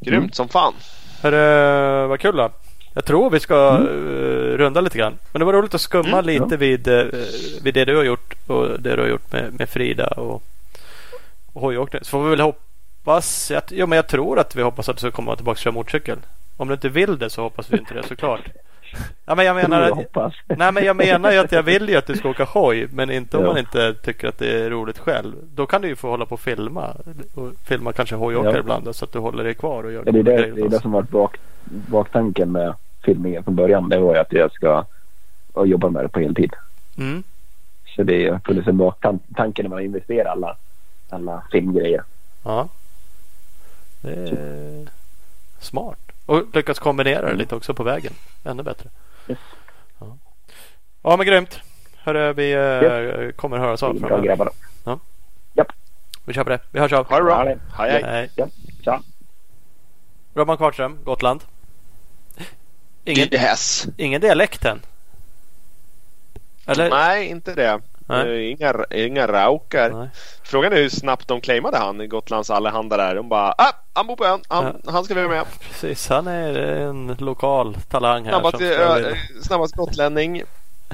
Grymt 0.00 0.34
som 0.34 0.48
fan. 0.48 0.74
Hörru, 1.22 2.06
vad 2.06 2.20
kul 2.20 2.36
då. 2.36 2.50
Jag 2.94 3.04
tror 3.04 3.30
vi 3.30 3.40
ska 3.40 3.54
eh, 3.54 4.56
runda 4.56 4.80
lite 4.80 4.98
grann. 4.98 5.18
Men 5.32 5.38
det 5.40 5.44
var 5.46 5.52
roligt 5.52 5.74
att 5.74 5.80
skumma 5.80 6.18
Mm, 6.18 6.26
lite 6.26 6.46
ja. 6.50 6.56
vid, 6.56 6.88
eh, 6.88 7.04
vid 7.62 7.74
det 7.74 7.84
du 7.84 7.96
har 7.96 8.04
gjort 8.04 8.34
och 8.46 8.80
det 8.80 8.96
du 8.96 9.02
har 9.02 9.08
gjort 9.08 9.32
med, 9.32 9.52
med 9.58 9.68
Frida 9.68 10.06
och, 10.06 10.42
och 11.52 11.60
hojåkning. 11.60 12.04
Så 12.04 12.10
får 12.10 12.24
vi 12.24 12.30
väl 12.30 12.40
hoppas. 12.40 13.50
Att, 13.50 13.72
ja, 13.72 13.86
men 13.86 13.96
jag 13.96 14.06
tror 14.06 14.38
att 14.38 14.56
vi 14.56 14.62
hoppas 14.62 14.88
att 14.88 14.96
du 14.96 15.00
ska 15.00 15.10
komma 15.10 15.36
tillbaka 15.36 15.56
och 15.56 15.58
köra 15.58 15.72
motorcykel. 15.74 16.18
Om 16.56 16.68
du 16.68 16.74
inte 16.74 16.88
vill 16.88 17.18
det 17.18 17.30
så 17.30 17.42
hoppas 17.42 17.72
vi 17.72 17.78
inte 17.78 17.94
det 17.94 18.02
såklart. 18.02 18.40
Ja, 19.26 19.34
men 19.34 19.44
jag 19.46 19.56
menar, 19.56 19.80
att, 19.82 20.32
nej, 20.58 20.72
men 20.72 20.84
jag 20.84 20.96
menar 20.96 21.32
ju 21.32 21.38
att 21.38 21.52
jag 21.52 21.62
vill 21.62 21.88
ju 21.88 21.96
att 21.96 22.06
du 22.06 22.16
ska 22.16 22.28
åka 22.28 22.44
hoj. 22.44 22.88
Men 22.92 23.10
inte 23.10 23.36
om 23.36 23.42
Ja. 23.44 23.48
man 23.50 23.58
inte 23.58 23.94
tycker 23.94 24.28
att 24.28 24.38
det 24.38 24.60
är 24.64 24.70
roligt 24.70 24.98
själv. 24.98 25.34
Då 25.54 25.66
kan 25.66 25.82
du 25.82 25.88
ju 25.88 25.96
få 25.96 26.08
hålla 26.08 26.26
på 26.26 26.34
och 26.34 26.40
filma. 26.40 26.96
Och 27.34 27.52
filma 27.64 27.92
kanske 27.92 28.14
hojåkare 28.14 28.52
Ja. 28.52 28.58
ibland 28.60 28.96
så 28.96 29.04
att 29.04 29.12
du 29.12 29.18
håller 29.18 29.44
dig 29.44 29.54
kvar 29.54 29.84
och 29.84 29.92
gör 29.92 30.02
Ja, 30.06 30.12
det, 30.12 30.18
är 30.18 30.22
det, 30.22 30.50
det 30.50 30.60
är 30.62 30.68
det 30.68 30.80
som 30.80 30.92
varit 30.92 31.08
bak, 31.10 31.36
baktanken 31.64 32.52
med 32.52 32.74
filmningen 33.02 33.44
från 33.44 33.54
början. 33.54 33.88
Det 33.88 33.98
var 33.98 34.14
ju 34.14 34.20
att 34.20 34.32
jag 34.32 34.52
ska 34.52 34.84
jobba 35.64 35.90
med 35.90 36.04
det 36.04 36.08
på 36.08 36.20
heltid. 36.20 36.52
Mm. 36.98 37.22
Så 37.96 38.02
det 38.02 38.26
är 38.26 38.40
funnits 38.44 38.68
en 38.68 38.76
baktanke 38.76 39.62
när 39.62 39.70
man 39.70 39.80
investerar 39.82 40.30
alla, 40.30 40.56
alla 41.10 41.42
filmgrejer. 41.52 42.02
Ja. 42.44 42.68
Det 44.02 44.12
är 44.12 44.86
smart. 45.60 46.03
Och 46.26 46.54
lyckas 46.54 46.78
kombinera 46.78 47.28
det 47.30 47.34
lite 47.36 47.54
också 47.56 47.74
på 47.74 47.82
vägen. 47.82 48.12
Ännu 48.44 48.62
bättre. 48.62 48.88
Yes. 49.28 49.38
Ja, 49.98 50.16
ja 51.02 51.16
men 51.16 51.26
grymt. 51.26 51.60
Hörru, 51.96 52.32
vi 52.32 52.52
eh, 52.52 53.32
kommer 53.36 53.58
höras 53.58 53.82
av 53.82 53.98
framöver. 53.98 54.22
grabbar. 54.22 54.50
Vi 56.26 56.32
kör 56.34 56.44
på 56.44 56.50
det. 56.50 56.60
Vi 56.70 56.80
hörs 56.80 56.92
av. 56.92 57.06
Ha 57.08 57.16
det 57.18 57.24
bra. 57.24 57.50
Ja, 57.50 57.56
Hej 57.78 57.90
hej. 57.92 58.02
Hej. 58.02 58.30
Ja, 58.36 58.46
tja. 58.84 59.00
Robban 60.34 60.56
Kvartström, 60.56 60.98
Gotland. 61.04 61.44
Ingen, 63.04 63.34
Yes. 63.34 63.86
ingen 63.96 64.20
dialekt 64.20 64.64
än? 64.64 64.82
Eller? 66.66 66.90
Nej, 66.90 67.26
inte 67.26 67.54
det. 67.54 67.80
Nej. 68.06 68.46
Eh, 68.46 68.52
Inga, 68.52 68.84
inga 68.90 69.26
raukar. 69.26 69.90
Nej. 69.90 70.08
Frågan 70.42 70.72
är 70.72 70.76
hur 70.76 70.88
snabbt 70.88 71.28
de 71.28 71.40
claimade 71.40 71.78
han, 71.78 72.08
Gotlands 72.08 72.50
allehanda 72.50 72.96
där. 72.96 73.14
De 73.14 73.28
bara 73.28 73.54
ah, 73.58 73.72
han 73.92 74.06
bor 74.06 74.16
på 74.16 74.24
ön, 74.24 74.40
han, 74.48 74.82
han 74.86 75.04
ska 75.04 75.14
vi 75.14 75.22
vara 75.22 75.34
med. 75.34 75.44
Precis, 75.60 76.08
han 76.08 76.26
är 76.26 76.54
en 76.58 77.16
lokal 77.18 77.76
talang 77.88 78.24
här. 78.24 78.32
Snabbast, 78.32 78.60
ö, 78.60 78.74
ö, 78.74 78.94
vinna. 78.98 79.16
snabbast 79.42 79.74
gotlänning. 79.76 80.42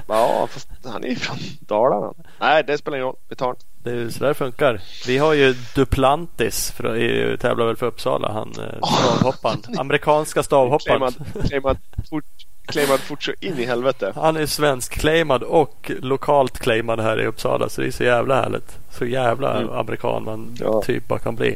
Ja, 0.07 0.47
fast 0.51 0.69
han 0.85 1.03
är 1.03 1.07
ju 1.07 1.15
från 1.15 1.37
Dalarna. 1.59 2.13
Nej, 2.39 2.63
det 2.67 2.77
spelar 2.77 2.97
ingen 2.97 3.07
roll. 3.07 3.15
Vi 3.29 3.35
tar 3.35 3.47
den. 3.47 3.55
Det 3.83 3.89
är 3.89 3.95
ju 3.95 4.11
så 4.11 4.23
där 4.23 4.33
funkar. 4.33 4.81
Vi 5.07 5.17
har 5.17 5.33
ju 5.33 5.55
Duplantis. 5.75 6.71
För, 6.71 6.97
i, 6.97 7.37
tävlar 7.37 7.65
väl 7.65 7.75
för 7.75 7.85
Uppsala. 7.85 8.31
Han 8.31 8.49
eh, 8.59 8.87
stavhopparen. 8.87 9.61
Amerikanska 9.77 10.43
stavhopparen. 10.43 11.11
Claimad, 11.11 11.47
claimad, 11.49 11.77
fort, 12.09 12.25
claimad 12.65 12.99
fort 12.99 13.23
så 13.23 13.33
in 13.39 13.57
i 13.59 13.65
helvete. 13.65 14.11
Han 14.15 14.37
är 14.37 14.45
svensk-claimad 14.45 15.43
och 15.43 15.91
lokalt 15.99 16.59
claimad 16.59 16.99
här 16.99 17.21
i 17.21 17.25
Uppsala. 17.25 17.69
Så 17.69 17.81
det 17.81 17.87
är 17.87 17.91
så 17.91 18.03
jävla 18.03 18.41
härligt. 18.41 18.77
Så 18.91 19.05
jävla 19.05 19.57
Mm. 19.57 19.69
amerikan 19.73 20.23
man 20.23 20.55
Ja. 20.59 20.81
typ 20.81 21.07
bara 21.07 21.19
kan 21.19 21.35
bli. 21.35 21.55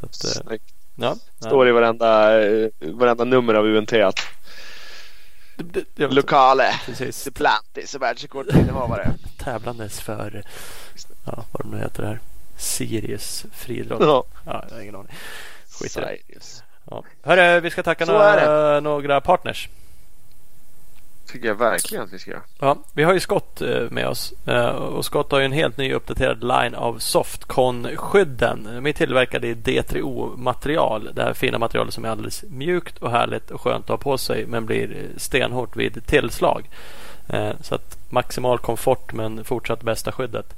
Så 0.00 0.06
att, 0.06 0.50
eh, 0.50 0.58
ja. 0.94 1.16
Står 1.38 1.68
i 1.68 1.72
varenda, 1.72 2.40
eh, 2.46 2.68
varenda 2.80 3.24
nummer 3.24 3.54
av 3.54 3.66
UNT 3.66 3.92
att 3.92 4.20
lokale, 5.96 6.64
Precis. 6.86 7.24
Duplantis 7.24 7.94
och 7.94 8.02
världsrekordinnehavare. 8.02 9.10
Tävlandes 9.38 10.00
för 10.00 10.42
ja, 11.24 11.44
vad 11.52 11.62
de 11.64 11.70
nu 11.76 11.78
heter 11.82 12.02
här. 12.02 12.18
Sirius 12.56 13.44
friidrott. 13.52 14.00
Ja. 14.00 14.24
Ja, 14.46 14.64
jag 14.68 14.74
har 14.76 14.82
ingen 14.82 14.96
aning. 14.96 15.12
Skit 15.80 15.96
i 15.96 16.00
det. 16.00 16.16
Ja. 16.90 17.04
Hörru, 17.22 17.60
vi 17.60 17.70
ska 17.70 17.82
tacka 17.82 18.04
några, 18.04 18.80
några 18.80 19.20
partners 19.20 19.68
tycker 21.32 21.48
jag 21.48 21.54
verkligen 21.54 22.04
att 22.04 22.12
vi 22.12 22.18
ska 22.18 22.30
göra. 22.30 22.42
Ja, 22.58 22.78
vi 22.94 23.02
har 23.02 23.14
ju 23.14 23.20
Scott 23.20 23.60
eh, 23.60 23.90
med 23.90 24.08
oss. 24.08 24.32
Eh, 24.46 24.68
och 24.68 25.04
Scott 25.04 25.32
har 25.32 25.38
ju 25.38 25.44
en 25.44 25.52
helt 25.52 25.76
ny 25.76 25.92
uppdaterad 25.92 26.44
line 26.44 26.74
av 26.74 26.98
Softcon-skydden. 26.98 28.68
De 28.74 28.86
är 28.86 28.92
tillverkade 28.92 29.46
i 29.48 29.54
D3O-material. 29.54 31.10
Det 31.14 31.22
här 31.22 31.32
fina 31.32 31.58
materialet 31.58 31.94
som 31.94 32.04
är 32.04 32.08
alldeles 32.08 32.44
mjukt 32.48 32.98
och 32.98 33.10
härligt 33.10 33.50
och 33.50 33.60
skönt 33.60 33.84
att 33.84 33.88
ha 33.88 33.96
på 33.96 34.18
sig 34.18 34.46
men 34.46 34.66
blir 34.66 35.08
stenhårt 35.16 35.76
vid 35.76 36.06
tillslag. 36.06 36.68
Eh, 37.28 37.52
så 37.60 37.74
att 37.74 37.98
maximal 38.10 38.58
komfort 38.58 39.12
men 39.12 39.44
fortsatt 39.44 39.82
bästa 39.82 40.12
skyddet. 40.12 40.54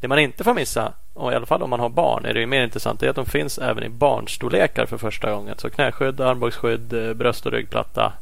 Det 0.00 0.08
man 0.08 0.18
inte 0.18 0.44
får 0.44 0.54
missa, 0.54 0.92
och 1.14 1.32
i 1.32 1.34
alla 1.34 1.46
fall 1.46 1.62
om 1.62 1.70
man 1.70 1.80
har 1.80 1.88
barn, 1.88 2.24
är 2.24 2.34
det 2.34 2.40
ju 2.40 2.46
mer 2.46 2.64
intressant, 2.64 3.00
det 3.00 3.06
är 3.06 3.10
att 3.10 3.16
de 3.16 3.26
finns 3.26 3.58
även 3.58 3.84
i 3.84 3.88
barnstorlekar 3.88 4.86
för 4.86 4.98
första 4.98 5.32
gången. 5.32 5.54
Så 5.58 5.70
knäskydd, 5.70 6.20
armbågsskydd, 6.20 7.16
bröst 7.16 7.46
och 7.46 7.52
ryggplatta. 7.52 8.12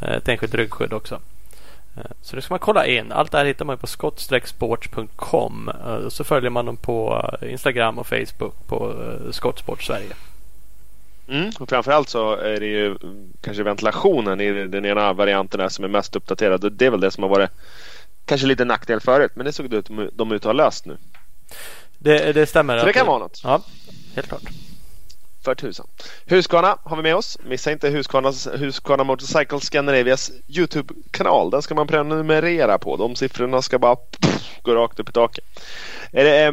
Ett 0.00 0.28
enskilt 0.28 0.54
ryggskydd 0.54 0.92
också. 0.92 1.20
Eh, 1.96 2.02
Så 2.22 2.36
det 2.36 2.42
ska 2.42 2.52
man 2.54 2.58
kolla 2.58 2.86
in. 2.86 3.12
Allt 3.12 3.32
det 3.32 3.38
här 3.38 3.44
hittar 3.44 3.64
man 3.64 3.78
på 3.78 3.86
skott-sports.com. 3.86 5.68
Eh, 5.86 6.08
Så 6.08 6.24
följer 6.24 6.50
man 6.50 6.66
dem 6.66 6.76
på 6.76 7.28
eh, 7.42 7.50
Instagram 7.52 7.98
och 7.98 8.06
Facebook 8.06 8.54
på 8.66 8.94
Skottsport 9.30 9.82
Sverige. 9.82 10.14
Mm. 11.28 11.50
Och 11.60 11.68
framförallt 11.68 12.08
så 12.08 12.36
är 12.36 12.60
det 12.60 12.66
ju 12.66 12.86
mm, 12.86 13.32
kanske 13.40 13.62
ventilationen 13.62 14.40
i 14.40 14.66
den 14.66 14.84
ena 14.86 15.12
varianten 15.12 15.60
där 15.60 15.68
som 15.68 15.84
är 15.84 15.88
mest 15.88 16.16
uppdaterad. 16.16 16.72
Det 16.72 16.86
är 16.86 16.90
väl 16.90 17.00
det 17.00 17.10
som 17.10 17.22
har 17.22 17.30
varit 17.30 17.50
kanske 18.24 18.46
lite 18.46 18.64
nackdel 18.64 19.00
förut. 19.00 19.32
Men 19.34 19.46
det 19.46 19.52
såg 19.52 19.70
det 19.70 19.76
ut 19.76 19.88
de 20.12 20.32
ut 20.32 20.40
att 20.42 20.44
ha 20.44 20.52
löst 20.52 20.86
nu. 20.86 20.96
Det, 21.98 22.32
det 22.32 22.46
stämmer. 22.46 22.78
Så 22.78 22.86
det 22.86 22.92
kan 22.92 23.06
vara 23.06 23.18
något. 23.18 23.40
Ja, 23.44 23.62
helt 24.14 24.28
klart. 24.28 24.42
För 25.46 25.54
tusan. 25.54 25.86
Husqvarna 26.24 26.78
har 26.84 26.96
vi 26.96 27.02
med 27.02 27.16
oss. 27.16 27.38
Missa 27.44 27.72
inte 27.72 27.88
Husqvarnas, 27.88 28.48
Husqvarna 28.54 29.04
Motorcycle 29.04 29.60
Scandinavias 29.60 30.32
Youtube-kanal. 30.48 31.50
Den 31.50 31.62
ska 31.62 31.74
man 31.74 31.86
prenumerera 31.86 32.78
på. 32.78 32.96
De 32.96 33.16
siffrorna 33.16 33.62
ska 33.62 33.78
bara 33.78 33.96
pff, 33.96 34.62
gå 34.62 34.74
rakt 34.74 35.00
upp 35.00 35.08
i 35.08 35.12
taket. 35.12 35.44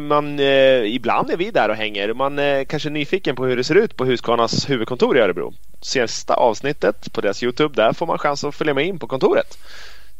Man, 0.00 0.38
eh, 0.38 0.94
ibland 0.94 1.30
är 1.30 1.36
vi 1.36 1.50
där 1.50 1.68
och 1.68 1.76
hänger. 1.76 2.14
Man 2.14 2.38
eh, 2.38 2.64
kanske 2.64 2.88
är 2.88 2.90
nyfiken 2.90 3.36
på 3.36 3.44
hur 3.44 3.56
det 3.56 3.64
ser 3.64 3.74
ut 3.74 3.96
på 3.96 4.04
Husqvarnas 4.04 4.70
huvudkontor 4.70 5.18
i 5.18 5.20
Örebro. 5.20 5.52
Sista 5.80 6.34
avsnittet 6.34 7.12
på 7.12 7.20
deras 7.20 7.42
Youtube. 7.42 7.82
Där 7.82 7.92
får 7.92 8.06
man 8.06 8.18
chans 8.18 8.44
att 8.44 8.54
följa 8.54 8.74
med 8.74 8.86
in 8.86 8.98
på 8.98 9.06
kontoret. 9.06 9.58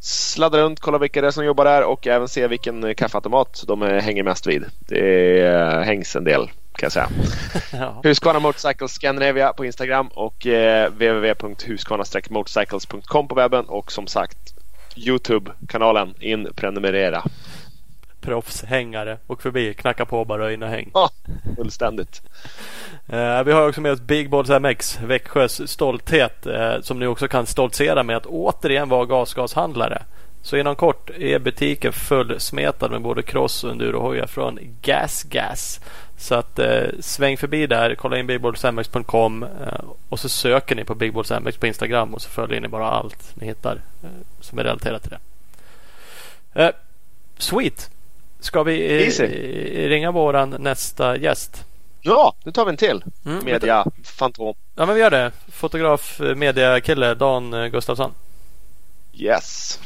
Sladda 0.01 0.59
runt, 0.59 0.81
kolla 0.81 0.99
vilka 0.99 1.21
det 1.21 1.27
är 1.27 1.31
som 1.31 1.45
jobbar 1.45 1.65
där 1.65 1.83
och 1.83 2.07
även 2.07 2.29
se 2.29 2.47
vilken 2.47 2.95
kaffeautomat 2.95 3.65
de 3.67 3.83
eh, 3.83 4.03
hänger 4.03 4.23
mest 4.23 4.47
vid. 4.47 4.65
Det 4.79 5.41
eh, 5.41 5.81
hängs 5.81 6.17
en 6.17 6.25
del 6.25 6.51
kan 6.77 6.87
jag 6.87 6.93
säga. 6.93 7.09
Ja. 7.73 8.01
Husqvarna 8.03 8.39
Motorcycles 8.39 8.93
Scandinavia 8.93 9.53
på 9.53 9.65
Instagram 9.65 10.09
och 10.09 10.47
eh, 10.47 10.91
www.husqvarna-motorcycles.com 10.91 13.29
på 13.29 13.35
webben 13.35 13.65
och 13.65 13.93
som 13.93 14.07
sagt 14.07 14.55
Youtube-kanalen 14.97 16.15
in 16.21 16.49
prenumerera. 16.57 17.25
Proffshängare. 18.21 19.19
Åk 19.27 19.43
förbi, 19.43 19.75
knacka 19.75 20.05
på 20.05 20.25
bara 20.25 20.45
och 20.45 20.53
in 20.53 20.63
och 20.63 20.69
häng. 20.69 20.91
Ja, 20.95 21.11
fullständigt. 21.57 22.23
Eh, 23.09 23.45
vi 23.45 23.53
har 23.53 23.69
också 23.69 23.81
med 23.81 23.93
oss 23.93 24.01
Big 24.01 24.31
Balls 24.31 24.49
MX, 24.49 25.01
Växjös 25.01 25.71
stolthet. 25.71 26.47
Eh, 26.47 26.81
som 26.81 26.99
nu 26.99 27.07
också 27.07 27.29
kan 27.29 27.47
stoltsera 27.47 28.03
med 28.03 28.17
att 28.17 28.27
återigen 28.27 28.89
vara 28.89 29.05
gasgashandlare. 29.05 30.03
Så 30.43 30.57
inom 30.57 30.77
kort 30.77 31.11
är 31.11 31.39
butiken 31.39 31.93
fullsmetad 31.93 32.91
med 32.91 33.03
både 33.03 33.23
cross 33.23 33.65
och 33.65 33.71
endurohojar 33.71 34.27
från 34.27 34.59
Gas 34.83 35.23
Gas. 35.23 35.81
Så 36.17 36.35
att 36.35 36.59
eh, 36.59 36.85
sväng 37.01 37.37
förbi 37.37 37.67
där, 37.67 37.95
kolla 37.95 38.19
in 38.19 38.27
bigballsmx.com 38.27 39.43
eh, 39.43 39.85
och 40.09 40.21
så 40.21 40.29
söker 40.29 40.75
ni 40.75 40.85
på 40.85 40.95
Big 40.95 41.13
Balls 41.13 41.33
MX 41.41 41.57
på 41.57 41.67
Instagram 41.67 42.15
och 42.15 42.23
så 42.23 42.29
följer 42.29 42.61
ni 42.61 42.69
bara 42.69 42.91
allt 42.91 43.37
ni 43.37 43.47
hittar 43.47 43.81
eh, 44.03 44.11
som 44.41 44.59
är 44.59 44.65
relaterat 44.65 45.03
till 45.03 45.11
det. 45.11 45.19
Eh, 46.63 46.71
sweet! 47.39 47.91
Ska 48.41 48.63
vi 48.63 49.07
eh, 49.19 49.89
ringa 49.89 50.11
våran 50.11 50.51
nästa 50.51 51.17
gäst? 51.17 51.65
Ja, 52.01 52.35
nu 52.45 52.53
tar 52.53 52.65
vi 52.65 52.71
en 52.71 52.77
till. 52.77 53.05
Mm, 53.25 53.45
Media 53.45 53.85
Fantom. 54.05 54.55
Ja 54.75 54.87
men 54.87 54.95
vi 54.95 55.01
gör 55.01 55.11
det. 55.11 55.33
Fotograf, 55.49 56.21
eh, 56.21 56.35
mediakille 56.35 57.15
Dan 57.15 57.71
Gustafsson. 57.71 58.15
Yes. 59.13 59.81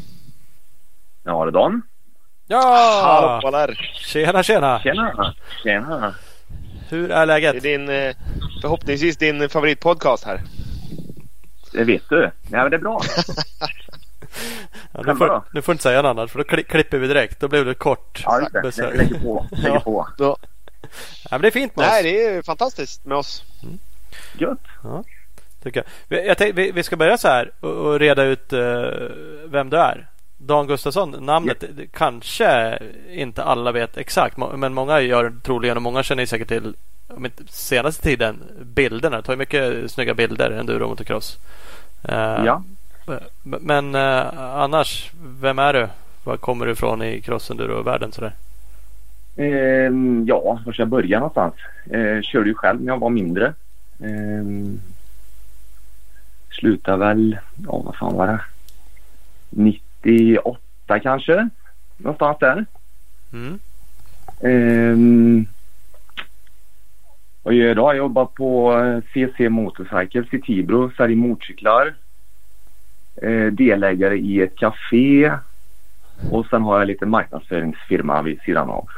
Ja, 1.25 1.45
det 1.45 1.51
är 1.51 1.53
Dan. 1.53 1.83
Ja! 2.49 3.41
Hallå 3.43 3.51
där. 3.59 3.91
Tjena 3.95 4.43
tjena! 4.43 4.81
Tjena. 4.81 5.35
Tjena. 5.63 6.15
Hur 6.89 7.05
är 7.05 7.09
Det 7.09 7.15
är 7.23 7.27
läget? 7.27 7.63
din, 7.63 7.89
eh, 7.89 8.15
förhoppningsvis 8.63 9.17
din 9.17 9.49
favoritpodcast 9.49 10.25
här. 10.25 10.41
Det 11.73 11.85
vet 11.85 12.09
du. 12.09 12.23
Ja, 12.51 12.63
men 12.63 12.71
det 12.71 12.77
är 12.77 12.81
bra. 12.81 13.01
Ja, 14.93 15.03
nu, 15.07 15.17
får, 15.17 15.43
nu 15.53 15.63
får 15.63 15.73
du 15.73 15.75
inte 15.75 15.83
säga 15.83 16.03
något 16.03 16.11
annat 16.11 16.31
för 16.31 16.39
då 16.39 16.45
kli- 16.45 16.63
klipper 16.63 16.99
vi 16.99 17.07
direkt. 17.09 17.41
Då 17.41 17.49
blev 17.49 17.65
det 17.65 17.75
kort. 17.75 18.23
Ja, 18.25 18.49
det. 18.53 18.61
besök. 18.63 18.85
Jag 18.91 18.97
lägger 18.97 19.21
på. 19.21 19.47
Lägger 19.51 19.69
Ja. 19.75 19.81
på. 19.81 20.09
Ja. 20.19 20.37
Ja, 20.81 21.29
men 21.31 21.41
det 21.41 21.47
är 21.47 21.51
fint 21.51 21.77
med 21.77 21.87
Nej, 21.89 21.99
oss. 21.99 22.03
det 22.03 22.25
är 22.39 22.43
fantastiskt 22.43 23.05
med 23.05 23.17
oss. 23.17 23.43
Gött. 24.39 24.59
Tycker 25.63 25.81
jag. 25.81 25.87
Vi- 26.19 26.27
Jag 26.27 26.39
tänkte, 26.39 26.63
vi, 26.63 26.71
vi 26.73 26.83
ska 26.83 26.97
börja 26.97 27.19
så 27.19 27.29
här 27.29 27.51
och, 27.61 27.71
och 27.71 27.99
reda 27.99 28.23
ut 28.23 28.53
eh, 28.53 28.61
vem 29.47 29.71
du 29.71 29.77
är. 29.77 30.07
Dan 30.39 30.67
Gustafsson, 30.67 31.11
namnet 31.11 31.61
det- 31.77 31.87
kanske 31.93 32.79
inte 33.11 33.43
alla 33.45 33.73
vet 33.73 33.97
exakt 33.97 34.37
men 34.57 34.75
många 34.75 35.01
gör 35.01 35.33
troligen 35.43 35.77
och 35.77 35.83
många 35.83 36.03
känner 36.03 36.27
säkert 36.27 36.49
till 36.49 36.75
om 37.09 37.25
inte 37.25 37.43
senaste 37.49 38.03
tiden 38.03 38.43
bilderna. 38.63 39.17
Du 39.17 39.23
tar 39.23 39.33
ju 39.33 39.37
mycket 39.37 39.91
snygga 39.91 40.15
bilder, 40.15 40.51
enduro 40.51 40.89
motocross. 40.89 41.39
Eh, 42.09 42.45
Ja. 42.45 42.63
Men 43.43 43.95
eh, 43.95 44.39
annars, 44.41 45.11
vem 45.41 45.59
är 45.59 45.73
du? 45.73 45.89
Var 46.25 46.37
kommer 46.37 46.67
du 46.67 46.73
ifrån 46.73 47.03
i 47.03 47.21
cross-enduro-världen? 47.21 48.13
Sådär? 48.13 48.33
Ehm, 49.37 50.25
ja, 50.29 50.61
var 50.67 50.73
ska 50.73 50.83
jag 50.83 50.89
börja 50.89 51.19
någonstans? 51.19 51.55
Ehm, 51.93 52.23
körde 52.23 52.49
ju 52.49 52.55
själv 52.55 52.81
när 52.81 52.93
jag 52.93 52.99
var 53.01 53.11
mindre. 53.11 53.55
Ehm, 54.05 54.81
slutade 56.61 56.97
väl, 56.99 57.39
ja 57.67 57.79
vad 57.85 57.97
fan 57.97 58.15
var 58.17 58.27
det? 58.27 58.41
98 60.13 61.01
kanske. 61.03 61.49
Någonstans 61.97 62.37
där. 62.41 62.65
Mm. 63.33 63.59
Ehm, 64.41 65.47
vad 67.43 67.55
gör 67.55 67.65
jag 67.65 67.73
idag? 67.73 67.89
Jag 67.91 67.97
jobbar 67.97 68.25
på 68.25 68.73
CC 69.13 69.49
Motorcycles 69.49 70.35
i 70.35 70.41
Tibro, 70.41 70.91
säljer 70.97 71.17
motorcyklar. 71.17 71.95
Eh, 73.23 73.47
delägare 73.47 74.17
i 74.19 74.41
ett 74.43 74.57
café. 74.57 75.33
Och 76.31 76.47
sen 76.47 76.63
har 76.63 76.79
jag 76.79 76.87
lite 76.87 77.07
marknadsföringsfirma 77.07 78.23
vid 78.23 78.41
sidan 78.41 78.71
av. 78.71 78.89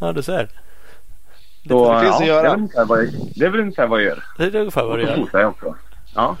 Ja, 0.00 0.12
du 0.12 0.22
ser. 0.22 0.48
Så, 1.68 1.94
Det 1.94 2.00
finns 2.00 2.20
ja, 2.20 2.20
att 2.20 2.26
göra. 2.26 2.42
Det 2.44 2.46
är 2.46 2.50
väl 2.50 2.60
ungefär 2.60 2.86
vad 2.86 3.02
jag, 3.02 3.08
det 3.36 3.44
är 3.44 3.50
väl 3.50 3.60
ungefär 3.60 3.86
vad 3.86 4.00
jag 4.00 4.06
gör. 4.06 4.24
Det 4.38 4.44
är 4.44 4.56
ungefär 4.60 4.82
vad 4.82 4.92
Och 4.92 4.98
du 4.98 5.04
så 5.06 5.10
gör. 5.10 5.16
fotar 5.16 5.40
jag 5.40 5.48
också. 5.50 5.74
Ja. 6.14 6.36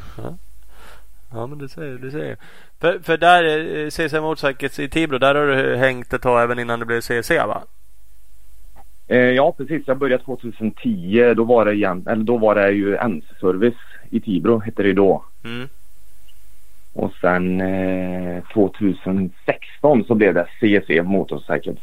Ja, 1.32 1.46
men 1.46 1.58
du 1.58 1.68
säger, 1.68 1.98
du 1.98 2.10
säger. 2.10 2.36
För, 2.82 2.98
för 2.98 3.16
där, 3.16 3.44
eh, 3.76 3.88
CC 3.90 4.20
Motorcycles 4.20 4.78
i 4.78 4.88
Tibro, 4.88 5.18
där 5.18 5.34
har 5.34 5.46
du 5.46 5.76
hängt 5.76 6.12
ett 6.12 6.22
tag 6.22 6.42
även 6.42 6.58
innan 6.58 6.78
det 6.80 6.86
blev 6.86 7.00
CC 7.00 7.30
va? 7.30 7.62
Eh, 9.08 9.18
ja, 9.18 9.52
precis. 9.52 9.82
Jag 9.86 9.98
började 9.98 10.24
2010. 10.24 11.34
Då 11.36 11.44
var 11.44 11.64
det, 11.64 11.72
igen, 11.72 12.06
eller 12.08 12.24
då 12.24 12.38
var 12.38 12.54
det 12.54 12.70
ju 12.70 12.96
NC-service 12.96 13.78
i 14.10 14.20
Tibro, 14.20 14.58
hette 14.58 14.82
det 14.82 14.92
då. 14.92 15.24
Mm. 15.44 15.68
Och 16.92 17.12
sen 17.20 17.60
eh, 17.60 18.42
2016 18.52 20.04
så 20.04 20.14
blev 20.14 20.34
det 20.34 20.46
CC 20.60 21.02
Motorcycles. 21.02 21.80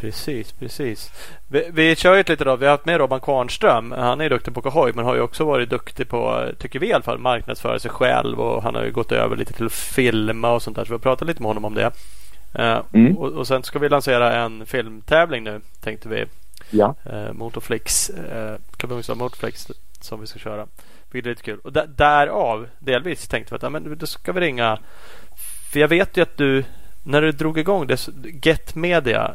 Precis, 0.00 0.52
precis. 0.52 1.10
Vi, 1.48 1.68
vi 1.72 1.96
kör 1.96 2.14
ju 2.14 2.18
lite 2.28 2.44
då. 2.44 2.56
Vi 2.56 2.66
har 2.66 2.70
haft 2.72 2.84
med 2.86 2.98
Robban 2.98 3.20
Kvarnström. 3.20 3.92
Han 3.92 4.20
är 4.20 4.30
duktig 4.30 4.54
på 4.54 4.62
Kahoj 4.62 4.92
men 4.94 5.04
har 5.04 5.14
ju 5.14 5.20
också 5.20 5.44
varit 5.44 5.70
duktig 5.70 6.08
på, 6.08 6.48
tycker 6.58 6.78
vi 6.78 6.88
i 6.88 6.92
alla 6.92 7.02
fall, 7.02 7.18
marknadsföra 7.18 7.78
sig 7.78 7.90
själv 7.90 8.40
och 8.40 8.62
han 8.62 8.74
har 8.74 8.84
ju 8.84 8.92
gått 8.92 9.12
över 9.12 9.36
lite 9.36 9.52
till 9.52 9.66
att 9.66 9.72
filma 9.72 10.52
och 10.52 10.62
sånt 10.62 10.76
där. 10.76 10.84
Så 10.84 10.88
vi 10.88 10.94
har 10.94 10.98
pratat 10.98 11.28
lite 11.28 11.42
med 11.42 11.48
honom 11.48 11.64
om 11.64 11.74
det. 11.74 11.90
Eh, 12.54 12.78
Mm. 12.92 13.16
och, 13.16 13.32
och 13.32 13.46
sen 13.46 13.62
ska 13.62 13.78
vi 13.78 13.88
lansera 13.88 14.34
en 14.36 14.66
filmtävling 14.66 15.44
nu 15.44 15.60
tänkte 15.80 16.08
vi. 16.08 16.24
Ja. 16.70 16.94
eh, 17.04 17.32
Motorflix, 17.32 18.10
eh, 18.10 18.56
Motorflix 19.14 19.68
som 20.00 20.20
vi 20.20 20.26
ska 20.26 20.38
köra. 20.38 20.66
Vilket 21.10 21.26
är 21.26 21.30
lite 21.30 21.42
kul. 21.42 21.58
Och 21.64 21.72
där, 21.72 21.86
därav 21.86 22.68
delvis 22.78 23.28
tänkte 23.28 23.54
vi 23.54 23.56
att 23.56 23.62
ja, 23.62 23.70
men 23.70 23.98
då 23.98 24.06
ska 24.06 24.32
vi 24.32 24.40
ringa. 24.40 24.78
För 25.72 25.80
jag 25.80 25.88
vet 25.88 26.16
ju 26.16 26.22
att 26.22 26.36
du 26.36 26.64
när 27.06 27.22
du 27.22 27.32
drog 27.32 27.58
igång 27.58 27.86
det, 27.86 28.08
Get 28.46 28.74
Media 28.74 29.32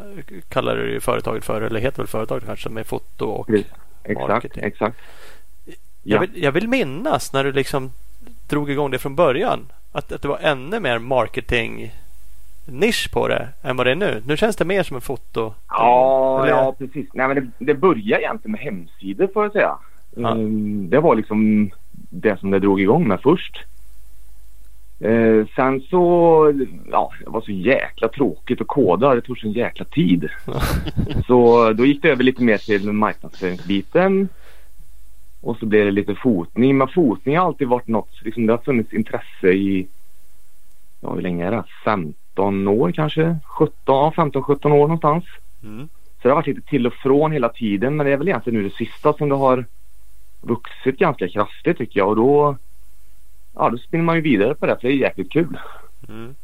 kallar 0.49 0.75
du 0.75 0.99
företaget 0.99 1.45
för, 1.45 1.61
eller 1.61 1.79
heter 1.79 1.97
väl 1.97 2.07
företaget 2.07 2.45
kanske, 2.45 2.69
med 2.69 2.85
foto 2.85 3.25
och. 3.25 3.49
Exakt, 4.03 4.29
marketing. 4.29 4.63
exakt. 4.63 4.97
Jag, 5.65 5.75
Ja. 6.03 6.19
vill, 6.19 6.43
jag 6.43 6.51
vill 6.51 6.67
minnas 6.67 7.33
när 7.33 7.43
du 7.43 7.51
liksom 7.51 7.91
drog 8.49 8.69
igång 8.71 8.91
det 8.91 8.99
från 8.99 9.15
början. 9.15 9.59
Att, 9.91 10.11
att 10.11 10.21
det 10.21 10.27
var 10.27 10.39
ännu 10.41 10.79
mer 10.79 10.99
marketing 10.99 11.91
nisch 12.65 13.11
på 13.13 13.27
det 13.27 13.47
än 13.63 13.77
vad 13.77 13.87
det 13.87 13.91
är 13.91 13.95
nu. 13.95 14.23
Nu 14.27 14.37
känns 14.37 14.55
det 14.55 14.65
mer 14.65 14.83
som 14.83 14.95
en 14.95 15.01
foto. 15.01 15.53
Ja, 15.69 16.39
Eller- 16.43 16.55
ja 16.57 16.75
precis. 16.77 17.07
Nej, 17.13 17.27
men 17.27 17.35
det, 17.35 17.65
det 17.65 17.73
började 17.73 18.23
egentligen 18.23 18.51
med 18.51 18.61
hemsidor 18.61 19.27
får 19.33 19.43
jag 19.43 19.51
säga. 19.51 19.77
Ja. 20.15 20.31
Mm, 20.31 20.89
Det 20.89 20.99
var 20.99 21.15
liksom 21.15 21.71
det 22.09 22.39
som 22.39 22.51
det 22.51 22.59
drog 22.59 22.81
igång 22.81 23.07
med 23.07 23.19
först. 23.21 23.57
Eh, 25.03 25.45
sen 25.55 25.81
så, 25.81 26.53
ja, 26.91 27.11
det 27.23 27.29
var 27.29 27.41
så 27.41 27.51
jäkla 27.51 28.07
tråkigt 28.07 28.61
att 28.61 28.67
koda. 28.67 29.15
Det 29.15 29.21
tog 29.21 29.37
så 29.37 29.47
en 29.47 29.53
jäkla 29.53 29.85
tid. 29.85 30.29
så 31.27 31.73
då 31.73 31.85
gick 31.85 32.01
det 32.01 32.09
över 32.09 32.23
lite 32.23 32.43
mer 32.43 32.57
till 32.57 32.91
marknadsföringsbiten. 32.91 34.29
Och 35.41 35.57
så 35.57 35.65
blev 35.65 35.85
det 35.85 35.91
lite 35.91 36.15
fotning. 36.15 36.77
Men 36.77 36.87
fotning 36.87 37.37
har 37.37 37.45
alltid 37.45 37.67
varit 37.67 37.87
något, 37.87 38.21
liksom 38.21 38.45
det 38.45 38.53
har 38.53 38.57
funnits 38.57 38.93
intresse 38.93 39.47
i, 39.47 39.87
ja 40.99 41.13
hur 41.13 41.21
länge 41.21 41.47
är 41.47 41.51
det? 41.51 41.63
15 41.85 42.67
år 42.67 42.91
kanske? 42.91 43.37
17, 43.45 43.75
ja, 43.85 44.13
15-17 44.15 44.65
år 44.65 44.71
någonstans. 44.71 45.25
Mm. 45.63 45.87
Så 45.87 46.27
det 46.27 46.29
har 46.29 46.35
varit 46.35 46.47
lite 46.47 46.69
till 46.69 46.87
och 46.87 46.93
från 46.93 47.31
hela 47.31 47.49
tiden 47.49 47.95
men 47.95 48.05
det 48.05 48.11
är 48.11 48.17
väl 48.17 48.27
egentligen 48.27 48.59
nu 48.61 48.69
det 48.69 48.75
sista 48.75 49.13
som 49.13 49.29
det 49.29 49.35
har 49.35 49.65
vuxit 50.41 50.97
ganska 50.97 51.27
kraftigt 51.27 51.77
tycker 51.77 51.99
jag 51.99 52.09
och 52.09 52.15
då 52.15 52.57
Ja 53.55 53.69
då 53.69 53.77
spinner 53.77 54.03
man 54.03 54.15
ju 54.15 54.21
vidare 54.21 54.55
på 54.55 54.65
det 54.65 54.75
för 54.75 54.87
det 54.87 54.93
är 54.93 54.97
jäkligt 54.97 55.31
kul. 55.31 55.57
Mm. 56.09 56.35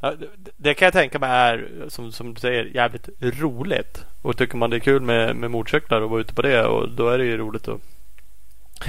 Ja, 0.00 0.10
det, 0.10 0.50
det 0.56 0.74
kan 0.74 0.86
jag 0.86 0.92
tänka 0.92 1.18
mig 1.18 1.30
är 1.30 1.84
som, 1.88 2.12
som 2.12 2.34
du 2.34 2.40
säger 2.40 2.64
jävligt 2.64 3.08
roligt. 3.20 4.04
Och 4.22 4.36
tycker 4.36 4.56
man 4.56 4.70
det 4.70 4.76
är 4.76 4.80
kul 4.80 5.02
med, 5.02 5.36
med 5.36 5.50
motorcyklar 5.50 6.00
och 6.00 6.10
vara 6.10 6.20
ute 6.20 6.34
på 6.34 6.42
det 6.42 6.66
och 6.66 6.88
då 6.88 7.08
är 7.08 7.18
det 7.18 7.24
ju 7.24 7.36
roligt 7.36 7.68
att 7.68 7.80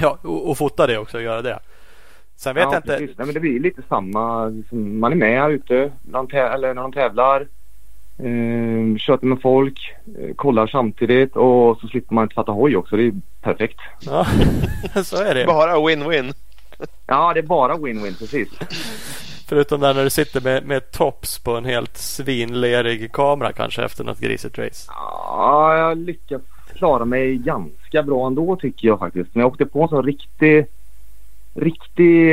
Ja, 0.00 0.18
och, 0.22 0.50
och 0.50 0.58
fota 0.58 0.86
det 0.86 0.98
också 0.98 1.16
och 1.16 1.22
göra 1.22 1.42
det. 1.42 1.58
Sen 2.36 2.54
vet 2.54 2.62
ja, 2.62 2.72
jag 2.72 2.78
inte. 2.78 2.98
Precis. 2.98 3.18
Nej, 3.18 3.26
men 3.26 3.34
det 3.34 3.40
blir 3.40 3.60
lite 3.60 3.82
samma. 3.88 4.46
Liksom, 4.46 4.98
man 5.00 5.12
är 5.12 5.16
med 5.16 5.40
här 5.40 5.50
ute 5.50 5.92
när 6.02 6.34
eller 6.34 6.74
när 6.74 6.82
de 6.82 6.92
tävlar. 6.92 7.46
Eh, 8.18 9.18
med 9.20 9.40
folk. 9.42 9.94
Eh, 10.18 10.34
kollar 10.34 10.66
samtidigt 10.66 11.36
och 11.36 11.78
så 11.80 11.88
slipper 11.88 12.14
man 12.14 12.24
inte 12.24 12.34
fatta 12.34 12.52
hoj 12.52 12.76
också. 12.76 12.96
Det 12.96 13.06
är 13.06 13.12
perfekt. 13.40 13.78
Ja, 14.00 14.26
så 15.04 15.16
är 15.16 15.34
det. 15.34 15.46
Bara 15.46 15.76
win-win. 15.76 16.34
Ja 17.06 17.32
det 17.34 17.40
är 17.40 17.42
bara 17.42 17.74
win-win 17.74 18.18
precis. 18.18 18.48
Förutom 19.48 19.80
där 19.80 19.94
när 19.94 20.04
du 20.04 20.10
sitter 20.10 20.40
med, 20.40 20.66
med 20.66 20.90
tops 20.90 21.38
på 21.38 21.56
en 21.56 21.64
helt 21.64 21.96
svinlerig 21.96 23.12
kamera 23.12 23.52
kanske 23.52 23.84
efter 23.84 24.04
något 24.04 24.20
grisigt 24.20 24.58
race. 24.58 24.86
Ja, 24.88 25.76
jag 25.76 25.98
lyckats 25.98 26.44
klara 26.74 27.04
mig 27.04 27.36
ganska 27.36 28.02
bra 28.02 28.26
ändå 28.26 28.56
tycker 28.56 28.88
jag 28.88 28.98
faktiskt. 28.98 29.34
Men 29.34 29.40
jag 29.40 29.52
åkte 29.52 29.66
på 29.66 29.82
en 29.82 29.88
sån 29.88 30.04
riktig, 30.04 30.66
riktig 31.54 32.32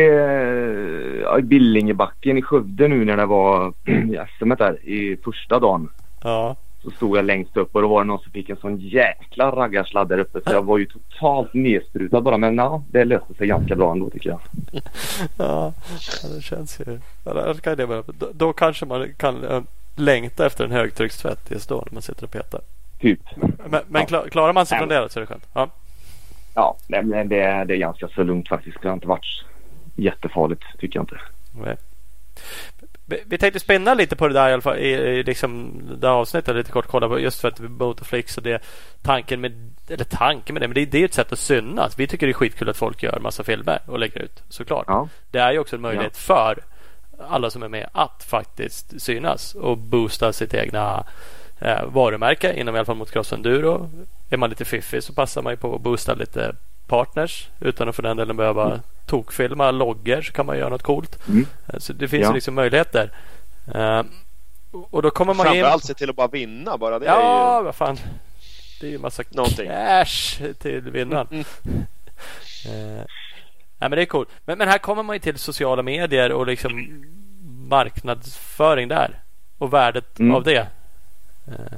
i 1.39 1.41
Billingebacken 1.41 2.37
i 2.37 2.41
Skövde 2.41 2.87
nu 2.87 3.05
när 3.05 3.17
det 3.17 3.25
var 3.25 3.73
SM 4.37 4.49
där 4.49 4.89
i 4.89 5.17
första 5.23 5.59
dagen. 5.59 5.89
Ja, 6.23 6.55
Så 6.83 6.91
stod 6.91 7.17
jag 7.17 7.25
längst 7.25 7.57
upp 7.57 7.75
och 7.75 7.81
då 7.81 7.87
var 7.87 8.01
det 8.03 8.07
någon 8.07 8.19
som 8.19 8.31
fick 8.31 8.49
en 8.49 8.57
sån 8.57 8.77
jäkla 8.77 9.51
raggarsladd 9.51 10.09
där 10.09 10.17
uppe 10.19 10.39
så 10.45 10.51
jag 10.51 10.65
var 10.65 10.77
ju 10.77 10.85
totalt 10.85 11.53
nedsprutad 11.53 12.21
bara. 12.21 12.37
Men 12.37 12.57
ja, 12.57 12.83
det 12.91 13.05
löste 13.05 13.33
sig 13.33 13.47
ganska 13.47 13.75
bra 13.75 13.91
ändå 13.91 14.09
tycker 14.09 14.29
jag. 14.29 14.39
ja, 15.37 15.73
det 16.35 16.41
känns 16.41 16.79
ju. 16.79 16.99
Då, 18.33 18.53
kanske 18.53 18.85
man 18.85 19.13
kan 19.17 19.43
eh, 19.43 19.61
längta 19.95 20.45
efter 20.45 20.63
en 20.65 20.71
högtryckstvätt 20.71 21.51
just 21.51 21.69
då 21.69 21.75
när 21.75 21.93
man 21.93 22.01
sitter 22.01 22.23
och 22.23 22.31
petar. 22.31 22.61
Typ. 22.99 23.19
Men, 23.69 23.81
men 23.87 24.01
Ja. 24.01 24.05
klar, 24.05 24.27
klarar 24.31 24.53
man 24.53 24.65
sig 24.65 24.77
från 24.77 24.89
det 24.89 25.09
så 25.09 25.19
är 25.19 25.21
det 25.21 25.27
skönt. 25.27 25.47
Ja. 25.53 25.69
Ja, 26.55 26.77
det, 26.87 26.95
är- 26.95 27.65
det 27.65 27.73
är 27.73 27.77
ganska 27.77 28.07
så 28.07 28.23
lugnt 28.23 28.47
faktiskt. 28.47 28.77
Det 28.81 28.87
har 28.87 28.93
inte 28.93 29.07
varit 29.07 29.43
jättefarligt 29.95 30.63
tycker 30.79 30.99
jag 30.99 31.03
inte. 31.03 31.19
Nej. 31.51 31.75
Vi- 33.09 33.23
Vi 33.25 33.37
tänkte 33.37 33.59
spinna 33.59 33.93
lite 33.93 34.15
på 34.15 34.27
det 34.27 34.33
där 34.33 34.49
i 34.49 34.53
alla 34.53 34.61
fall 34.61 34.77
i, 34.77 34.89
i 34.89 35.23
liksom 35.23 35.81
det 35.99 36.07
här 36.07 36.13
avsnittet 36.15 36.55
lite 36.55 36.71
kort 36.71 36.87
kolla 36.87 37.07
på 37.07 37.19
just 37.19 37.41
för 37.41 37.47
att 37.47 37.59
Motorflix 37.59 38.37
och 38.37 38.43
det 38.43 38.61
tanken 39.01 39.41
med 39.41 39.71
eller 39.89 40.03
tanken 40.03 40.53
med 40.53 40.61
det 40.61 40.67
men 40.67 40.75
det, 40.75 40.85
det 40.85 40.97
är 40.97 40.99
ju 40.99 41.05
ett 41.05 41.13
sätt 41.13 41.31
att 41.33 41.39
synas. 41.39 41.99
Vi 41.99 42.07
tycker 42.07 42.27
det 42.27 42.31
är 42.31 42.33
skitkul 42.33 42.69
att 42.69 42.77
folk 42.77 43.03
gör 43.03 43.19
massa 43.19 43.43
filmer 43.43 43.79
och 43.85 43.99
lägger 43.99 44.21
ut 44.21 44.43
såklart. 44.49 44.85
Ja. 44.87 45.07
Det 45.31 45.39
är 45.39 45.51
ju 45.51 45.59
också 45.59 45.75
en 45.75 45.81
möjlighet 45.81 46.17
för 46.17 46.59
alla 47.29 47.49
som 47.49 47.63
är 47.63 47.67
med 47.69 47.89
att 47.91 48.23
faktiskt 48.23 49.01
synas 49.01 49.55
och 49.55 49.77
boosta 49.77 50.33
sitt 50.33 50.53
egna 50.53 51.03
eh, 51.59 51.85
varumärke 51.85 52.53
inom 52.53 52.75
i 52.75 52.77
alla 52.77 52.85
fall 52.85 52.95
motocross 52.95 53.33
enduro. 53.33 53.89
Är 54.29 54.37
man 54.37 54.49
lite 54.49 54.65
fiffig 54.65 55.03
så 55.03 55.13
passar 55.13 55.41
man 55.41 55.53
ju 55.53 55.57
på 55.57 55.75
att 55.75 55.81
boosta 55.81 56.13
lite 56.13 56.55
partners 56.89 57.47
utan 57.59 57.89
att 57.89 57.95
för 57.95 58.03
den 58.03 58.17
delen 58.17 58.37
behöva 58.37 58.79
tokfilma 59.05 59.71
loggor 59.71 60.21
så 60.21 60.31
kan 60.33 60.45
man 60.45 60.57
göra 60.57 60.69
något 60.69 60.83
coolt. 60.83 61.27
Mm. 61.27 61.45
Eh, 61.67 61.79
Så 61.79 61.93
det 61.93 62.07
finns 62.07 62.23
Ja. 62.23 62.27
ju 62.29 62.33
liksom 62.33 62.55
möjligheter. 62.55 63.11
Eh, 63.75 64.03
och 64.71 65.01
då 65.01 65.11
kommer 65.11 65.33
man 65.33 65.47
in... 65.47 65.53
Framförallt 65.53 65.85
se 65.85 65.93
till 65.93 66.09
att 66.09 66.15
bara 66.15 66.27
vinna 66.27 66.77
bara. 66.77 66.99
Det 66.99 67.05
är 67.05 67.09
Ja, 67.09 67.57
ju... 67.59 67.63
vad 67.63 67.75
fan. 67.75 67.97
Det 68.81 68.87
är 68.87 68.91
ju 68.91 68.97
massa 68.99 69.23
Någonting. 69.29 69.67
cash 69.67 70.43
till 70.59 70.81
vinnaren. 70.81 71.27
Mm. 71.31 71.45
Eh, 72.65 73.03
nej, 73.79 73.89
men 73.89 73.91
det 73.91 74.01
är 74.01 74.05
coolt. 74.05 74.29
Men, 74.45 74.57
men 74.57 74.67
här 74.67 74.77
kommer 74.77 75.03
man 75.03 75.15
ju 75.15 75.19
till 75.19 75.37
sociala 75.37 75.81
medier 75.83 76.31
och 76.31 76.47
liksom 76.47 77.03
marknadsföring 77.69 78.87
där. 78.87 79.19
Och 79.57 79.73
värdet 79.73 80.19
Mm. 80.19 80.35
av 80.35 80.43
det. 80.43 80.67
Eh, 81.47 81.77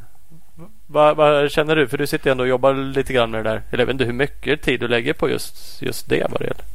vad, 0.92 1.18
vad 1.18 1.52
känner 1.52 1.76
du? 1.76 1.88
För 1.88 1.98
du 1.98 2.08
sitter 2.08 2.32
ändå 2.32 2.44
och 2.44 2.50
jobbar 2.50 2.74
lite 2.74 3.14
grann 3.14 3.32
med 3.32 3.46
det 3.46 3.50
där. 3.50 3.62
Eller 3.72 3.82
jag 3.82 3.86
vet 3.86 3.94
inte 3.94 4.06
hur 4.06 4.14
mycket 4.14 4.62
tid 4.62 4.80
du 4.80 4.88
lägger 4.88 5.14
på 5.14 5.30
just, 5.30 5.82
just 5.82 6.10
det 6.10 6.28
vad 6.30 6.42
det 6.42 6.46
gäller. 6.46 6.66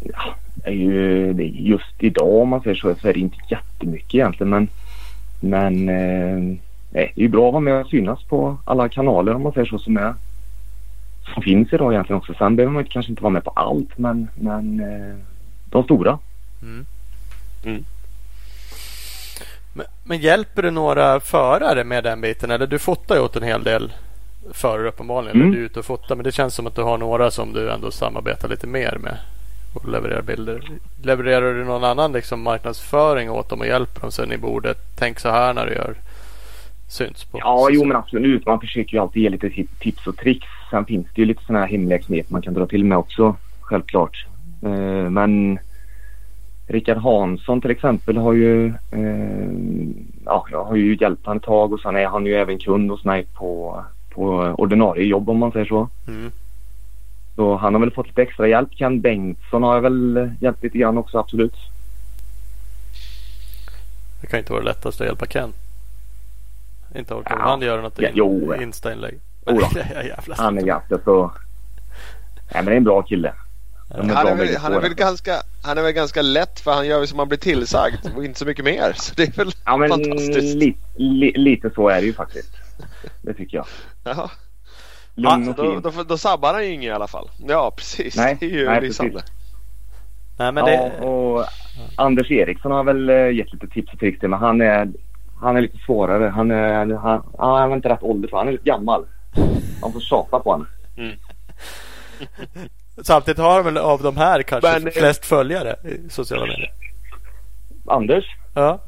Ja, 0.00 0.34
det 0.54 0.68
är 0.68 0.74
ju, 0.74 1.32
det 1.32 1.42
är 1.42 1.46
just 1.46 1.94
idag 2.02 2.34
om 2.34 2.48
man 2.48 2.60
säger 2.60 2.76
så, 2.76 2.94
så 2.94 3.08
är 3.08 3.12
det 3.12 3.20
inte 3.20 3.38
jättemycket 3.48 4.14
egentligen 4.14 4.50
men 4.50 4.68
men 5.40 5.88
eh, 5.88 6.58
nej, 6.90 7.12
det 7.14 7.20
är 7.20 7.22
ju 7.22 7.28
bra 7.28 7.46
att 7.46 7.52
vara 7.52 7.60
med 7.60 7.80
och 7.80 7.86
synas 7.86 8.22
på 8.22 8.56
alla 8.64 8.88
kanaler 8.88 9.34
om 9.34 9.42
man 9.42 9.52
säger 9.52 9.66
så 9.66 9.78
som 9.78 9.96
är 9.96 10.14
som 11.34 11.42
finns 11.42 11.72
idag 11.72 11.92
egentligen 11.92 12.18
också. 12.18 12.34
Sen 12.34 12.56
behöver 12.56 12.74
man 12.74 12.84
kanske 12.84 13.12
inte 13.12 13.22
vara 13.22 13.32
med 13.32 13.44
på 13.44 13.50
allt 13.50 13.98
men 13.98 14.28
men 14.34 14.80
eh, 14.80 15.16
de 15.70 15.84
stora. 15.84 16.18
Mm. 16.62 16.86
Mm. 17.64 17.84
Men, 19.78 19.86
men 20.04 20.18
hjälper 20.18 20.62
du 20.62 20.70
några 20.70 21.20
förare 21.20 21.84
med 21.84 22.04
den 22.04 22.20
biten? 22.20 22.50
Eller 22.50 22.66
du 22.66 22.78
fotar 22.78 23.14
ju 23.14 23.20
åt 23.20 23.36
en 23.36 23.42
hel 23.42 23.64
del 23.64 23.92
förare 24.52 24.88
uppenbarligen. 24.88 25.36
Mm. 25.36 25.46
Eller 25.46 25.56
du 25.56 25.62
är 25.62 25.66
ute 25.66 25.78
och 25.78 25.84
fotar. 25.84 26.16
Men 26.16 26.24
det 26.24 26.32
känns 26.32 26.54
som 26.54 26.66
att 26.66 26.76
du 26.76 26.82
har 26.82 26.98
några 26.98 27.30
som 27.30 27.52
du 27.52 27.70
ändå 27.70 27.90
samarbetar 27.90 28.48
lite 28.48 28.66
mer 28.66 28.98
med. 29.00 29.16
och 29.74 29.88
levererar 29.88 30.22
bilder. 30.22 30.62
Levererar 31.02 31.54
du 31.54 31.64
någon 31.64 31.84
annan 31.84 32.12
liksom 32.12 32.42
marknadsföring 32.42 33.30
åt 33.30 33.48
dem 33.48 33.60
och 33.60 33.66
hjälper 33.66 34.00
dem 34.00 34.10
så 34.10 34.24
ni 34.24 34.38
borde 34.38 34.74
tänk 34.98 35.18
så 35.18 35.28
här 35.30 35.54
när 35.54 35.66
du 35.66 35.72
gör 35.72 35.94
syns 36.88 37.24
på? 37.24 37.38
Ja, 37.38 37.68
jo 37.70 37.84
men 37.84 37.96
absolut. 37.96 38.46
Man 38.46 38.60
försöker 38.60 38.92
ju 38.92 39.02
alltid 39.02 39.22
ge 39.22 39.28
lite 39.28 39.50
tips 39.80 40.06
och 40.06 40.16
tricks. 40.16 40.46
Sen 40.70 40.84
finns 40.84 41.06
det 41.14 41.20
ju 41.20 41.26
lite 41.26 41.44
sådana 41.44 41.60
här 41.64 41.72
hemliga 41.72 41.98
knep 41.98 42.30
man 42.30 42.42
kan 42.42 42.54
dra 42.54 42.66
till 42.66 42.84
med 42.84 42.98
också. 42.98 43.36
Självklart. 43.60 44.26
Eh, 44.62 45.10
men 45.10 45.58
Rickard 46.70 46.96
Hansson 46.96 47.60
till 47.60 47.70
exempel 47.70 48.16
har 48.16 48.32
ju, 48.32 48.66
eh, 48.90 49.48
ja, 50.24 50.46
jag 50.50 50.64
har 50.64 50.76
ju 50.76 50.96
hjälpt 51.00 51.26
honom 51.26 51.36
ett 51.36 51.42
tag 51.44 51.72
och 51.72 51.80
sen 51.80 51.96
är 51.96 52.06
han 52.06 52.26
ju 52.26 52.34
även 52.34 52.58
kund 52.58 52.90
hos 52.90 53.04
mig 53.04 53.26
på, 53.34 53.84
på 54.10 54.54
ordinarie 54.58 55.04
jobb 55.06 55.30
om 55.30 55.38
man 55.38 55.52
säger 55.52 55.66
så. 55.66 55.88
Mm. 56.08 56.30
Så 57.36 57.56
han 57.56 57.74
har 57.74 57.80
väl 57.80 57.90
fått 57.90 58.06
lite 58.06 58.22
extra 58.22 58.48
hjälp. 58.48 58.68
Ken 58.74 59.00
Bengtsson 59.00 59.62
har 59.62 59.74
jag 59.74 59.80
väl 59.82 60.30
hjälpt 60.40 60.62
lite 60.62 60.78
grann 60.78 60.98
också 60.98 61.18
absolut. 61.18 61.54
Det 64.20 64.26
kan 64.26 64.38
inte 64.38 64.52
vara 64.52 64.62
lättast 64.62 65.00
att 65.00 65.06
hjälpa 65.06 65.26
Ken. 65.26 65.52
Inte 66.94 67.14
orkar 67.14 67.36
Ja. 67.38 67.42
han 67.50 67.60
göra 67.60 67.82
något 67.82 67.94
Ja, 68.00 68.08
jo. 68.14 68.54
Insta-inlägg. 68.62 69.18
Jo 69.46 69.60
Han 70.36 70.58
är 70.58 70.62
ganska 70.62 70.98
så... 70.98 71.30
Nej 72.52 72.62
men 72.62 72.64
det 72.64 72.72
är 72.72 72.76
en 72.76 72.84
bra 72.84 73.02
kille. 73.02 73.32
Han 73.90 74.10
är, 74.10 74.34
väl, 74.34 74.56
han, 74.56 74.72
är 74.74 74.80
väl 74.80 74.94
ganska, 74.94 75.42
han 75.62 75.78
är 75.78 75.82
väl 75.82 75.92
ganska 75.92 76.22
lätt 76.22 76.60
för 76.60 76.72
han 76.72 76.86
gör 76.86 77.06
som 77.06 77.18
han 77.18 77.28
blir 77.28 77.38
tillsagd 77.38 78.06
och 78.16 78.24
inte 78.24 78.38
så 78.38 78.46
mycket 78.46 78.64
mer. 78.64 78.92
Så 78.96 79.14
det 79.14 79.22
är 79.22 79.32
väl 79.32 79.50
Ja 79.64 79.76
men 79.76 79.88
fantastiskt. 79.88 80.54
li, 80.56 80.76
li, 80.96 81.32
lite 81.36 81.70
så 81.74 81.88
är 81.88 82.00
det 82.00 82.06
ju 82.06 82.12
faktiskt. 82.14 82.56
Det 83.22 83.34
tycker 83.34 83.56
jag. 83.56 83.66
Ja. 84.04 84.30
Lugn 85.14 85.44
Ja, 85.44 85.50
och 85.50 85.56
då, 85.56 85.72
fin. 85.72 85.80
då, 85.96 86.02
då 86.04 86.18
sabbar 86.18 86.52
han 86.54 86.64
ju 86.66 86.72
inget 86.72 86.88
i 86.88 86.90
alla 86.90 87.06
fall. 87.06 87.30
Ja 87.48 87.72
precis. 87.76 88.16
Nej, 88.16 88.36
det 88.40 88.46
är 88.46 88.50
ju 88.50 88.64
nej, 88.68 88.80
lysande. 88.80 89.12
precis. 89.12 89.30
Nej, 90.38 90.52
men 90.52 90.66
ja, 90.66 90.90
det, 91.00 91.06
och 91.06 91.44
Anders 91.96 92.30
Eriksson 92.30 92.72
har 92.72 92.84
väl 92.84 93.10
eh, 93.10 93.30
gett 93.30 93.52
lite 93.52 93.68
tips 93.68 93.92
och 93.92 93.98
tricks 93.98 94.20
till 94.20 94.28
men 94.28 94.38
han 94.38 94.60
är, 94.60 94.88
han 95.40 95.56
är 95.56 95.60
lite 95.60 95.78
svårare. 95.86 96.28
Han 96.28 96.50
är, 96.50 96.94
han, 96.94 97.22
ja, 97.38 97.58
han 97.58 97.70
är 97.72 97.76
inte 97.76 97.88
rätt 97.88 98.02
ålder 98.02 98.28
för 98.28 98.36
han 98.36 98.48
är 98.48 98.52
lite 98.52 98.64
gammal. 98.64 99.06
Man 99.80 99.92
får 99.92 100.00
tjata 100.00 100.38
på 100.38 100.50
honom. 100.50 100.66
samtidigt 103.02 103.38
har 103.38 103.54
han 103.54 103.64
väl 103.64 103.76
av 103.78 104.02
de 104.02 104.16
här 104.16 104.42
kanske 104.42 104.70
Men, 104.72 104.86
eh, 104.86 104.92
flest 104.92 105.24
följare 105.26 105.76
i 105.84 106.10
sociala 106.10 106.46
medier. 106.46 106.72
Anders? 107.86 108.24
Ja. 108.54 108.80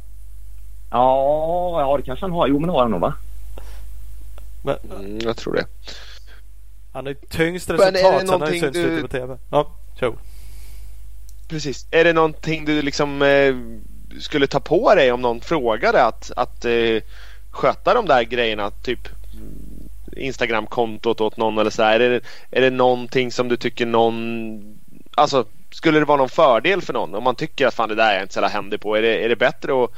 Ja, 0.90 1.80
ja 1.80 1.96
det 1.96 2.02
kanske 2.02 2.24
han 2.24 2.32
har. 2.32 2.46
Jo 2.48 2.58
men 2.58 2.66
det 2.68 2.72
har 2.72 2.82
han 2.82 2.90
nog 2.90 3.00
va? 3.00 3.14
Men 4.64 4.76
Mm, 4.90 5.18
jag 5.22 5.36
tror 5.36 5.54
det. 5.54 5.64
han 6.92 7.06
har 7.06 7.12
ju 7.12 7.18
tyngst 7.28 7.68
Men 7.68 7.80
är 7.80 7.92
det 7.92 7.98
resultat. 7.98 8.28
Sen 8.28 8.40
har 8.40 8.50
ju 8.50 8.60
synts 8.60 8.78
du- 8.78 8.90
lite 8.90 9.02
på 9.02 9.08
TV. 9.08 9.36
Ja, 9.50 9.70
tjo. 10.00 10.14
Precis. 11.48 11.86
Är 11.90 12.04
det 12.04 12.12
någonting 12.12 12.64
du 12.64 12.82
liksom 12.82 13.22
eh, 13.22 13.54
skulle 14.20 14.46
ta 14.46 14.60
på 14.60 14.94
dig 14.94 15.12
om 15.12 15.20
någon 15.22 15.40
frågade 15.40 16.04
att, 16.04 16.32
att 16.36 16.64
eh, 16.64 17.02
sköta 17.50 17.94
de 17.94 18.06
där 18.06 18.22
grejerna? 18.22 18.70
Typ 18.70 19.08
Instagram-kontot 20.16 21.20
åt 21.20 21.36
någon 21.36 21.58
eller 21.58 21.70
sådär. 21.70 22.00
Är 22.00 22.10
det, 22.10 22.20
är 22.50 22.60
det 22.60 22.70
någonting 22.70 23.32
som 23.32 23.48
du 23.48 23.56
tycker 23.56 23.86
någon... 23.86 24.78
Alltså 25.14 25.44
skulle 25.70 25.98
det 25.98 26.04
vara 26.04 26.18
någon 26.18 26.28
fördel 26.28 26.82
för 26.82 26.92
någon? 26.92 27.14
Om 27.14 27.24
man 27.24 27.34
tycker 27.34 27.66
att 27.66 27.74
fan 27.74 27.88
det 27.88 27.94
där 27.94 28.10
är 28.10 28.14
jag 28.14 28.22
inte 28.22 28.34
så 28.34 28.38
jävla 28.38 28.48
händig 28.48 28.80
på. 28.80 28.96
Är 28.96 29.02
det, 29.02 29.24
är 29.24 29.28
det 29.28 29.36
bättre 29.36 29.84
att 29.84 29.90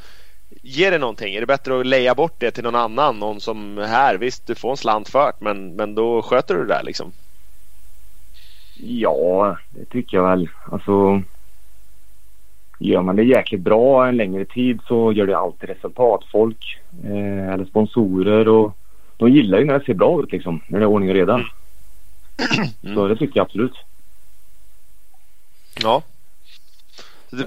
Ge 0.61 0.89
det 0.89 0.97
någonting? 0.97 1.35
Är 1.35 1.39
det 1.39 1.45
bättre 1.45 1.79
att 1.79 1.85
leja 1.85 2.15
bort 2.15 2.35
det 2.37 2.51
till 2.51 2.63
någon 2.63 2.75
annan? 2.75 3.19
Någon 3.19 3.39
som 3.39 3.77
här, 3.77 4.17
visst 4.17 4.47
du 4.47 4.55
får 4.55 4.71
en 4.71 4.77
slant 4.77 5.09
för 5.09 5.25
det 5.25 5.33
men, 5.39 5.75
men 5.75 5.95
då 5.95 6.21
sköter 6.21 6.55
du 6.55 6.61
det 6.61 6.73
där 6.73 6.83
liksom. 6.83 7.11
Ja, 8.75 9.57
det 9.69 9.85
tycker 9.85 10.17
jag 10.17 10.29
väl. 10.29 10.49
Alltså, 10.71 11.21
gör 12.79 13.01
man 13.01 13.15
det 13.15 13.23
jäkligt 13.23 13.61
bra 13.61 14.07
en 14.07 14.17
längre 14.17 14.45
tid 14.45 14.79
så 14.87 15.11
gör 15.11 15.27
det 15.27 15.37
alltid 15.37 15.69
resultat. 15.69 16.23
Folk 16.31 16.79
eh, 17.03 17.49
eller 17.53 17.65
sponsorer 17.65 18.47
och 18.47 18.77
de 19.17 19.31
gillar 19.31 19.59
ju 19.59 19.65
när 19.65 19.79
det 19.79 19.85
ser 19.85 19.93
bra 19.93 20.23
ut 20.23 20.31
liksom. 20.31 20.61
När 20.67 20.79
det 20.79 20.85
är 20.85 20.89
ordning 20.89 21.09
och 21.09 21.15
reda. 21.15 21.45
Så 22.95 23.07
det 23.07 23.15
tycker 23.15 23.39
jag 23.39 23.45
absolut. 23.45 23.73
Ja. 25.81 26.01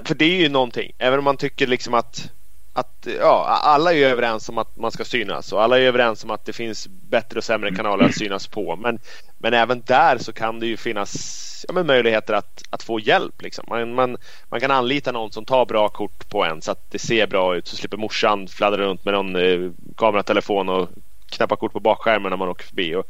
För 0.03 0.15
det 0.15 0.25
är 0.25 0.41
ju 0.41 0.49
någonting. 0.49 0.91
Även 0.97 1.19
om 1.19 1.25
man 1.25 1.37
tycker 1.37 1.67
liksom 1.67 1.93
att, 1.93 2.31
att 2.73 3.07
ja, 3.19 3.59
alla 3.63 3.93
är 3.93 4.05
överens 4.05 4.49
om 4.49 4.57
att 4.57 4.77
man 4.77 4.91
ska 4.91 5.03
synas 5.03 5.53
och 5.53 5.63
alla 5.63 5.79
är 5.79 5.81
överens 5.81 6.23
om 6.23 6.31
att 6.31 6.45
det 6.45 6.53
finns 6.53 6.87
bättre 6.87 7.37
och 7.37 7.43
sämre 7.43 7.75
kanaler 7.75 8.05
att 8.05 8.15
synas 8.15 8.47
på. 8.47 8.75
Men, 8.75 8.99
men 9.37 9.53
även 9.53 9.83
där 9.85 10.17
så 10.17 10.33
kan 10.33 10.59
det 10.59 10.67
ju 10.67 10.77
finnas 10.77 11.65
ja, 11.67 11.83
möjligheter 11.83 12.33
att, 12.33 12.63
att 12.69 12.83
få 12.83 12.99
hjälp. 12.99 13.41
Liksom. 13.41 13.65
Man, 13.69 13.95
man, 13.95 14.17
man 14.49 14.59
kan 14.59 14.71
anlita 14.71 15.11
någon 15.11 15.31
som 15.31 15.45
tar 15.45 15.65
bra 15.65 15.89
kort 15.89 16.29
på 16.29 16.45
en 16.45 16.61
så 16.61 16.71
att 16.71 16.91
det 16.91 16.99
ser 16.99 17.27
bra 17.27 17.55
ut. 17.55 17.67
Så 17.67 17.75
slipper 17.75 17.97
morsan 17.97 18.47
fladdra 18.47 18.77
runt 18.77 19.05
med 19.05 19.13
någon 19.13 19.35
eh, 19.35 19.71
kameratelefon 19.97 20.69
och 20.69 20.89
knappa 21.29 21.55
kort 21.55 21.73
på 21.73 21.79
bakskärmen 21.79 22.29
när 22.29 22.37
man 22.37 22.49
åker 22.49 22.65
förbi. 22.65 22.95
Och, 22.95 23.05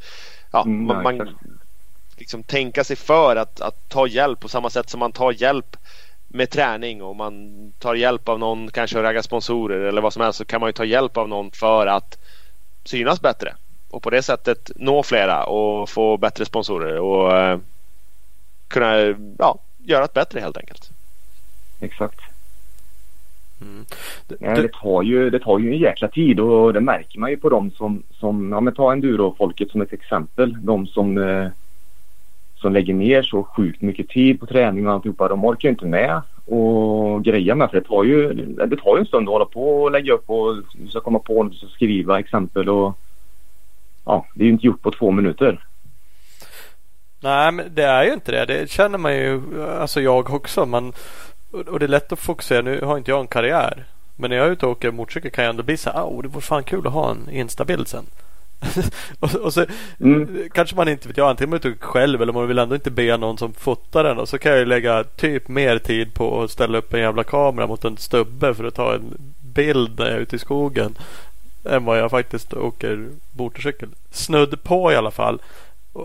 ja, 0.51 0.63
Mm, 0.65 0.85
man, 0.85 1.03
man, 1.03 1.37
liksom 2.17 2.43
tänka 2.43 2.83
sig 2.83 2.95
för 2.95 3.35
att, 3.35 3.61
att 3.61 3.89
ta 3.89 4.07
hjälp 4.07 4.39
på 4.39 4.47
samma 4.47 4.69
sätt 4.69 4.89
som 4.89 4.99
man 4.99 5.11
tar 5.11 5.31
hjälp 5.31 5.77
med 6.27 6.49
träning 6.49 7.03
och 7.03 7.15
man 7.15 7.73
tar 7.79 7.95
hjälp 7.95 8.29
av 8.29 8.39
någon, 8.39 8.71
kanske 8.71 8.97
att 8.97 9.03
ragga 9.03 9.23
sponsorer 9.23 9.79
eller 9.79 10.01
vad 10.01 10.13
som 10.13 10.21
helst 10.21 10.37
så 10.37 10.45
kan 10.45 10.59
man 10.59 10.69
ju 10.69 10.73
ta 10.73 10.85
hjälp 10.85 11.17
av 11.17 11.29
någon 11.29 11.51
för 11.51 11.87
att 11.87 12.17
synas 12.83 13.21
bättre 13.21 13.55
och 13.89 14.03
på 14.03 14.09
det 14.09 14.21
sättet 14.21 14.71
nå 14.75 15.03
flera 15.03 15.45
och 15.45 15.89
få 15.89 16.17
bättre 16.17 16.45
sponsorer 16.45 16.99
och 16.99 17.37
eh, 17.37 17.59
kunna 18.67 19.15
ja, 19.37 19.59
göra 19.77 20.05
ett 20.05 20.13
bättre 20.13 20.39
helt 20.39 20.57
enkelt. 20.57 20.89
Exakt. 21.79 22.19
Mm. 23.61 23.85
Ja, 24.39 24.55
du, 24.55 24.61
det, 24.61 24.73
tar 24.73 25.01
ju, 25.01 25.29
det 25.29 25.39
tar 25.39 25.59
ju 25.59 25.73
en 25.73 25.79
jäkla 25.79 26.07
tid 26.07 26.39
och 26.39 26.73
det 26.73 26.81
märker 26.81 27.19
man 27.19 27.29
ju 27.29 27.37
på 27.37 27.49
dem 27.49 27.71
som, 27.71 28.03
som 28.11 28.51
ja 28.51 28.59
men 28.59 28.73
ta 28.73 28.91
enduro-folket 28.91 29.71
som 29.71 29.81
ett 29.81 29.93
exempel. 29.93 30.57
De 30.61 30.87
som, 30.87 31.17
eh, 31.17 31.47
som 32.55 32.73
lägger 32.73 32.93
ner 32.93 33.21
så 33.21 33.43
sjukt 33.43 33.81
mycket 33.81 34.09
tid 34.09 34.39
på 34.39 34.45
träning 34.45 34.87
och 34.87 34.93
alltihopa. 34.93 35.27
De 35.27 35.45
orkar 35.45 35.69
ju 35.69 35.71
inte 35.71 35.85
med 35.85 36.21
och 36.45 37.23
greja 37.23 37.55
med 37.55 37.69
för 37.69 37.79
det 37.79 37.87
tar 37.87 38.03
ju, 38.03 38.33
det 38.67 38.77
tar 38.77 38.95
ju 38.95 38.99
en 38.99 39.05
stund 39.05 39.29
att 39.29 39.33
hålla 39.33 39.45
på 39.45 39.83
och 39.83 39.91
lägga 39.91 40.13
upp 40.13 40.29
och 40.29 40.55
du 40.73 40.87
ska 40.87 40.99
komma 40.99 41.19
på, 41.19 41.49
ska 41.53 41.67
skriva 41.67 42.19
exempel 42.19 42.69
och 42.69 42.97
ja, 44.05 44.25
det 44.33 44.43
är 44.43 44.45
ju 44.45 44.51
inte 44.51 44.65
gjort 44.65 44.81
på 44.81 44.91
två 44.91 45.11
minuter. 45.11 45.65
Nej, 47.19 47.51
men 47.51 47.65
det 47.73 47.83
är 47.83 48.03
ju 48.03 48.13
inte 48.13 48.31
det. 48.31 48.45
Det 48.45 48.69
känner 48.69 48.97
man 48.97 49.15
ju. 49.15 49.41
Alltså 49.79 50.01
jag 50.01 50.29
också. 50.29 50.65
Man, 50.65 50.93
och 51.51 51.79
det 51.79 51.85
är 51.85 51.89
lätt 51.89 52.11
att 52.11 52.19
fokusera. 52.19 52.61
Nu 52.61 52.81
har 52.81 52.97
inte 52.97 53.11
jag 53.11 53.19
en 53.19 53.27
karriär. 53.27 53.83
Men 54.15 54.29
när 54.29 54.37
jag 54.37 54.47
är 54.47 54.51
ute 54.51 54.65
och 54.65 54.71
åker 54.71 54.91
motorcykel 54.91 55.31
kan 55.31 55.43
jag 55.43 55.49
ändå 55.49 55.63
bli 55.63 55.77
så 55.77 55.89
här. 55.89 56.03
Oh, 56.03 56.21
det 56.21 56.27
vore 56.27 56.41
fan 56.41 56.63
kul 56.63 56.87
att 56.87 56.93
ha 56.93 57.11
en 57.11 57.29
instabild 57.29 57.87
sen. 57.87 58.05
och, 59.19 59.35
och 59.35 59.53
så 59.53 59.65
Mm. 59.99 60.49
kanske 60.53 60.75
man 60.75 60.87
inte 60.87 61.07
vet 61.07 61.17
jag. 61.17 61.29
Antingen 61.29 61.49
man 61.49 61.59
är 61.63 61.67
ute 61.67 61.85
själv 61.85 62.21
eller 62.21 62.33
man 62.33 62.47
vill 62.47 62.59
ändå 62.59 62.75
inte 62.75 62.91
be 62.91 63.17
någon 63.17 63.37
som 63.37 63.53
fotar 63.53 64.03
den. 64.03 64.17
Och 64.19 64.29
så 64.29 64.37
kan 64.37 64.51
jag 64.51 64.67
lägga 64.67 65.03
typ 65.03 65.47
mer 65.47 65.79
tid 65.79 66.13
på 66.13 66.41
att 66.43 66.51
ställa 66.51 66.77
upp 66.77 66.93
en 66.93 66.99
jävla 66.99 67.23
kamera 67.23 67.67
mot 67.67 67.85
en 67.85 67.97
stubbe 67.97 68.53
för 68.53 68.63
att 68.63 68.75
ta 68.75 68.93
en 68.95 69.13
bild 69.53 69.99
när 69.99 70.05
jag 70.05 70.15
är 70.15 70.19
ute 70.19 70.35
i 70.35 70.39
skogen. 70.39 70.95
Än 71.65 71.85
vad 71.85 71.99
jag 71.99 72.11
faktiskt 72.11 72.53
åker 72.53 73.09
motorcykel. 73.37 73.89
Snudd 74.11 74.63
på 74.63 74.91
i 74.91 74.95
alla 74.95 75.11
fall. 75.11 75.41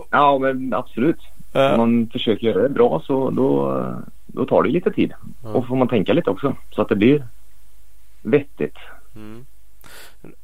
Ja 0.09 0.37
men 0.37 0.73
absolut. 0.73 1.19
Eh, 1.53 1.71
Om 1.71 1.77
man 1.77 2.09
försöker 2.11 2.47
göra 2.47 2.61
det 2.63 2.69
bra 2.69 3.01
så 3.05 3.29
då, 3.29 3.85
då 4.33 4.45
tar 4.45 4.63
det 4.63 4.69
lite 4.69 4.91
tid. 4.91 5.13
Ja. 5.43 5.49
Och 5.49 5.67
får 5.67 5.75
man 5.75 5.87
tänka 5.87 6.13
lite 6.13 6.29
också 6.29 6.55
så 6.71 6.81
att 6.81 6.89
det 6.89 6.95
blir 6.95 7.23
vettigt. 8.21 8.75
Mm. 9.15 9.45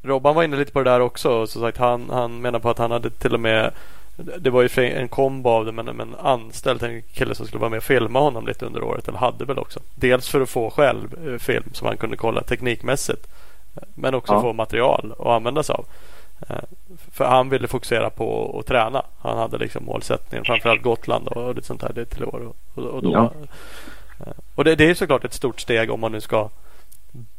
Robban 0.01 0.35
var 0.35 0.43
inne 0.43 0.57
lite 0.57 0.71
på 0.71 0.83
det 0.83 0.89
där 0.89 0.99
också. 0.99 1.47
Som 1.47 1.61
sagt, 1.61 1.77
han, 1.77 2.09
han 2.09 2.41
menar 2.41 2.59
på 2.59 2.69
att 2.69 2.77
han 2.77 2.91
hade 2.91 3.09
till 3.09 3.33
och 3.33 3.39
med 3.39 3.71
Det 4.39 4.49
var 4.49 4.61
ju 4.61 4.85
en 4.85 5.07
kombo 5.07 5.49
av 5.49 5.65
det 5.65 5.71
men, 5.71 5.85
men 5.85 6.15
anställt 6.15 6.83
en 6.83 7.01
kille 7.01 7.35
som 7.35 7.45
skulle 7.47 7.61
vara 7.61 7.69
med 7.69 7.77
och 7.77 7.83
filma 7.83 8.19
honom 8.19 8.47
lite 8.47 8.65
under 8.65 8.83
året. 8.83 9.07
Eller 9.07 9.17
hade 9.19 9.45
väl 9.45 9.59
också. 9.59 9.79
Dels 9.95 10.29
för 10.29 10.41
att 10.41 10.49
få 10.49 10.69
själv 10.69 11.27
eh, 11.27 11.37
film 11.37 11.63
som 11.73 11.87
han 11.87 11.97
kunde 11.97 12.17
kolla 12.17 12.41
teknikmässigt. 12.41 13.27
eh, 13.75 13.83
Men 13.95 14.15
också 14.15 14.33
Ja. 14.33 14.41
få 14.41 14.53
material 14.53 15.13
att 15.19 15.25
använda 15.27 15.63
sig 15.63 15.73
av. 15.75 15.85
Eh, 16.49 16.55
För 17.11 17.25
han 17.25 17.49
ville 17.49 17.67
fokusera 17.67 18.09
på 18.09 18.57
att 18.59 18.65
träna. 18.65 19.03
Han 19.19 19.37
hade 19.37 19.57
liksom 19.57 19.85
målsättningen 19.85 20.45
framförallt 20.45 20.81
Gotland 20.81 21.27
och 21.27 21.55
lite 21.55 21.67
sånt 21.67 21.81
där 21.81 21.91
det 21.95 22.05
till 22.05 22.23
år. 22.25 22.53
Och, 22.75 22.83
och, 22.83 23.03
då, 23.03 23.11
Ja. 23.13 23.33
eh, 24.19 24.33
och 24.55 24.63
det, 24.63 24.75
det 24.75 24.89
är 24.89 24.93
såklart 24.93 25.25
ett 25.25 25.33
stort 25.33 25.59
steg 25.61 25.91
om 25.91 25.99
man 25.99 26.11
nu 26.11 26.21
ska 26.21 26.49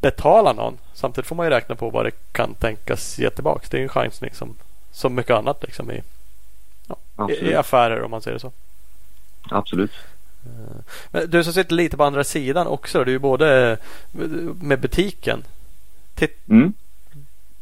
betala 0.00 0.52
någon. 0.52 0.78
Samtidigt 0.94 1.28
får 1.28 1.36
man 1.36 1.46
ju 1.46 1.50
räkna 1.50 1.74
på 1.74 1.90
vad 1.90 2.04
det 2.06 2.32
kan 2.32 2.54
tänkas 2.54 3.18
ge 3.18 3.30
tillbaka. 3.30 3.66
Det 3.70 3.78
är 3.78 3.82
en 3.82 3.88
chansning 3.88 4.34
som, 4.34 4.56
som 4.92 5.14
mycket 5.14 5.36
annat 5.36 5.62
liksom 5.62 5.90
i, 5.90 6.02
Absolut. 7.16 7.42
i 7.42 7.54
affärer 7.54 8.02
om 8.02 8.10
man 8.10 8.22
säger 8.22 8.34
det 8.34 8.40
så. 8.40 8.52
Absolut. 9.50 9.90
Men 11.10 11.30
du 11.30 11.44
som 11.44 11.52
sitter 11.52 11.74
lite 11.74 11.96
på 11.96 12.04
andra 12.04 12.24
sidan 12.24 12.66
också. 12.66 13.04
Du 13.04 13.10
är 13.10 13.12
ju 13.12 13.18
både 13.18 13.78
med 14.60 14.80
butiken. 14.80 15.44
Mm. 16.48 16.72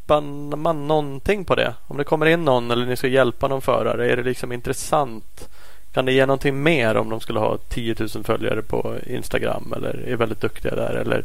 Tittar 0.09 0.57
man 0.57 0.89
någonting 0.89 1.45
på 1.45 1.55
det? 1.55 1.75
Om 1.87 1.97
det 1.97 2.05
kommer 2.05 2.27
in 2.27 2.45
någon 2.45 2.71
eller 2.71 2.87
ni 2.87 2.97
ska 2.97 3.09
hjälpa 3.09 3.49
någon 3.49 3.63
förare. 3.63 4.13
Är 4.13 4.17
det 4.17 4.23
liksom 4.23 4.53
intressant 4.53 5.49
Kan 5.93 6.05
det 6.05 6.13
ge 6.13 6.27
någonting 6.27 6.63
mer 6.63 6.97
om 6.97 7.09
de 7.09 7.21
skulle 7.21 7.39
ha 7.39 7.59
10 7.69 7.95
000 7.99 8.09
följare 8.09 8.63
på 8.63 8.95
Instagram 9.07 9.73
eller 9.77 10.09
är 10.09 10.17
väldigt 10.17 10.41
duktiga 10.41 10.75
där 10.75 10.95
eller 10.95 11.25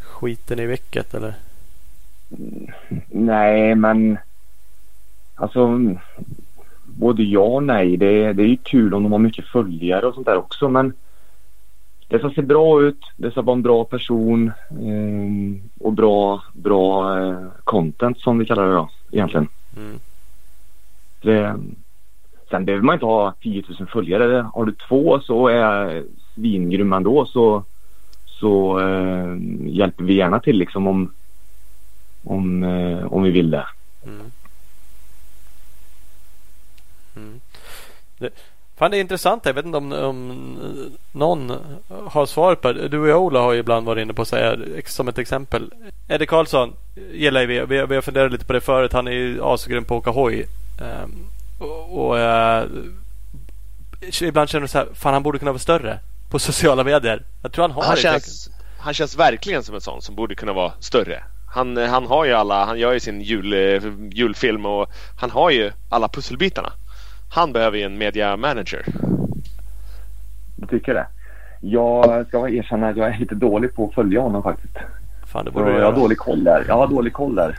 skiten 0.00 0.58
i 0.58 0.66
vilket 0.66 1.14
eller? 1.14 1.34
Nej, 3.08 3.74
men 3.74 4.18
alltså 5.34 5.80
både 6.84 7.22
ja 7.22 7.40
och 7.40 7.62
nej. 7.62 7.96
Det, 7.96 8.32
det 8.32 8.42
är 8.42 8.48
ju 8.48 8.56
kul 8.56 8.94
om 8.94 9.02
de 9.02 9.12
har 9.12 9.18
mycket 9.18 9.46
följare 9.46 10.06
och 10.06 10.14
sånt 10.14 10.26
där 10.26 10.36
också 10.36 10.68
men 10.68 10.92
det 12.12 12.18
ska 12.18 12.30
se 12.30 12.42
bra 12.42 12.82
ut. 12.82 13.00
Det 13.16 13.30
ska 13.30 13.42
vara 13.42 13.56
en 13.56 13.62
bra 13.62 13.84
person 13.84 14.52
eh, 14.70 15.62
och 15.80 15.92
bra, 15.92 16.42
bra 16.52 17.18
eh, 17.18 17.46
content 17.64 18.18
som 18.18 18.38
vi 18.38 18.46
kallar 18.46 18.66
det 18.66 18.74
då 18.74 18.88
egentligen. 19.10 19.48
Mm. 19.76 20.00
Det, 21.22 21.56
sen 22.50 22.64
behöver 22.64 22.84
man 22.84 22.94
inte 22.94 23.06
ha 23.06 23.34
10 23.42 23.64
000 23.78 23.88
följare. 23.88 24.46
Har 24.54 24.64
du 24.64 24.72
två 24.72 25.20
så 25.20 25.48
är 25.48 25.56
jag 25.56 26.04
svingrym 26.34 26.92
ändå 26.92 27.26
så, 27.26 27.64
så 28.26 28.80
eh, 28.80 29.36
hjälper 29.60 30.04
vi 30.04 30.14
gärna 30.14 30.40
till 30.40 30.58
liksom 30.58 30.86
om, 30.86 31.12
om, 32.24 32.62
eh, 32.62 33.12
om 33.12 33.22
vi 33.22 33.30
vill 33.30 33.50
det. 33.50 33.66
Mm. 34.04 34.30
Mm. 37.16 37.40
Fan 38.76 38.90
det 38.90 38.96
är 38.96 39.00
intressant. 39.00 39.46
Jag 39.46 39.54
vet 39.54 39.64
inte 39.64 39.78
om, 39.78 39.92
om 39.92 40.46
någon 41.12 41.52
har 42.06 42.26
svar 42.26 42.54
på 42.54 42.72
det. 42.72 42.88
Du 42.88 43.12
och 43.12 43.22
Ola 43.22 43.40
har 43.40 43.52
ju 43.52 43.58
ibland 43.58 43.86
varit 43.86 44.02
inne 44.02 44.14
på 44.14 44.22
att 44.22 44.28
säga 44.28 44.56
som 44.86 45.08
ett 45.08 45.18
exempel. 45.18 45.72
Eddie 46.08 46.26
Karlsson 46.26 46.76
gillar 47.12 47.46
vi. 47.46 47.60
Vi, 47.60 47.86
vi 47.86 47.94
har 47.94 48.02
funderat 48.02 48.32
lite 48.32 48.44
på 48.44 48.52
det 48.52 48.60
förut. 48.60 48.92
Han 48.92 49.06
är 49.06 49.12
ju 49.12 49.42
asgrym 49.42 49.84
på 49.84 49.96
att 49.96 50.00
åka 50.00 50.10
hoj. 50.10 50.46
Um, 50.80 51.26
och, 51.58 52.06
och 52.06 52.14
uh, 52.14 52.64
ibland 54.22 54.48
känner 54.48 54.62
du 54.62 54.68
så 54.68 54.78
här. 54.78 54.88
Fan 54.94 55.12
han 55.12 55.22
borde 55.22 55.38
kunna 55.38 55.52
vara 55.52 55.58
större 55.58 55.98
på 56.30 56.38
sociala 56.38 56.84
medier. 56.84 57.22
Jag 57.42 57.52
tror 57.52 57.62
han 57.62 57.70
har 57.70 57.82
han 57.82 57.94
det. 57.94 58.00
Känns, 58.00 58.50
han 58.78 58.94
känns 58.94 59.16
verkligen 59.18 59.62
som 59.62 59.74
en 59.74 59.80
sån 59.80 60.02
som 60.02 60.14
borde 60.14 60.34
kunna 60.34 60.52
vara 60.52 60.72
större. 60.80 61.24
Han, 61.54 61.76
han 61.76 62.06
har 62.06 62.24
ju 62.24 62.32
alla, 62.32 62.64
han 62.64 62.78
gör 62.78 62.92
ju 62.92 63.00
sin 63.00 63.20
jul, 63.20 63.54
julfilm 64.12 64.66
och 64.66 64.90
han 65.20 65.30
har 65.30 65.50
ju 65.50 65.72
alla 65.90 66.08
pusselbitarna. 66.08 66.72
Han 67.34 67.52
behöver 67.52 67.78
ju 67.78 67.84
en 67.84 67.98
media 67.98 68.36
manager. 68.36 68.84
Du 70.56 70.66
tycker 70.66 70.94
det? 70.94 71.06
Jag 71.60 72.26
ska 72.26 72.48
erkänna 72.48 72.88
att 72.88 72.96
jag 72.96 73.08
är 73.14 73.18
lite 73.18 73.34
dålig 73.34 73.74
på 73.74 73.88
att 73.88 73.94
följa 73.94 74.20
honom 74.20 74.42
faktiskt. 74.42 74.76
Fan, 75.26 75.44
det 75.44 75.50
borde 75.50 75.72
du 75.72 75.78
jag 75.78 75.92
har 75.92 76.00
dålig 76.00 76.18
koll 76.18 76.44
där. 76.44 76.64
Jag 76.68 76.74
har 76.74 76.88
dålig 76.88 77.12
koll 77.12 77.34
där. 77.34 77.58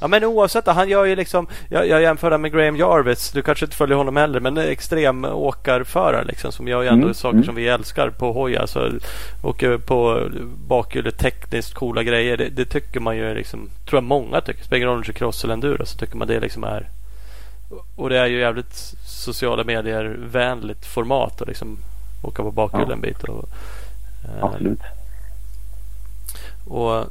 Ja 0.00 0.08
men 0.08 0.24
oavsett, 0.24 0.66
han 0.66 0.88
gör 0.88 1.04
ju 1.04 1.16
liksom 1.16 1.46
Jag, 1.68 1.88
jag 1.88 2.02
jämför 2.02 2.30
det 2.30 2.38
med 2.38 2.52
Graham 2.52 2.76
Jarvis. 2.76 3.32
Du 3.32 3.42
kanske 3.42 3.64
inte 3.64 3.76
följer 3.76 3.96
honom 3.96 4.16
heller 4.16 4.40
men 4.40 4.58
extrem 4.58 5.24
åkarförare 5.24 6.24
liksom 6.24 6.52
som 6.52 6.68
gör 6.68 6.82
ju 6.82 6.88
ändå 6.88 7.04
Mm, 7.04 7.14
saker 7.14 7.34
mm. 7.34 7.44
som 7.44 7.54
vi 7.54 7.68
älskar 7.68 8.10
på 8.10 8.32
hoj. 8.32 8.56
Alltså 8.56 8.90
åker 9.42 9.78
på 9.78 10.28
bakhjulet 10.68 11.18
tekniskt 11.18 11.74
coola 11.74 12.02
grejer. 12.02 12.36
Det, 12.36 12.48
det 12.48 12.64
tycker 12.64 13.00
man 13.00 13.16
ju 13.16 13.34
liksom 13.34 13.70
Tror 13.88 13.96
jag 13.96 14.04
många 14.04 14.40
tycker. 14.40 14.64
Spelar 14.64 14.76
ingen 14.76 14.88
roll 14.88 14.96
om 14.96 15.02
det 15.02 15.10
är 15.10 15.12
cross 15.12 15.44
eller 15.44 15.54
enduro 15.54 15.86
så 15.86 15.98
tycker 15.98 16.16
man 16.16 16.28
det 16.28 16.40
liksom 16.40 16.64
är 16.64 16.88
Och 17.96 18.08
det 18.08 18.18
är 18.18 18.26
ju 18.26 18.38
jävligt 18.38 18.74
sociala 19.06 19.64
medier 19.64 20.16
vänligt 20.20 20.86
format 20.86 21.42
att 21.42 21.48
liksom 21.48 21.78
åka 22.22 22.42
på 22.42 22.50
bakhjulet 22.50 22.88
Ja. 22.88 22.94
en 22.94 23.00
bit. 23.00 23.22
Och, 23.22 23.48
eh, 24.24 24.44
Absolut. 24.44 24.80
och 26.68 27.04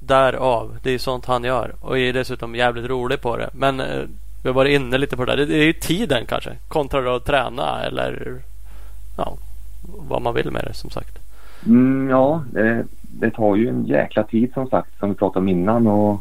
därav, 0.00 0.78
det 0.82 0.90
är 0.90 0.98
sånt 0.98 1.26
han 1.26 1.44
gör. 1.44 1.74
Och 1.80 1.98
är 1.98 2.12
dessutom 2.12 2.54
jävligt 2.54 2.86
rolig 2.90 3.20
på 3.20 3.36
det. 3.36 3.50
Men 3.52 3.80
eh, 3.80 4.02
vi 4.42 4.48
har 4.48 4.54
varit 4.54 4.80
inne 4.80 4.98
lite 4.98 5.16
på 5.16 5.24
det 5.24 5.36
där. 5.36 5.46
Det 5.46 5.56
är 5.56 5.64
ju 5.64 5.72
tiden 5.72 6.26
kanske. 6.26 6.50
Kontra 6.68 7.16
att 7.16 7.24
träna 7.24 7.82
eller 7.82 8.42
ja, 9.16 9.36
vad 9.82 10.22
man 10.22 10.34
vill 10.34 10.50
med 10.50 10.64
det 10.64 10.74
som 10.74 10.90
sagt. 10.90 11.18
Mm, 11.66 12.08
ja, 12.10 12.44
det, 12.52 12.84
det 13.02 13.30
tar 13.30 13.56
ju 13.56 13.68
en 13.68 13.84
jäkla 13.86 14.22
tid 14.22 14.52
som 14.54 14.68
sagt 14.68 14.98
som 14.98 15.08
vi 15.08 15.14
pratade 15.14 15.38
om 15.38 15.48
innan 15.48 15.86
och 15.86 16.20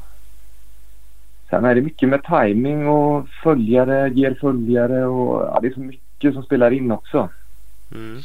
sen 1.51 1.65
är 1.65 1.75
det 1.75 1.81
mycket 1.81 2.09
med 2.09 2.23
timing 2.23 2.87
och 2.87 3.27
följare 3.43 4.09
ger 4.09 4.37
följare 4.41 5.05
och 5.05 5.41
ja, 5.41 5.59
det 5.61 5.67
är 5.67 5.73
så 5.73 5.79
mycket 5.79 6.33
som 6.33 6.43
spelar 6.43 6.71
in 6.71 6.91
också. 6.91 7.29
Mm. 7.91 8.21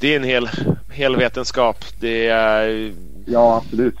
Det 0.00 0.12
är 0.12 0.16
en 0.16 0.24
hel, 0.24 0.48
hel 0.92 1.16
vetenskap. 1.16 1.76
Det 2.00 2.28
är... 2.28 2.92
Ja, 3.26 3.56
absolut. 3.56 3.98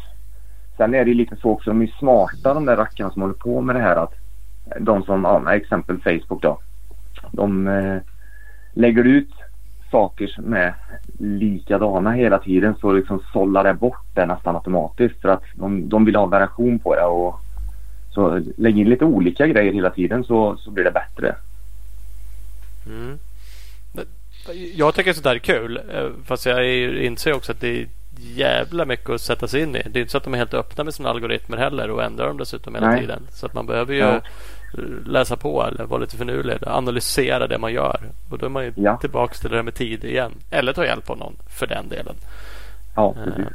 Sen 0.76 0.94
är 0.94 1.04
det 1.04 1.14
lite 1.14 1.36
så 1.36 1.50
också, 1.50 1.70
de 1.70 1.82
är 1.82 1.94
smarta 1.98 2.54
de 2.54 2.64
där 2.64 2.76
rackarna 2.76 3.10
som 3.10 3.22
håller 3.22 3.34
på 3.34 3.60
med 3.60 3.76
det 3.76 3.82
här 3.82 3.96
att 3.96 4.14
de 4.80 5.02
som, 5.02 5.24
ja, 5.24 5.54
exempel 5.54 5.98
Facebook 5.98 6.42
då. 6.42 6.58
De 7.32 7.68
eh, 7.68 7.96
lägger 8.72 9.04
ut 9.04 9.30
saker 9.90 10.26
som 10.26 10.52
är 10.52 10.74
likadana 11.18 12.12
hela 12.12 12.38
tiden 12.38 12.74
så 12.80 12.92
liksom 12.92 13.22
sållar 13.32 13.64
det 13.64 13.74
bort 13.74 14.06
det 14.14 14.26
nästan 14.26 14.54
automatiskt 14.54 15.20
för 15.20 15.28
att 15.28 15.42
de, 15.54 15.88
de 15.88 16.04
vill 16.04 16.16
ha 16.16 16.26
variation 16.26 16.78
på 16.78 16.94
det 16.94 17.04
och 17.04 17.40
så 18.18 18.42
lägg 18.56 18.78
in 18.78 18.88
lite 18.88 19.04
olika 19.04 19.46
grejer 19.46 19.72
hela 19.72 19.90
tiden 19.90 20.24
så, 20.24 20.56
så 20.56 20.70
blir 20.70 20.84
det 20.84 20.90
bättre. 20.90 21.34
Mm. 22.86 23.18
Jag 24.74 24.94
tycker 24.94 25.12
sånt 25.12 25.24
där 25.24 25.34
är 25.34 25.38
kul. 25.38 25.80
eh, 25.94 26.08
Fast 26.24 26.46
jag 26.46 26.66
inser 27.04 27.32
också 27.32 27.52
att 27.52 27.60
det 27.60 27.80
är 27.80 27.86
jävla 28.18 28.84
mycket 28.84 29.10
att 29.10 29.20
sätta 29.20 29.48
sig 29.48 29.62
in 29.62 29.76
i. 29.76 29.82
Det 29.90 29.98
är 29.98 30.00
inte 30.00 30.10
så 30.12 30.18
att 30.18 30.24
de 30.24 30.34
är 30.34 30.38
helt 30.38 30.54
öppna 30.54 30.84
med 30.84 30.94
sina 30.94 31.08
algoritmer 31.10 31.56
heller 31.56 31.90
och 31.90 32.02
ändrar 32.02 32.26
dem 32.28 32.38
dessutom 32.38 32.74
hela 32.74 32.90
Nej. 32.90 33.00
tiden. 33.00 33.22
Så 33.32 33.46
att 33.46 33.54
man 33.54 33.66
behöver 33.66 33.92
ju 33.94 33.98
Ja. 34.00 34.14
eh, 34.14 34.20
läsa 35.06 35.36
på 35.36 35.64
eller 35.66 35.84
vara 35.84 36.00
lite 36.00 36.16
finurlig. 36.16 36.56
Analysera 36.66 37.46
det 37.46 37.58
man 37.58 37.72
gör. 37.72 38.00
Och 38.30 38.38
då 38.38 38.46
är 38.46 38.50
man 38.50 38.64
ju 38.64 38.72
Ja. 38.76 38.96
tillbaka 38.96 39.34
till 39.34 39.50
det 39.50 39.56
där 39.56 39.62
med 39.62 39.74
tid 39.74 40.04
igen. 40.04 40.32
Eller 40.50 40.72
ta 40.72 40.84
hjälp 40.84 41.10
av 41.10 41.18
någon 41.18 41.36
för 41.58 41.66
den 41.66 41.88
delen. 41.88 42.14
Ja, 42.96 43.14
Eh, 43.18 43.24
precis. 43.24 43.46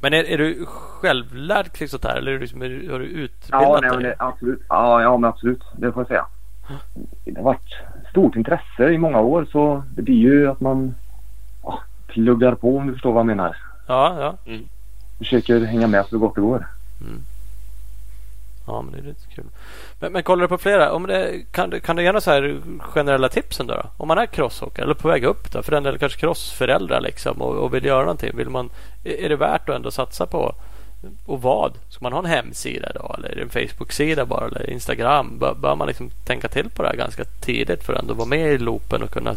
Men 0.00 0.14
är, 0.14 0.24
är 0.24 0.38
du 0.38 0.66
självlärd 0.66 1.70
här 2.04 2.16
eller 2.16 2.30
är 2.30 2.34
du, 2.34 2.40
liksom- 2.40 2.60
har 2.60 2.98
du 2.98 3.04
utbildat 3.04 3.62
Ja, 3.62 3.78
nej, 3.82 3.90
men 3.90 4.02
dig? 4.02 4.08
det, 4.18 4.24
absolut. 4.24 4.62
Ja, 4.68 5.02
ja, 5.02 5.16
men 5.16 5.28
absolut. 5.30 5.62
Det 5.76 5.92
får 5.92 6.00
jag 6.00 6.08
säga. 6.08 6.26
Det 7.24 7.36
har 7.36 7.44
varit 7.44 7.74
stort 8.10 8.36
intresse 8.36 8.88
i 8.90 8.98
många 8.98 9.20
år 9.20 9.46
så 9.52 9.82
det 9.96 10.02
blir 10.02 10.14
ju 10.14 10.50
att 10.50 10.60
man 10.60 10.94
ja, 11.62 11.78
pluggar 12.06 12.54
på 12.54 12.76
om 12.78 12.86
du 12.86 12.92
förstår 12.92 13.12
vad 13.12 13.20
jag 13.20 13.26
menar. 13.26 13.56
Ja, 13.86 14.36
ja. 14.46 14.52
Försöker 15.18 15.60
hänga 15.60 15.86
med 15.86 16.06
så 16.06 16.18
gott 16.18 16.34
det 16.34 16.40
går. 16.40 16.66
Ja, 18.68 18.82
men 18.82 18.92
det 18.92 18.98
är 18.98 19.02
lite 19.02 19.26
kul. 19.34 19.44
Men, 20.00 20.12
men 20.12 20.22
kollar 20.22 20.42
du 20.42 20.48
på 20.48 20.58
flera? 20.58 20.92
Om 20.92 21.06
det, 21.06 21.40
kan, 21.52 21.70
du- 21.70 21.80
kan 21.80 21.96
du 21.96 22.02
ge 22.02 22.08
några 22.08 22.20
så 22.20 22.30
här 22.30 22.60
generella 22.80 23.28
tipsen 23.28 23.66
då, 23.66 23.74
då? 23.74 23.82
Om 23.96 24.08
man 24.08 24.18
är 24.18 24.26
crossåkare 24.26 24.84
eller 24.84 24.94
på 24.94 25.08
väg 25.08 25.24
upp 25.24 25.52
då? 25.52 25.62
För 25.62 25.72
den 25.72 25.86
eller 25.86 25.98
kanske 25.98 26.20
crossföräldrar 26.20 27.00
liksom 27.00 27.42
och, 27.42 27.54
och 27.56 27.74
vill 27.74 27.84
göra 27.84 28.00
någonting. 28.00 28.36
Vill 28.36 28.48
man, 28.50 28.70
är 29.04 29.28
det 29.28 29.36
värt 29.36 29.68
att 29.68 29.76
ändå 29.76 29.90
satsa 29.90 30.26
på? 30.26 30.54
Och 31.26 31.42
vad? 31.42 31.72
Ska 31.88 31.98
man 32.02 32.12
ha 32.12 32.18
en 32.18 32.24
hemsida 32.26 32.88
då? 32.94 33.14
Eller 33.18 33.28
är 33.28 33.34
det 33.36 33.42
en 33.42 33.68
Facebook-sida 33.68 34.24
bara? 34.26 34.46
Eller 34.46 34.70
Instagram? 34.70 35.38
Bör, 35.38 35.54
bör 35.54 35.76
man 35.76 35.88
liksom 35.88 36.10
tänka 36.26 36.48
till 36.48 36.70
på 36.70 36.82
det 36.82 36.88
här 36.88 36.96
ganska 36.96 37.24
tidigt 37.24 37.84
för 37.84 37.92
att 37.92 38.00
ändå 38.02 38.14
vara 38.14 38.28
med 38.28 38.52
i 38.52 38.58
loopen 38.58 39.02
och 39.02 39.10
kunna 39.10 39.34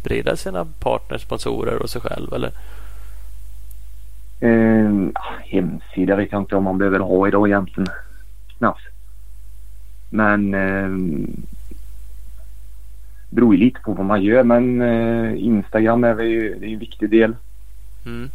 sprida 0.00 0.36
sina 0.36 0.66
partners, 0.80 1.22
sponsorer 1.22 1.82
och 1.82 1.90
sig 1.90 2.00
själv? 2.00 2.34
Eller? 2.34 2.50
Eh, 4.40 4.90
hemsida 5.44 6.16
vet 6.16 6.32
jag 6.32 6.42
inte 6.42 6.56
om 6.56 6.64
man 6.64 6.78
behöver 6.78 6.98
ha 6.98 7.28
idag 7.28 7.48
egentligen. 7.48 7.88
Knappt. 8.58 8.82
Men 10.10 10.54
eh, 10.54 10.88
beror 13.30 13.54
ju 13.54 13.60
lite 13.60 13.80
på 13.80 13.92
vad 13.92 14.06
man 14.06 14.22
gör 14.22 14.44
men 14.44 14.82
eh, 14.82 15.44
Instagram 15.44 16.04
är 16.04 16.14
väl 16.14 16.26
ju, 16.26 16.54
det 16.54 16.66
är 16.66 16.72
en 16.72 16.78
viktig 16.78 17.10
del. 17.10 17.36
Mm. 18.06 18.30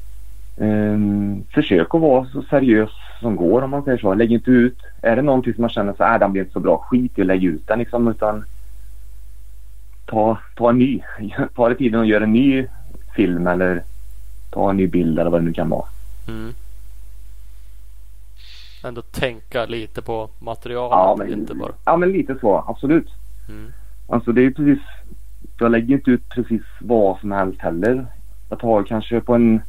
Eh, 0.58 1.44
försök 1.54 1.96
att 1.96 2.02
vara 2.02 2.26
så 2.26 2.41
seriös 2.41 2.90
som 3.20 3.36
går 3.36 3.62
om 3.62 3.70
man 3.70 3.84
säger 3.84 3.98
så. 3.98 4.14
Lägg 4.14 4.32
inte 4.32 4.52
ut. 4.52 4.78
Är 5.02 5.16
det 5.16 5.22
någonting 5.22 5.54
som 5.54 5.62
man 5.62 5.70
känner 5.70 5.94
så 5.94 6.04
här, 6.04 6.20
den 6.20 6.32
blir 6.32 6.41
inte 6.41 6.54
så 6.54 6.60
bra, 6.60 6.78
skit 6.78 7.20
i 7.20 7.22
att 7.22 7.28
lägga 7.28 7.50
ut 7.50 7.68
den 7.68 7.80
liksom 7.80 8.08
utan 8.08 8.46
ta, 10.06 10.38
ta 10.56 10.70
en 10.70 10.78
ny. 10.78 11.02
Ta 11.56 11.68
dig 11.68 11.78
tiden 11.78 12.00
och 12.00 12.06
gör 12.06 12.22
en 12.22 12.34
ny 12.34 12.66
film 13.16 13.48
eller 13.48 13.84
ta 14.50 14.70
en 14.70 14.78
ny 14.78 14.88
bild 14.88 15.20
eller 15.20 15.32
vad 15.32 15.41
det 15.41 15.46
nu 15.46 15.54
kan 15.54 15.70
vara. 15.70 15.86
Mm. 16.28 16.54
Ändå 18.84 19.02
tänka 19.02 19.66
lite 19.66 20.02
på 20.02 20.30
materialet, 20.40 20.92
Ja 20.92 21.16
men, 21.18 21.34
inte 21.34 21.54
bara. 21.54 21.72
ja 21.86 21.98
men 21.98 22.12
lite 22.12 22.36
så, 22.42 22.64
absolut. 22.68 23.08
Mm. 23.50 23.72
Alltså 24.10 24.32
det 24.32 24.42
är 24.42 24.44
ju 24.44 24.54
precis, 24.54 24.80
jag 25.60 25.72
lägger 25.72 25.96
inte 25.96 26.12
ut 26.12 26.30
precis 26.30 26.62
vad 26.82 27.20
som 27.20 27.32
helst 27.32 27.60
heller. 27.62 28.06
Jag 28.50 28.60
tar 28.60 28.84
kanske 28.84 29.22
på 29.22 29.36
en, 29.36 29.62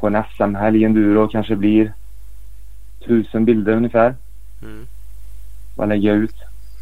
på 0.00 0.06
en 0.06 0.22
SM-helg 0.36 0.84
enduro 0.84 1.28
kanske 1.28 1.56
blir 1.56 1.92
tusen 3.06 3.44
bilder 3.44 3.72
ungefär. 3.72 4.14
Mm. 4.62 4.86
Vad 5.76 5.88
lägger 5.88 6.08
jag 6.08 6.16
ut? 6.18 6.34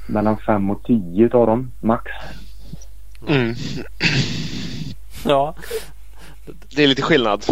Mellan 0.09 0.37
fem 0.37 0.71
och 0.71 0.83
tio 0.85 1.31
av 1.33 1.47
dem 1.47 1.71
max. 1.81 2.11
Mm. 3.29 3.55
Ja, 5.25 5.55
Det 6.77 6.85
är 6.85 6.89
lite 6.89 7.03
skillnad. 7.03 7.45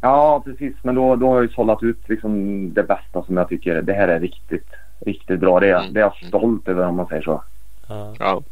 Ja 0.00 0.42
precis 0.44 0.74
men 0.82 0.94
då, 0.94 1.16
då 1.16 1.28
har 1.28 1.34
jag 1.34 1.44
ju 1.44 1.50
sållat 1.50 1.82
ut 1.82 2.08
liksom 2.08 2.74
det 2.74 2.82
bästa 2.82 3.24
som 3.24 3.36
jag 3.36 3.48
tycker 3.48 3.82
det 3.82 3.92
här 3.92 4.08
är 4.08 4.20
riktigt, 4.20 4.68
riktigt 5.06 5.40
bra. 5.40 5.60
Det 5.60 5.68
är, 5.70 5.80
Mm. 5.80 5.92
det 5.92 6.00
är 6.00 6.04
jag 6.04 6.28
stolt 6.28 6.68
över 6.68 6.86
om 6.86 6.96
man 6.96 7.06
säger 7.06 7.22
så. 7.22 7.42
Ja. 7.88 8.14
Ja. 8.18 8.42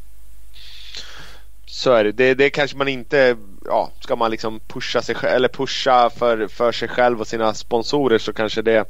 Så 1.67 1.93
är 1.93 2.05
det. 2.05 2.13
det. 2.13 2.35
Det 2.35 2.51
kanske 2.51 2.77
man 2.77 2.89
inte... 2.89 3.37
Ja, 3.65 3.91
ska 4.01 4.17
man 4.17 4.31
liksom 4.31 4.61
pusha 4.61 5.03
sig 5.03 5.15
själv 5.15 5.35
eller 5.35 5.49
pusha 5.49 6.11
för, 6.11 6.49
för 6.49 6.73
sig 6.73 6.89
själv 6.89 7.21
och 7.21 7.27
sina 7.27 7.55
sponsorer 7.55 8.19
så 8.19 8.33
kanske 8.33 8.63
det... 8.63 8.85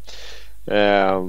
Eh, 0.66 1.22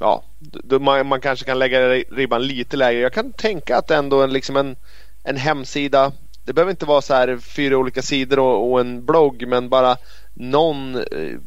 ja, 0.00 0.22
då 0.40 0.78
man, 0.78 1.06
man 1.06 1.20
kanske 1.20 1.44
kan 1.46 1.58
lägga 1.58 1.88
ribban 1.88 2.42
lite 2.42 2.76
lägre. 2.76 3.00
Jag 3.00 3.12
kan 3.12 3.32
tänka 3.32 3.76
att 3.78 3.90
ändå 3.90 4.22
en, 4.22 4.32
liksom 4.32 4.56
en, 4.56 4.76
en 5.24 5.36
hemsida 5.36 6.12
det 6.50 6.54
behöver 6.54 6.70
inte 6.70 6.86
vara 6.86 7.02
så 7.02 7.14
här 7.14 7.38
fyra 7.38 7.78
olika 7.78 8.02
sidor 8.02 8.38
och, 8.38 8.72
och 8.72 8.80
en 8.80 9.06
blogg 9.06 9.44
men 9.48 9.68
bara 9.68 9.96
någon 10.34 10.96
eh, 10.96 11.38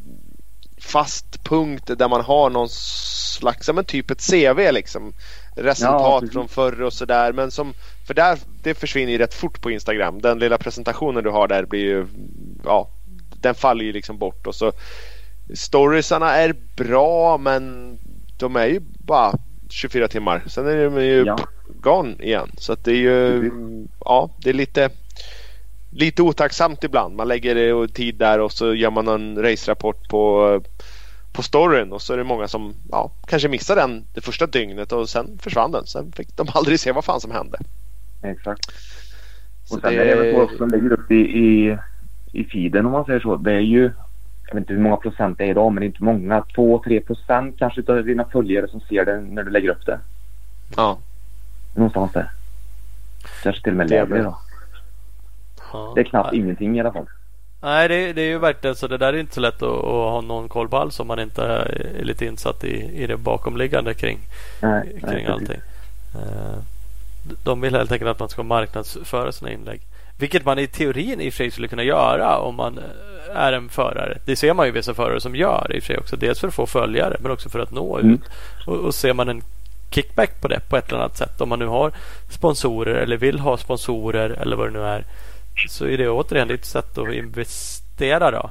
fast 0.80 1.44
punkt 1.44 1.90
där 1.98 2.08
man 2.08 2.20
har 2.20 2.50
någon 2.50 2.68
slags, 2.68 3.70
men 3.72 3.84
typ 3.84 4.10
ett 4.10 4.30
CV 4.30 4.72
liksom. 4.72 5.12
Resultat 5.56 6.24
ja, 6.26 6.32
från 6.32 6.48
förr 6.48 6.82
och 6.82 6.92
sådär. 6.92 7.32
Men 7.32 7.50
som, 7.50 7.74
för 8.06 8.14
där, 8.14 8.38
det 8.62 8.74
försvinner 8.74 9.12
ju 9.12 9.18
rätt 9.18 9.34
fort 9.34 9.60
på 9.60 9.70
Instagram. 9.70 10.20
Den 10.20 10.38
lilla 10.38 10.58
presentationen 10.58 11.24
du 11.24 11.30
har 11.30 11.48
där 11.48 11.64
blir 11.64 11.80
ju, 11.80 12.06
ja, 12.64 12.88
den 13.40 13.54
faller 13.54 13.84
ju 13.84 13.92
liksom 13.92 14.18
bort. 14.18 14.46
Och 14.46 14.54
så 14.54 14.72
Storiesarna 15.54 16.30
är 16.30 16.54
bra 16.76 17.38
men 17.38 17.96
de 18.38 18.56
är 18.56 18.66
ju 18.66 18.80
bara 18.98 19.34
24 19.70 20.08
timmar. 20.08 20.42
Sen 20.46 20.66
är 20.66 20.84
de 20.84 21.04
ju 21.04 21.24
ja. 21.26 21.38
Gone 21.84 22.14
igen. 22.18 22.50
Så 22.56 22.76
det 22.82 22.90
är 22.90 22.96
ju, 22.96 23.50
ja, 24.04 24.30
det 24.42 24.50
är 24.50 24.54
lite 24.54 24.90
lite 25.94 26.22
otacksamt 26.22 26.84
ibland. 26.84 27.16
Man 27.16 27.28
lägger 27.28 27.86
tid 27.86 28.14
där 28.14 28.40
och 28.40 28.52
så 28.52 28.74
gör 28.74 28.90
man 28.90 29.08
en 29.08 29.42
race-rapport 29.42 30.08
på, 30.08 30.60
på 31.32 31.42
storyn 31.42 31.92
och 31.92 32.02
så 32.02 32.12
är 32.12 32.16
det 32.16 32.24
många 32.24 32.48
som 32.48 32.74
ja, 32.90 33.10
kanske 33.26 33.48
missar 33.48 33.76
den 33.76 34.04
det 34.14 34.20
första 34.20 34.46
dygnet 34.46 34.92
och 34.92 35.08
sen 35.08 35.38
försvann 35.38 35.72
den. 35.72 35.86
Sen 35.86 36.12
fick 36.12 36.36
de 36.36 36.46
aldrig 36.54 36.80
se 36.80 36.92
vad 36.92 37.04
fan 37.04 37.20
som 37.20 37.30
hände. 37.30 37.58
Exakt. 38.22 38.72
Och 39.70 39.80
sen 39.80 39.94
det... 39.94 40.02
är 40.02 40.16
det 40.16 40.32
väl 40.32 40.48
så 40.48 40.56
som 40.56 40.68
lägger 40.68 40.92
upp 40.92 41.10
i, 41.10 41.14
i, 41.14 41.78
i 42.32 42.44
feeden 42.44 42.86
om 42.86 42.92
man 42.92 43.04
säger 43.04 43.20
så. 43.20 43.36
Det 43.36 43.52
är 43.52 43.60
ju, 43.60 43.82
jag 44.46 44.54
vet 44.54 44.56
inte 44.56 44.72
hur 44.72 44.80
många 44.80 44.96
procent 44.96 45.38
det 45.38 45.44
är 45.44 45.50
idag 45.50 45.72
men 45.72 45.80
det 45.80 45.84
är 45.84 45.86
inte 45.86 46.04
många. 46.04 46.40
2-3 46.40 47.00
procent 47.00 47.58
kanske 47.58 47.82
av 47.88 48.04
dina 48.04 48.24
följare 48.24 48.68
som 48.68 48.80
ser 48.80 49.04
det 49.04 49.20
när 49.20 49.42
du 49.42 49.50
lägger 49.50 49.68
upp 49.68 49.86
det. 49.86 50.00
Ja. 50.76 50.98
Någonstans 51.74 52.12
där. 52.12 52.30
Kanske 53.42 53.62
till 53.62 53.72
och 53.72 53.76
med 53.76 53.90
lägre 53.90 54.22
då. 54.22 54.38
Det 55.94 56.00
är 56.00 56.04
knappt 56.04 56.28
ja. 56.32 56.38
ingenting 56.38 56.76
i 56.76 56.80
alla 56.80 56.92
fall. 56.92 57.06
Nej, 57.62 57.88
det, 57.88 58.12
det, 58.12 58.22
är 58.22 58.26
ju 58.26 58.38
verkligen 58.38 58.76
så. 58.76 58.86
Det 58.86 58.98
där 58.98 59.12
är 59.12 59.16
inte 59.16 59.34
så 59.34 59.40
lätt 59.40 59.62
att, 59.62 59.62
att, 59.62 59.84
ha 59.84 60.20
någon 60.20 60.48
koll 60.48 60.68
på 60.68 60.76
alls 60.76 61.00
om 61.00 61.06
man 61.06 61.18
inte 61.18 61.42
är 61.44 62.04
lite 62.04 62.26
insatt 62.26 62.64
i, 62.64 63.02
i 63.02 63.06
det 63.06 63.16
bakomliggande 63.16 63.94
kring, 63.94 64.18
nej, 64.60 64.88
kring 65.00 65.24
nej, 65.24 65.26
allting. 65.26 65.60
Uh, 66.14 66.58
de 67.44 67.60
vill 67.60 67.74
helt 67.74 67.92
enkelt 67.92 68.10
att 68.10 68.18
man 68.18 68.28
ska 68.28 68.42
marknadsföra 68.42 69.32
sina 69.32 69.52
inlägg. 69.52 69.80
Vilket 70.18 70.44
man 70.44 70.58
i 70.58 70.66
teorin 70.66 71.20
i 71.20 71.28
och 71.28 71.32
för 71.32 71.36
sig 71.36 71.50
skulle 71.50 71.68
kunna 71.68 71.82
göra 71.82 72.38
om 72.38 72.54
man 72.54 72.78
eh, 72.78 73.36
är 73.36 73.52
en 73.52 73.68
förare. 73.68 74.18
Det 74.24 74.36
ser 74.36 74.54
man 74.54 74.66
ju 74.66 74.72
vissa 74.72 74.94
förare 74.94 75.20
som 75.20 75.36
gör 75.36 75.66
i 75.74 75.78
och 75.78 75.82
för 75.82 75.86
sig 75.86 75.98
också. 75.98 76.16
Dels 76.16 76.40
för 76.40 76.48
att 76.48 76.54
få 76.54 76.66
följare 76.66 77.16
men 77.20 77.30
också 77.32 77.48
för 77.48 77.58
att 77.58 77.70
nå 77.70 77.98
mm. 77.98 78.14
ut. 78.14 78.20
Och, 78.66 78.76
och 78.76 78.94
ser 78.94 79.14
man 79.14 79.28
en 79.28 79.42
kickback 79.94 80.40
på 80.40 80.48
det 80.48 80.60
på 80.68 80.76
ett 80.76 80.88
eller 80.88 80.98
annat 80.98 81.16
sätt. 81.16 81.40
Om 81.40 81.48
man 81.48 81.58
nu 81.58 81.66
har 81.66 81.92
sponsorer 82.30 82.94
eller 82.94 83.16
vill 83.16 83.38
ha 83.38 83.56
sponsorer 83.56 84.30
eller 84.30 84.56
vad 84.56 84.66
det 84.66 84.78
nu 84.78 84.84
är 84.84 85.04
så 85.68 85.86
är 85.86 85.98
det 85.98 86.08
återigen 86.08 86.50
ett 86.50 86.64
sätt 86.64 86.98
att 86.98 87.14
investera 87.14 88.30
då. 88.30 88.50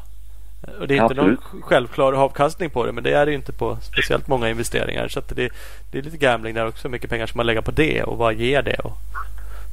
Och 0.79 0.87
det 0.87 0.93
är 0.93 1.03
inte 1.03 1.05
Absolut. 1.05 1.39
någon 1.53 1.61
självklar 1.61 2.13
avkastning 2.13 2.69
på 2.69 2.85
det 2.85 2.91
men 2.91 3.03
det 3.03 3.13
är 3.13 3.25
det 3.25 3.33
inte 3.33 3.51
på 3.51 3.77
speciellt 3.81 4.27
många 4.27 4.49
investeringar. 4.49 5.07
Så 5.07 5.21
det, 5.27 5.49
det, 5.91 5.97
är 5.97 6.01
lite 6.01 6.17
gambling 6.17 6.53
där 6.55 6.67
också. 6.67 6.87
Hur 6.87 6.91
mycket 6.91 7.09
pengar 7.09 7.27
ska 7.27 7.37
man 7.37 7.45
lägga 7.45 7.61
på 7.61 7.71
det 7.71 8.03
och 8.03 8.17
vad 8.17 8.33
ger 8.33 8.61
det? 8.61 8.79
Och 8.79 8.97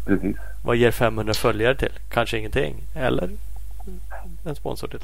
Precis. 0.07 0.37
Vad 0.65 0.77
ger 0.77 0.91
500 0.91 1.35
följare 1.35 1.75
till? 1.75 1.93
Kanske 2.09 2.39
ingenting. 2.39 2.75
Eller 2.95 3.31
en 4.45 4.55
sponsor 4.55 4.89
till. 4.89 5.01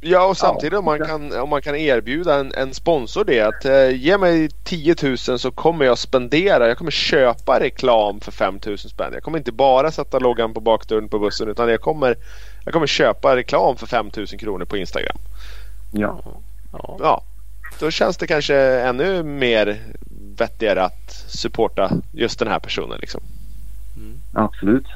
Ja 0.00 0.26
och 0.26 0.36
samtidigt 0.36 0.72
ja. 0.72 0.78
om, 0.78 0.84
man 0.84 0.98
kan, 0.98 1.40
om 1.40 1.48
man 1.48 1.62
kan 1.62 1.76
erbjuda 1.76 2.34
en, 2.34 2.52
en 2.54 2.74
sponsor 2.74 3.24
det 3.24 3.40
att 3.40 3.64
eh, 3.64 3.90
ge 3.90 4.18
mig 4.18 4.48
10 4.64 4.94
000 5.02 5.18
så 5.18 5.50
kommer 5.50 5.84
jag 5.84 5.98
spendera, 5.98 6.68
jag 6.68 6.78
kommer 6.78 6.90
köpa 6.90 7.60
reklam 7.60 8.20
för 8.20 8.32
5 8.32 8.58
000 8.66 8.78
spänn. 8.78 9.12
Jag 9.12 9.22
kommer 9.22 9.38
inte 9.38 9.52
bara 9.52 9.90
sätta 9.90 10.18
loggan 10.18 10.54
på 10.54 10.60
bakdörren 10.60 11.08
på 11.08 11.18
bussen 11.18 11.48
utan 11.48 11.68
jag 11.68 11.80
kommer, 11.80 12.16
jag 12.64 12.72
kommer 12.72 12.86
köpa 12.86 13.36
reklam 13.36 13.76
för 13.76 13.86
5 13.86 14.10
000 14.16 14.26
kronor 14.26 14.64
på 14.64 14.76
Instagram. 14.76 15.16
Ja. 15.92 16.20
ja. 16.72 16.96
Ja. 17.00 17.22
Då 17.80 17.90
känns 17.90 18.16
det 18.16 18.26
kanske 18.26 18.56
ännu 18.60 19.22
mer 19.22 19.80
vettigare 20.36 20.82
att 20.82 21.10
supporta 21.28 21.92
just 22.12 22.38
den 22.38 22.48
här 22.48 22.58
personen. 22.58 22.98
Liksom. 23.00 23.20
Mm. 23.96 24.20
Absolut. 24.32 24.86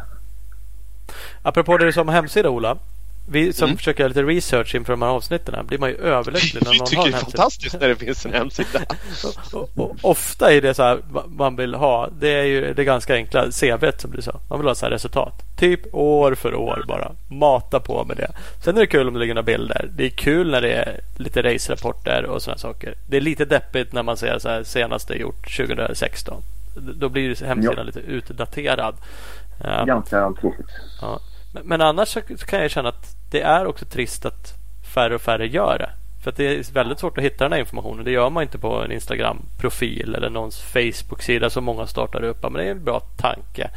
Apropå 1.43 1.79
det 1.79 1.93
som 1.93 2.09
hemsida 2.09 2.51
Ola. 2.51 2.79
Vi 3.27 3.53
som 3.53 3.65
mm. 3.65 3.77
försöker 3.77 4.01
göra 4.01 4.09
lite 4.09 4.23
research 4.23 4.75
inför 4.75 4.93
de 4.93 5.03
här 5.03 5.09
avsnitten 5.09 5.67
blir 5.67 5.79
man 5.79 5.89
ju 5.89 5.97
överlycklig 5.97 6.63
när 6.65 6.75
någon 6.79 6.97
har 6.97 7.07
en 7.07 7.13
hemsida. 7.13 7.19
Det 7.19 7.19
är 7.19 7.21
fantastiskt 7.21 7.81
när 7.81 7.89
det 7.89 7.97
finns 7.97 8.27
en 8.27 8.33
hemsida. 8.33 8.81
och, 9.53 9.71
och, 9.75 9.97
ofta 10.03 10.53
är 10.53 10.61
det 10.61 10.75
så 10.75 10.83
här 10.83 10.99
man 11.27 11.57
vill 11.57 11.75
ha. 11.75 12.09
Det 12.21 12.29
är 12.29 12.45
ju 12.45 12.75
det 12.75 12.85
ganska 12.85 13.15
enkla 13.15 13.45
CV 13.45 13.91
som 13.99 14.11
blir 14.11 14.23
så. 14.23 14.41
Man 14.49 14.59
vill 14.59 14.69
ha 14.69 14.75
så 14.75 14.87
här 14.87 14.91
resultat. 14.91 15.43
Typ 15.57 15.95
år 15.95 16.35
för 16.35 16.55
år 16.55 16.85
bara. 16.89 17.13
Mata 17.31 17.81
på 17.81 18.05
med 18.05 18.17
det. 18.17 18.31
Sen 18.65 18.77
är 18.77 18.81
det 18.81 18.87
kul 18.87 19.09
om 19.09 19.15
det 19.15 19.21
ligger 19.21 19.35
några 19.35 19.47
bilder. 19.47 19.89
Det 19.97 20.05
är 20.07 20.11
kul 20.11 20.51
när 20.51 20.61
det 20.61 20.73
är 20.73 21.01
lite 21.17 21.43
racerapporter 21.43 22.25
och 22.25 22.43
sådana 22.43 22.59
saker. 22.59 22.95
Det 23.09 23.17
är 23.17 23.21
lite 23.21 23.45
deppigt 23.45 23.93
när 23.93 24.03
man 24.03 24.17
ser 24.17 24.39
så 24.39 24.49
här 24.49 24.65
senaste 24.65 25.15
gjort 25.15 25.57
2016. 25.57 26.43
Då 26.77 27.09
blir 27.09 27.45
hemsidan 27.45 27.75
ja. 27.77 27.83
lite 27.83 28.01
utdaterad. 28.01 28.95
Ganska 29.87 30.33
tråkigt. 30.41 30.67
Ja. 31.01 31.21
Men 31.63 31.81
annars 31.81 32.09
så 32.09 32.21
kan 32.21 32.61
jag 32.61 32.71
känna 32.71 32.89
att 32.89 33.17
det 33.31 33.41
är 33.41 33.67
också 33.67 33.85
trist 33.85 34.27
att 34.27 34.55
färre 34.95 35.15
och 35.15 35.21
färre 35.21 35.47
gör 35.47 35.79
det. 35.79 35.91
För 36.25 36.33
det 36.37 36.45
är 36.45 36.73
väldigt 36.73 36.99
svårt 36.99 37.19
att 37.19 37.25
hitta 37.25 37.45
den 37.45 37.53
här 37.53 37.61
informationen. 37.61 38.05
Det 38.05 38.11
gör 38.11 38.31
man 38.31 38.43
inte 38.43 38.59
på 38.59 38.83
en 38.83 38.93
Instagram-profil 38.93 40.15
eller 40.15 40.31
någons 40.31 40.63
Facebook-sida 40.63 41.51
som 41.51 41.65
många 41.65 41.87
startar 41.87 42.23
upp. 42.23 42.43
Men 42.43 42.53
det 42.53 42.65
är 42.65 42.71
en 42.71 42.85
bra 42.85 43.01
tanke. 43.01 43.71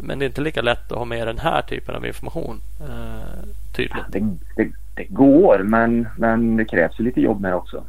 Men 0.00 0.18
det 0.18 0.24
är 0.24 0.26
inte 0.26 0.40
lika 0.40 0.62
lätt 0.62 0.92
att 0.92 0.98
ha 0.98 1.04
med 1.04 1.26
den 1.26 1.38
här 1.38 1.62
typen 1.62 1.94
av 1.94 2.06
information. 2.06 2.60
Eh, 2.80 3.48
tydligt. 3.76 4.04
Det, 4.08 4.20
det, 4.56 4.72
det, 4.94 5.04
går 5.04 5.58
men, 5.58 6.08
men 6.16 6.56
det 6.56 6.64
krävs 6.64 7.00
ju 7.00 7.04
lite 7.04 7.20
jobb 7.20 7.40
med 7.40 7.52
det 7.52 7.56
också. 7.56 7.84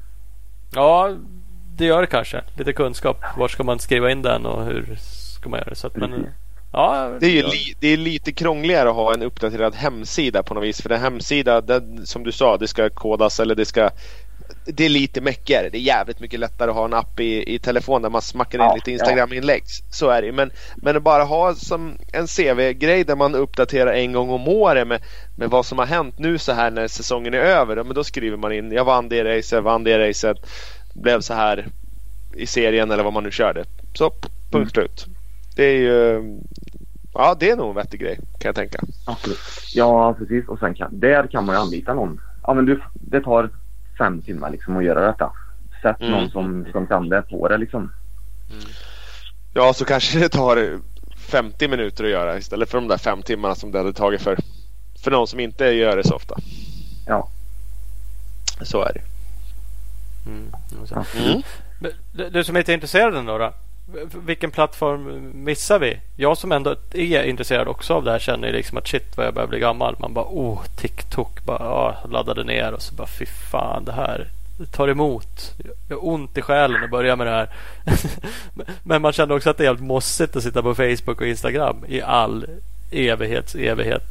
Ja, 0.76 1.16
det 1.76 1.86
gör 1.86 2.02
det 2.02 2.08
kanske. 2.08 2.42
Lite 2.58 2.74
kunskap. 2.74 3.24
Var 3.38 3.48
ska 3.48 3.64
man 3.64 3.80
skriva 3.80 4.12
in 4.12 4.22
den 4.22 4.46
och 4.46 4.66
hur 4.66 4.96
ska 5.40 5.50
man 5.50 5.60
göra 5.60 5.70
det? 5.70 5.76
Så 5.76 5.88
att, 5.88 5.96
men, 5.96 6.28
Ja, 6.72 7.18
det 7.20 7.26
är 7.26 7.32
ju 7.32 7.42
li, 7.42 7.76
det 7.80 7.88
är 7.88 7.98
lite 7.98 8.32
krångligare 8.32 8.90
att 8.90 8.96
ha 8.96 9.14
en 9.14 9.24
uppdaterad 9.24 9.76
hemsida 9.76 10.44
på 10.44 10.54
något 10.54 10.64
vis. 10.64 10.82
För 10.82 10.90
en 10.90 11.02
hemsida, 11.02 11.62
den, 11.62 12.06
som 12.06 12.24
du 12.24 12.32
sa, 12.32 12.58
det 12.58 12.68
ska 12.68 12.90
kodas 12.90 13.40
eller 13.40 13.56
det 13.56 13.66
ska 13.66 13.90
det 14.66 14.86
är 14.86 14.90
lite 14.90 15.22
mäckigare. 15.22 15.70
Det 15.70 15.78
är 15.78 15.82
jävligt 15.82 16.20
mycket 16.20 16.40
lättare 16.40 16.70
att 16.70 16.76
ha 16.76 16.86
en 16.86 16.94
app 16.94 17.20
i, 17.20 17.56
i 17.56 17.60
telefon 17.60 18.02
där 18.02 18.10
man 18.10 18.22
smackar 18.22 18.60
in 18.60 18.66
ja, 18.66 18.76
lite 18.76 18.92
Instagram-inlägg. 18.92 19.64
Så 19.90 20.10
är 20.10 20.22
det 20.22 20.32
Men, 20.32 20.52
men 20.76 21.04
bara 21.04 21.24
ha 21.24 21.56
som 21.56 21.98
en 22.14 22.28
CV-grej 22.28 23.04
där 23.04 23.16
man 23.16 23.36
uppdaterar 23.36 23.94
en 23.94 24.14
gång 24.14 24.30
om 24.30 24.48
året 24.48 24.88
med, 24.88 25.02
med 25.38 25.50
vad 25.50 25.66
som 25.66 25.80
har 25.80 25.86
hänt 25.86 26.20
nu 26.20 26.38
så 26.38 26.52
här 26.52 26.72
när 26.72 26.88
säsongen 26.88 27.34
är 27.34 27.38
över. 27.38 27.84
Men 27.84 27.94
då 27.94 28.04
skriver 28.04 28.38
man 28.38 28.52
in, 28.52 28.72
jag 28.72 28.86
vann 28.86 29.10
det 29.10 29.24
racet, 29.24 29.64
vann 29.64 29.84
det 29.84 30.10
racet, 30.10 30.38
blev 30.94 31.22
så 31.22 31.34
här 31.34 31.68
i 32.36 32.48
serien 32.48 32.92
eller 32.92 33.04
vad 33.04 33.14
man 33.14 33.24
nu 33.24 33.32
körde. 33.32 33.66
Så, 33.94 34.14
punkt 34.52 34.78
mm. 34.78 34.90
Det 35.60 35.66
är 35.66 35.78
ju... 35.78 36.24
Ja, 37.14 37.36
det 37.40 37.50
är 37.50 37.56
nog 37.56 37.70
en 37.70 37.76
vettig 37.76 38.00
grej 38.00 38.16
kan 38.16 38.50
jag 38.50 38.56
tänka. 38.56 38.80
Absolut. 39.06 39.40
Ja, 39.74 40.14
precis. 40.14 40.48
Och 40.48 40.60
sen 40.60 40.76
kan, 40.76 41.00
där 41.00 41.28
kan 41.28 41.46
man 41.46 41.56
ju 41.56 41.62
anlita 41.62 41.94
någon. 41.94 42.22
Ja, 42.44 42.54
men 42.54 42.66
du, 42.66 42.82
det 42.94 43.22
tar 43.22 43.50
fem 43.98 44.22
timmar 44.22 44.50
liksom 44.50 44.78
att 44.78 44.84
göra 44.84 45.08
detta. 45.08 45.32
Sätt 45.82 46.02
mm. 46.02 46.12
någon 46.12 46.30
som, 46.30 46.66
som 46.72 46.88
kan 46.88 47.10
det 47.10 47.22
på 47.22 47.48
det 47.48 47.58
liksom. 47.58 47.92
Mm. 48.52 48.64
Ja, 49.54 49.74
så 49.74 49.86
kanske 49.86 50.20
det 50.20 50.30
tar 50.30 50.80
50 51.18 51.68
minuter 51.68 52.04
att 52.04 52.10
göra 52.10 52.38
istället 52.38 52.70
för 52.70 52.78
de 52.78 52.88
där 52.88 52.98
fem 52.98 53.22
timmarna 53.22 53.56
som 53.56 53.72
det 53.72 53.78
hade 53.78 53.94
tagit 53.94 54.22
för, 54.22 54.38
för 55.04 55.12
någon 55.12 55.28
som 55.28 55.40
inte 55.40 55.66
gör 55.66 55.98
det 55.98 56.08
så 56.08 56.16
ofta. 56.16 56.36
Ja. 57.08 57.30
Så 58.62 58.82
är 58.82 58.94
det. 58.94 59.02
Mm. 60.30 60.52
Mm. 61.16 61.42
Du 62.32 62.44
som 62.44 62.56
är 62.56 62.70
intresserad 62.70 63.26
då, 63.26 63.38
då? 63.38 63.54
Vilken 64.26 64.52
plattform 64.52 65.32
missar 65.44 65.80
vi? 65.80 66.00
Jag 66.16 66.38
som 66.38 66.52
ändå 66.52 66.76
är 66.94 67.24
intresserad 67.24 67.68
också 67.68 67.94
av 67.94 68.04
det 68.04 68.12
här 68.12 68.20
känner 68.20 68.48
ju 68.48 68.54
liksom 68.54 68.78
att 68.78 68.88
shit 68.88 69.18
vad 69.18 69.26
jag 69.26 69.34
börjar 69.34 69.48
bli 69.48 69.60
gammal. 69.60 69.96
Man 70.00 70.14
bara 70.14 70.26
oh 70.26 70.62
TikTok 70.78 71.46
bara 71.46 71.64
ja, 71.64 72.10
laddade 72.10 72.44
ner 72.44 72.74
och 72.74 72.82
så 72.82 72.96
bara 72.96 73.08
fy 73.08 73.26
fan 73.26 73.86
det 73.86 73.92
här 73.92 74.28
det 74.60 74.66
tar 74.66 74.88
emot. 74.88 75.52
Jag 75.90 75.96
har 75.96 76.08
ont 76.08 76.38
i 76.38 76.42
själen 76.42 76.84
att 76.84 76.90
börja 76.90 77.16
med 77.16 77.28
det 77.28 77.32
här. 77.32 77.50
Men 78.84 79.02
man 79.02 79.14
känner 79.14 79.36
också 79.36 79.50
att 79.50 79.58
det 79.58 79.64
är 79.64 79.68
helt 79.68 79.82
mossigt 79.82 80.36
att 80.36 80.44
sitta 80.44 80.62
på 80.62 80.76
Facebook 80.76 81.22
och 81.22 81.28
Instagram 81.28 81.86
i 81.88 82.02
all 82.02 82.46
evighets 82.92 83.56
evighet. 83.56 84.04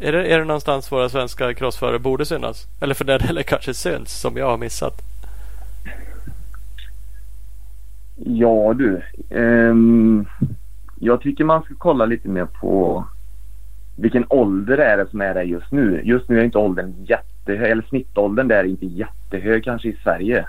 Är 0.00 0.12
det, 0.12 0.26
är 0.26 0.38
det 0.38 0.44
någonstans 0.44 0.92
våra 0.92 1.08
svenska 1.08 1.54
crossförare 1.54 1.98
borde 1.98 2.26
synas? 2.26 2.66
Eller 2.80 2.94
för 2.94 3.04
den 3.04 3.20
delen 3.20 3.44
kanske 3.44 3.74
syns 3.74 4.20
som 4.20 4.36
jag 4.36 4.46
har 4.46 4.56
missat? 4.56 5.02
Ja 8.24 8.74
du. 8.74 9.02
ehm, 9.30 10.26
jag 11.00 11.20
tycker 11.20 11.44
man 11.44 11.62
ska 11.62 11.74
kolla 11.78 12.06
lite 12.06 12.28
mer 12.28 12.44
på 12.44 13.04
vilken 13.96 14.24
ålder 14.28 14.78
är 14.78 14.96
det 14.96 15.10
som 15.10 15.20
är 15.20 15.34
där 15.34 15.42
just 15.42 15.72
nu. 15.72 16.00
Just 16.04 16.28
nu 16.28 16.40
är 16.40 16.44
inte 16.44 16.58
åldern 16.58 16.94
jättehög, 17.04 17.70
eller 17.70 17.82
snittåldern 17.82 18.48
där 18.48 18.56
är 18.56 18.64
inte 18.64 18.86
jättehög 18.86 19.64
kanske 19.64 19.88
i 19.88 19.96
Sverige 20.02 20.46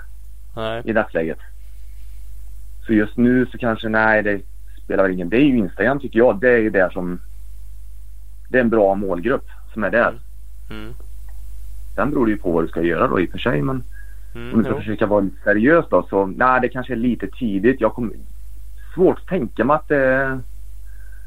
Nej. 0.56 0.82
i 0.84 0.92
dagsläget. 0.92 1.38
Så 2.86 2.92
just 2.92 3.16
nu 3.16 3.46
så 3.46 3.58
kanske 3.58 3.88
nej 3.88 4.22
det 4.22 4.40
spelar 4.84 5.02
väl 5.02 5.12
ingen. 5.12 5.28
Det 5.28 5.36
är 5.36 5.44
ju 5.44 5.58
Instagram 5.58 6.00
tycker 6.00 6.18
jag. 6.18 6.40
Det 6.40 6.50
är 6.50 6.58
ju 6.58 6.70
där 6.70 6.90
som 6.90 7.20
det 8.48 8.58
är 8.58 8.62
en 8.62 8.70
bra 8.70 8.94
målgrupp 8.94 9.46
som 9.72 9.84
är 9.84 9.90
där. 9.90 10.20
Mm. 10.70 10.94
Sen 11.94 12.10
beror 12.10 12.26
det 12.26 12.32
ju 12.32 12.38
på 12.38 12.52
vad 12.52 12.64
du 12.64 12.68
ska 12.68 12.82
göra 12.82 13.08
då 13.08 13.20
i 13.20 13.26
och 13.26 13.30
för 13.30 13.38
sig. 13.38 13.62
Men 13.62 13.82
om 14.34 14.40
Mm, 14.40 14.56
du 14.58 14.64
ska 14.64 14.72
jo. 14.72 14.78
försöka 14.78 15.06
vara 15.06 15.20
lite 15.20 15.42
seriös 15.44 15.84
då 15.90 16.06
så 16.10 16.26
nej 16.26 16.60
det 16.60 16.68
kanske 16.68 16.92
är 16.92 16.96
lite 16.96 17.26
tidigt. 17.26 17.80
Jag 17.80 17.92
kommer 17.94 18.12
svårt 18.94 19.18
att 19.18 19.26
tänka 19.26 19.64
mig 19.64 19.76
att 19.76 19.88
det, 19.88 20.40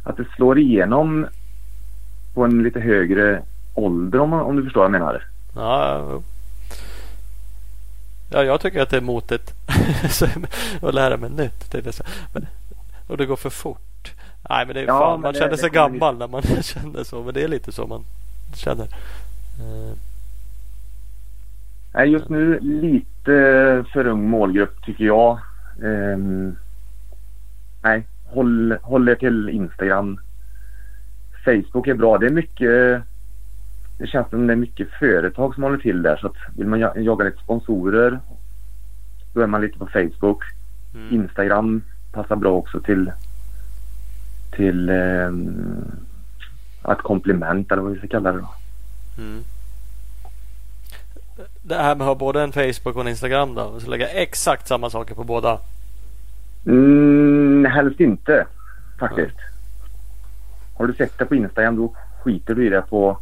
att 0.04 0.18
det 0.18 0.26
slår 0.36 0.60
igenom 0.60 1.26
på 2.34 2.44
en 2.46 2.64
lite 2.64 2.80
högre 2.80 3.42
ålder 3.76 4.20
om, 4.20 4.34
om 4.34 4.56
du 4.56 4.64
förstår 4.64 4.82
vad 4.82 4.86
jag 4.86 4.92
menar. 4.92 5.24
Ja, 5.56 6.22
ja, 8.32 8.44
jag 8.44 8.62
tycker 8.62 8.82
att 8.82 8.90
det 8.90 8.98
är 8.98 9.02
motigt 9.02 9.54
att 10.82 10.94
lära 10.94 11.18
mig 11.18 11.30
nytt. 11.30 11.76
Men, 12.34 12.48
och 13.08 13.18
det 13.18 13.26
går 13.26 13.36
för 13.36 13.50
fort. 13.50 14.12
Nej, 14.50 14.66
men 14.66 14.76
det 14.76 14.82
är 14.82 14.86
Ja, 14.88 15.00
fan, 15.00 15.22
man 15.22 15.34
det- 15.34 15.40
känner 15.40 15.52
det 15.52 15.58
sig 15.58 15.70
gammal 15.70 16.18
när 16.18 16.28
man 16.28 16.42
känner 16.62 17.04
så. 17.04 17.24
Men 17.24 17.34
det 17.34 17.44
är 17.44 17.48
lite 17.48 17.72
så 17.72 17.88
man 17.88 18.04
känner. 18.56 18.88
Nej, 21.94 22.10
just 22.10 22.30
nu 22.30 22.60
lite 22.60 23.86
för 23.94 24.08
ung 24.08 24.30
målgrupp 24.30 24.86
tycker 24.86 25.06
jag. 25.06 25.40
Ehm, 25.84 26.56
nej, 27.84 28.08
håll, 28.26 28.78
håll 28.82 29.10
er 29.10 29.16
till 29.16 29.50
Instagram. 29.50 30.20
Facebook 31.46 31.88
är 31.88 31.94
bra. 31.94 32.18
Det 32.18 32.26
är 32.26 32.32
mycket 32.32 33.04
det 33.98 34.08
känns 34.08 34.30
som 34.30 34.48
det 34.48 34.54
är 34.54 34.58
mycket 34.58 34.90
företag 35.00 35.54
som 35.54 35.64
håller 35.64 35.78
till 35.78 36.02
där. 36.02 36.18
Så 36.18 36.28
att 36.28 36.36
vill 36.58 36.68
man 36.68 36.80
ja- 36.80 36.98
jaga 36.98 37.26
lite 37.26 37.44
sponsorer 37.44 38.20
då 39.34 39.42
är 39.42 39.48
man 39.48 39.62
lite 39.62 39.78
på 39.80 39.88
Facebook. 39.88 40.44
Mm. 40.96 41.14
Instagram 41.14 41.82
passar 42.12 42.36
bra 42.36 42.52
också 42.52 42.80
till 42.80 43.12
till 44.52 44.90
ehm, 44.90 45.92
ett 46.92 47.02
komplement 47.02 47.72
eller 47.72 47.82
vad 47.82 47.92
vi 47.92 47.98
ska 47.98 48.08
kalla 48.08 48.32
det 48.32 48.40
då. 48.40 48.54
Mm. 49.18 49.44
Det 51.66 51.76
här 51.76 51.96
med 51.96 52.02
att 52.02 52.08
ha 52.08 52.16
både 52.16 52.42
en 52.42 52.52
Facebook 52.52 52.96
och 52.96 53.02
en 53.02 53.08
Instagram 53.08 53.56
då? 53.56 53.80
Så 53.80 53.90
lägga 53.90 54.08
exakt 54.08 54.68
samma 54.68 54.90
saker 54.90 55.16
på 55.16 55.24
båda. 55.24 55.60
Mm, 56.66 57.66
helst 57.66 58.00
inte 58.00 58.46
faktiskt. 59.00 59.38
Har 60.78 60.88
du 60.88 60.94
sett 60.94 61.18
det 61.18 61.26
på 61.26 61.36
Instagram 61.36 61.76
då 61.76 61.94
skiter 62.24 62.56
du 62.56 62.66
i 62.66 62.70
det 62.70 62.82
på, 62.82 63.18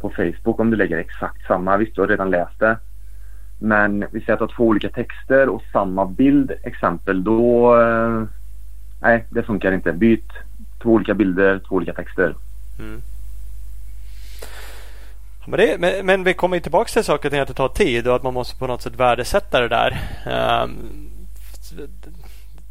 på 0.00 0.10
Facebook 0.10 0.60
om 0.60 0.70
du 0.70 0.76
lägger 0.76 0.98
exakt 0.98 1.46
samma. 1.46 1.76
Visst, 1.76 1.94
du 1.94 2.00
har 2.00 2.08
redan 2.08 2.30
läst 2.30 2.60
det. 2.60 2.76
Men 3.58 4.04
vi 4.10 4.20
säger 4.20 4.32
att 4.32 4.38
du 4.38 4.44
har 4.44 4.56
två 4.56 4.66
olika 4.66 4.88
texter 4.88 5.48
och 5.48 5.62
samma 5.72 6.06
bild 6.06 6.52
exempel. 6.62 7.24
Då... 7.24 7.76
Eh, 7.80 8.22
nej, 9.00 9.24
det 9.30 9.42
funkar 9.42 9.72
inte. 9.72 9.92
Byt 9.92 10.32
två 10.82 10.90
olika 10.90 11.14
bilder, 11.14 11.60
två 11.68 11.76
olika 11.76 11.92
texter. 11.92 12.34
Mm. 12.78 13.02
Men, 15.46 15.60
det, 15.60 15.76
men, 15.78 16.06
men 16.06 16.24
vi 16.24 16.34
kommer 16.34 16.60
tillbaka 16.60 16.88
till 16.92 17.04
saker 17.04 17.28
och 17.28 17.32
ting 17.32 17.40
att 17.40 17.48
det 17.48 17.54
tar 17.54 17.68
tid 17.68 18.08
och 18.08 18.16
att 18.16 18.22
man 18.22 18.34
måste 18.34 18.56
på 18.56 18.66
något 18.66 18.82
sätt 18.82 18.96
värdesätta 18.96 19.60
det 19.60 19.68
där. 19.68 20.00
Ehm, 20.26 20.76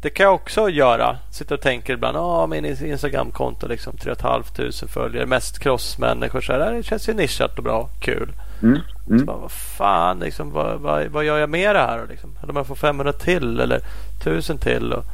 det 0.02 0.10
kan 0.10 0.24
jag 0.24 0.34
också 0.34 0.68
göra. 0.68 1.16
Sitta 1.30 1.54
och 1.54 1.60
tänka 1.60 1.92
ibland. 1.92 2.16
Ja, 2.16 2.46
min 2.46 2.64
Instagramkonto 2.64 3.66
liksom 3.68 3.96
3 3.96 4.14
500 4.14 4.42
följare. 4.88 5.26
Mest 5.26 5.58
crossmänniskor. 5.58 6.40
Så 6.40 6.52
här, 6.52 6.72
det 6.72 6.82
känns 6.82 7.08
ju 7.08 7.14
nischat 7.14 7.58
och 7.58 7.64
bra. 7.64 7.88
Kul. 8.00 8.32
Mm. 8.62 8.78
Så 9.06 9.12
Mm. 9.12 9.26
bara, 9.26 9.36
vad 9.36 9.50
fan, 9.52 10.18
liksom, 10.18 10.50
vad, 10.52 10.80
vad, 10.80 11.06
vad 11.06 11.24
gör 11.24 11.38
jag 11.38 11.50
med 11.50 11.74
det 11.76 11.80
här? 11.80 12.06
Liksom? 12.10 12.30
Eller 12.42 12.50
om 12.50 12.56
jag 12.56 12.66
får 12.66 12.74
500 12.74 13.12
till 13.12 13.60
eller 13.60 13.80
1000 14.20 14.58
till. 14.58 14.92
Och 14.92 15.04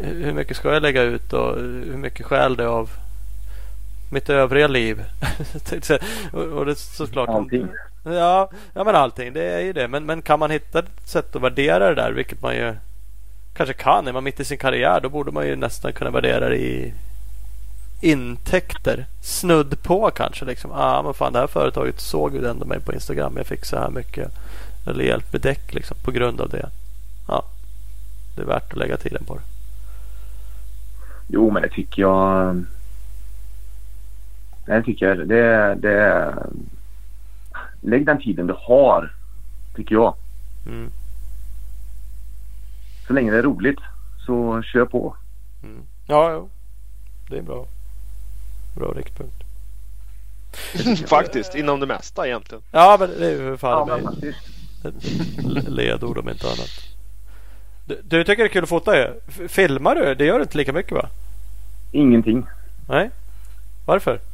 hur 0.00 0.24
hur 0.24 0.32
mycket 0.32 0.56
ska 0.56 0.72
jag 0.72 0.82
lägga 0.82 1.02
ut 1.02 1.32
och 1.32 1.56
hur 1.56 1.96
mycket 1.96 2.26
skäl 2.26 2.56
det 2.56 2.68
av 2.68 2.90
mitt 4.10 4.30
övriga 4.30 4.68
liv? 4.68 5.04
Och, 6.32 6.66
det 6.66 6.72
är 6.72 6.74
såklart. 6.74 7.28
Allting. 7.28 7.68
Ja, 8.04 8.50
ja, 8.74 8.84
men 8.84 8.94
allting. 8.94 9.32
Det 9.32 9.44
är 9.44 9.60
ju 9.60 9.72
det. 9.72 9.88
Men, 9.88 10.06
men 10.06 10.22
kan 10.22 10.38
man 10.38 10.50
hitta 10.50 10.78
ett 10.78 11.08
sätt 11.08 11.36
att 11.36 11.42
värdera 11.42 11.88
det 11.88 11.94
där, 11.94 12.12
vilket 12.12 12.42
man 12.42 12.56
ju 12.56 12.74
kanske 13.54 13.74
kan. 13.74 14.08
Är 14.08 14.12
man 14.12 14.24
mitt 14.24 14.40
i 14.40 14.44
sin 14.44 14.58
karriär, 14.58 15.00
då 15.00 15.08
borde 15.08 15.32
man 15.32 15.46
ju 15.46 15.56
nästan 15.56 15.92
kunna 15.92 16.10
värdera 16.10 16.48
det 16.48 16.56
i 16.56 16.94
intäkter. 18.00 19.06
Snudd 19.22 19.82
på 19.82 20.10
kanske. 20.10 20.44
Liksom. 20.44 20.72
Ah, 20.72 21.02
men 21.02 21.14
fan, 21.14 21.32
det 21.32 21.38
här 21.38 21.46
företaget 21.46 22.00
såg 22.00 22.34
ju 22.34 22.46
ändå 22.46 22.66
mig 22.66 22.80
på 22.80 22.92
Instagram. 22.92 23.34
Jag 23.36 23.46
fick 23.46 23.64
så 23.64 23.76
här 23.76 23.90
mycket 23.90 24.32
eller 24.86 25.04
hjälp 25.04 25.32
med 25.32 25.40
däck 25.40 25.74
liksom, 25.74 25.96
på 26.04 26.10
grund 26.10 26.40
av 26.40 26.48
det. 26.48 26.68
Ja, 27.28 27.44
det 28.36 28.42
är 28.42 28.46
värt 28.46 28.72
att 28.72 28.78
lägga 28.78 28.96
tiden 28.96 29.24
på 29.24 29.34
det. 29.34 29.42
Jo, 31.28 31.50
men 31.50 31.62
det 31.62 31.68
tycker 31.68 32.02
jag. 32.02 32.64
Det 34.70 34.82
tycker 34.82 35.06
jag. 35.06 35.28
Det, 35.28 35.74
det, 35.74 36.34
lägg 37.80 38.06
den 38.06 38.22
tiden 38.22 38.46
du 38.46 38.54
har, 38.58 39.12
tycker 39.76 39.94
jag. 39.94 40.14
Mm. 40.66 40.90
Så 43.06 43.12
länge 43.12 43.30
det 43.30 43.38
är 43.38 43.42
roligt 43.42 43.78
så 44.26 44.62
kör 44.62 44.84
på. 44.84 45.16
Mm. 45.62 45.82
Ja, 46.06 46.32
jo. 46.32 46.48
det 47.30 47.38
är 47.38 47.42
bra. 47.42 47.66
Bra 48.76 48.92
riktpunkt. 48.92 49.44
Faktiskt, 51.08 51.54
inom 51.54 51.80
det 51.80 51.86
mesta 51.86 52.26
egentligen. 52.26 52.62
Ja, 52.70 52.96
men 53.00 53.08
det 53.08 53.26
är 53.26 53.30
ju 53.30 53.38
för 53.38 53.56
fan 53.56 53.88
Ja, 53.88 53.96
mig 53.96 54.34
ledord 55.68 56.18
om 56.18 56.28
inte 56.28 56.46
annat. 56.46 56.70
Du, 57.86 58.00
du 58.04 58.24
tycker 58.24 58.42
det 58.42 58.48
är 58.48 58.52
kul 58.52 58.62
att 58.62 58.68
fota 58.68 58.96
ju. 58.96 59.20
Filmar 59.48 59.94
du? 59.94 60.14
Det 60.14 60.24
gör 60.24 60.36
du 60.36 60.42
inte 60.42 60.58
lika 60.58 60.72
mycket 60.72 60.92
va? 60.92 61.08
Ingenting. 61.92 62.46
Nej? 62.88 63.10
Varför? 63.86 64.29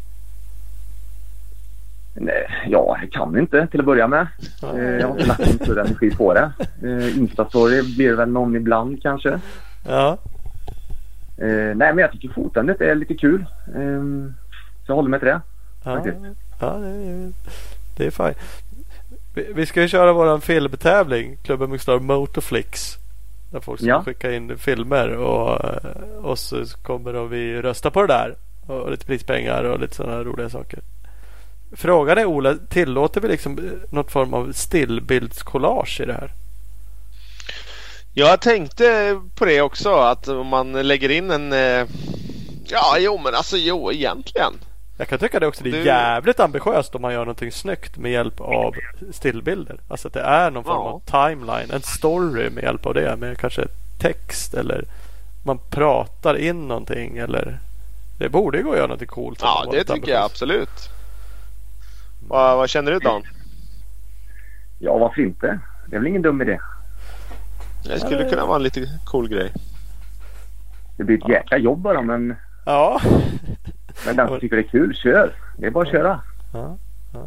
Nej, 2.18 2.46
ja, 2.68 2.98
jag 3.00 3.12
kan 3.12 3.38
inte 3.38 3.66
till 3.66 3.80
att 3.80 3.86
börja 3.86 4.06
med. 4.08 4.26
Eh, 4.62 4.80
Jag 4.80 5.08
har 5.08 5.14
inte 5.14 5.26
lagt 5.26 5.38
någon 5.46 5.58
större 5.58 5.80
energi 5.80 6.10
på 6.10 6.34
det. 6.34 6.52
Eh, 6.82 7.18
Instastory 7.18 7.82
blir 7.96 8.12
väl 8.14 8.28
någon 8.28 8.56
ibland 8.56 9.02
kanske. 9.02 9.40
Ja. 9.88 10.18
Eh, 11.38 11.46
nej, 11.48 11.74
men 11.76 11.98
jag 11.98 12.12
tycker 12.12 12.28
fotandet 12.28 12.80
är 12.80 12.94
lite 12.94 13.14
kul. 13.14 13.40
Eh, 13.74 14.02
så 14.86 14.92
jag 14.92 14.94
håller 14.94 15.08
mig 15.10 15.20
till 15.20 15.28
det. 15.28 15.40
Ja, 15.84 16.02
ja 16.60 16.70
det, 16.78 16.88
är, 16.88 17.32
det 17.96 18.06
är 18.06 18.10
fine. 18.10 18.34
Vi, 19.34 19.52
vi 19.54 19.66
ska 19.66 19.82
ju 19.82 19.88
köra 19.88 20.12
våran 20.12 20.40
filmtävling. 20.40 21.36
Klubben 21.42 21.70
Mixstar 21.70 21.98
Motorflix. 21.98 22.94
Där 23.52 23.60
folk 23.60 23.80
ska 23.80 23.88
Ja. 23.88 24.02
skicka 24.02 24.32
in 24.32 24.58
filmer 24.58 25.16
och, 25.16 25.60
och 26.22 26.38
så 26.38 26.64
kommer 26.82 27.12
då 27.12 27.24
vi 27.24 27.62
rösta 27.62 27.90
på 27.90 28.00
det 28.02 28.08
där. 28.08 28.34
Och 28.66 28.90
lite 28.90 29.06
prispengar 29.06 29.64
och 29.64 29.80
lite 29.80 29.94
sådana 29.94 30.22
roliga 30.24 30.48
saker. 30.48 30.78
Frågan 31.72 32.18
är 32.18 32.24
Ola, 32.24 32.54
tillåter 32.68 33.20
vi 33.20 33.28
liksom 33.28 33.58
eh, 33.58 33.64
något 33.90 34.10
form 34.12 34.34
av 34.34 34.52
stillbildskollage 34.52 36.00
i 36.00 36.04
det 36.06 36.12
här? 36.12 36.30
Jag 38.14 38.40
tänkte 38.40 39.20
på 39.34 39.44
det 39.44 39.60
också 39.60 39.94
att 39.94 40.28
om 40.28 40.46
man 40.46 40.72
lägger 40.72 41.08
in 41.08 41.30
en... 41.30 41.52
eh, 41.52 41.86
Ja, 42.68 42.96
jo 42.98 43.18
men 43.24 43.34
alltså 43.34 43.56
jo 43.56 43.92
egentligen. 43.92 44.52
Jag 44.98 45.08
kan 45.08 45.18
tycka 45.18 45.40
det 45.40 45.46
också 45.46 45.64
det 45.64 45.70
är 45.70 45.72
Du- 45.72 45.84
jävligt 45.84 46.40
ambitiöst 46.40 46.94
om 46.94 47.02
man 47.02 47.12
gör 47.12 47.20
någonting 47.20 47.52
snyggt 47.52 47.96
med 47.96 48.12
hjälp 48.12 48.40
av 48.40 48.74
stillbilder. 49.12 49.76
Alltså 49.88 50.08
att 50.08 50.14
det 50.14 50.20
är 50.20 50.50
någon 50.50 50.64
form 50.64 50.76
Ja. 50.76 51.00
av 51.14 51.28
timeline, 51.28 51.70
en 51.70 51.82
story 51.82 52.50
med 52.50 52.64
hjälp 52.64 52.86
av 52.86 52.94
det. 52.94 53.16
Med 53.16 53.38
kanske 53.38 53.66
text 54.00 54.54
eller 54.54 54.84
man 55.44 55.58
pratar 55.70 56.38
in 56.38 56.68
någonting 56.68 57.16
eller 57.18 57.58
det 58.18 58.28
borde 58.28 58.58
ju 58.58 58.64
gå 58.64 58.70
att 58.70 58.76
göra 58.76 58.86
någonting 58.86 59.08
coolt. 59.08 59.38
Ja, 59.42 59.64
det 59.72 59.78
tycker 59.78 59.90
jag 59.90 59.94
ambitiöst. 59.98 60.24
absolut. 60.32 60.88
Vad, 62.28 62.56
vad 62.56 62.68
känner 62.68 62.92
du 62.92 62.98
Dan? 62.98 63.22
Ja, 64.78 64.98
varför 64.98 65.22
inte? 65.22 65.58
Det 65.86 65.96
är 65.96 66.00
väl 66.00 66.08
ingen 66.08 66.22
dum 66.22 66.42
idé. 66.42 66.58
Det 67.84 68.00
skulle 68.00 68.30
kunna 68.30 68.46
vara 68.46 68.56
en 68.56 68.62
lite 68.62 68.88
cool 69.04 69.28
grej. 69.28 69.52
Det 70.96 71.04
blir 71.04 71.18
ett 71.18 71.28
jäkla 71.28 71.58
jobb 71.58 71.78
bara 71.78 72.02
men, 72.02 72.34
Ja. 72.66 73.00
men 74.06 74.16
den 74.16 74.28
som 74.28 74.40
tycker 74.40 74.56
det 74.56 74.62
är 74.62 74.68
kul, 74.68 74.94
kör. 74.94 75.34
Det 75.58 75.66
är 75.66 75.70
bara 75.70 75.84
att 75.84 75.90
köra. 75.90 76.20
ja. 76.52 76.78
ja. 77.12 77.20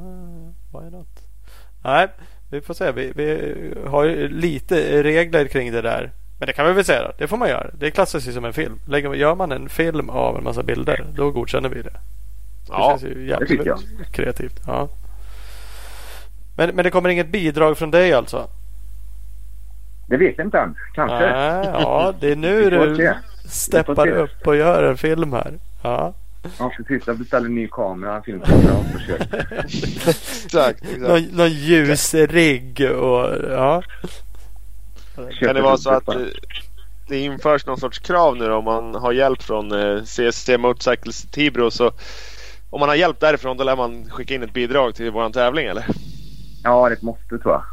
Why 0.80 0.90
not? 0.90 1.08
Nej, 1.84 2.08
vi 2.50 2.62
får 2.62 2.74
se. 2.74 2.92
Vi, 2.92 3.12
vi 3.16 3.54
har 3.88 4.04
ju 4.04 4.28
lite 4.28 5.04
regler 5.04 5.46
kring 5.48 5.72
det 5.72 5.82
där. 5.82 6.12
Men 6.40 6.48
det 6.48 6.54
kan 6.54 6.66
vi 6.68 6.74
väl 6.74 6.86
säga 6.86 7.04
då. 7.04 7.12
Det 7.18 7.28
får 7.28 7.38
man 7.38 7.50
göra. 7.50 7.70
Det 7.74 7.92
klassas 7.92 8.28
ju 8.28 8.32
som 8.32 8.46
en 8.46 8.54
film. 8.54 8.80
Lägger, 8.88 9.14
gör 9.14 9.36
man 9.36 9.52
en 9.52 9.70
film 9.70 10.10
av 10.10 10.38
en 10.38 10.44
massa 10.44 10.64
bilder, 10.64 11.06
då 11.16 11.32
godkänner 11.32 11.70
vi 11.70 11.82
det. 11.82 11.94
Det 12.70 12.76
Ja, 12.78 12.90
känns 13.00 13.04
ju 13.18 13.28
jävligt 13.28 13.50
tycker 13.50 13.66
jag. 13.66 13.80
kreativt. 14.12 14.60
Ja. 14.68 14.90
Men, 16.58 16.76
men 16.76 16.84
det 16.84 16.91
kommer 16.91 17.10
inget 17.10 17.32
bidrag 17.32 17.78
från 17.78 17.91
dig 17.91 18.14
alltså? 18.14 18.48
Det 20.08 20.18
vet 20.18 20.38
jag 20.38 20.48
inte 20.48 20.58
än. 20.60 20.76
Kanske. 20.96 21.26
Ja, 21.26 21.64
ja, 21.64 22.14
det 22.20 22.32
är 22.32 22.36
nu 22.36 22.70
du 22.70 23.14
steppar 23.46 24.08
upp 24.08 24.48
och 24.48 24.56
gör 24.56 24.84
en 24.84 24.98
film 24.98 25.34
här. 25.34 25.60
Ja. 25.84 26.14
Ja, 26.60 26.72
precis. 26.78 27.08
Jag 27.08 27.18
beställer 27.18 27.46
en 27.48 27.56
ny 27.56 27.68
kamera, 27.68 28.16
en 28.16 28.24
filmkamera 28.24 28.74
och. 28.78 28.86
Exakt. 29.02 30.46
exakt. 30.46 30.98
Någon, 30.98 31.22
någon 31.24 31.50
ljusrigg 31.50 32.82
och 33.00 33.26
ja. 33.50 33.84
Kan 35.40 35.56
det 35.56 35.62
vara 35.62 35.78
så 35.78 35.90
att 35.90 36.08
eh, 36.08 36.16
det 37.08 37.20
införs 37.20 37.66
någon 37.66 37.80
sorts 37.80 38.00
krav 38.00 38.38
nu 38.38 38.48
då, 38.48 38.56
om 38.56 38.66
man 38.66 38.96
har 38.96 39.12
hjälp 39.12 39.41
från 39.44 39.72
eh, 39.72 40.04
CSC 40.04 40.50
Motorcycles 40.58 41.22
Tibro 41.32 41.72
så 41.72 41.91
om 42.70 42.80
man 42.80 42.90
har 42.90 42.96
hjälp 42.96 43.20
därifrån 43.20 43.58
då 43.58 43.64
lär 43.64 43.76
man 43.76 44.10
skicka 44.10 44.34
in 44.34 44.44
ett 44.44 44.54
bidrag 44.54 44.96
till 44.96 45.12
våran 45.12 45.32
tävling 45.32 45.66
eller? 45.66 45.86
Ja, 46.64 46.90
det 46.90 47.02
måste 47.02 47.38
tror 47.38 47.54
jag. 47.54 47.64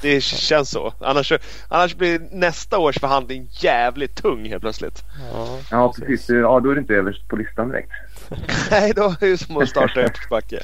Det 0.00 0.20
känns 0.22 0.70
så. 0.70 0.92
Annars, 1.00 1.32
annars 1.68 1.94
blir 1.96 2.20
nästa 2.32 2.78
års 2.78 2.98
förhandling 2.98 3.48
jävligt 3.50 4.14
tung 4.22 4.48
helt 4.48 4.62
plötsligt. 4.62 5.02
ja. 5.32 5.58
Ja, 5.70 5.92
precis. 5.98 6.28
Ja, 6.28 6.60
då 6.60 6.70
är 6.70 6.74
det 6.74 6.80
inte 6.80 6.94
överst 6.94 7.28
på 7.28 7.36
listan 7.36 7.68
direkt. 7.68 7.90
Nej, 8.70 8.92
då 8.96 9.02
är 9.20 9.30
det 9.30 9.38
som 9.38 9.56
att 9.56 9.68
starta 9.68 10.00
uppförsbacke. 10.04 10.60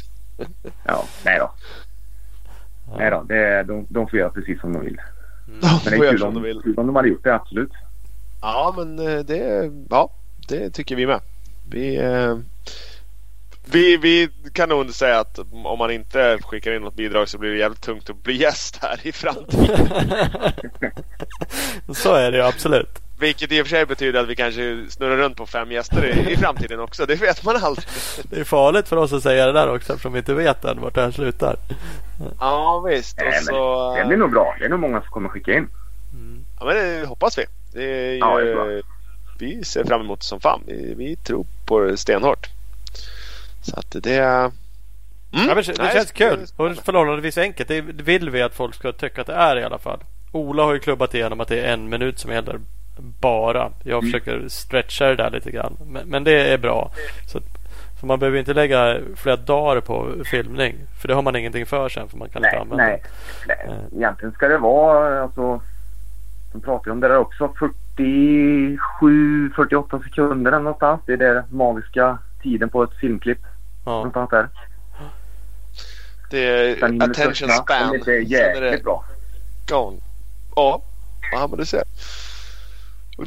Ja, 0.84 1.05
nej 1.24 1.38
då. 1.38 1.50
Nej 2.98 3.10
då, 3.10 3.22
det 3.22 3.36
är, 3.38 3.64
de, 3.64 3.86
de 3.88 4.09
får 4.09 4.18
göra 4.18 4.30
precis 4.30 4.60
som 4.60 4.72
de 4.72 4.84
vill. 4.84 4.96
De 5.46 5.52
Men 5.60 5.70
det 5.84 5.96
får 5.96 6.05
är 6.05 6.10
kul 6.10 6.18
som 6.18 6.28
om, 6.28 6.34
de 6.34 6.42
vill. 6.42 6.60
kul 6.62 6.78
om 6.78 6.86
de 6.86 6.96
hade 6.96 7.09
gjort 7.09 7.24
det, 7.24 7.34
absolut. 7.34 7.72
Ja, 8.40 8.74
men 8.76 8.98
eh, 8.98 9.18
det, 9.24 9.70
ja, 9.90 10.10
det 10.48 10.70
tycker 10.70 10.96
vi 10.96 11.06
med. 11.06 11.20
Vi, 11.70 11.96
eh, 11.96 12.36
vi, 13.72 13.96
vi 13.96 14.28
kan 14.52 14.68
nog 14.68 14.94
säga 14.94 15.18
att 15.20 15.38
om 15.64 15.78
man 15.78 15.90
inte 15.90 16.38
skickar 16.42 16.72
in 16.72 16.82
något 16.82 16.94
bidrag 16.94 17.28
så 17.28 17.38
blir 17.38 17.50
det 17.50 17.56
jävligt 17.58 17.80
tungt 17.82 18.10
att 18.10 18.22
bli 18.22 18.36
gäst 18.36 18.78
här 18.82 19.00
i 19.02 19.12
framtiden. 19.12 19.88
Så 21.94 22.14
är 22.14 22.30
det 22.32 22.36
ju 22.38 22.44
absolut. 22.44 22.98
Vilket 23.20 23.52
i 23.52 23.62
och 23.62 23.66
för 23.66 23.70
sig 23.76 23.86
betyder 23.86 24.20
att 24.20 24.28
vi 24.28 24.36
kanske 24.36 24.84
snurrar 24.88 25.16
runt 25.16 25.36
på 25.36 25.46
fem 25.46 25.72
gäster 25.72 26.04
i, 26.06 26.32
i 26.32 26.36
framtiden 26.36 26.80
också. 26.80 27.06
Det 27.06 27.14
vet 27.14 27.44
man 27.44 27.56
aldrig. 27.56 27.86
Det 28.30 28.40
är 28.40 28.44
farligt 28.44 28.88
för 28.88 28.96
oss 28.96 29.12
att 29.12 29.22
säga 29.22 29.46
det 29.46 29.52
där 29.52 29.74
också 29.74 29.92
eftersom 29.92 30.12
vi 30.12 30.18
inte 30.18 30.34
vet 30.34 30.64
än 30.64 30.80
vart 30.80 30.94
det 30.94 31.00
här 31.02 31.10
slutar. 31.10 31.56
Ja 32.40 32.80
visst. 32.88 33.18
Och 33.22 33.44
så, 33.44 33.94
Det 33.96 34.04
blir 34.04 34.16
nog 34.16 34.30
bra. 34.30 34.56
Det 34.58 34.64
är 34.64 34.68
nog 34.68 34.80
många 34.80 35.00
som 35.00 35.10
kommer 35.10 35.28
skicka 35.28 35.52
in. 35.52 35.68
ja, 36.60 36.64
men 36.66 36.74
det 36.76 37.06
hoppas 37.06 37.38
vi. 37.38 37.44
Det 37.72 37.84
är 37.84 38.12
ju, 38.12 38.18
Ja, 38.18 38.38
det 38.38 38.50
är 38.50 38.54
bra. 38.54 38.82
vi 39.38 39.64
ser 39.64 39.84
fram 39.84 40.00
emot 40.00 40.20
det 40.20 40.26
som 40.26 40.40
fan. 40.40 40.62
Vi, 40.66 40.94
vi 40.96 41.16
tror 41.16 41.46
på 41.66 41.80
det 41.80 41.96
stenhårt. 41.96 42.48
Så 43.70 43.78
att 43.78 43.96
det... 44.02 44.18
Mm. 44.18 45.48
Ja, 45.48 45.54
men 45.54 45.64
det 45.64 45.78
Nej, 45.78 45.92
känns 45.92 46.10
kul 46.12 46.38
det- 46.56 46.62
och 46.62 46.76
förhållandevis 46.76 47.38
enkelt. 47.38 47.68
Det 47.68 47.80
vill 47.80 48.30
vi 48.30 48.42
att 48.42 48.54
folk 48.54 48.74
ska 48.74 48.92
tycka 48.92 49.20
att 49.20 49.26
det 49.26 49.32
är 49.34 49.56
i 49.58 49.64
alla 49.64 49.78
fall. 49.78 49.98
Ola 50.32 50.62
har 50.64 50.72
ju 50.72 50.78
klubbat 50.78 51.14
igenom 51.14 51.40
att 51.40 51.48
det 51.48 51.60
är 51.60 51.72
en 51.72 51.88
minut 51.88 52.18
som 52.18 52.32
gäller 52.32 52.60
bara. 53.20 53.70
Jag 53.84 54.02
försöker 54.02 54.44
stretcha 54.48 55.04
det 55.06 55.16
där 55.16 55.30
lite 55.30 55.50
grann. 55.50 55.76
Men, 55.86 56.08
men 56.08 56.24
det 56.24 56.52
är 56.52 56.58
bra. 56.58 56.90
Så, 57.26 57.40
så 58.00 58.06
man 58.06 58.18
behöver 58.18 58.38
inte 58.38 58.54
lägga 58.54 58.98
flera 59.16 59.36
dagar 59.36 59.80
på 59.80 60.08
filmning. 60.24 60.74
För 61.00 61.08
det 61.08 61.14
har 61.14 61.22
man 61.22 61.36
ingenting 61.36 61.66
för 61.66 61.88
sen. 61.88 62.08
För 62.08 62.16
man 62.16 62.28
kan 62.28 62.44
inte 62.44 62.50
Nej, 62.50 62.60
använda 62.60 62.84
nej. 62.84 63.02
det. 63.46 63.54
nej. 63.66 63.78
Egentligen 63.96 64.32
ska 64.34 64.48
det 64.48 64.58
vara, 64.58 65.22
alltså, 65.22 65.60
de 66.52 66.60
pratar 66.60 66.86
ju 66.86 66.92
om 66.92 67.00
det 67.00 67.08
där 67.08 67.18
också, 67.18 67.52
47, 67.58 69.50
48 69.56 69.98
sekunder 70.04 70.50
någonstans. 70.50 71.00
Det 71.06 71.12
är 71.12 71.16
den 71.16 71.42
magiska 71.50 72.18
tiden 72.42 72.68
på 72.68 72.82
ett 72.82 72.94
filmklipp. 73.00 73.38
Ja. 73.89 74.27
Där. 74.31 74.48
Det 76.31 76.39
är 76.39 76.77
Sen 76.77 77.02
attention 77.02 77.48
minuterna, 77.48 77.52
span. 77.52 78.01
Det 78.05 78.12
är 78.12 78.20
jäkligt 78.20 78.73
det 78.73 78.85
bra. 78.85 79.05
gone. 79.69 79.98
Ja, 80.56 80.82
ja 81.32 81.47
men 81.47 81.59
du 81.59 81.66
ser. 81.66 81.82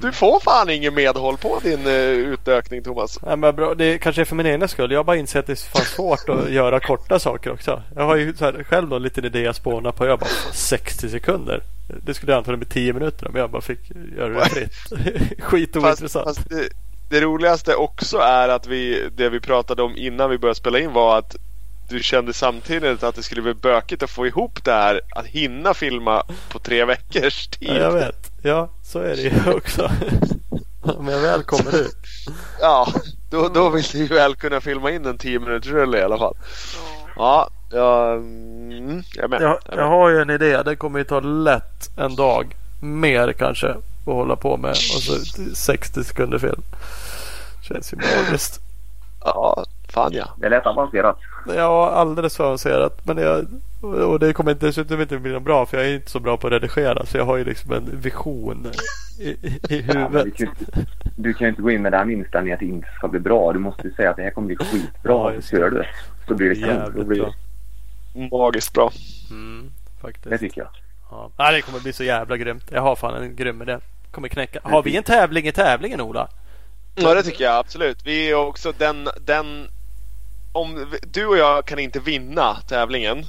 Du 0.01 0.11
får 0.11 0.39
fan 0.39 0.69
ingen 0.69 0.93
medhåll 0.93 1.37
på 1.37 1.59
din 1.63 1.87
uh, 1.87 1.93
utökning 1.93 2.83
Thomas. 2.83 3.19
Ja, 3.25 3.35
men 3.35 3.55
bra. 3.55 3.75
Det 3.75 3.97
kanske 3.97 4.21
är 4.21 4.25
för 4.25 4.35
min 4.35 4.45
egen 4.45 4.67
skull. 4.67 4.91
Jag 4.91 4.99
har 4.99 5.03
bara 5.03 5.15
insett 5.15 5.39
att 5.39 5.45
det 5.47 5.53
är 5.53 5.55
fan 5.55 5.85
svårt 5.85 6.29
att 6.29 6.49
göra 6.51 6.79
korta 6.79 7.19
saker 7.19 7.51
också. 7.51 7.83
Jag 7.95 8.03
har 8.03 8.15
ju 8.15 8.33
så 8.35 8.45
här, 8.45 8.63
själv 8.63 8.89
då 8.89 8.95
en 8.95 9.03
liten 9.03 9.25
idé 9.25 9.41
jag 9.41 9.55
spånar 9.55 9.91
på. 9.91 10.05
Jag 10.05 10.19
bara 10.19 10.29
60 10.53 11.09
sekunder. 11.09 11.63
Det 12.05 12.13
skulle 12.13 12.35
antagligen 12.35 12.59
bli 12.59 12.69
10 12.69 12.93
minuter 12.93 13.27
om 13.27 13.35
jag 13.35 13.49
bara 13.49 13.61
fick 13.61 13.79
göra 14.17 14.29
det 14.33 14.49
fritt. 14.49 14.73
Skit 15.39 15.77
Fast, 15.81 16.11
fast 16.13 16.49
det, 16.49 16.69
det 17.11 17.21
roligaste 17.21 17.75
också 17.75 18.17
är 18.17 18.49
att 18.49 18.67
vi, 18.67 19.09
det 19.15 19.29
vi 19.29 19.39
pratade 19.39 19.83
om 19.83 19.97
innan 19.97 20.29
vi 20.29 20.37
började 20.37 20.55
spela 20.55 20.79
in 20.79 20.93
var 20.93 21.17
att 21.17 21.35
du 21.89 22.03
kände 22.03 22.33
samtidigt 22.33 23.03
att 23.03 23.15
det 23.15 23.23
skulle 23.23 23.41
bli 23.41 23.53
bökigt 23.53 24.03
att 24.03 24.09
få 24.09 24.27
ihop 24.27 24.63
det 24.63 24.71
här. 24.71 25.01
Att 25.15 25.25
hinna 25.25 25.73
filma 25.73 26.23
på 26.51 26.59
tre 26.59 26.85
veckors 26.85 27.47
tid. 27.47 27.69
Ja, 27.69 27.75
jag 27.75 27.91
vet. 27.91 28.31
Ja, 28.41 28.69
så 28.83 28.99
är 28.99 29.15
det 29.15 29.21
ju 29.21 29.53
också. 29.55 29.91
Om 30.81 31.07
jag 31.07 31.19
väl 31.19 31.43
kommer 31.43 31.75
ut. 31.81 31.97
Ja, 32.61 32.87
då, 33.29 33.47
då 33.47 33.69
vill 33.69 33.83
du 33.83 33.97
ju 33.97 34.07
väl 34.07 34.35
kunna 34.35 34.61
filma 34.61 34.91
in 34.91 35.05
en 35.05 35.17
10 35.17 35.39
minuters 35.39 35.71
rulle 35.71 35.97
i 35.99 36.03
alla 36.03 36.17
fall. 36.17 36.37
Ja, 37.15 37.49
ja 37.71 38.13
mm, 38.13 39.03
jag 39.15 39.23
är 39.23 39.27
med. 39.27 39.41
Jag, 39.41 39.59
Jag 39.65 39.77
jag 39.77 39.87
har 39.87 40.09
ju 40.09 40.21
en 40.21 40.29
idé. 40.29 40.63
Det 40.63 40.75
kommer 40.75 40.99
ju 40.99 41.05
ta 41.05 41.19
lätt 41.19 41.97
en 41.97 42.15
dag. 42.15 42.55
Mer 42.81 43.33
kanske. 43.33 43.75
Att 44.05 44.13
hålla 44.13 44.35
på 44.35 44.57
med. 44.57 44.69
Och 44.71 44.75
så 44.75 45.13
60 45.55 46.03
sekunder 46.03 46.37
film. 46.39 46.61
Känns 47.61 47.93
ju 47.93 47.97
magiskt. 47.97 48.61
Ja, 49.23 49.65
fan 49.89 50.11
ja. 50.13 50.29
Det 50.39 50.45
är 50.45 50.49
lätt 50.49 50.65
avancerat. 50.65 51.17
Ja, 51.55 51.89
alldeles 51.91 52.37
för 52.37 52.43
avancerat. 52.43 53.05
Men 53.05 53.17
jag, 53.17 53.45
och 53.81 54.19
det 54.19 54.33
kommer 54.33 54.51
inte, 54.51 54.65
dessutom 54.65 55.01
inte 55.01 55.17
bli 55.17 55.31
något 55.31 55.43
bra 55.43 55.65
för 55.65 55.77
jag 55.77 55.87
är 55.87 55.93
inte 55.95 56.11
så 56.11 56.19
bra 56.19 56.37
på 56.37 56.47
att 56.47 56.53
redigera. 56.53 57.05
Så 57.05 57.17
jag 57.17 57.25
har 57.25 57.37
ju 57.37 57.43
liksom 57.43 57.71
en 57.73 57.99
vision 58.01 58.67
i, 59.19 59.23
i, 59.29 59.59
i 59.69 59.85
Ja, 59.87 59.93
du, 59.93 59.99
huvudet. 59.99 60.37
kan, 60.37 60.45
ju 60.45 60.45
inte- 60.45 60.85
du 61.15 61.33
kan 61.33 61.45
ju 61.45 61.49
inte 61.49 61.61
gå 61.61 61.71
in 61.71 61.81
med 61.81 61.91
den 61.91 62.11
inställningen 62.11 62.53
att 62.55 62.59
det 62.59 62.65
inte 62.65 62.87
ska 62.97 63.07
bli 63.07 63.19
bra. 63.19 63.53
Du 63.53 63.59
måste 63.59 63.87
ju 63.87 63.93
säga 63.93 64.09
att 64.09 64.15
det 64.15 64.23
här 64.23 64.31
kommer 64.31 64.47
bli 64.47 64.55
skitbra. 64.57 65.11
Ja, 65.11 65.33
just 65.33 65.49
så 65.49 65.55
kör 65.57 65.69
du. 65.69 65.83
Så 66.27 66.35
blir 66.35 66.49
det 66.49 66.55
kanon. 66.55 67.07
Blir 67.07 67.19
bra. 67.21 67.33
det, 68.13 68.29
Magiskt 68.31 68.73
bra. 68.73 68.91
Mm, 69.29 69.71
det 69.95 70.01
faktiskt. 70.01 70.39
tycker 70.39 70.61
jag. 70.61 70.69
Ja. 71.11 71.51
Det 71.51 71.61
kommer 71.61 71.79
bli 71.79 71.93
så 71.93 72.03
jävla 72.03 72.37
grymt. 72.37 72.63
Jag 72.71 72.81
har 72.81 72.95
fan 72.95 73.23
en 73.23 73.35
grym 73.35 73.61
idé. 73.61 73.77
Kommer 74.11 74.27
knäcka. 74.27 74.59
Har 74.63 74.83
vi 74.83 74.97
en 74.97 75.03
tävling 75.03 75.47
i 75.47 75.51
tävlingen 75.51 76.01
Ola? 76.01 76.27
Ja, 76.95 77.13
det 77.13 77.23
tycker 77.23 77.43
jag 77.43 77.57
absolut. 77.57 77.97
Vi 78.05 78.29
är 78.29 78.35
också 78.35 78.73
den, 78.77 79.09
den 79.25 79.67
om 80.51 80.85
du 81.13 81.25
och 81.25 81.37
jag 81.37 81.65
kan 81.65 81.79
inte 81.79 81.99
vinna 81.99 82.57
tävlingen. 82.67 83.25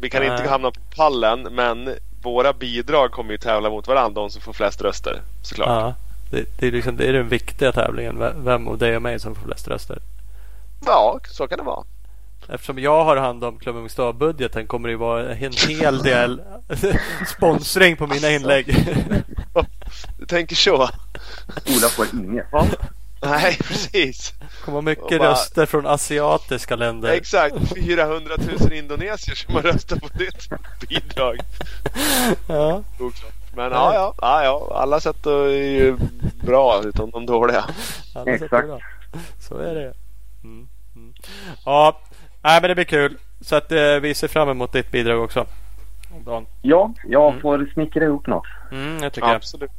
Vi 0.00 0.10
kan 0.10 0.22
Nej. 0.22 0.30
inte 0.30 0.48
hamna 0.48 0.70
på 0.70 0.80
pallen, 0.96 1.42
men 1.42 1.94
våra 2.22 2.52
bidrag 2.52 3.10
kommer 3.10 3.32
ju 3.32 3.38
tävla 3.38 3.70
mot 3.70 3.88
varandra, 3.88 4.20
de 4.20 4.30
som 4.30 4.42
får 4.42 4.52
flest 4.52 4.82
röster. 4.82 5.22
Såklart. 5.42 5.68
Ja. 5.68 5.94
Det, 6.30 6.58
det, 6.58 6.66
är 6.66 6.72
liksom, 6.72 6.96
det 6.96 7.08
är 7.08 7.12
den 7.12 7.28
viktiga 7.28 7.72
tävlingen. 7.72 8.44
Vem 8.44 8.68
av 8.68 8.78
dig 8.78 8.96
och 8.96 9.02
mig 9.02 9.20
som 9.20 9.34
får 9.34 9.42
flest 9.42 9.68
röster. 9.68 9.98
Ja, 10.86 11.20
så 11.28 11.48
kan 11.48 11.58
det 11.58 11.64
vara. 11.64 11.84
Eftersom 12.48 12.78
jag 12.78 13.04
har 13.04 13.16
hand 13.16 13.44
om 13.44 13.58
Klubben 13.58 13.82
Mixstar-budgeten 13.82 14.66
kommer 14.66 14.88
det 14.88 14.96
vara 14.96 15.28
en 15.32 15.36
hel 15.68 16.02
del 16.02 16.42
sponsring 17.36 17.96
på 17.96 18.06
mina 18.06 18.30
inlägg. 18.30 18.76
Du 20.18 20.26
tänker 20.26 20.56
så? 20.56 20.74
Ola 20.74 21.88
får 21.96 22.06
inget. 22.14 22.46
Nej, 23.22 23.56
precis. 23.62 24.34
Det 24.40 24.64
kommer 24.64 24.82
mycket 24.82 25.18
bara- 25.18 25.30
röster 25.30 25.66
från 25.66 25.86
asiatiska 25.86 26.76
länder. 26.76 27.08
Exakt. 27.08 27.54
400 27.74 28.34
000 28.60 28.72
indonesier 28.72 29.34
som 29.34 29.54
har 29.54 29.62
röstat 29.62 30.00
på 30.00 30.08
ditt 30.18 30.48
bidrag. 30.88 31.38
Ja, 32.48 32.82
Oklart. 33.00 33.32
Men 33.56 33.72
ja, 33.72 33.94
ja, 33.94 34.14
ja, 34.20 34.44
ja, 34.44 34.70
alla 34.82 35.00
sätt 35.00 35.26
är 35.26 35.48
ju 35.48 35.96
bra 36.46 36.82
utom 36.84 37.10
de 37.10 37.26
dåliga. 37.26 37.64
alla 38.14 38.30
Exakt. 38.32 38.50
bra. 38.66 38.78
Så 39.40 39.58
är 39.58 39.74
det. 39.74 39.92
Mm. 40.44 40.68
Mm. 40.96 41.14
Ja, 41.64 42.00
nej, 42.46 42.60
men 42.60 42.68
det 42.68 42.74
blir 42.74 42.84
kul. 42.84 43.16
Så 43.40 43.56
att 43.56 43.72
eh, 43.72 43.94
vi 44.02 44.14
ser 44.14 44.28
fram 44.28 44.48
emot 44.48 44.72
ditt 44.72 44.90
bidrag 44.90 45.22
också. 45.24 45.46
Dan. 46.24 46.46
Ja, 46.62 46.92
jag 47.08 47.28
Mm. 47.30 47.40
får 47.40 47.70
snickra 47.74 48.04
ihop 48.04 48.26
något. 48.26 48.46
Mm, 48.72 49.02
jag 49.02 49.12
tycker. 49.12 49.28
Absolut. 49.34 49.70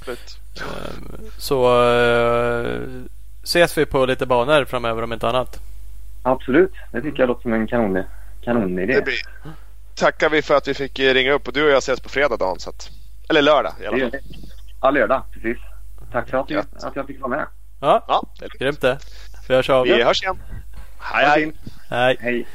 Absolut. 0.00 0.38
Ehm, 0.60 1.30
Så 1.38 1.84
eh, 1.92 2.80
ses 3.42 3.78
vi 3.78 3.86
på 3.86 4.06
lite 4.06 4.26
banor 4.26 4.64
framöver 4.64 5.02
om 5.02 5.12
inte 5.12 5.28
annat. 5.28 5.60
Absolut. 6.22 6.72
Det 6.92 7.00
tycker 7.02 7.18
jag 7.20 7.26
låter 7.28 7.42
som 7.42 7.52
en 7.52 7.66
kanon, 7.66 8.04
kanonidé. 8.44 8.94
Det 8.94 9.02
blir... 9.02 9.16
Tackar 9.94 10.30
vi 10.30 10.42
för 10.42 10.54
att 10.54 10.68
vi 10.68 10.74
fick 10.74 10.98
eh, 10.98 11.14
ringa 11.14 11.32
upp 11.32 11.46
och 11.48 11.52
du 11.54 11.64
och 11.64 11.70
jag 11.70 11.78
ses 11.78 12.00
på 12.00 12.08
fredag 12.08 12.36
Dan. 12.36 12.58
Så 12.60 12.70
att... 12.70 12.90
Eller 13.28 13.42
lördag 13.42 13.72
i 13.82 13.86
alla 13.86 13.98
fall. 13.98 14.20
Ja, 14.82 14.90
lördag. 14.90 15.22
Precis. 15.32 15.58
Tack 16.12 16.28
för 16.28 16.38
att, 16.38 16.84
att 16.84 16.96
jag 16.96 17.06
fick 17.06 17.20
vara 17.20 17.30
med. 17.36 17.46
Ja, 17.80 18.04
Ja, 18.08 18.26
det 18.38 18.44
är 18.44 18.58
grymt 18.58 18.80
det. 18.80 18.98
Vi 19.48 19.54
hörs 19.54 19.70
av. 19.70 19.84
Vi 19.84 20.02
hörs 20.02 20.22
igen. 20.22 20.38
Hej 21.02 21.24
hej. 21.26 21.52
Hej. 21.90 22.16
Hej. 22.20 22.46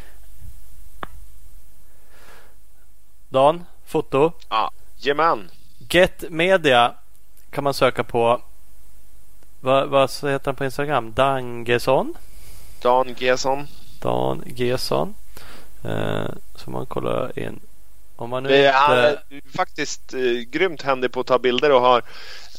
Dan, 3.29 3.65
foto. 3.85 4.31
Jajamän. 4.97 5.49
Get 5.89 6.23
Media 6.29 6.93
kan 7.49 7.63
man 7.63 7.73
söka 7.73 8.03
på. 8.03 8.41
Vad, 9.59 9.89
vad 9.89 10.09
heter 10.09 10.45
han 10.45 10.55
på 10.55 10.65
Instagram? 10.65 11.13
Dangesson? 11.13 12.13
Dan 12.81 13.15
Gesson. 13.17 13.67
Dan 14.01 14.43
Gesson. 14.45 15.15
Eh, 15.83 16.27
så 16.55 16.69
man 16.71 16.85
kollar 16.85 17.39
in 17.39 17.59
Om 18.15 18.29
man 18.29 18.43
nu 18.43 18.49
Det 18.49 18.65
är, 18.65 18.73
han 18.73 18.97
inte... 18.97 19.23
är 19.29 19.57
faktiskt 19.57 20.13
eh, 20.13 20.19
grymt 20.49 20.81
händig 20.81 21.11
på 21.11 21.19
att 21.19 21.27
ta 21.27 21.39
bilder 21.39 21.71
och 21.71 21.81
har 21.81 22.03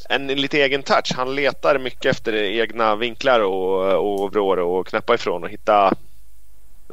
en 0.08 0.26
lite 0.26 0.58
egen 0.62 0.82
touch. 0.82 1.12
Han 1.16 1.34
letar 1.34 1.78
mycket 1.78 2.06
efter 2.16 2.32
egna 2.34 2.96
vinklar 2.96 3.40
och, 3.40 4.22
och 4.22 4.32
vrår 4.32 4.56
och 4.56 4.86
knäppa 4.86 5.14
ifrån 5.14 5.44
och 5.44 5.50
hitta 5.50 5.86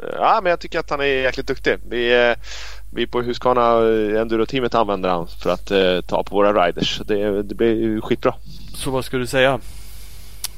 eh, 0.04 0.10
Ja, 0.18 0.40
men 0.44 0.50
jag 0.50 0.60
tycker 0.60 0.80
att 0.80 0.90
han 0.90 1.00
är 1.02 1.06
jäkligt 1.06 1.48
duktig. 1.48 1.78
Vi, 1.90 2.28
eh, 2.30 2.34
vi 2.94 3.08
på 3.08 3.22
Husqvarna 3.22 3.72
eh, 3.72 4.22
Enduro-teamet 4.22 4.76
använder 4.76 5.10
han 5.10 5.28
för 5.28 5.50
att 5.50 5.72
eh, 5.72 6.02
ta 6.02 6.24
på 6.24 6.36
våra 6.36 6.66
riders. 6.68 7.02
Det, 7.06 7.44
det 7.44 7.56
blir 7.56 8.02
skitbra. 8.02 8.34
Så 8.76 8.92
vad 8.92 9.06
skulle 9.06 9.24
du 9.24 9.28
säga? 9.28 9.60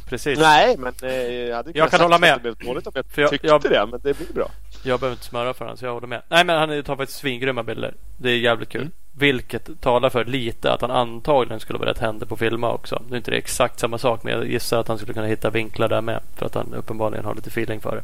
Precis. 0.10 0.40
Nej, 0.40 0.76
men 0.78 0.94
eh, 1.04 1.12
jag 1.32 1.56
hade 1.56 1.72
Jag 1.74 1.92
kan 1.92 2.02
hålla 2.02 2.18
med. 2.20 2.34
Det 2.38 2.42
blev 2.42 2.56
dåligt 2.56 2.88
om 2.88 2.94
jag, 2.96 3.06
För 3.06 3.22
jag- 3.22 3.32
tyckte 3.32 3.48
jag- 3.48 3.62
det, 3.62 3.86
men 3.92 4.00
det 4.04 4.18
blir 4.18 4.34
bra. 4.34 4.52
Jag 4.84 5.00
behöver 5.00 5.16
inte 5.16 5.26
smöra 5.26 5.54
för 5.54 5.66
honom 5.66 5.78
så 5.78 5.86
jag 5.86 5.94
håller 5.94 6.08
med. 6.08 6.22
Nej 6.30 6.44
men 6.46 6.58
han 6.60 6.84
tar 6.84 6.96
faktiskt 6.96 7.20
svingrymma 7.20 7.64
bilder. 7.64 7.94
Det 8.18 8.30
är 8.30 8.38
jävligt 8.38 8.70
kul. 8.70 8.82
Mm. 8.82 8.94
Vilket 9.20 9.82
talar 9.82 10.10
för 10.10 10.26
lite 10.26 10.72
att 10.74 10.82
han 10.82 10.92
antagligen 10.92 11.60
skulle 11.60 11.80
vara 11.80 11.90
rätt 11.90 11.98
händig 12.00 12.30
på 12.30 12.34
att 12.34 12.40
filma 12.40 12.72
också. 12.74 13.02
Nu 13.10 13.14
är 13.16 13.18
inte 13.18 13.32
det 13.32 13.38
exakt 13.38 13.80
samma 13.80 13.98
sak 13.98 14.24
men 14.24 14.34
jag 14.34 14.48
gissar 14.48 14.80
att 14.80 14.88
han 14.88 14.98
skulle 14.98 15.14
kunna 15.14 15.26
hitta 15.28 15.50
vinklar 15.50 15.88
där 15.90 16.02
med. 16.02 16.20
För 16.36 16.46
att 16.46 16.56
han 16.56 16.74
uppenbarligen 16.74 17.26
har 17.26 17.36
lite 17.36 17.50
feeling 17.50 17.82
för 17.82 17.96
det. 17.96 18.04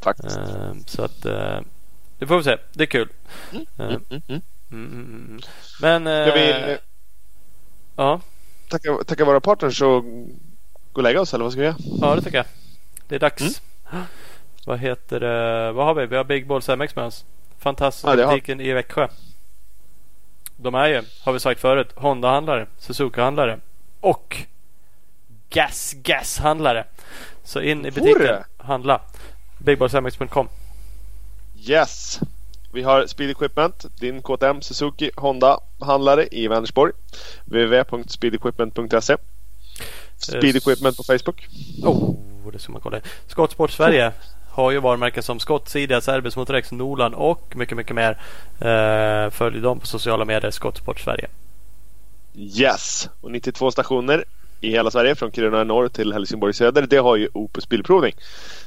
Faktiskt. 0.00 0.36
Eh, 0.36 0.72
så 0.86 1.02
att 1.02 1.24
eh, 1.24 1.60
det 2.18 2.26
får 2.26 2.36
vi 2.38 2.44
se. 2.44 2.56
Det 2.72 2.82
är 2.82 2.86
kul. 2.86 3.08
Mm, 3.52 3.66
Eh, 3.78 3.96
mm, 4.10 4.42
mm. 4.72 5.40
Men... 5.80 6.06
eh, 6.06 6.26
Ska 6.26 6.34
vi 6.34 6.50
eh, 6.72 6.78
Ja, 7.96 8.20
tacka, 8.68 8.96
tacka 9.06 9.24
våra 9.24 9.40
partners 9.40 9.82
och 9.82 10.04
gå 10.04 10.30
och 10.92 11.02
lägga 11.02 11.20
oss 11.20 11.34
eller 11.34 11.44
vad 11.44 11.52
ska 11.52 11.60
vi 11.60 11.66
göra? 11.66 11.76
ja, 12.00 12.14
det 12.14 12.22
tycker 12.22 12.36
jag. 12.36 12.46
Det 13.08 13.14
är 13.14 13.18
dags. 13.18 13.62
Vad 14.66 14.78
heter 14.78 15.20
det? 15.20 15.72
Vad 15.72 15.86
har 15.86 15.94
vi? 15.94 16.06
Vi 16.06 16.16
har 16.16 16.24
Big 16.24 16.46
Balls 16.46 16.68
MX 16.68 16.96
med 16.96 17.04
oss. 17.04 17.24
Fantastiska 17.58 18.16
Ja, 18.20 18.28
butiken 18.30 18.60
i 18.60 18.72
Växjö. 18.72 19.08
De 20.62 20.74
är 20.74 20.86
ju, 20.88 21.02
har 21.22 21.32
vi 21.32 21.40
sagt 21.40 21.60
förut, 21.60 21.92
Honda-handlare, 21.96 22.66
Suzuka-handlare 22.78 23.58
och 24.00 24.36
Gas 25.50 25.94
Gas-handlare. 26.02 26.84
Så 27.44 27.60
in 27.60 27.86
i 27.86 27.90
butiken, 27.90 28.22
Hurra! 28.22 28.44
handla. 28.58 29.00
BigBallsMX.com. 29.58 30.48
Yes. 31.68 32.20
Vi 32.72 32.82
har 32.82 33.06
Speed 33.06 33.30
Equipment, 33.30 33.86
din 34.00 34.22
KTM, 34.22 34.60
Suzuki, 34.60 35.10
Honda 35.16 35.58
handlare 35.80 36.28
i 36.30 36.48
Vänersborg. 36.48 36.92
www.speedequipment.se 37.44 39.16
Speed 40.16 40.56
Equipment 40.56 40.96
på 40.96 41.02
Facebook. 41.02 41.48
Oh, 41.82 42.16
det 42.52 42.58
ska 42.58 42.72
man 42.72 42.80
kolla 42.80 42.96
in. 42.96 43.02
Skottsport 43.26 43.70
Sverige 43.70 44.12
har 44.50 44.70
ju 44.70 44.80
varumärken 44.80 45.22
som 45.22 45.40
Scott, 45.40 45.68
Sidia, 45.68 46.00
Cerbis, 46.00 46.36
Motorex, 46.36 46.72
Nolan 46.72 47.14
och 47.14 47.52
mycket, 47.56 47.76
mycket 47.76 47.96
mer. 47.96 48.18
Eh, 48.60 49.30
följ 49.30 49.60
dem 49.60 49.80
på 49.80 49.86
sociala 49.86 50.24
medier, 50.24 50.50
Skottsport 50.50 51.00
Sverige. 51.00 51.28
Yes. 52.34 53.08
Och 53.20 53.30
92 53.30 53.70
stationer 53.70 54.24
i 54.60 54.70
hela 54.70 54.90
Sverige 54.90 55.14
från 55.14 55.32
Kiruna 55.32 55.64
norr 55.64 55.88
till 55.88 56.12
Helsingborg 56.12 56.54
söder. 56.54 56.82
Det 56.82 56.96
har 56.96 57.16
ju 57.16 57.28
Opus 57.32 57.68
Bilprovning. 57.68 58.14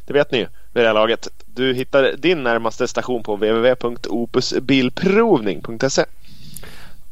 Det 0.06 0.14
vet 0.14 0.32
ni 0.32 0.38
ju 0.38 0.48
vid 0.74 0.84
det 0.84 0.88
här 0.88 0.94
laget. 0.94 1.28
Du 1.46 1.74
hittar 1.74 2.14
din 2.18 2.44
närmaste 2.44 2.88
station 2.88 3.24
på 3.24 3.36
www.opusbilprovning.se 3.36 6.06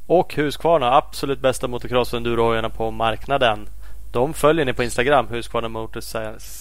Och 0.08 0.36
Husqvarna, 0.36 0.96
absolut 0.96 1.40
bästa 1.40 1.68
motocross 1.68 2.14
och 2.14 2.18
endurohojarna 2.18 2.70
på 2.70 2.92
marknaden. 2.92 3.68
De 4.12 4.34
följer 4.34 4.66
ni 4.66 4.74
på 4.74 4.84
Instagram, 4.84 5.28
Husqvarna 5.28 5.70
Motorcycles 5.70 6.61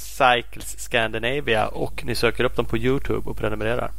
Scandinavia 0.77 1.69
och 1.69 2.05
ni 2.05 2.15
söker 2.15 2.45
upp 2.45 2.57
dem 2.57 2.65
på 2.65 2.77
Youtube 2.77 3.31
och 3.31 3.37
prenumererar. 3.37 3.91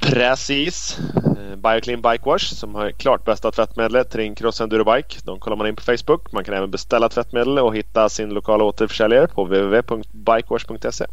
Precis. 0.00 0.98
Eh, 1.14 1.56
Bioclean 1.56 2.02
Bike 2.02 2.24
Wash 2.24 2.54
som 2.54 2.74
har 2.74 2.90
klart 2.90 3.24
bästa 3.24 3.50
tvättmedlet 3.50 4.10
till 4.10 4.20
din 4.20 4.34
cross 4.34 4.60
enduro 4.60 4.84
bike. 4.94 5.18
De 5.24 5.38
kollar 5.40 5.56
man 5.56 5.66
in 5.66 5.76
på 5.76 5.82
Facebook. 5.82 6.32
Man 6.32 6.44
kan 6.44 6.54
även 6.54 6.70
beställa 6.70 7.08
tvättmedel 7.08 7.58
och 7.58 7.76
hitta 7.76 8.08
sin 8.08 8.28
lokala 8.28 8.64
återförsäljare 8.64 9.26
på 9.26 9.44
www.bikewash.se. 9.44 11.06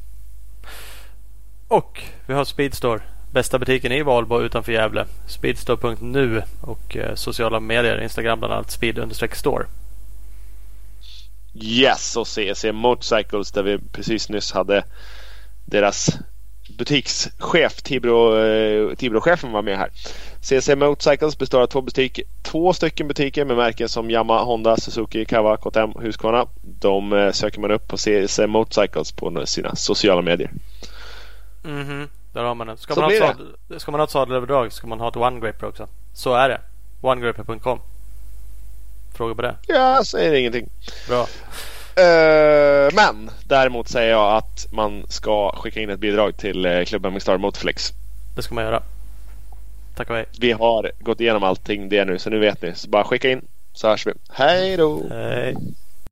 Och 1.67 2.03
vi 2.25 2.33
har 2.33 2.45
Speedstore, 2.45 3.01
bästa 3.31 3.59
butiken 3.59 3.91
i 3.91 4.01
Valbo 4.01 4.41
utanför 4.41 4.71
Gävle. 4.71 5.05
Speedstore.nu 5.27 6.43
och 6.61 6.97
eh, 6.97 7.15
sociala 7.15 7.59
medier, 7.59 8.01
Instagram 8.01 8.39
bland 8.39 8.53
annat, 8.53 8.71
speed-store. 8.71 9.65
Yes, 11.61 12.17
och 12.17 12.27
CC 12.27 12.71
Motorcycles 12.71 13.51
där 13.51 13.63
vi 13.63 13.79
precis 13.91 14.29
nyss 14.29 14.51
hade 14.51 14.83
deras 15.65 16.09
butikschef 16.77 17.81
Tibro, 17.81 18.37
eh, 18.37 18.95
Tibro-chefen 18.95 19.51
var 19.51 19.61
med 19.61 19.77
här. 19.77 19.89
CC 20.41 20.75
Motorcycles 20.75 21.37
består 21.37 21.61
av 21.61 21.67
två, 21.67 21.81
butik, 21.81 22.19
två 22.41 22.73
stycken 22.73 23.07
butiker 23.07 23.45
med 23.45 23.57
märken 23.57 23.89
som 23.89 24.09
Yamaha, 24.09 24.43
Honda, 24.43 24.77
Suzuki, 24.77 25.25
Kawa, 25.25 25.57
KTM, 25.57 25.91
Husqvarna. 25.99 26.45
De 26.61 27.13
eh, 27.13 27.31
söker 27.31 27.59
man 27.59 27.71
upp 27.71 27.87
på 27.87 27.97
CC 27.97 28.47
Motorcycles 28.47 29.11
på 29.11 29.45
sina 29.45 29.75
sociala 29.75 30.21
medier. 30.21 30.51
Mhm, 31.63 32.07
där 32.33 32.43
har 32.43 32.55
man 32.55 32.67
den. 32.67 32.77
Ska 32.77 32.93
Så 32.93 33.01
man, 33.01 33.09
ha 33.09 33.15
ett 33.15 33.37
sadel, 33.37 33.79
ska 33.79 33.91
man 33.91 33.99
ha 33.99 34.05
ett 34.05 34.11
sadelöverdrag 34.11 34.73
ska 34.73 34.87
man 34.87 34.99
ha 34.99 35.07
ett 35.07 35.15
OneGripper 35.15 35.67
också. 35.67 35.87
Så 36.13 36.33
är 36.33 36.49
det. 36.49 36.61
OneGripper.com. 37.01 37.79
Fråga 39.19 39.35
på 39.35 39.41
det. 39.41 39.55
Jag 39.67 40.05
säger 40.05 40.33
ingenting. 40.33 40.69
Bra. 41.07 41.21
Eh, 42.03 42.93
men 42.93 43.29
däremot 43.43 43.87
säger 43.87 44.11
jag 44.11 44.37
att 44.37 44.67
man 44.71 45.05
ska 45.09 45.51
skicka 45.55 45.81
in 45.81 45.89
ett 45.89 45.99
bidrag 45.99 46.37
till 46.37 46.65
uh, 46.65 46.85
klubben 46.85 47.13
Mixstar 47.13 47.37
Motorflex. 47.37 47.91
Det 48.35 48.41
ska 48.41 48.55
man 48.55 48.63
göra. 48.63 48.83
Tack 49.95 50.09
och 50.09 50.15
hej. 50.15 50.25
Vi 50.39 50.51
har 50.51 50.91
gått 50.99 51.21
igenom 51.21 51.43
allting 51.43 51.89
det 51.89 52.05
nu 52.05 52.19
så 52.19 52.29
nu 52.29 52.39
vet 52.39 52.61
ni. 52.61 52.75
Så 52.75 52.89
bara 52.89 53.03
skicka 53.03 53.29
in 53.29 53.41
så 53.73 53.87
hörs 53.87 54.07
vi. 54.07 54.13
Hej 54.29 54.77
då! 54.77 55.03
Hej. 55.09 55.55